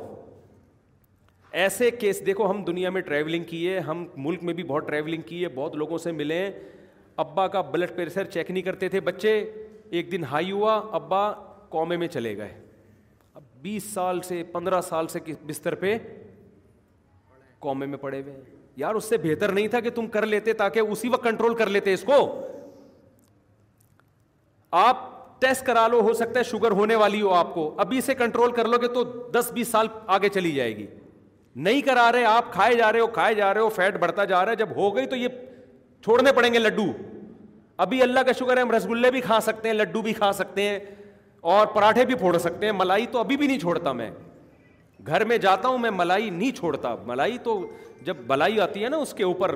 ایسے 1.65 1.91
کیس 1.91 2.21
دیکھو 2.27 2.49
ہم 2.51 2.63
دنیا 2.65 2.89
میں 2.91 3.01
ٹریولنگ 3.03 3.45
کیے 3.49 3.79
ہم 3.87 4.05
ملک 4.25 4.43
میں 4.45 4.55
بھی 4.55 4.63
بہت 4.71 4.87
ٹریولنگ 4.87 5.21
کی 5.27 5.43
ہے 5.43 5.49
بہت 5.55 5.77
لوگوں 5.83 5.99
سے 5.99 6.11
ملے 6.13 6.37
ابا 7.25 7.47
کا 7.55 7.61
بلڈ 7.75 7.95
پریشر 7.97 8.25
چیک 8.35 8.51
نہیں 8.51 8.63
کرتے 8.63 8.89
تھے 8.95 9.01
بچے 9.07 9.31
ایک 9.99 10.11
دن 10.13 10.25
ہائی 10.31 10.51
ہوا 10.53 10.75
ابا 10.99 11.21
کومے 11.77 11.97
میں 12.03 12.09
چلے 12.17 12.37
گئے 12.37 12.53
اب 13.35 13.43
بیس 13.63 13.85
سال 13.93 14.21
سے 14.29 14.43
پندرہ 14.53 14.81
سال 14.89 15.07
سے 15.15 15.19
بستر 15.47 15.75
پہ 15.85 15.97
قومے 17.67 17.87
میں 17.95 17.99
پڑے 17.99 18.21
ہوئے 18.23 18.37
یار 18.77 18.95
اس 18.95 19.05
سے 19.09 19.17
بہتر 19.23 19.53
نہیں 19.53 19.69
تھا 19.75 19.81
کہ 19.81 19.91
تم 20.01 20.07
کر 20.19 20.27
لیتے 20.27 20.53
تاکہ 20.63 20.79
اسی 20.97 21.09
وقت 21.13 21.25
کنٹرول 21.25 21.55
کر 21.63 21.69
لیتے 21.77 21.93
اس 21.95 22.03
کو 22.13 22.19
آپ 24.85 25.41
ٹیسٹ 25.41 25.67
کرا 25.67 25.87
لو 25.89 26.01
ہو 26.09 26.13
سکتا 26.23 26.39
ہے 26.39 26.45
شوگر 26.51 26.71
ہونے 26.83 26.95
والی 27.05 27.23
ہو 27.23 27.33
آپ 27.35 27.55
کو 27.55 27.75
ابھی 27.87 27.99
اسے 27.99 28.15
کنٹرول 28.25 28.53
کر 28.61 28.69
لو 28.69 28.77
گے 28.83 28.89
تو 28.95 29.05
دس 29.39 29.51
بیس 29.55 29.69
سال 29.69 29.87
آگے 30.19 30.29
چلی 30.39 30.53
جائے 30.55 30.77
گی 30.77 30.87
نہیں 31.65 31.81
کرا 31.83 32.11
رہے 32.13 32.25
آپ 32.25 32.53
کھائے 32.53 32.75
جا 32.77 32.93
رہے 32.93 33.01
ہو 33.01 33.07
کھائے 33.13 33.35
جا 33.35 33.53
رہے 33.55 33.61
ہو 33.61 33.69
فیٹ 33.75 33.97
بڑھتا 33.99 34.25
جا 34.25 34.43
رہا 34.45 34.51
ہے 34.51 34.57
جب 34.57 34.75
ہو 34.77 34.95
گئی 34.97 35.07
تو 35.07 35.17
یہ 35.17 35.29
چھوڑنے 36.05 36.33
پڑیں 36.37 36.53
گے 36.55 36.59
لڈو 36.59 36.85
ابھی 37.85 38.03
اللہ 38.03 38.21
کا 38.27 38.33
شکر 38.41 38.57
ہے 38.57 38.63
ہم 38.63 38.71
رس 38.71 38.87
گلے 38.89 39.11
بھی 39.11 39.21
کھا 39.21 39.39
سکتے 39.43 39.69
ہیں 39.69 39.75
لڈو 39.77 40.03
بھی 40.03 40.13
کھا 40.13 40.33
سکتے 40.33 40.69
ہیں 40.69 40.79
اور 41.53 41.67
پراٹھے 41.75 42.05
بھی 42.07 42.15
پھوڑ 42.15 42.37
سکتے 42.39 42.67
ہیں 42.67 42.73
ملائی 42.79 43.07
تو 43.13 43.19
ابھی 43.19 43.37
بھی 43.37 43.47
نہیں 43.47 43.59
چھوڑتا 43.61 43.93
میں 44.01 44.11
گھر 45.07 45.25
میں 45.31 45.39
جاتا 45.39 45.69
ہوں 45.69 45.79
میں 45.79 45.91
ملائی 45.95 46.29
نہیں 46.31 46.53
چھوڑتا 46.57 46.95
ملائی 47.07 47.39
تو 47.43 47.59
جب 48.05 48.17
بلائی 48.27 48.61
آتی 48.61 48.85
ہے 48.85 48.89
نا 48.89 48.97
اس 49.07 49.15
کے 49.15 49.25
اوپر 49.25 49.55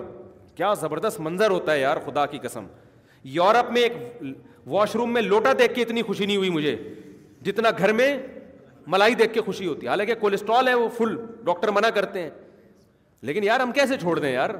کیا 0.56 0.72
زبردست 0.81 1.20
منظر 1.20 1.51
ہوتا 1.51 1.72
ہے 1.72 1.81
یار 1.81 1.97
خدا 2.05 2.27
کی 2.27 2.39
قسم 2.43 2.66
یورپ 3.36 3.70
میں 3.72 3.82
ایک 3.82 3.93
واش 4.68 4.94
روم 4.97 5.12
میں 5.12 5.22
لوٹا 5.22 5.52
دیکھ 5.59 5.74
کے 5.74 5.82
اتنی 5.82 6.02
خوشی 6.02 6.27
نہیں 6.27 6.36
ہوئی 6.36 6.51
مجھے 6.51 6.77
جتنا 7.44 7.70
گھر 7.78 7.93
میں 8.01 8.16
ملائی 8.86 9.15
دیکھ 9.15 9.32
کے 9.35 9.40
خوشی 9.47 9.66
ہوتی 9.66 9.86
ہے 9.86 9.90
حالانکہ 9.90 10.15
کولیسٹرول 10.20 10.69
ہے 10.69 10.74
وہ 10.74 10.89
فل 10.97 11.16
ڈاکٹر 11.44 11.70
منع 11.74 11.89
کرتے 11.94 12.23
ہیں 12.23 12.31
لیکن 13.27 13.44
یار 13.44 13.61
ہم 13.61 13.73
کیسے 13.73 13.97
چھوڑ 14.01 14.19
دیں 14.19 14.31
یار 14.32 14.51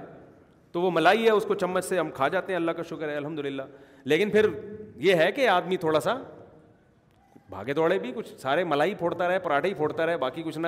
تو 0.73 0.81
وہ 0.81 0.91
ملائی 0.95 1.25
ہے 1.25 1.31
اس 1.31 1.45
کو 1.49 1.55
چمچ 1.55 1.85
سے 1.85 1.99
ہم 1.99 2.11
کھا 2.15 2.29
جاتے 2.35 2.53
ہیں 2.53 2.57
اللہ 2.61 2.71
کا 2.77 2.83
شکر 2.91 3.09
ہے 3.09 3.17
الحمد 3.17 3.39
للہ 3.45 3.63
لیکن 4.05 4.31
پھر 4.31 4.47
یہ 5.05 5.15
ہے 5.15 5.31
کہ 5.33 5.49
آدمی 5.49 5.77
تھوڑا 5.77 6.01
سا 6.01 6.15
بھاگے 7.51 7.73
دوڑے 7.75 7.99
بھی 7.99 8.13
کچھ 8.17 8.29
سارے 8.41 8.65
ملائی 8.65 8.95
پھوڑتا 8.99 9.29
رہے 9.29 9.39
پراٹھے 9.45 9.69
ہی 9.69 9.75
پھوڑتا 9.75 10.07
رہے 10.07 10.17
باقی 10.17 10.43
کچھ 10.43 10.59
نہ 10.59 10.67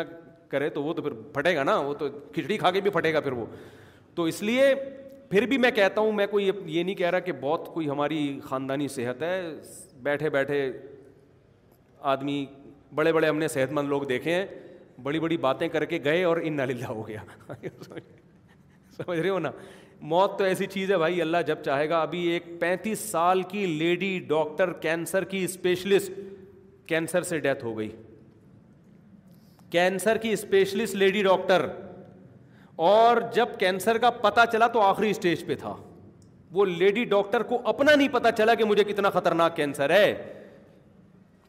کرے 0.48 0.68
تو 0.70 0.82
وہ 0.82 0.94
تو 0.94 1.02
پھر 1.02 1.12
پھٹے 1.34 1.54
گا 1.56 1.62
نا 1.64 1.76
وہ 1.80 1.94
تو 1.98 2.08
کھچڑی 2.34 2.56
کھا 2.58 2.70
کے 2.70 2.80
بھی 2.80 2.90
پھٹے 2.90 3.12
گا 3.14 3.20
پھر 3.20 3.32
وہ 3.32 3.44
تو 4.14 4.24
اس 4.32 4.42
لیے 4.42 4.74
پھر 5.30 5.46
بھی 5.48 5.58
میں 5.58 5.70
کہتا 5.74 6.00
ہوں 6.00 6.12
میں 6.12 6.26
کوئی 6.30 6.46
یہ 6.64 6.82
نہیں 6.82 6.94
کہہ 6.94 7.10
رہا 7.10 7.18
کہ 7.28 7.32
بہت 7.40 7.66
کوئی 7.74 7.88
ہماری 7.88 8.38
خاندانی 8.44 8.88
صحت 8.96 9.22
ہے 9.22 9.40
بیٹھے 10.02 10.30
بیٹھے 10.30 10.60
آدمی 12.14 12.44
بڑے 12.94 13.12
بڑے 13.12 13.28
ہم 13.28 13.38
نے 13.38 13.48
صحت 13.48 13.72
مند 13.72 13.88
لوگ 13.88 14.02
دیکھے 14.08 14.34
ہیں 14.34 14.46
بڑی 15.02 15.20
بڑی 15.20 15.36
باتیں 15.46 15.68
کر 15.68 15.84
کے 15.92 15.98
گئے 16.04 16.22
اور 16.24 16.36
ان 16.42 16.56
نالدہ 16.56 16.86
ہو 16.86 17.06
گیا 17.08 17.20
سمجھ 18.96 19.18
رہے 19.18 19.28
ہو 19.28 19.38
نا 19.38 19.50
موت 20.12 20.36
تو 20.38 20.44
ایسی 20.44 20.66
چیز 20.66 20.90
ہے 20.90 20.96
بھائی 20.98 21.20
اللہ 21.22 21.42
جب 21.46 21.62
چاہے 21.64 21.88
گا 21.88 22.00
ابھی 22.02 22.20
ایک 22.28 22.44
پینتیس 22.60 23.00
سال 23.10 23.42
کی 23.52 23.64
لیڈی 23.66 24.18
ڈاکٹر 24.28 24.72
کینسر 24.86 25.24
کی 25.32 25.42
اسپیشلسٹ 25.44 26.12
کینسر 26.88 27.22
سے 27.32 27.38
ڈیتھ 27.40 27.64
ہو 27.64 27.76
گئی 27.78 27.88
کینسر 29.70 30.16
کی 30.22 30.32
اسپیشلسٹ 30.32 30.94
لیڈی 30.94 31.22
ڈاکٹر 31.22 31.66
اور 32.90 33.16
جب 33.34 33.48
کینسر 33.58 33.98
کا 33.98 34.10
پتا 34.26 34.46
چلا 34.52 34.66
تو 34.76 34.80
آخری 34.80 35.10
اسٹیج 35.10 35.46
پہ 35.46 35.54
تھا 35.60 35.74
وہ 36.54 36.64
لیڈی 36.66 37.04
ڈاکٹر 37.14 37.42
کو 37.52 37.60
اپنا 37.70 37.94
نہیں 37.94 38.08
پتا 38.12 38.32
چلا 38.38 38.54
کہ 38.54 38.64
مجھے 38.64 38.84
کتنا 38.84 39.10
خطرناک 39.10 39.56
کینسر 39.56 39.90
ہے 39.90 40.12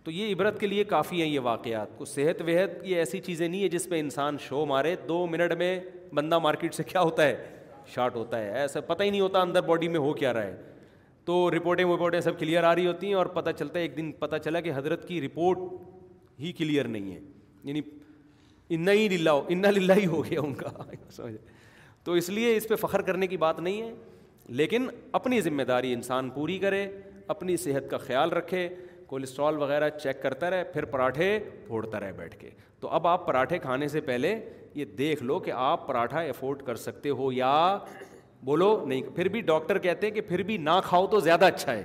تو 0.04 0.12
یہ 0.12 0.32
عبرت 0.34 0.60
کے 0.60 0.68
لیے 0.68 0.84
کافی 0.84 1.22
ہیں 1.22 1.28
یہ 1.30 1.40
واقعات 1.44 1.98
کو 1.98 2.06
صحت 2.06 2.42
وحت 2.48 2.84
یہ 2.88 2.98
ایسی 3.00 3.20
چیزیں 3.28 3.48
نہیں 3.48 3.62
ہے 3.64 3.68
جس 3.76 3.88
پہ 3.90 4.00
انسان 4.00 4.38
شو 4.48 4.66
مارے 4.66 4.96
دو 5.08 5.26
منٹ 5.32 5.52
میں 5.58 5.80
بندہ 6.16 6.40
مارکیٹ 6.40 6.74
سے 6.76 6.84
کیا 6.88 7.02
ہوتا 7.02 7.26
ہے 7.28 7.36
شارٹ 7.94 8.16
ہوتا 8.16 8.40
ہے 8.42 8.52
ایسا 8.62 8.82
پتہ 8.88 9.04
ہی 9.04 9.10
نہیں 9.10 9.22
ہوتا 9.22 9.42
اندر 9.42 9.62
باڈی 9.68 9.88
میں 9.96 10.00
ہو 10.00 10.14
کیا 10.14 10.34
رہا 10.34 10.44
ہے 10.44 10.62
تو 11.26 11.40
رپورٹیں 11.56 11.86
وپورٹیں 11.86 12.20
سب 12.22 12.40
کلیئر 12.40 12.64
آ 12.64 12.74
رہی 12.76 12.88
ہوتی 12.88 13.08
ہیں 13.08 13.14
اور 13.16 13.26
پتہ 13.36 13.50
چلتا 13.60 13.80
ہے 13.80 13.84
ایک 13.84 13.96
دن 13.98 14.12
پتہ 14.20 14.36
چلا 14.44 14.60
کہ 14.62 14.72
حضرت 14.76 15.08
کی 15.08 15.22
رپورٹ 15.22 15.60
ہی 16.40 16.52
کلیئر 16.58 16.86
نہیں 16.96 17.12
ہے 17.14 17.20
یعنی 17.64 17.82
ان 18.76 18.90
ہی 18.90 19.08
للہ 19.18 19.30
ہو 19.30 19.44
ان 19.56 19.62
للہ 19.74 19.94
ہی 20.00 20.06
ہو 20.16 20.22
گیا 20.30 20.42
ان 20.42 20.54
کا 20.54 20.70
سمجھ 21.16 21.34
تو 22.04 22.14
اس 22.22 22.30
لیے 22.30 22.56
اس 22.58 22.68
پہ 22.68 22.76
فخر 22.80 23.02
کرنے 23.10 23.28
کی 23.28 23.38
بات 23.48 23.60
نہیں 23.60 23.82
ہے 23.82 23.94
لیکن 24.62 24.88
اپنی 25.20 25.42
ذمہ 25.42 25.64
داری 25.68 25.94
انسان 25.94 26.30
پوری 26.30 26.58
کرے 26.60 26.88
اپنی 27.36 27.58
صحت 27.58 27.90
کا 27.90 27.98
خیال 27.98 28.32
رکھے 28.32 28.68
کولیسٹرول 29.14 29.58
وغیرہ 29.62 29.88
چیک 30.04 30.22
کرتا 30.22 30.50
رہے 30.50 30.64
پھر 30.74 30.86
پراٹھے 30.94 31.26
پھوڑتا 31.66 32.00
رہے 32.00 32.12
بیٹھ 32.18 32.36
کے 32.38 32.50
تو 32.80 32.88
اب 32.98 33.08
آپ 33.08 33.26
پراٹھے 33.26 33.58
کھانے 33.66 33.88
سے 33.88 34.02
پہلے 34.06 34.30
یہ 34.76 34.86
دیکھ 35.00 35.22
لو 35.24 35.38
کہ 35.40 35.52
آپ 35.56 35.86
پراٹھا 35.88 36.20
افورڈ 36.20 36.62
کر 36.66 36.76
سکتے 36.86 37.10
ہو 37.20 37.32
یا 37.32 37.50
بولو 38.46 38.70
نہیں 38.86 39.02
پھر 39.16 39.28
بھی 39.36 39.42
ڈاکٹر 39.50 39.78
کہتے 39.84 40.08
ہیں 40.08 40.14
کہ 40.14 40.22
پھر 40.30 40.42
بھی 40.44 40.58
نہ 40.70 40.80
کھاؤ 40.84 41.06
تو 41.08 41.20
زیادہ 41.28 41.46
اچھا 41.54 41.72
ہے 41.74 41.84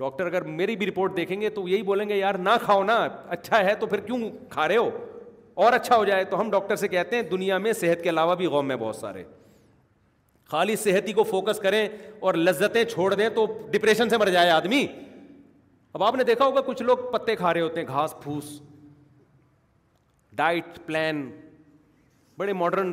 ڈاکٹر 0.00 0.26
اگر 0.26 0.42
میری 0.60 0.76
بھی 0.76 0.86
رپورٹ 0.86 1.16
دیکھیں 1.16 1.40
گے 1.40 1.50
تو 1.58 1.66
یہی 1.68 1.82
بولیں 1.88 2.08
گے 2.08 2.16
یار 2.16 2.34
نہ 2.34 2.50
کھاؤ 2.64 2.84
نا 2.84 2.96
اچھا 3.38 3.62
ہے 3.64 3.74
تو 3.80 3.86
پھر 3.86 4.00
کیوں 4.06 4.18
کھا 4.50 4.68
رہے 4.68 4.76
ہو 4.76 4.88
اور 5.64 5.72
اچھا 5.72 5.96
ہو 5.96 6.04
جائے 6.04 6.24
تو 6.34 6.40
ہم 6.40 6.50
ڈاکٹر 6.50 6.76
سے 6.76 6.88
کہتے 6.88 7.16
ہیں 7.16 7.22
دنیا 7.30 7.58
میں 7.66 7.72
صحت 7.80 8.02
کے 8.02 8.10
علاوہ 8.10 8.34
بھی 8.42 8.46
غم 8.54 8.70
ہے 8.70 8.76
بہت 8.80 8.96
سارے 8.96 9.24
خالی 10.50 10.76
صحت 10.82 11.08
ہی 11.08 11.12
کو 11.12 11.22
فوکس 11.30 11.58
کریں 11.60 11.86
اور 12.28 12.34
لذتیں 12.34 12.82
چھوڑ 12.92 13.12
دیں 13.14 13.28
تو 13.34 13.46
ڈپریشن 13.70 14.08
سے 14.10 14.16
مر 14.18 14.28
جائے 14.30 14.50
آدمی 14.50 14.84
اب 15.96 16.02
آپ 16.02 16.14
نے 16.14 16.24
دیکھا 16.24 16.44
ہوگا 16.44 16.60
کچھ 16.66 16.82
لوگ 16.82 16.96
پتے 17.12 17.34
کھا 17.36 17.52
رہے 17.54 17.60
ہوتے 17.60 17.80
ہیں 17.80 17.86
گھاس 17.88 18.14
پھوس 18.22 18.44
ڈائٹ 20.36 20.78
پلان 20.86 21.20
بڑے 22.38 22.52
ماڈرن 22.62 22.92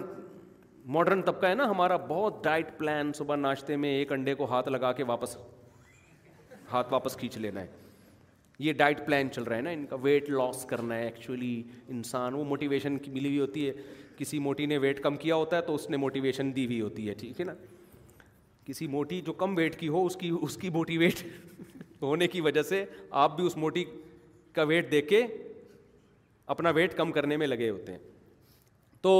ماڈرن 0.98 1.22
طبقہ 1.22 1.46
ہے 1.46 1.56
نا 1.56 1.70
ہمارا 1.70 1.96
بہت 2.08 2.44
ڈائٹ 2.44 2.68
پلان 2.78 3.12
صبح 3.18 3.36
ناشتے 3.36 3.76
میں 3.86 3.90
ایک 3.98 4.12
انڈے 4.12 4.34
کو 4.42 4.46
ہاتھ 4.52 4.70
لگا 4.70 4.92
کے 5.00 5.04
واپس 5.08 5.36
ہاتھ 6.72 6.94
واپس 6.94 7.18
کھینچ 7.18 7.38
لینا 7.46 7.62
ہے 7.62 7.68
یہ 8.68 8.74
ڈائٹ 8.84 9.06
پلان 9.06 9.32
چل 9.32 9.44
رہا 9.44 9.56
ہے 9.58 9.62
نا 9.62 9.70
ان 9.78 9.86
کا 9.90 9.96
ویٹ 10.02 10.30
لاس 10.30 10.64
کرنا 10.70 10.96
ہے 10.96 11.06
ایکچولی 11.06 11.62
انسان 11.96 12.34
وہ 12.34 12.44
موٹیویشن 12.54 12.98
کی 13.06 13.12
ملی 13.12 13.30
ہوئی 13.30 13.40
ہوتی 13.40 13.68
ہے 13.68 13.74
کسی 14.18 14.40
موٹی 14.48 14.66
نے 14.66 14.78
ویٹ 14.88 15.04
کم 15.04 15.16
کیا 15.26 15.36
ہوتا 15.42 15.58
ہے 15.58 15.62
تو 15.72 15.76
اس 15.76 15.90
نے 15.90 15.98
موٹیویشن 16.06 16.56
دی 16.56 16.66
ہوئی 16.66 16.82
ہوتی 16.82 17.10
ہے 17.10 17.14
ٹھیک 17.24 17.40
ہے 17.40 17.46
نا 17.46 17.54
کسی 18.66 18.88
موٹی 18.88 19.22
جو 19.26 19.34
کم 19.44 19.56
ویٹ 19.58 19.76
کی 19.80 19.88
ہو 19.94 20.06
اس 20.06 20.16
کی 20.20 20.32
اس 20.42 20.56
کی 20.58 20.70
موٹیویٹ 20.74 21.24
ہونے 22.08 22.28
کی 22.28 22.42
وجہ 22.42 22.62
سے 22.70 22.84
آپ 23.24 23.36
بھی 23.36 23.46
اس 23.46 23.58
موٹی 23.64 23.84
کا 24.54 24.64
ویٹ 24.72 24.92
دے 24.92 25.02
کے 25.02 25.26
اپنا 26.56 26.70
ویٹ 26.76 26.94
کم 26.98 27.12
کرنے 27.12 27.38
میں 27.38 27.48
لگے 27.48 27.70
ہوتے 27.70 27.92
ہیں 27.92 28.00
تو 29.02 29.16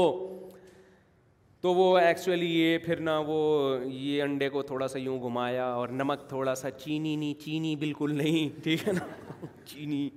تو 1.62 1.74
وہ 1.74 1.98
ایکچولی 1.98 2.48
یہ 2.60 2.78
پھر 2.86 3.00
نہ 3.00 3.10
وہ 3.28 3.40
یہ 3.86 4.24
انڈے 4.24 4.50
کو 4.50 4.62
تھوڑا 4.72 4.88
سا 4.88 5.00
یوں 5.00 5.20
گھمایا 5.24 5.66
اور 5.74 5.90
نمک 6.00 6.28
تھوڑا 6.30 6.56
سا 6.62 6.72
چینی 6.72 7.16
نہیں 7.16 7.34
چینی 7.44 7.76
بالکل 7.84 8.16
نہیں 8.18 8.60
ٹھیک 8.64 8.88
ہے 8.88 8.94
نا 8.94 9.06
چینی 9.66 10.10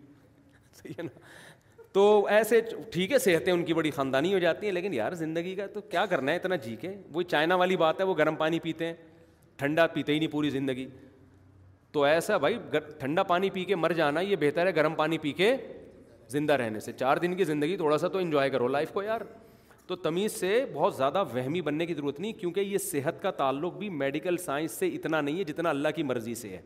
صحیح 0.83 0.93
ہے 0.99 1.03
نا 1.03 1.21
تو 1.93 2.03
ایسے 2.31 2.61
ٹھیک 2.93 3.13
ہے 3.13 3.19
صحتیں 3.19 3.53
ان 3.53 3.65
کی 3.65 3.75
بڑی 3.75 3.91
خاندانی 3.99 4.33
ہو 4.35 4.39
جاتی 4.39 4.67
ہیں 4.67 4.73
لیکن 4.73 4.95
یار 4.95 5.13
زندگی 5.25 5.55
کا 5.57 5.67
تو 5.75 5.81
کیا 5.91 6.05
کرنا 6.07 6.33
ہے 6.33 6.37
اتنا 6.37 6.57
جی 6.67 6.75
کے 6.81 6.89
وہ 7.13 7.23
چائنا 7.35 7.55
والی 7.63 7.77
بات 7.85 8.01
ہے 8.01 8.05
وہ 8.07 8.15
گرم 8.19 8.35
پانی 8.43 8.59
پیتے 8.67 8.87
ہیں 8.87 8.95
ٹھنڈا 9.63 9.87
پیتے 9.95 10.15
ہی 10.15 10.19
نہیں 10.19 10.31
پوری 10.33 10.51
زندگی 10.57 10.87
تو 11.97 12.03
ایسا 12.05 12.37
بھائی 12.39 12.57
ٹھنڈا 12.99 13.23
پانی 13.23 13.49
پی 13.51 13.65
کے 13.65 13.77
مر 13.77 13.93
جانا 13.97 14.21
یہ 14.21 14.37
بہتر 14.41 14.67
ہے 14.67 14.75
گرم 14.77 14.95
پانی 14.95 15.19
پی 15.19 15.31
کے 15.33 15.51
زندہ 16.31 16.53
رہنے 16.63 16.81
سے 16.85 16.93
چار 16.93 17.17
دن 17.23 17.35
کی 17.37 17.45
زندگی 17.51 17.77
تھوڑا 17.77 17.99
سا 17.99 18.09
تو 18.09 18.19
انجوائے 18.19 18.51
کرو 18.51 18.67
لائف 18.69 18.91
کو 18.93 19.03
یار 19.03 19.21
تو 19.87 19.97
تمیز 20.07 20.33
سے 20.41 20.51
بہت 20.73 20.97
زیادہ 20.97 21.23
وہمی 21.35 21.61
بننے 21.69 21.87
کی 21.87 21.95
ضرورت 21.95 22.21
نہیں 22.21 22.33
کیونکہ 22.41 22.61
یہ 22.61 22.79
صحت 22.91 23.23
کا 23.23 23.31
تعلق 23.41 23.77
بھی 23.79 23.89
میڈیکل 24.03 24.37
سائنس 24.45 24.73
سے 24.79 24.87
اتنا 24.97 25.21
نہیں 25.21 25.39
ہے 25.39 25.45
جتنا 25.53 25.71
اللہ 25.71 25.97
کی 25.97 26.03
مرضی 26.11 26.35
سے 26.43 26.49
ہے 26.57 26.61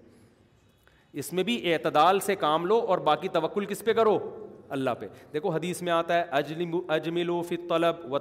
اس 1.23 1.33
میں 1.33 1.43
بھی 1.45 1.61
اعتدال 1.73 2.21
سے 2.31 2.35
کام 2.45 2.67
لو 2.67 2.79
اور 2.89 2.99
باقی 3.11 3.29
توکل 3.39 3.65
کس 3.75 3.85
پہ 3.85 3.93
کرو 4.01 4.19
اللہ 4.73 4.91
پہ 4.99 5.07
دیکھو 5.33 5.49
حدیث 5.51 5.81
میں 5.83 5.93
آتا 5.93 6.15
ہے 6.19 6.25
اجلم 6.39 6.77
اجمل 6.97 7.31
و 7.31 7.41
فط 7.49 7.69
طلب 7.69 8.13
و 8.13 8.19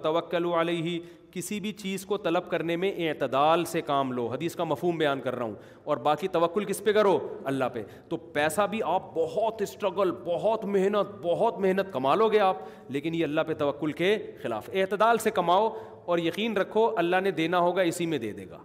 و 0.48 0.60
علیہ 0.62 0.82
ہی 0.84 1.00
کسی 1.32 1.60
بھی 1.60 1.72
چیز 1.82 2.06
کو 2.10 2.18
طلب 2.28 2.50
کرنے 2.52 2.76
میں 2.84 2.92
اعتدال 3.08 3.66
سے 3.72 3.82
کام 3.90 4.12
لو 4.20 4.26
حدیث 4.28 4.56
کا 4.56 4.64
مفہوم 4.64 4.98
بیان 4.98 5.22
کر 5.22 5.36
رہا 5.36 5.46
ہوں 5.46 5.54
اور 5.90 5.98
باقی 6.08 6.28
توکل 6.38 6.66
کس 6.66 6.84
پہ 6.84 6.94
کرو 6.94 7.18
اللہ 7.52 7.66
پہ 7.74 7.84
تو 8.10 8.18
پیسہ 8.38 8.62
بھی 8.70 8.82
آپ 8.94 9.14
بہت 9.16 9.62
اسٹرگل 9.62 10.12
بہت 10.26 10.66
محنت 10.76 11.16
بہت 11.22 11.60
محنت 11.66 11.92
کما 11.94 12.16
لو 12.24 12.30
گے 12.32 12.40
آپ 12.50 12.64
لیکن 12.98 13.16
یہ 13.16 13.24
اللہ 13.24 13.42
پہ 13.48 13.54
توکل 13.64 13.92
کے 14.02 14.16
خلاف 14.44 14.70
اعتدال 14.74 15.18
سے 15.28 15.32
کماؤ 15.42 15.70
اور 16.12 16.18
یقین 16.18 16.58
رکھو 16.58 16.92
اللہ 16.98 17.20
نے 17.24 17.32
دینا 17.42 17.60
ہوگا 17.68 17.82
اسی 17.94 18.06
میں 18.14 18.18
دے 18.26 18.32
دے 18.42 18.50
گا 18.50 18.58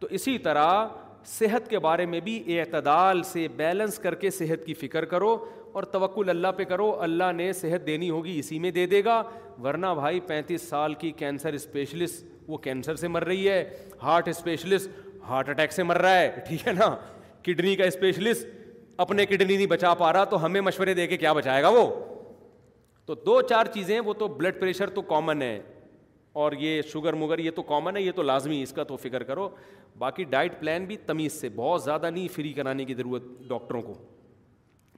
تو 0.00 0.06
اسی 0.18 0.38
طرح 0.38 0.86
صحت 1.26 1.68
کے 1.70 1.78
بارے 1.84 2.04
میں 2.06 2.18
بھی 2.24 2.42
اعتدال 2.58 3.22
سے 3.30 3.46
بیلنس 3.56 3.98
کر 4.02 4.14
کے 4.24 4.30
صحت 4.30 4.64
کی 4.66 4.74
فکر 4.82 5.04
کرو 5.14 5.36
اور 5.72 5.82
توکل 5.92 6.30
اللہ 6.30 6.52
پہ 6.56 6.64
کرو 6.68 6.94
اللہ 7.02 7.32
نے 7.36 7.52
صحت 7.52 7.86
دینی 7.86 8.08
ہوگی 8.10 8.38
اسی 8.38 8.58
میں 8.58 8.70
دے 8.70 8.86
دے 8.86 9.02
گا 9.04 9.22
ورنہ 9.64 9.86
بھائی 9.96 10.20
پینتیس 10.26 10.62
سال 10.68 10.94
کی 11.00 11.10
کینسر 11.18 11.52
اسپیشلسٹ 11.54 12.24
وہ 12.50 12.58
کینسر 12.68 12.96
سے 12.96 13.08
مر 13.08 13.24
رہی 13.24 13.48
ہے 13.48 13.62
ہارٹ 14.02 14.28
اسپیشلسٹ 14.28 14.90
ہارٹ 15.28 15.48
اٹیک 15.48 15.72
سے 15.72 15.82
مر 15.82 15.98
رہا 16.02 16.18
ہے 16.18 16.30
ٹھیک 16.46 16.66
ہے 16.68 16.72
نا 16.72 16.94
کڈنی 17.44 17.74
کا 17.76 17.84
اسپیشلسٹ 17.84 18.46
اپنے 19.04 19.26
کڈنی 19.26 19.56
نہیں 19.56 19.66
بچا 19.66 19.92
پا 19.94 20.12
رہا 20.12 20.24
تو 20.30 20.44
ہمیں 20.44 20.60
مشورے 20.60 20.94
دے 20.94 21.06
کے 21.06 21.16
کیا 21.16 21.32
بچائے 21.32 21.62
گا 21.62 21.68
وہ 21.78 21.84
تو 23.06 23.14
دو 23.26 23.40
چار 23.48 23.66
چیزیں 23.74 23.98
وہ 24.04 24.12
تو 24.18 24.28
بلڈ 24.28 24.60
پریشر 24.60 24.90
تو 24.94 25.02
کامن 25.12 25.42
ہے 25.42 25.58
اور 26.40 26.52
یہ 26.58 26.82
شوگر 26.92 27.12
موگر 27.20 27.38
یہ 27.38 27.50
تو 27.56 27.62
کامن 27.68 27.96
ہے 27.96 28.02
یہ 28.02 28.12
تو 28.16 28.22
لازمی 28.22 28.62
اس 28.62 28.72
کا 28.72 28.84
تو 28.84 28.96
فکر 29.02 29.22
کرو 29.30 29.48
باقی 29.98 30.24
ڈائٹ 30.30 30.58
پلان 30.60 30.84
بھی 30.86 30.96
تمیز 31.06 31.40
سے 31.40 31.48
بہت 31.56 31.82
زیادہ 31.84 32.10
نہیں 32.10 32.28
فری 32.34 32.52
کرانے 32.52 32.84
کی 32.84 32.94
ضرورت 32.94 33.22
ڈاکٹروں 33.48 33.82
کو 33.82 33.94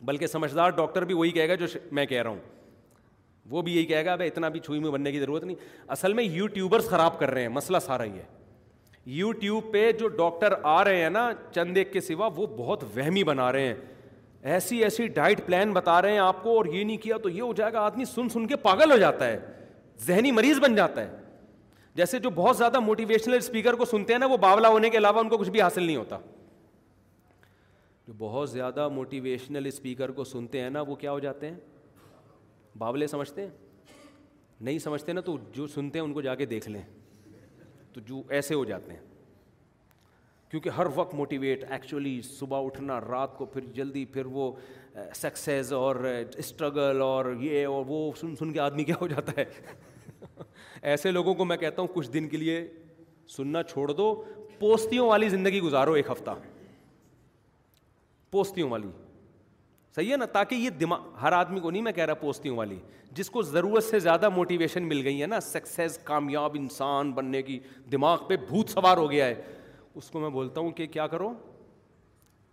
بلکہ 0.09 0.27
سمجھدار 0.27 0.71
ڈاکٹر 0.77 1.05
بھی 1.05 1.15
وہی 1.15 1.31
کہے 1.31 1.49
گا 1.49 1.55
جو 1.55 1.67
میں 1.95 2.05
کہہ 2.07 2.23
رہا 2.23 2.31
ہوں 2.31 2.39
وہ 3.51 3.63
بھی 3.63 3.75
یہی 3.77 3.85
کہے 3.87 4.05
گا 4.05 4.15
بھائی 4.17 4.31
اتنا 4.31 4.49
بھی 4.49 4.61
چھوئی 4.61 4.81
میں 4.81 4.91
بننے 4.91 5.13
کی 5.13 5.19
ضرورت 5.21 5.45
نہیں 5.45 5.57
اصل 5.95 6.13
میں 6.13 6.25
یوٹیوبرس 6.25 6.89
خراب 6.89 7.19
کر 7.19 7.31
رہے 7.31 7.43
ہیں 7.43 7.49
مسئلہ 7.49 7.79
سارا 7.87 8.05
ہی 8.05 8.13
ہے 8.19 8.25
یوٹیوب 9.17 9.73
پہ 9.73 9.91
جو 10.01 10.09
ڈاکٹر 10.09 10.55
آ 10.63 10.83
رہے 10.85 11.03
ہیں 11.03 11.11
نا 11.11 11.29
چند 11.55 11.77
ایک 11.77 11.93
کے 11.93 12.01
سوا 12.01 12.29
وہ 12.37 12.47
بہت 12.57 12.85
وہمی 12.97 13.25
بنا 13.25 13.51
رہے 13.53 13.67
ہیں 13.67 13.75
ایسی 14.53 14.83
ایسی 14.85 15.07
ڈائٹ 15.17 15.45
پلان 15.47 15.73
بتا 15.73 16.01
رہے 16.03 16.13
ہیں 16.13 16.19
آپ 16.19 16.43
کو 16.43 16.57
اور 16.57 16.67
یہ 16.75 16.85
نہیں 16.85 16.97
کیا 16.97 17.17
تو 17.23 17.29
یہ 17.29 17.43
ہو 17.43 17.53
جائے 17.57 17.73
گا 17.73 17.81
آدمی 17.85 18.05
سن 18.15 18.29
سن 18.33 18.47
کے 18.47 18.57
پاگل 18.63 18.93
ہو 18.93 18.97
جاتا 18.99 19.27
ہے 19.29 19.39
ذہنی 20.07 20.31
مریض 20.33 20.59
بن 20.63 20.75
جاتا 20.75 21.01
ہے 21.01 21.19
جیسے 21.97 22.19
جو 22.19 22.31
بہت 22.35 22.57
زیادہ 22.57 22.81
موٹیویشنل 22.81 23.35
اسپیکر 23.37 23.75
کو 23.77 23.85
سنتے 23.85 24.13
ہیں 24.13 24.21
نا 24.21 24.27
وہ 24.27 24.37
باولا 24.47 24.69
ہونے 24.69 24.91
کے 24.91 24.99
علاوہ 24.99 25.21
ان 25.21 25.29
کو 25.29 25.39
کچھ 25.39 25.51
بھی 25.51 25.61
حاصل 25.63 25.83
نہیں 25.83 25.97
ہوتا 25.97 26.19
جو 28.11 28.15
بہت 28.19 28.49
زیادہ 28.51 28.87
موٹیویشنل 28.93 29.67
اسپیکر 29.67 30.11
کو 30.13 30.25
سنتے 30.25 30.61
ہیں 30.61 30.71
نا 30.71 30.81
وہ 30.87 30.95
کیا 31.03 31.11
ہو 31.13 31.19
جاتے 31.21 31.51
ہیں 31.51 31.59
باولے 32.79 33.07
سمجھتے 33.07 33.43
ہیں 33.43 33.85
نہیں 34.69 34.79
سمجھتے 34.85 35.13
نا 35.13 35.21
تو 35.27 35.37
جو 35.55 35.67
سنتے 35.75 35.99
ہیں 35.99 36.05
ان 36.07 36.13
کو 36.15 36.21
جا 36.23 36.35
کے 36.35 36.47
دیکھ 36.55 36.69
لیں 36.69 36.83
تو 37.93 38.01
جو 38.09 38.23
ایسے 38.39 38.55
ہو 38.55 38.65
جاتے 38.73 38.93
ہیں 38.93 39.01
کیونکہ 40.51 40.69
ہر 40.79 40.87
وقت 40.95 41.15
موٹیویٹ 41.15 41.65
ایکچولی 41.73 42.21
صبح 42.39 42.65
اٹھنا 42.67 43.01
رات 43.09 43.37
کو 43.39 43.47
پھر 43.53 43.65
جلدی 43.75 44.05
پھر 44.13 44.27
وہ 44.39 44.51
سکسیز 45.15 45.73
اور 45.73 46.05
اسٹرگل 46.45 47.03
اور 47.03 47.33
یہ 47.41 47.67
اور 47.67 47.85
وہ 47.89 48.01
سن 48.21 48.35
سن 48.37 48.53
کے 48.53 48.61
آدمی 48.61 48.85
کیا 48.85 48.95
ہو 49.01 49.07
جاتا 49.15 49.33
ہے 49.41 49.45
ایسے 50.95 51.11
لوگوں 51.11 51.35
کو 51.35 51.45
میں 51.45 51.57
کہتا 51.57 51.83
ہوں 51.83 51.89
کچھ 51.95 52.11
دن 52.13 52.29
کے 52.29 52.37
لیے 52.37 52.67
سننا 53.37 53.63
چھوڑ 53.73 53.91
دو 53.93 54.15
پوستیوں 54.59 55.09
والی 55.09 55.29
زندگی 55.29 55.61
گزارو 55.61 55.93
ایک 56.03 56.11
ہفتہ 56.11 56.31
پوستیوں 58.33 58.71
والی 58.71 58.89
صحیح 59.97 60.11
ہے 60.13 60.17
نا 60.17 60.25
تاکہ 60.33 60.55
یہ 60.55 60.71
دماغ 60.81 61.01
ہر 61.21 61.33
آدمی 61.33 61.61
کو 61.61 61.71
نہیں 61.71 61.83
میں 61.83 61.93
کہہ 61.93 62.05
رہا 62.07 62.15
پوستیوں 62.15 62.57
والی 62.57 62.77
جس 63.15 63.31
کو 63.31 63.43
ضرورت 63.43 63.85
سے 63.85 63.99
زیادہ 64.01 64.29
موٹیویشن 64.35 64.83
مل 64.89 65.01
گئی 65.05 65.21
ہے 65.23 65.27
نا 65.27 65.41
سکسیز 65.41 65.97
کامیاب 66.05 66.57
انسان 66.59 67.11
بننے 67.13 67.41
کی 67.43 67.59
دماغ 67.93 68.27
پہ 68.29 68.37
بھوت 68.49 68.71
سوار 68.71 68.97
ہو 68.97 69.11
گیا 69.11 69.27
ہے 69.27 69.43
اس 69.95 70.11
کو 70.11 70.21
میں 70.21 70.29
بولتا 70.37 70.61
ہوں 70.61 70.71
کہ 70.81 70.87
کیا 70.87 71.07
کرو 71.15 71.33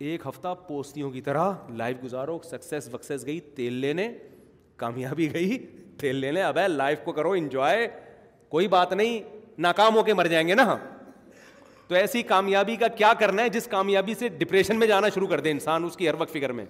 ایک 0.08 0.26
ہفتہ 0.26 0.54
پوستیوں 0.68 1.10
کی 1.10 1.20
طرح 1.28 1.52
لائف 1.76 2.02
گزارو 2.04 2.38
سکسیز 2.50 2.88
وکسیز 2.94 3.26
گئی 3.26 3.40
تیل 3.54 3.72
لینے 3.84 4.08
کامیابی 4.82 5.32
گئی 5.34 5.58
تیل 6.00 6.16
لینے 6.24 6.42
اب 6.42 6.58
ہے 6.58 6.66
لائف 6.68 7.00
کو 7.04 7.12
کرو 7.12 7.30
انجوائے 7.38 7.88
کوئی 8.48 8.68
بات 8.74 8.92
نہیں 8.92 9.18
ناکام 9.62 9.96
ہو 9.96 10.02
کے 10.04 10.14
مر 10.14 10.26
جائیں 10.34 10.46
گے 10.48 10.54
نا 10.54 10.74
تو 11.88 11.94
ایسی 11.94 12.22
کامیابی 12.28 12.74
کا 12.76 12.88
کیا 12.96 13.12
کرنا 13.18 13.42
ہے 13.42 13.48
جس 13.48 13.66
کامیابی 13.70 14.14
سے 14.18 14.28
ڈپریشن 14.38 14.78
میں 14.78 14.86
جانا 14.86 15.08
شروع 15.14 15.26
کر 15.26 15.40
دے 15.40 15.50
انسان 15.50 15.84
اس 15.84 15.96
کی 15.96 16.08
ہر 16.08 16.14
وقت 16.18 16.32
فکر 16.32 16.52
میں 16.52 16.64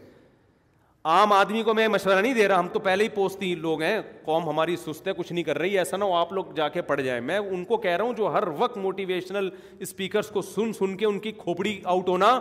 عام 1.14 1.32
آدمی 1.32 1.62
کو 1.62 1.74
میں 1.74 1.86
مشورہ 1.88 2.20
نہیں 2.20 2.34
دے 2.34 2.46
رہا 2.48 2.58
ہم 2.58 2.68
تو 2.72 2.78
پہلے 2.80 3.04
ہی 3.04 3.08
پوچھتی 3.14 3.54
لوگ 3.54 3.82
ہیں 3.82 4.00
قوم 4.24 4.48
ہماری 4.48 4.76
سست 4.84 5.06
ہے 5.08 5.12
کچھ 5.16 5.32
نہیں 5.32 5.44
کر 5.44 5.58
رہی 5.58 5.78
ایسا 5.78 5.96
نہ 5.96 6.04
ہو 6.04 6.14
آپ 6.16 6.32
لوگ 6.32 6.52
جا 6.56 6.68
کے 6.76 6.82
پڑ 6.90 7.00
جائیں 7.00 7.20
میں 7.30 7.38
ان 7.38 7.64
کو 7.64 7.76
کہہ 7.76 7.96
رہا 7.96 8.04
ہوں 8.04 8.12
جو 8.16 8.32
ہر 8.32 8.44
وقت 8.58 8.76
موٹیویشنل 8.78 9.48
اسپیکرس 9.86 10.28
کو 10.32 10.42
سن 10.42 10.72
سن 10.78 10.96
کے 10.96 11.06
ان 11.06 11.18
کی 11.26 11.32
کھوپڑی 11.38 11.78
آؤٹ 11.84 12.08
ہونا 12.08 12.38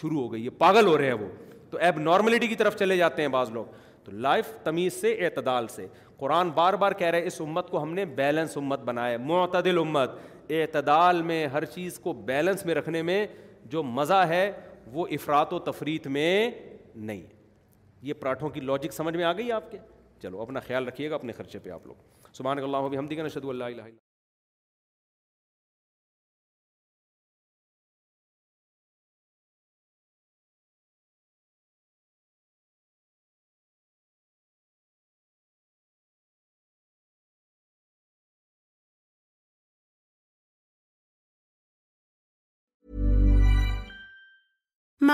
شروع 0.00 0.20
ہو 0.20 0.32
گئی 0.32 0.44
ہے 0.44 0.50
پاگل 0.64 0.86
ہو 0.86 0.96
رہے 0.98 1.06
ہیں 1.06 1.12
وہ 1.20 1.28
تو 1.70 1.78
ایب 1.84 1.98
نارملٹی 2.00 2.46
کی 2.46 2.54
طرف 2.54 2.76
چلے 2.78 2.96
جاتے 2.96 3.22
ہیں 3.22 3.28
بعض 3.28 3.50
لوگ 3.52 3.64
تو 4.04 4.12
لائف 4.28 4.46
تمیز 4.64 5.00
سے 5.00 5.12
اعتدال 5.26 5.66
سے 5.68 5.86
قرآن 6.18 6.50
بار 6.54 6.74
بار 6.82 6.92
کہہ 6.98 7.06
رہے 7.10 7.26
اس 7.26 7.40
امت 7.40 7.70
کو 7.70 7.82
ہم 7.82 7.92
نے 7.94 8.04
بیلنس 8.20 8.56
امت 8.56 8.80
بنایا 8.84 9.18
معتدل 9.26 9.78
امت 9.78 10.10
اعتدال 10.50 11.20
میں 11.22 11.46
ہر 11.52 11.64
چیز 11.64 11.98
کو 12.00 12.12
بیلنس 12.26 12.64
میں 12.66 12.74
رکھنے 12.74 13.02
میں 13.02 13.26
جو 13.70 13.82
مزہ 13.82 14.22
ہے 14.28 14.50
وہ 14.92 15.06
افراد 15.12 15.52
و 15.52 15.58
تفریح 15.70 16.08
میں 16.08 16.50
نہیں 16.94 17.22
یہ 18.08 18.12
پراٹھوں 18.20 18.48
کی 18.48 18.60
لاجک 18.60 18.92
سمجھ 18.92 19.16
میں 19.16 19.24
آ 19.24 19.32
گئی 19.36 19.52
آپ 19.52 19.70
کے 19.70 19.78
چلو 20.22 20.42
اپنا 20.42 20.60
خیال 20.66 20.86
رکھیے 20.88 21.10
گا 21.10 21.14
اپنے 21.14 21.32
خرچے 21.38 21.58
پہ 21.62 21.70
آپ 21.70 21.86
لوگ 21.86 22.26
سبحان 22.32 22.58
اللہ 22.58 22.96
ہم 22.98 23.06
دیکھیں 23.06 23.28
شدود 23.28 23.60
اللہ 23.62 23.88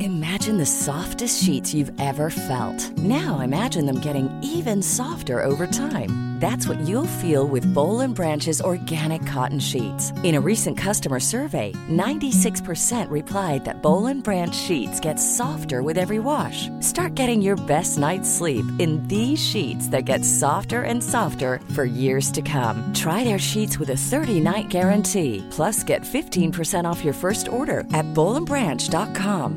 Imagine 0.00 0.58
the 0.58 0.66
softest 0.66 1.44
sheets 1.44 1.72
you've 1.72 1.92
ever 2.00 2.30
felt. 2.30 2.98
Now 2.98 3.38
imagine 3.38 3.86
them 3.86 4.00
getting 4.00 4.28
even 4.42 4.82
softer 4.82 5.44
over 5.44 5.68
time. 5.68 6.10
That's 6.38 6.68
what 6.68 6.78
you'll 6.88 7.18
feel 7.18 7.48
with 7.48 7.72
Bowl 7.74 7.98
and 7.98 8.14
Branch's 8.14 8.62
organic 8.62 9.26
cotton 9.26 9.58
sheets. 9.58 10.12
In 10.22 10.36
a 10.36 10.40
recent 10.40 10.78
customer 10.78 11.18
survey, 11.18 11.72
96% 11.90 13.10
replied 13.10 13.64
that 13.64 13.82
Bowl 13.82 14.06
and 14.06 14.22
Branch 14.22 14.54
sheets 14.54 15.00
get 15.00 15.16
softer 15.16 15.82
with 15.82 15.98
every 15.98 16.20
wash. 16.20 16.68
Start 16.78 17.16
getting 17.16 17.42
your 17.42 17.56
best 17.66 17.98
night's 17.98 18.30
sleep 18.30 18.64
in 18.78 19.02
these 19.08 19.44
sheets 19.44 19.88
that 19.88 20.04
get 20.04 20.24
softer 20.24 20.82
and 20.82 21.02
softer 21.02 21.58
for 21.74 21.82
years 21.82 22.30
to 22.30 22.40
come. 22.40 22.88
Try 22.94 23.24
their 23.24 23.40
sheets 23.40 23.80
with 23.80 23.90
a 23.90 24.02
30-night 24.12 24.68
guarantee. 24.68 25.44
Plus, 25.50 25.82
get 25.82 26.02
15% 26.02 26.84
off 26.84 27.04
your 27.04 27.14
first 27.14 27.48
order 27.48 27.80
at 27.94 28.06
bowlandbranch.com. 28.14 29.56